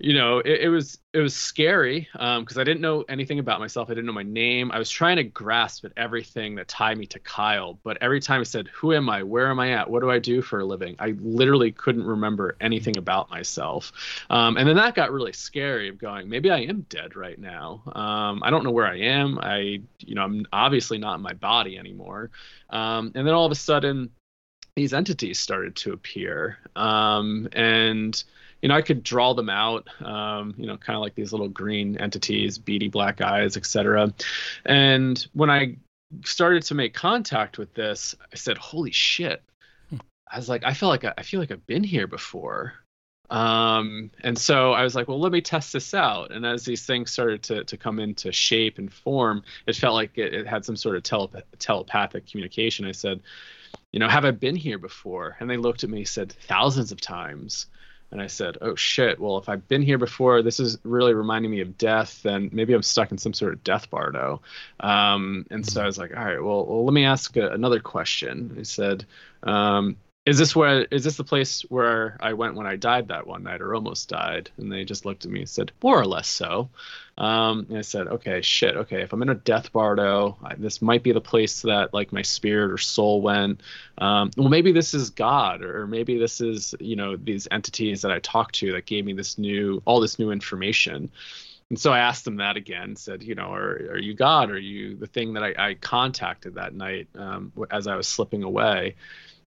you 0.00 0.14
know, 0.14 0.38
it, 0.38 0.62
it, 0.62 0.68
was 0.70 0.98
it 1.12 1.18
was 1.18 1.36
scary 1.36 2.08
because 2.12 2.56
um, 2.56 2.60
I 2.60 2.64
didn't 2.64 2.80
know 2.80 3.04
anything 3.08 3.38
about 3.38 3.60
myself. 3.60 3.90
I 3.90 3.94
didn't 3.94 4.06
know 4.06 4.12
my 4.12 4.22
name. 4.22 4.72
I 4.72 4.78
was 4.78 4.88
trying 4.88 5.16
to 5.16 5.24
grasp 5.24 5.84
at 5.84 5.92
everything 5.96 6.54
that 6.54 6.68
tied 6.68 6.96
me 6.96 7.04
to 7.06 7.18
Kyle, 7.18 7.78
but 7.84 7.98
every 8.00 8.20
time 8.20 8.40
I 8.40 8.44
said, 8.44 8.68
"Who 8.68 8.94
am 8.94 9.10
I? 9.10 9.22
Where 9.22 9.48
am 9.50 9.60
I 9.60 9.72
at? 9.72 9.90
What 9.90 10.00
do 10.00 10.10
I 10.10 10.18
do 10.18 10.40
for 10.40 10.60
a 10.60 10.64
living?" 10.64 10.96
I 10.98 11.14
literally 11.20 11.70
couldn't 11.70 12.04
remember 12.04 12.56
anything 12.62 12.96
about 12.96 13.30
myself. 13.30 13.92
Um, 14.30 14.56
and 14.56 14.66
then 14.66 14.76
that 14.76 14.94
got 14.94 15.12
really 15.12 15.34
scary. 15.34 15.88
Of 15.90 15.98
going, 15.98 16.30
maybe 16.30 16.50
I 16.50 16.60
am 16.60 16.86
dead 16.88 17.14
right 17.14 17.38
now. 17.38 17.82
Um, 17.94 18.42
I 18.42 18.48
don't 18.48 18.64
know 18.64 18.70
where 18.70 18.86
I 18.86 19.00
am. 19.00 19.38
I, 19.38 19.82
you 19.98 20.14
know, 20.14 20.22
I'm 20.22 20.46
obviously 20.50 20.96
not 20.96 21.16
in 21.16 21.20
my 21.20 21.34
body 21.34 21.76
anymore. 21.76 22.30
Um, 22.70 23.12
and 23.14 23.26
then 23.26 23.34
all 23.34 23.44
of 23.44 23.52
a 23.52 23.56
sudden, 23.56 24.10
these 24.76 24.94
entities 24.94 25.38
started 25.38 25.76
to 25.76 25.92
appear, 25.92 26.58
um, 26.74 27.48
and 27.52 28.22
you 28.62 28.68
know, 28.68 28.74
I 28.74 28.82
could 28.82 29.02
draw 29.02 29.32
them 29.32 29.48
out, 29.48 29.88
um, 30.04 30.54
you 30.56 30.66
know, 30.66 30.76
kind 30.76 30.96
of 30.96 31.02
like 31.02 31.14
these 31.14 31.32
little 31.32 31.48
green 31.48 31.96
entities, 31.96 32.58
beady 32.58 32.88
black 32.88 33.20
eyes, 33.20 33.56
etc. 33.56 34.12
And 34.66 35.26
when 35.32 35.50
I 35.50 35.76
started 36.24 36.62
to 36.64 36.74
make 36.74 36.92
contact 36.94 37.58
with 37.58 37.72
this, 37.74 38.14
I 38.32 38.36
said, 38.36 38.58
"Holy 38.58 38.92
shit!" 38.92 39.42
Hmm. 39.88 39.98
I 40.30 40.36
was 40.36 40.48
like, 40.48 40.64
I 40.64 40.74
feel 40.74 40.88
like 40.88 41.04
I, 41.04 41.14
I 41.16 41.22
feel 41.22 41.40
like 41.40 41.50
I've 41.50 41.66
been 41.66 41.84
here 41.84 42.06
before. 42.06 42.74
Um, 43.30 44.10
and 44.24 44.36
so 44.36 44.72
I 44.72 44.82
was 44.82 44.96
like, 44.96 45.06
well, 45.06 45.20
let 45.20 45.30
me 45.30 45.40
test 45.40 45.72
this 45.72 45.94
out. 45.94 46.32
And 46.32 46.44
as 46.44 46.64
these 46.64 46.84
things 46.84 47.12
started 47.12 47.42
to, 47.44 47.64
to 47.64 47.76
come 47.76 48.00
into 48.00 48.32
shape 48.32 48.78
and 48.78 48.92
form, 48.92 49.44
it 49.66 49.76
felt 49.76 49.94
like 49.94 50.18
it, 50.18 50.34
it 50.34 50.46
had 50.48 50.64
some 50.64 50.76
sort 50.76 50.96
of 50.96 51.04
telep- 51.04 51.42
telepathic 51.60 52.26
communication. 52.26 52.86
I 52.86 52.92
said, 52.92 53.20
you 53.92 54.00
know, 54.00 54.08
have 54.08 54.24
I 54.24 54.32
been 54.32 54.56
here 54.56 54.78
before? 54.78 55.36
And 55.38 55.48
they 55.48 55.56
looked 55.56 55.84
at 55.84 55.90
me, 55.90 56.04
said 56.04 56.32
thousands 56.32 56.90
of 56.90 57.00
times. 57.00 57.66
And 58.12 58.20
I 58.20 58.26
said, 58.26 58.58
"Oh 58.60 58.74
shit! 58.74 59.20
Well, 59.20 59.38
if 59.38 59.48
I've 59.48 59.68
been 59.68 59.82
here 59.82 59.98
before, 59.98 60.42
this 60.42 60.58
is 60.58 60.78
really 60.82 61.14
reminding 61.14 61.50
me 61.50 61.60
of 61.60 61.78
death. 61.78 62.22
Then 62.22 62.50
maybe 62.52 62.72
I'm 62.72 62.82
stuck 62.82 63.12
in 63.12 63.18
some 63.18 63.34
sort 63.34 63.52
of 63.52 63.62
death 63.62 63.88
bardo." 63.90 64.42
Um, 64.80 65.46
and 65.50 65.64
so 65.64 65.82
I 65.82 65.86
was 65.86 65.98
like, 65.98 66.16
"All 66.16 66.24
right, 66.24 66.42
well, 66.42 66.66
well 66.66 66.84
let 66.84 66.92
me 66.92 67.04
ask 67.04 67.36
a, 67.36 67.50
another 67.50 67.80
question." 67.80 68.56
I 68.58 68.62
said, 68.64 69.04
um, 69.44 69.96
is 70.30 70.38
this 70.38 70.54
where 70.54 70.82
is 70.92 71.02
this 71.02 71.16
the 71.16 71.24
place 71.24 71.62
where 71.62 72.16
I 72.20 72.34
went 72.34 72.54
when 72.54 72.66
I 72.68 72.76
died 72.76 73.08
that 73.08 73.26
one 73.26 73.42
night 73.42 73.60
or 73.60 73.74
almost 73.74 74.08
died? 74.08 74.48
And 74.58 74.70
they 74.70 74.84
just 74.84 75.04
looked 75.04 75.24
at 75.24 75.30
me 75.32 75.40
and 75.40 75.48
said, 75.48 75.72
more 75.82 76.00
or 76.00 76.06
less 76.06 76.28
so. 76.28 76.70
Um, 77.18 77.66
and 77.68 77.78
I 77.78 77.80
said, 77.80 78.06
okay, 78.06 78.40
shit, 78.40 78.76
okay, 78.76 79.02
if 79.02 79.12
I'm 79.12 79.22
in 79.22 79.28
a 79.28 79.34
death 79.34 79.72
bardo, 79.72 80.38
I, 80.40 80.54
this 80.54 80.80
might 80.80 81.02
be 81.02 81.10
the 81.10 81.20
place 81.20 81.62
that 81.62 81.92
like 81.92 82.12
my 82.12 82.22
spirit 82.22 82.70
or 82.70 82.78
soul 82.78 83.20
went. 83.22 83.60
Um, 83.98 84.30
well, 84.36 84.48
maybe 84.48 84.70
this 84.70 84.94
is 84.94 85.10
God, 85.10 85.62
or 85.62 85.88
maybe 85.88 86.16
this 86.16 86.40
is 86.40 86.76
you 86.78 86.94
know 86.94 87.16
these 87.16 87.48
entities 87.50 88.02
that 88.02 88.12
I 88.12 88.20
talked 88.20 88.54
to 88.56 88.70
that 88.74 88.86
gave 88.86 89.04
me 89.04 89.14
this 89.14 89.36
new 89.36 89.82
all 89.84 89.98
this 89.98 90.20
new 90.20 90.30
information. 90.30 91.10
And 91.70 91.78
so 91.78 91.92
I 91.92 91.98
asked 91.98 92.24
them 92.24 92.36
that 92.36 92.56
again. 92.56 92.94
Said, 92.94 93.24
you 93.24 93.34
know, 93.34 93.52
are 93.52 93.90
are 93.94 93.98
you 93.98 94.14
God? 94.14 94.52
Are 94.52 94.58
you 94.58 94.94
the 94.94 95.08
thing 95.08 95.32
that 95.32 95.42
I, 95.42 95.70
I 95.70 95.74
contacted 95.74 96.54
that 96.54 96.72
night 96.72 97.08
um, 97.16 97.52
as 97.68 97.88
I 97.88 97.96
was 97.96 98.06
slipping 98.06 98.44
away? 98.44 98.94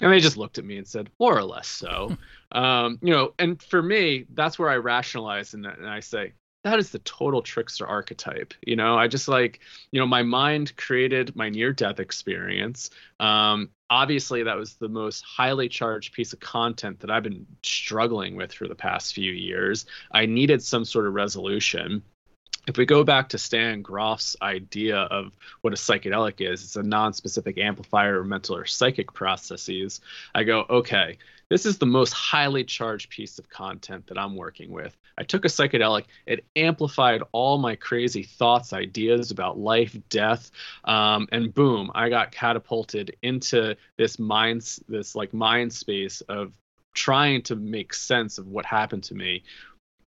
And 0.00 0.12
they 0.12 0.20
just 0.20 0.36
looked 0.36 0.58
at 0.58 0.64
me 0.64 0.76
and 0.76 0.86
said, 0.86 1.10
more 1.18 1.36
or 1.36 1.44
less 1.44 1.68
so. 1.68 2.16
um, 2.52 2.98
you 3.02 3.12
know, 3.12 3.34
and 3.38 3.60
for 3.62 3.82
me, 3.82 4.26
that's 4.34 4.58
where 4.58 4.70
I 4.70 4.76
rationalize 4.76 5.54
and, 5.54 5.66
and 5.66 5.88
I 5.88 6.00
say, 6.00 6.32
that 6.64 6.78
is 6.78 6.90
the 6.90 6.98
total 7.00 7.40
trickster 7.40 7.86
archetype. 7.86 8.52
You 8.66 8.76
know, 8.76 8.96
I 8.96 9.06
just 9.06 9.28
like, 9.28 9.60
you 9.92 10.00
know, 10.00 10.06
my 10.06 10.22
mind 10.22 10.76
created 10.76 11.36
my 11.36 11.48
near 11.48 11.72
death 11.72 12.00
experience. 12.00 12.90
Um, 13.20 13.70
obviously, 13.90 14.42
that 14.42 14.56
was 14.56 14.74
the 14.74 14.88
most 14.88 15.24
highly 15.24 15.68
charged 15.68 16.12
piece 16.12 16.32
of 16.32 16.40
content 16.40 17.00
that 17.00 17.10
I've 17.10 17.22
been 17.22 17.46
struggling 17.62 18.36
with 18.36 18.52
for 18.52 18.66
the 18.66 18.74
past 18.74 19.14
few 19.14 19.32
years. 19.32 19.86
I 20.10 20.26
needed 20.26 20.62
some 20.62 20.84
sort 20.84 21.06
of 21.06 21.14
resolution 21.14 22.02
if 22.68 22.76
we 22.76 22.84
go 22.84 23.02
back 23.02 23.30
to 23.30 23.38
Stan 23.38 23.80
Grof's 23.80 24.36
idea 24.42 24.98
of 24.98 25.32
what 25.62 25.72
a 25.72 25.76
psychedelic 25.76 26.40
is, 26.40 26.62
it's 26.62 26.76
a 26.76 26.82
non-specific 26.82 27.56
amplifier 27.56 28.20
of 28.20 28.26
mental 28.26 28.56
or 28.56 28.66
psychic 28.66 29.12
processes. 29.14 30.02
I 30.34 30.44
go, 30.44 30.66
okay, 30.68 31.16
this 31.48 31.64
is 31.64 31.78
the 31.78 31.86
most 31.86 32.12
highly 32.12 32.64
charged 32.64 33.08
piece 33.08 33.38
of 33.38 33.48
content 33.48 34.06
that 34.08 34.18
I'm 34.18 34.36
working 34.36 34.70
with. 34.70 34.94
I 35.16 35.22
took 35.22 35.46
a 35.46 35.48
psychedelic, 35.48 36.04
it 36.26 36.44
amplified 36.56 37.22
all 37.32 37.56
my 37.56 37.74
crazy 37.74 38.22
thoughts, 38.22 38.74
ideas 38.74 39.30
about 39.30 39.58
life, 39.58 39.96
death, 40.10 40.50
um, 40.84 41.26
and 41.32 41.52
boom, 41.52 41.90
I 41.94 42.10
got 42.10 42.32
catapulted 42.32 43.16
into 43.22 43.76
this 43.96 44.18
mind, 44.18 44.78
this 44.88 45.16
like 45.16 45.32
mind 45.32 45.72
space 45.72 46.20
of 46.20 46.52
trying 46.94 47.42
to 47.42 47.56
make 47.56 47.94
sense 47.94 48.36
of 48.36 48.46
what 48.46 48.66
happened 48.66 49.04
to 49.04 49.14
me 49.14 49.42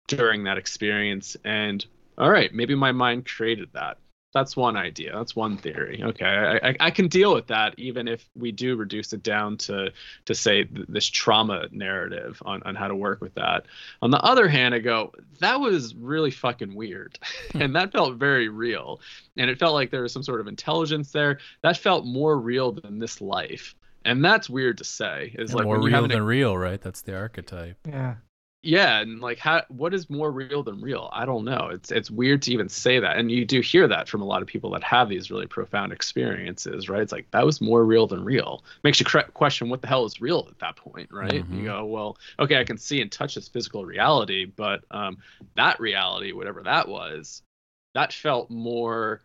during 0.06 0.44
that 0.44 0.58
experience 0.58 1.36
and 1.44 1.84
all 2.18 2.30
right, 2.30 2.52
maybe 2.54 2.74
my 2.74 2.92
mind 2.92 3.26
created 3.26 3.68
that. 3.72 3.98
That's 4.34 4.56
one 4.56 4.76
idea. 4.76 5.12
That's 5.14 5.36
one 5.36 5.56
theory. 5.56 6.02
Okay, 6.02 6.24
I, 6.24 6.70
I, 6.70 6.76
I 6.80 6.90
can 6.90 7.06
deal 7.06 7.32
with 7.32 7.46
that, 7.46 7.74
even 7.78 8.08
if 8.08 8.28
we 8.34 8.50
do 8.50 8.74
reduce 8.74 9.12
it 9.12 9.22
down 9.22 9.56
to 9.58 9.92
to 10.24 10.34
say 10.34 10.64
th- 10.64 10.86
this 10.88 11.06
trauma 11.06 11.68
narrative 11.70 12.42
on 12.44 12.60
on 12.64 12.74
how 12.74 12.88
to 12.88 12.96
work 12.96 13.20
with 13.20 13.34
that. 13.34 13.66
On 14.02 14.10
the 14.10 14.20
other 14.20 14.48
hand, 14.48 14.74
I 14.74 14.80
go 14.80 15.12
that 15.38 15.60
was 15.60 15.94
really 15.94 16.32
fucking 16.32 16.74
weird, 16.74 17.16
and 17.54 17.76
that 17.76 17.92
felt 17.92 18.16
very 18.16 18.48
real, 18.48 19.00
and 19.36 19.48
it 19.48 19.60
felt 19.60 19.72
like 19.72 19.92
there 19.92 20.02
was 20.02 20.12
some 20.12 20.24
sort 20.24 20.40
of 20.40 20.48
intelligence 20.48 21.12
there. 21.12 21.38
That 21.62 21.76
felt 21.76 22.04
more 22.04 22.36
real 22.36 22.72
than 22.72 22.98
this 22.98 23.20
life, 23.20 23.76
and 24.04 24.24
that's 24.24 24.50
weird 24.50 24.78
to 24.78 24.84
say. 24.84 25.32
Is 25.38 25.54
like 25.54 25.64
more 25.64 25.76
when 25.76 25.82
you 25.82 25.86
real 25.86 25.94
have 25.94 26.04
an 26.04 26.10
than 26.10 26.24
real, 26.24 26.58
right? 26.58 26.80
That's 26.80 27.02
the 27.02 27.16
archetype. 27.16 27.78
Yeah. 27.86 28.16
Yeah 28.64 29.00
and 29.00 29.20
like 29.20 29.38
how 29.38 29.62
what 29.68 29.94
is 29.94 30.08
more 30.10 30.32
real 30.32 30.62
than 30.62 30.80
real? 30.80 31.10
I 31.12 31.24
don't 31.24 31.44
know. 31.44 31.68
It's 31.72 31.90
it's 31.92 32.10
weird 32.10 32.42
to 32.42 32.52
even 32.52 32.68
say 32.68 32.98
that 32.98 33.16
and 33.18 33.30
you 33.30 33.44
do 33.44 33.60
hear 33.60 33.86
that 33.88 34.08
from 34.08 34.22
a 34.22 34.24
lot 34.24 34.42
of 34.42 34.48
people 34.48 34.70
that 34.70 34.82
have 34.82 35.08
these 35.08 35.30
really 35.30 35.46
profound 35.46 35.92
experiences 35.92 36.88
right? 36.88 37.02
It's 37.02 37.12
like 37.12 37.30
that 37.32 37.44
was 37.44 37.60
more 37.60 37.84
real 37.84 38.06
than 38.06 38.24
real. 38.24 38.64
Makes 38.82 39.00
you 39.00 39.06
question 39.34 39.68
what 39.68 39.82
the 39.82 39.88
hell 39.88 40.04
is 40.04 40.20
real 40.20 40.46
at 40.50 40.58
that 40.58 40.76
point 40.76 41.08
right? 41.12 41.44
Mhm. 41.48 41.58
you 41.58 41.64
go 41.64 41.84
well 41.84 42.16
okay 42.38 42.58
i 42.58 42.64
can 42.64 42.78
see 42.78 43.00
and 43.00 43.10
touch 43.12 43.34
this 43.34 43.48
physical 43.48 43.84
reality 43.84 44.44
but 44.44 44.84
um 44.90 45.18
that 45.56 45.78
reality 45.80 46.32
whatever 46.32 46.62
that 46.62 46.88
was 46.88 47.42
that 47.94 48.12
felt 48.12 48.50
more 48.50 49.20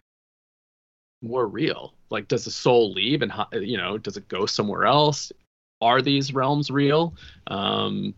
more 1.22 1.48
real. 1.48 1.94
Like 2.10 2.28
does 2.28 2.46
the 2.46 2.52
soul 2.52 2.92
leave 2.94 3.22
and 3.22 3.32
you 3.54 3.78
know 3.78 3.98
does 3.98 4.18
it 4.18 4.28
go 4.28 4.46
somewhere 4.46 4.86
else? 4.86 5.32
Are 5.82 6.02
these 6.02 6.34
realms 6.34 6.70
real? 6.72 7.16
Um 7.48 8.14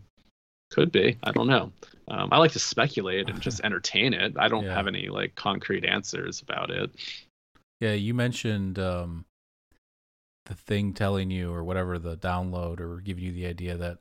could 0.72 0.90
be. 0.90 1.16
I 1.22 1.32
don't 1.32 1.46
know. 1.46 1.70
Um, 2.08 2.28
I 2.32 2.38
like 2.38 2.52
to 2.52 2.58
speculate 2.58 3.28
and 3.28 3.40
just 3.40 3.60
entertain 3.62 4.12
it. 4.14 4.34
I 4.38 4.48
don't 4.48 4.64
Yeah. 4.64 4.74
have 4.74 4.86
any 4.88 5.08
like 5.08 5.34
concrete 5.34 5.84
answers 5.84 6.40
about 6.42 6.70
it. 6.70 6.90
Yeah, 7.80 7.92
you 7.92 8.14
mentioned 8.14 8.78
um, 8.78 9.24
the 10.46 10.54
thing 10.54 10.92
telling 10.94 11.30
you, 11.30 11.52
or 11.52 11.62
whatever, 11.64 11.98
the 11.98 12.16
download, 12.16 12.80
or 12.80 13.00
giving 13.00 13.24
you 13.24 13.32
the 13.32 13.46
idea 13.46 13.76
that 13.76 13.98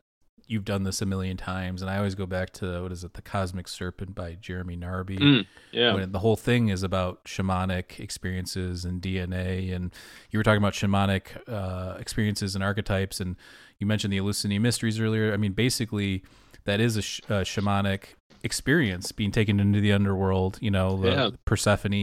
you've 0.47 0.65
done 0.65 0.83
this 0.83 1.01
a 1.01 1.05
million 1.05 1.37
times. 1.37 1.81
And 1.81 1.89
I 1.89 1.97
always 1.97 2.15
go 2.15 2.25
back 2.25 2.51
to 2.53 2.81
what 2.83 2.91
is 2.91 3.03
it, 3.03 3.13
The 3.13 3.21
Cosmic 3.21 3.67
Serpent 3.67 4.13
by 4.15 4.33
Jeremy 4.33 4.75
Narby. 4.75 5.17
Mm, 5.19 5.45
yeah. 5.71 5.93
When 5.93 6.11
the 6.11 6.19
whole 6.19 6.35
thing 6.35 6.69
is 6.69 6.83
about 6.83 7.23
shamanic 7.25 7.99
experiences 7.99 8.83
and 8.83 9.01
DNA, 9.01 9.73
and 9.73 9.93
you 10.29 10.39
were 10.39 10.43
talking 10.43 10.57
about 10.57 10.73
shamanic 10.73 11.37
uh, 11.47 11.97
experiences 11.99 12.53
and 12.55 12.63
archetypes, 12.63 13.19
and 13.19 13.35
you 13.79 13.87
mentioned 13.87 14.11
the 14.11 14.17
Eleusinian 14.17 14.61
mysteries 14.61 14.99
earlier. 14.99 15.31
I 15.31 15.37
mean, 15.37 15.53
basically, 15.53 16.23
that 16.65 16.79
is 16.79 16.97
a, 16.97 17.01
sh- 17.01 17.21
a 17.29 17.41
shamanic 17.41 18.15
experience 18.43 19.11
being 19.11 19.31
taken 19.31 19.59
into 19.59 19.79
the 19.79 19.91
underworld. 19.91 20.57
You 20.61 20.71
know, 20.71 20.97
the 20.97 21.11
Yeah. 21.11 21.29
Persephone. 21.45 21.93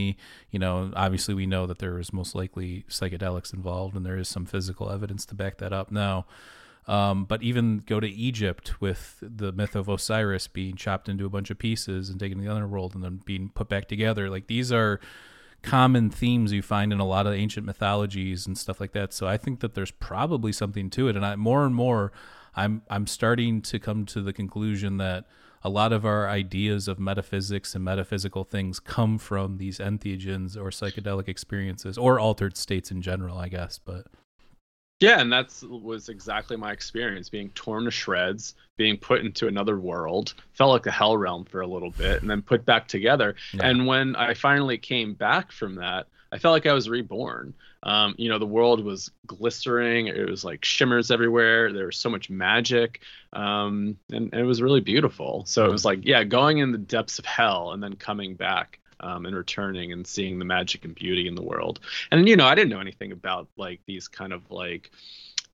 You 0.50 0.58
know, 0.58 0.92
obviously, 0.94 1.34
we 1.34 1.46
know 1.46 1.66
that 1.66 1.78
there 1.78 1.98
is 1.98 2.12
most 2.12 2.34
likely 2.34 2.84
psychedelics 2.88 3.52
involved, 3.52 3.96
and 3.96 4.04
there 4.06 4.16
is 4.16 4.28
some 4.28 4.46
physical 4.46 4.90
evidence 4.90 5.26
to 5.26 5.34
back 5.34 5.58
that 5.58 5.72
up 5.72 5.90
now. 5.90 6.26
Um, 6.86 7.26
but 7.26 7.42
even 7.42 7.82
go 7.84 8.00
to 8.00 8.08
Egypt 8.08 8.80
with 8.80 9.18
the 9.20 9.52
myth 9.52 9.76
of 9.76 9.88
Osiris 9.90 10.48
being 10.48 10.74
chopped 10.74 11.06
into 11.06 11.26
a 11.26 11.28
bunch 11.28 11.50
of 11.50 11.58
pieces 11.58 12.08
and 12.08 12.18
taken 12.18 12.38
to 12.38 12.44
the 12.44 12.50
underworld 12.50 12.94
and 12.94 13.04
then 13.04 13.20
being 13.26 13.50
put 13.50 13.68
back 13.68 13.88
together. 13.88 14.30
Like 14.30 14.46
these 14.46 14.72
are 14.72 14.98
common 15.60 16.08
themes 16.08 16.50
you 16.50 16.62
find 16.62 16.90
in 16.90 16.98
a 16.98 17.04
lot 17.04 17.26
of 17.26 17.34
ancient 17.34 17.66
mythologies 17.66 18.46
and 18.46 18.56
stuff 18.56 18.80
like 18.80 18.92
that. 18.92 19.12
So 19.12 19.28
I 19.28 19.36
think 19.36 19.60
that 19.60 19.74
there's 19.74 19.90
probably 19.90 20.50
something 20.50 20.88
to 20.90 21.08
it. 21.08 21.16
And 21.16 21.26
I 21.26 21.36
more 21.36 21.66
and 21.66 21.74
more 21.74 22.10
I'm 22.58 22.82
I'm 22.90 23.06
starting 23.06 23.62
to 23.62 23.78
come 23.78 24.04
to 24.06 24.20
the 24.20 24.32
conclusion 24.32 24.96
that 24.96 25.24
a 25.62 25.68
lot 25.68 25.92
of 25.92 26.04
our 26.04 26.28
ideas 26.28 26.88
of 26.88 26.98
metaphysics 26.98 27.74
and 27.74 27.84
metaphysical 27.84 28.44
things 28.44 28.80
come 28.80 29.18
from 29.18 29.58
these 29.58 29.78
entheogens 29.78 30.56
or 30.56 30.70
psychedelic 30.70 31.28
experiences 31.28 31.96
or 31.96 32.18
altered 32.18 32.56
states 32.56 32.90
in 32.90 33.00
general, 33.00 33.38
I 33.38 33.48
guess. 33.48 33.78
But 33.78 34.06
Yeah, 35.00 35.20
and 35.20 35.32
that 35.32 35.52
was 35.62 36.08
exactly 36.08 36.56
my 36.56 36.72
experience 36.72 37.28
being 37.28 37.50
torn 37.50 37.84
to 37.84 37.90
shreds, 37.90 38.54
being 38.76 38.96
put 38.96 39.20
into 39.20 39.46
another 39.46 39.78
world, 39.78 40.34
felt 40.52 40.72
like 40.72 40.82
the 40.82 40.90
hell 40.90 41.16
realm 41.16 41.44
for 41.44 41.60
a 41.60 41.66
little 41.66 41.92
bit, 41.92 42.22
and 42.22 42.30
then 42.30 42.42
put 42.42 42.64
back 42.64 42.88
together. 42.88 43.36
Yeah. 43.54 43.68
And 43.68 43.86
when 43.86 44.16
I 44.16 44.34
finally 44.34 44.78
came 44.78 45.14
back 45.14 45.52
from 45.52 45.76
that, 45.76 46.08
I 46.32 46.38
felt 46.38 46.52
like 46.52 46.66
I 46.66 46.72
was 46.72 46.88
reborn. 46.88 47.54
Um, 47.82 48.14
you 48.18 48.28
know, 48.28 48.38
the 48.38 48.46
world 48.46 48.84
was 48.84 49.10
glistering, 49.26 50.08
it 50.08 50.28
was 50.28 50.44
like 50.44 50.64
shimmers 50.64 51.10
everywhere, 51.10 51.72
there 51.72 51.86
was 51.86 51.96
so 51.96 52.10
much 52.10 52.28
magic, 52.28 53.00
um, 53.32 53.96
and, 54.10 54.30
and 54.32 54.40
it 54.40 54.44
was 54.44 54.60
really 54.60 54.80
beautiful. 54.80 55.44
So 55.46 55.64
it 55.64 55.70
was 55.72 55.84
like, 55.84 56.00
yeah, 56.04 56.24
going 56.24 56.58
in 56.58 56.72
the 56.72 56.78
depths 56.78 57.18
of 57.18 57.24
hell 57.24 57.72
and 57.72 57.82
then 57.82 57.94
coming 57.94 58.34
back. 58.34 58.78
Um, 59.00 59.26
and 59.26 59.36
returning 59.36 59.92
and 59.92 60.04
seeing 60.04 60.40
the 60.40 60.44
magic 60.44 60.84
and 60.84 60.92
beauty 60.92 61.28
in 61.28 61.36
the 61.36 61.42
world 61.42 61.78
and 62.10 62.28
you 62.28 62.34
know 62.34 62.46
i 62.46 62.56
didn't 62.56 62.70
know 62.70 62.80
anything 62.80 63.12
about 63.12 63.46
like 63.56 63.78
these 63.86 64.08
kind 64.08 64.32
of 64.32 64.50
like 64.50 64.90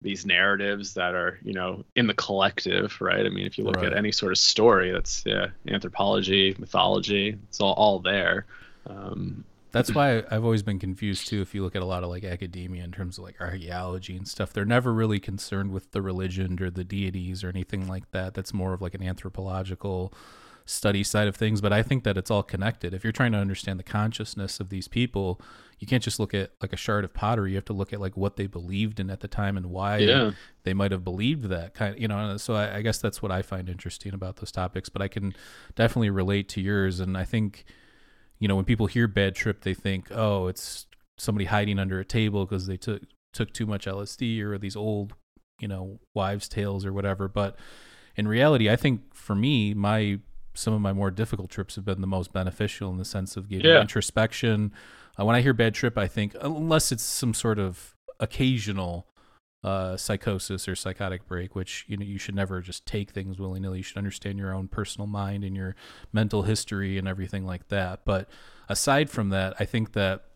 these 0.01 0.25
narratives 0.25 0.95
that 0.95 1.14
are 1.14 1.39
you 1.45 1.53
know 1.53 1.85
in 1.95 2.07
the 2.07 2.14
collective 2.14 2.99
right 3.03 3.27
i 3.27 3.29
mean 3.29 3.45
if 3.45 3.59
you 3.59 3.64
look 3.64 3.77
Right. 3.77 3.85
at 3.93 3.99
any 3.99 4.12
sort 4.12 4.33
of 4.33 4.39
story 4.39 4.93
that's 4.93 5.25
yeah 5.27 5.49
anthropology 5.68 6.57
mythology 6.59 7.37
it's 7.51 7.61
all, 7.61 7.75
all 7.75 7.99
there 7.99 8.47
um 8.87 9.45
That's 9.75 9.91
mm-hmm. 9.91 9.99
why 9.99 10.35
I've 10.35 10.45
always 10.45 10.62
been 10.62 10.79
confused 10.79 11.27
too. 11.27 11.43
If 11.43 11.53
you 11.53 11.64
look 11.64 11.75
at 11.75 11.83
a 11.83 11.85
lot 11.85 12.05
of 12.05 12.09
like 12.09 12.22
academia 12.22 12.85
in 12.85 12.93
terms 12.93 13.18
of 13.18 13.25
like 13.25 13.41
archaeology 13.41 14.16
and 14.16 14.27
stuff, 14.27 14.53
they're 14.53 14.64
never 14.64 14.95
really 14.95 15.18
concerned 15.18 15.72
with 15.72 15.91
the 15.91 16.01
religion 16.01 16.62
or 16.62 16.70
the 16.70 16.85
deities 16.85 17.43
or 17.43 17.49
anything 17.49 17.89
like 17.89 18.09
that. 18.12 18.35
That's 18.35 18.55
more 18.55 18.72
of 18.72 18.81
like 18.81 18.95
an 18.95 19.03
anthropological 19.03 20.14
study 20.64 21.03
side 21.03 21.27
of 21.27 21.35
things. 21.35 21.61
But 21.61 21.72
I 21.72 21.83
think 21.83 22.05
that 22.05 22.16
it's 22.16 22.31
all 22.31 22.45
connected. 22.45 22.95
If 22.95 23.03
you're 23.03 23.12
trying 23.12 23.33
to 23.33 23.39
understand 23.39 23.81
the 23.81 23.85
consciousness 23.85 24.61
of 24.61 24.68
these 24.68 24.87
people, 24.87 25.41
you 25.81 25.89
can't 25.89 26.05
just 26.05 26.20
look 26.20 26.35
at 26.35 26.53
like 26.62 26.72
a 26.72 26.77
shard 26.77 27.05
of 27.05 27.12
pottery. 27.12 27.51
You 27.51 27.57
have 27.57 27.64
to 27.64 27.72
look 27.72 27.93
at 27.93 28.01
like 28.01 28.16
what 28.16 28.37
they 28.37 28.47
believed 28.47 29.01
in 29.01 29.11
at 29.11 29.20
the 29.20 29.29
time 29.29 29.57
and 29.57 29.66
why 29.66 29.99
Yeah. 29.99 30.31
they 30.62 30.72
might 30.72 30.93
have 30.93 31.03
believed 31.03 31.47
that 31.49 31.75
kind. 31.75 31.99
You 32.01 32.07
know, 32.07 32.37
so 32.37 32.55
I, 32.55 32.77
I 32.77 32.83
guess 32.83 32.99
that's 32.99 33.20
what 33.20 33.33
I 33.33 33.43
find 33.43 33.68
interesting 33.68 34.14
about 34.14 34.37
those 34.37 34.53
topics. 34.53 34.89
But 34.89 35.03
I 35.03 35.09
can 35.09 35.35
definitely 35.75 36.11
relate 36.11 36.49
to 36.51 36.61
yours, 36.61 37.01
and 37.01 37.18
I 37.18 37.25
think 37.25 37.64
you 38.45 38.49
know 38.49 38.57
when 38.57 38.66
people 38.66 38.84
hear 38.86 39.09
bad 39.09 39.34
trip 39.34 39.62
they 39.62 39.72
think 39.72 40.09
oh 40.11 40.49
it's 40.49 40.84
somebody 41.16 41.47
hiding 41.47 41.78
under 41.78 41.99
a 41.99 42.05
table 42.05 42.45
because 42.45 42.66
they 42.66 42.76
took 42.76 43.01
took 43.32 43.51
too 43.55 43.64
much 43.64 43.86
lsd 43.86 44.38
or 44.42 44.59
these 44.59 44.76
old 44.76 45.14
you 45.61 45.66
know 45.66 45.99
wives 46.12 46.47
tales 46.47 46.84
or 46.84 46.92
whatever 46.92 47.26
but 47.26 47.57
in 48.16 48.28
reality 48.28 48.68
i 48.68 48.76
think 48.76 49.01
for 49.14 49.34
me 49.34 49.72
my 49.72 50.18
some 50.53 50.74
of 50.74 50.82
my 50.82 50.92
more 50.92 51.11
difficult 51.11 51.49
trips 51.49 51.74
have 51.76 51.86
been 51.86 52.03
the 52.03 52.07
most 52.07 52.34
beneficial 52.34 52.90
in 52.90 52.99
the 52.99 53.05
sense 53.07 53.34
of 53.38 53.49
giving 53.49 53.64
Yeah. 53.64 53.80
introspection 53.80 54.72
uh, 55.18 55.24
when 55.24 55.34
i 55.34 55.40
hear 55.40 55.55
bad 55.55 55.72
trip 55.72 55.97
i 55.97 56.07
think 56.07 56.36
unless 56.42 56.92
it's 56.92 57.03
some 57.03 57.32
sort 57.32 57.59
of 57.59 57.95
occasional 58.20 59.07
uh, 59.65 59.97
psychosis 59.97 60.69
or 60.69 60.77
psychotic 60.77 61.27
break, 61.27 61.55
which 61.55 61.87
you 61.89 61.97
know 61.97 62.05
you 62.05 62.19
should 62.19 62.35
never 62.35 62.61
just 62.61 62.85
take 62.85 63.11
things 63.11 63.39
willy 63.39 63.59
nilly. 63.59 63.79
You 63.79 63.83
should 63.83 63.97
understand 63.97 64.39
your 64.39 64.53
own 64.53 64.69
personal 64.69 65.07
mind 65.07 65.43
and 65.43 65.57
your 65.57 65.75
mental 66.12 66.43
history 66.43 66.99
and 66.99 67.09
everything 67.09 67.47
like 67.47 67.69
that. 67.69 68.05
But 68.05 68.29
aside 68.69 69.09
from 69.09 69.31
that, 69.31 69.55
I 69.59 69.65
think 69.65 69.95
that 69.95 70.27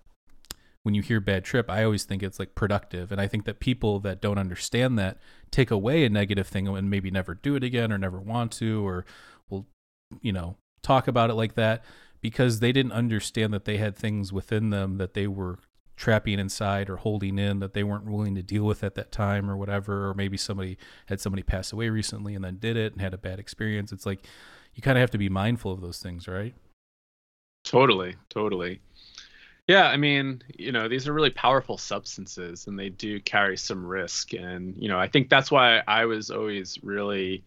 when 0.82 0.94
you 0.94 1.02
hear 1.02 1.20
bad 1.20 1.44
trip, 1.44 1.68
I 1.68 1.84
always 1.84 2.04
think 2.04 2.22
it's 2.22 2.38
like 2.38 2.54
productive, 2.54 3.12
and 3.12 3.20
I 3.20 3.26
think 3.28 3.44
that 3.44 3.60
people 3.60 4.00
that 4.00 4.22
don't 4.22 4.38
understand 4.38 4.98
that 4.98 5.18
take 5.50 5.70
away 5.70 6.06
a 6.06 6.08
negative 6.08 6.46
thing 6.46 6.66
and 6.66 6.88
maybe 6.88 7.10
never 7.10 7.34
do 7.34 7.54
it 7.54 7.62
again 7.62 7.92
or 7.92 7.98
never 7.98 8.18
want 8.18 8.52
to 8.52 8.86
or 8.86 9.04
will 9.50 9.66
you 10.22 10.32
know 10.32 10.56
talk 10.82 11.06
about 11.06 11.28
it 11.28 11.34
like 11.34 11.54
that 11.54 11.84
because 12.22 12.60
they 12.60 12.72
didn't 12.72 12.92
understand 12.92 13.52
that 13.52 13.66
they 13.66 13.76
had 13.76 13.94
things 13.94 14.32
within 14.32 14.70
them 14.70 14.96
that 14.96 15.12
they 15.12 15.26
were 15.26 15.58
trapping 15.98 16.38
inside 16.38 16.88
or 16.88 16.96
holding 16.96 17.40
in 17.40 17.58
that 17.58 17.74
they 17.74 17.82
weren't 17.82 18.06
willing 18.06 18.36
to 18.36 18.42
deal 18.42 18.62
with 18.62 18.84
at 18.84 18.94
that 18.94 19.10
time 19.10 19.50
or 19.50 19.56
whatever 19.56 20.08
or 20.08 20.14
maybe 20.14 20.36
somebody 20.36 20.78
had 21.06 21.20
somebody 21.20 21.42
pass 21.42 21.72
away 21.72 21.88
recently 21.90 22.36
and 22.36 22.44
then 22.44 22.56
did 22.56 22.76
it 22.76 22.92
and 22.92 23.02
had 23.02 23.12
a 23.12 23.18
bad 23.18 23.40
experience. 23.40 23.90
It's 23.90 24.06
like 24.06 24.24
you 24.74 24.80
kind 24.80 24.96
of 24.96 25.00
have 25.00 25.10
to 25.10 25.18
be 25.18 25.28
mindful 25.28 25.72
of 25.72 25.80
those 25.80 25.98
things 25.98 26.28
right? 26.28 26.54
Totally 27.64 28.14
totally. 28.30 28.80
Yeah 29.66 29.88
i 29.88 29.96
mean 29.96 30.40
you 30.56 30.70
know 30.70 30.88
these 30.88 31.08
are 31.08 31.12
really 31.12 31.30
powerful 31.30 31.76
substances 31.76 32.68
and 32.68 32.78
they 32.78 32.90
do 32.90 33.20
carry 33.20 33.56
some 33.56 33.84
risk. 33.84 34.34
And 34.34 34.76
you 34.78 34.88
know 34.88 35.00
i 35.00 35.08
think 35.08 35.28
that's 35.28 35.50
why 35.50 35.82
i 35.88 36.04
was 36.04 36.30
always 36.30 36.78
really 36.84 37.42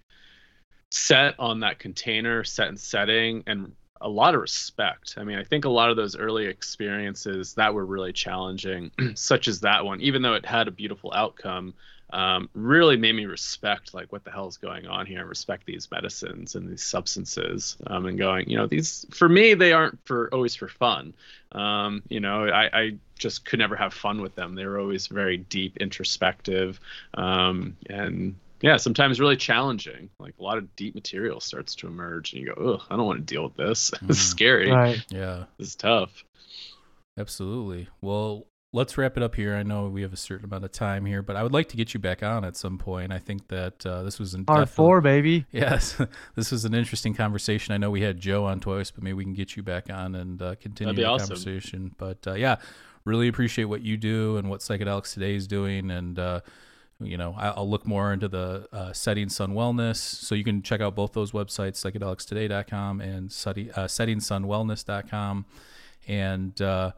set 0.91 1.35
on 1.39 1.61
that 1.61 1.79
container 1.79 2.43
set 2.43 2.67
and 2.67 2.77
setting 2.77 3.43
and 3.47 3.71
a 4.01 4.09
lot 4.09 4.35
of 4.35 4.41
respect. 4.41 5.15
I 5.17 5.23
mean, 5.23 5.37
I 5.37 5.43
think 5.43 5.65
a 5.65 5.69
lot 5.69 5.89
of 5.89 5.95
those 5.95 6.15
early 6.15 6.45
experiences 6.45 7.53
that 7.53 7.73
were 7.73 7.85
really 7.85 8.13
challenging, 8.13 8.91
such 9.15 9.47
as 9.47 9.61
that 9.61 9.85
one, 9.85 10.01
even 10.01 10.21
though 10.21 10.33
it 10.33 10.45
had 10.45 10.67
a 10.67 10.71
beautiful 10.71 11.11
outcome, 11.15 11.73
um, 12.13 12.49
really 12.53 12.97
made 12.97 13.15
me 13.15 13.25
respect 13.25 13.93
like 13.93 14.11
what 14.11 14.23
the 14.25 14.31
hell 14.31 14.47
is 14.47 14.57
going 14.57 14.85
on 14.85 15.05
here 15.05 15.19
and 15.19 15.29
respect 15.29 15.65
these 15.65 15.89
medicines 15.91 16.55
and 16.55 16.69
these 16.69 16.83
substances 16.83 17.77
um, 17.87 18.05
and 18.05 18.17
going, 18.17 18.49
you 18.49 18.57
know, 18.57 18.67
these 18.67 19.05
for 19.11 19.29
me 19.29 19.53
they 19.53 19.71
aren't 19.71 19.97
for 20.05 20.29
always 20.33 20.55
for 20.55 20.67
fun. 20.67 21.13
Um, 21.53 22.03
you 22.09 22.19
know, 22.19 22.47
I, 22.47 22.69
I 22.73 22.97
just 23.17 23.45
could 23.45 23.59
never 23.59 23.75
have 23.75 23.93
fun 23.93 24.21
with 24.21 24.35
them. 24.35 24.55
They 24.55 24.65
were 24.65 24.79
always 24.79 25.07
very 25.07 25.37
deep, 25.37 25.77
introspective, 25.77 26.79
um, 27.13 27.77
and 27.89 28.35
yeah, 28.61 28.77
sometimes 28.77 29.19
really 29.19 29.37
challenging. 29.37 30.09
Like 30.19 30.35
a 30.39 30.43
lot 30.43 30.57
of 30.57 30.75
deep 30.75 30.95
material 30.95 31.39
starts 31.39 31.75
to 31.75 31.87
emerge, 31.87 32.33
and 32.33 32.41
you 32.41 32.53
go, 32.53 32.61
"Oh, 32.61 32.85
I 32.89 32.95
don't 32.95 33.05
want 33.05 33.19
to 33.25 33.33
deal 33.33 33.43
with 33.43 33.55
this. 33.55 33.91
Mm. 33.91 33.99
this 34.07 34.17
is 34.17 34.29
scary. 34.29 34.71
Right. 34.71 35.03
Yeah, 35.09 35.45
this 35.57 35.69
is 35.69 35.75
tough." 35.75 36.23
Absolutely. 37.17 37.89
Well, 38.01 38.47
let's 38.73 38.97
wrap 38.97 39.17
it 39.17 39.23
up 39.23 39.35
here. 39.35 39.55
I 39.55 39.63
know 39.63 39.87
we 39.87 40.01
have 40.01 40.13
a 40.13 40.17
certain 40.17 40.45
amount 40.45 40.63
of 40.63 40.71
time 40.71 41.05
here, 41.05 41.21
but 41.21 41.35
I 41.35 41.43
would 41.43 41.51
like 41.51 41.69
to 41.69 41.77
get 41.77 41.93
you 41.93 41.99
back 41.99 42.23
on 42.23 42.45
at 42.45 42.55
some 42.55 42.77
point. 42.77 43.11
I 43.11 43.19
think 43.19 43.47
that 43.49 43.85
uh, 43.85 44.03
this 44.03 44.19
was 44.19 44.33
an 44.33 44.45
part 44.45 44.69
four, 44.69 45.01
baby. 45.01 45.45
Yes, 45.51 46.01
this 46.35 46.51
was 46.51 46.65
an 46.65 46.73
interesting 46.73 47.13
conversation. 47.13 47.73
I 47.73 47.77
know 47.77 47.91
we 47.91 48.01
had 48.01 48.19
Joe 48.19 48.45
on 48.45 48.59
twice, 48.59 48.91
but 48.91 49.03
maybe 49.03 49.13
we 49.13 49.23
can 49.23 49.33
get 49.33 49.55
you 49.55 49.63
back 49.63 49.89
on 49.89 50.15
and 50.15 50.41
uh, 50.41 50.55
continue 50.55 50.93
the 50.93 51.05
awesome. 51.05 51.27
conversation. 51.27 51.95
But 51.97 52.25
uh, 52.25 52.33
yeah, 52.33 52.57
really 53.05 53.27
appreciate 53.27 53.65
what 53.65 53.81
you 53.81 53.97
do 53.97 54.37
and 54.37 54.49
what 54.49 54.61
Psychedelics 54.61 55.13
Today 55.13 55.35
is 55.35 55.47
doing, 55.47 55.91
and 55.91 56.17
uh, 56.17 56.41
you 57.05 57.17
know 57.17 57.35
i'll 57.37 57.69
look 57.69 57.85
more 57.85 58.13
into 58.13 58.27
the 58.27 58.67
uh, 58.71 58.93
setting 58.93 59.29
sun 59.29 59.53
wellness 59.53 59.97
so 59.97 60.35
you 60.35 60.43
can 60.43 60.61
check 60.61 60.81
out 60.81 60.95
both 60.95 61.13
those 61.13 61.31
websites 61.31 61.77
psychedelicstoday.com 61.79 63.01
and 63.01 63.31
setting, 63.31 63.71
uh, 63.71 63.85
settingsunwellness.com 63.85 65.45
and 66.07 66.61
uh, 66.61 66.91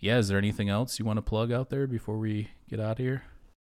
yeah 0.00 0.18
is 0.18 0.28
there 0.28 0.38
anything 0.38 0.68
else 0.68 0.98
you 0.98 1.04
want 1.04 1.16
to 1.16 1.22
plug 1.22 1.52
out 1.52 1.70
there 1.70 1.86
before 1.86 2.18
we 2.18 2.48
get 2.68 2.80
out 2.80 2.92
of 2.92 2.98
here 2.98 3.22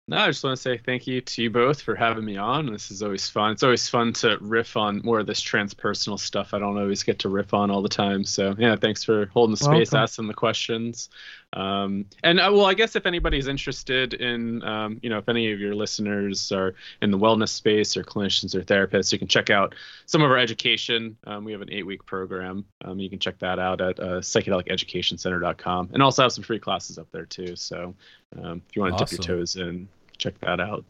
no, 0.07 0.17
I 0.17 0.27
just 0.27 0.43
want 0.43 0.55
to 0.55 0.61
say 0.61 0.77
thank 0.77 1.07
you 1.07 1.19
to 1.19 1.41
you 1.41 1.49
both 1.49 1.81
for 1.81 1.95
having 1.95 2.25
me 2.25 2.37
on. 2.37 2.71
This 2.71 2.91
is 2.91 3.01
always 3.01 3.27
fun. 3.27 3.53
It's 3.53 3.63
always 3.63 3.89
fun 3.89 4.13
to 4.13 4.37
riff 4.39 4.77
on 4.77 5.01
more 5.03 5.19
of 5.19 5.25
this 5.25 5.41
transpersonal 5.41 6.19
stuff 6.19 6.53
I 6.53 6.59
don't 6.59 6.77
always 6.77 7.01
get 7.01 7.17
to 7.19 7.29
riff 7.29 7.55
on 7.55 7.71
all 7.71 7.81
the 7.81 7.89
time. 7.89 8.23
So, 8.23 8.53
yeah, 8.59 8.75
thanks 8.75 9.03
for 9.03 9.25
holding 9.33 9.53
the 9.53 9.57
space, 9.57 9.91
Welcome. 9.91 9.97
asking 9.97 10.27
the 10.27 10.35
questions. 10.35 11.09
Um, 11.55 12.05
and 12.23 12.39
uh, 12.39 12.49
well, 12.51 12.65
I 12.65 12.73
guess 12.73 12.95
if 12.95 13.05
anybody's 13.05 13.47
interested 13.47 14.13
in, 14.15 14.61
um, 14.63 14.99
you 15.01 15.09
know, 15.09 15.17
if 15.17 15.29
any 15.29 15.51
of 15.51 15.59
your 15.59 15.73
listeners 15.73 16.51
are 16.51 16.75
in 17.01 17.11
the 17.11 17.17
wellness 17.17 17.49
space 17.49 17.95
or 17.95 18.03
clinicians 18.03 18.53
or 18.53 18.61
therapists, 18.61 19.11
you 19.11 19.17
can 19.17 19.27
check 19.27 19.49
out 19.49 19.73
some 20.05 20.21
of 20.21 20.29
our 20.29 20.37
education. 20.37 21.17
Um, 21.25 21.45
we 21.45 21.53
have 21.53 21.61
an 21.61 21.71
eight 21.71 21.85
week 21.85 22.05
program. 22.05 22.65
Um, 22.83 22.99
you 22.99 23.09
can 23.09 23.19
check 23.19 23.39
that 23.39 23.57
out 23.57 23.79
at 23.79 23.99
uh, 23.99 24.19
psychedeliceducationcenter.com 24.19 25.91
and 25.93 26.03
also 26.03 26.23
have 26.23 26.33
some 26.33 26.43
free 26.43 26.59
classes 26.59 26.97
up 26.97 27.07
there 27.11 27.25
too. 27.25 27.55
So 27.55 27.95
um, 28.37 28.61
if 28.67 28.75
you 28.75 28.81
want 28.81 28.97
to 28.97 29.03
awesome. 29.03 29.17
dip 29.17 29.27
your 29.27 29.37
toes 29.37 29.55
in, 29.55 29.87
check 30.17 30.37
that 30.41 30.59
out. 30.59 30.83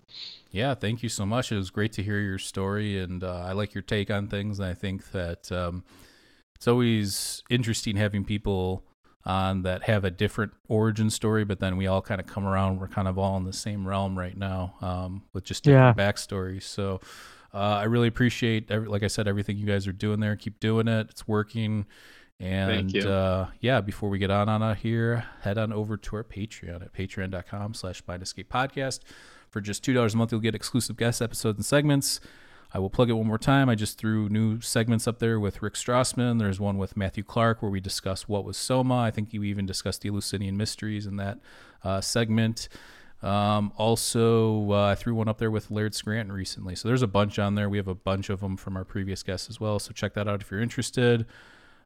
Yeah, 0.50 0.74
thank 0.74 1.04
you 1.04 1.10
so 1.10 1.26
much. 1.26 1.52
It 1.52 1.58
was 1.58 1.70
great 1.70 1.92
to 1.94 2.04
hear 2.04 2.20
your 2.20 2.40
story, 2.40 2.98
and 2.98 3.24
uh, 3.24 3.44
I 3.46 3.52
like 3.52 3.74
your 3.74 3.82
take 3.82 4.10
on 4.10 4.28
things. 4.28 4.60
And 4.60 4.68
I 4.68 4.74
think 4.74 5.12
that 5.12 5.52
um, 5.52 5.84
it's 6.56 6.68
always 6.68 7.44
interesting 7.50 7.98
having 7.98 8.24
people 8.24 8.84
on 9.26 9.64
that 9.64 9.84
have 9.84 10.06
a 10.06 10.12
different 10.12 10.54
origin 10.68 11.10
story, 11.10 11.44
but 11.44 11.60
then 11.60 11.78
we 11.78 11.88
all 11.88 12.02
kind 12.02 12.22
of 12.22 12.28
come 12.28 12.46
around. 12.46 12.80
We're 12.80 12.88
kind 12.88 13.08
of 13.08 13.18
all 13.18 13.38
in 13.38 13.44
the 13.44 13.54
same 13.54 13.88
realm 13.88 14.18
right 14.18 14.38
now 14.38 14.76
um, 14.82 15.24
with 15.34 15.44
just 15.44 15.64
different 15.64 15.98
yeah. 15.98 16.12
backstories. 16.12 16.64
So 16.64 17.02
uh, 17.54 17.58
I 17.58 17.84
really 17.86 18.08
appreciate, 18.08 18.70
every, 18.70 18.88
like 18.88 19.02
I 19.02 19.08
said, 19.08 19.28
everything 19.28 19.58
you 19.58 19.66
guys 19.66 19.88
are 19.88 19.94
doing 19.94 20.20
there. 20.20 20.36
Keep 20.36 20.60
doing 20.60 20.88
it. 20.88 21.08
It's 21.10 21.28
working. 21.28 21.86
And 22.40 22.96
uh, 22.98 23.48
yeah, 23.62 23.82
before 23.82 24.10
we 24.10 24.20
get 24.20 24.30
on 24.30 24.50
on 24.50 24.62
out 24.62 24.78
here, 24.78 25.26
head 25.42 25.58
on 25.58 25.72
over 25.72 25.96
to 25.96 26.16
our 26.18 26.24
Patreon 26.24 26.82
at 26.82 26.94
patreon.com 26.94 27.74
slash 27.74 28.04
escape 28.08 28.52
podcast. 28.52 29.00
For 29.50 29.62
just 29.62 29.86
$2 29.86 30.14
a 30.14 30.18
month, 30.18 30.34
you'll 30.34 30.42
get 30.42 30.54
exclusive 30.54 30.98
guest 30.98 31.22
episodes 31.22 31.58
and 31.58 31.66
segments. 31.66 32.20
I 32.74 32.80
will 32.80 32.90
plug 32.90 33.10
it 33.10 33.14
one 33.14 33.28
more 33.28 33.38
time. 33.38 33.70
I 33.70 33.76
just 33.76 33.98
threw 33.98 34.28
new 34.28 34.60
segments 34.60 35.08
up 35.08 35.20
there 35.20 35.40
with 35.40 35.62
Rick 35.62 35.76
Strassman. 35.76 36.40
There's 36.40 36.60
one 36.60 36.78
with 36.78 36.98
Matthew 36.98 37.24
Clark 37.24 37.62
where 37.62 37.72
we 37.72 37.80
discuss 37.80 38.28
what 38.28 38.44
was 38.44 38.58
Soma. 38.58 38.98
I 38.98 39.12
think 39.12 39.34
you 39.34 39.44
even 39.44 39.66
discussed 39.66 40.02
the 40.02 40.10
Eleusinian 40.10 40.58
mysteries 40.58 41.06
in 41.06 41.16
that 41.18 41.40
uh, 41.84 42.02
segment. 42.02 42.68
Um, 43.24 43.72
also, 43.78 44.72
uh, 44.72 44.88
I 44.88 44.96
threw 44.96 45.16
one 45.16 45.28
up 45.28 45.38
there 45.38 45.50
with 45.50 45.72
Laird 45.72 45.96
Scranton 45.96 46.34
recently. 46.34 46.76
So 46.76 46.88
there's 46.88 47.02
a 47.02 47.08
bunch 47.08 47.40
on 47.40 47.56
there. 47.56 47.70
We 47.70 47.78
have 47.78 47.88
a 47.88 47.96
bunch 47.96 48.30
of 48.30 48.42
them 48.42 48.58
from 48.58 48.76
our 48.76 48.84
previous 48.84 49.24
guests 49.24 49.50
as 49.50 49.60
well. 49.60 49.80
So 49.80 49.94
check 49.94 50.14
that 50.14 50.28
out 50.28 50.42
if 50.42 50.52
you're 50.52 50.62
interested. 50.62 51.26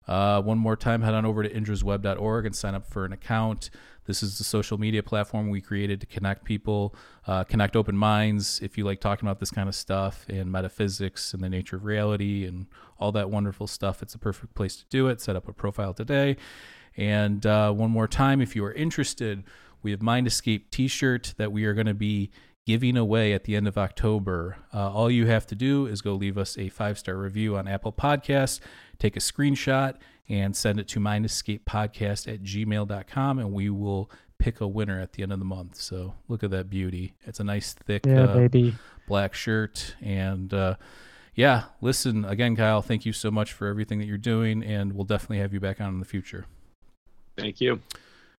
Uh, 0.10 0.41
one 0.41 0.57
more 0.57 0.76
time, 0.76 1.03
head 1.03 1.14
on 1.14 1.24
over 1.24 1.43
to 1.43 1.49
indrasweb.org 1.49 2.47
and 2.47 2.55
sign 2.55 2.74
up 2.74 2.88
for 2.88 3.05
an 3.05 3.14
account. 3.14 3.70
This 4.05 4.24
is 4.24 4.39
the 4.39 4.43
social 4.43 4.80
media 4.80 5.03
platform 5.03 5.51
we 5.51 5.62
created 5.62 6.01
to 6.01 6.07
connect 6.07 6.43
people, 6.43 6.95
uh, 7.28 7.43
connect 7.43 7.76
open 7.76 7.95
minds. 7.95 8.60
If 8.64 8.76
you 8.76 8.86
like 8.86 9.01
talking 9.01 9.28
about 9.28 9.39
this 9.39 9.51
kind 9.51 9.70
of 9.70 9.76
stuff 9.76 10.26
and 10.28 10.51
metaphysics 10.51 11.32
and 11.36 11.43
the 11.43 11.49
nature 11.49 11.76
of 11.76 11.86
reality 11.86 12.43
and 12.47 12.66
all 12.99 13.12
that 13.12 13.30
wonderful 13.30 13.68
stuff, 13.68 14.01
it's 14.01 14.16
a 14.16 14.18
perfect 14.18 14.55
place 14.55 14.78
to 14.78 14.86
do 14.89 15.07
it. 15.10 15.22
Set 15.22 15.36
up 15.36 15.47
a 15.47 15.53
profile 15.53 15.93
today. 15.93 16.38
And 16.97 17.45
uh, 17.45 17.72
one 17.72 17.91
more 17.91 18.07
time, 18.07 18.41
if 18.41 18.55
you 18.55 18.66
are 18.66 18.74
interested, 18.74 19.43
we 19.84 19.91
have 19.91 20.01
Mind 20.01 20.26
Escape 20.26 20.72
t 20.72 20.88
shirt 20.88 21.36
that 21.38 21.51
we 21.51 21.66
are 21.66 21.76
going 21.76 21.86
to 21.86 21.93
be 21.93 22.32
giving 22.70 22.98
away 22.98 23.34
at 23.34 23.46
the 23.46 23.56
end 23.56 23.68
of 23.68 23.80
October. 23.80 24.58
Uh, 24.72 24.92
all 24.92 25.10
you 25.10 25.26
have 25.26 25.48
to 25.48 25.56
do 25.56 25.88
is 25.88 26.04
go 26.04 26.14
leave 26.14 26.38
us 26.38 26.56
a 26.56 26.70
five 26.70 27.00
star 27.00 27.16
review 27.16 27.58
on 27.58 27.68
Apple 27.68 27.92
Podcasts, 27.92 28.60
take 29.00 29.18
a 29.18 29.20
screenshot, 29.20 29.96
and 30.30 30.56
send 30.56 30.80
it 30.80 30.88
to 30.90 31.00
mindescapepodcast 31.00 32.32
at 32.32 32.44
gmail.com, 32.44 33.40
and 33.40 33.54
we 33.54 33.72
will 33.72 34.12
pick 34.38 34.62
a 34.62 34.68
winner 34.68 35.00
at 35.00 35.14
the 35.14 35.24
end 35.24 35.34
of 35.34 35.40
the 35.40 35.46
month. 35.46 35.78
So 35.78 36.14
look 36.28 36.44
at 36.44 36.52
that 36.52 36.70
beauty. 36.70 37.16
It's 37.24 37.40
a 37.40 37.44
nice, 37.44 37.74
thick 37.74 38.06
yeah, 38.06 38.26
uh, 38.26 38.36
baby. 38.36 38.76
black 39.08 39.34
shirt. 39.34 39.96
And 40.00 40.54
uh, 40.54 40.76
yeah, 41.34 41.64
listen, 41.82 42.24
again, 42.24 42.56
Kyle, 42.56 42.84
thank 42.84 43.04
you 43.04 43.14
so 43.14 43.32
much 43.32 43.52
for 43.52 43.66
everything 43.66 43.98
that 43.98 44.06
you're 44.06 44.20
doing, 44.20 44.62
and 44.62 44.94
we'll 44.94 45.06
definitely 45.06 45.40
have 45.40 45.56
you 45.56 45.60
back 45.60 45.82
on 45.82 45.90
in 45.96 46.00
the 46.00 46.06
future. 46.06 46.46
Thank 47.36 47.62
you. 47.62 47.80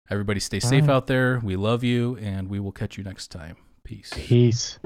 Everybody 0.09 0.39
stay 0.39 0.61
safe 0.61 0.89
out 0.89 1.09
there. 1.09 1.41
We 1.43 1.57
love 1.57 1.83
you, 1.83 2.17
and 2.19 2.49
we 2.49 2.61
will 2.61 2.71
catch 2.71 2.97
you 2.97 3.03
next 3.03 3.33
time. 3.33 3.57
Peace. 3.85 4.13
Peace. 4.15 4.79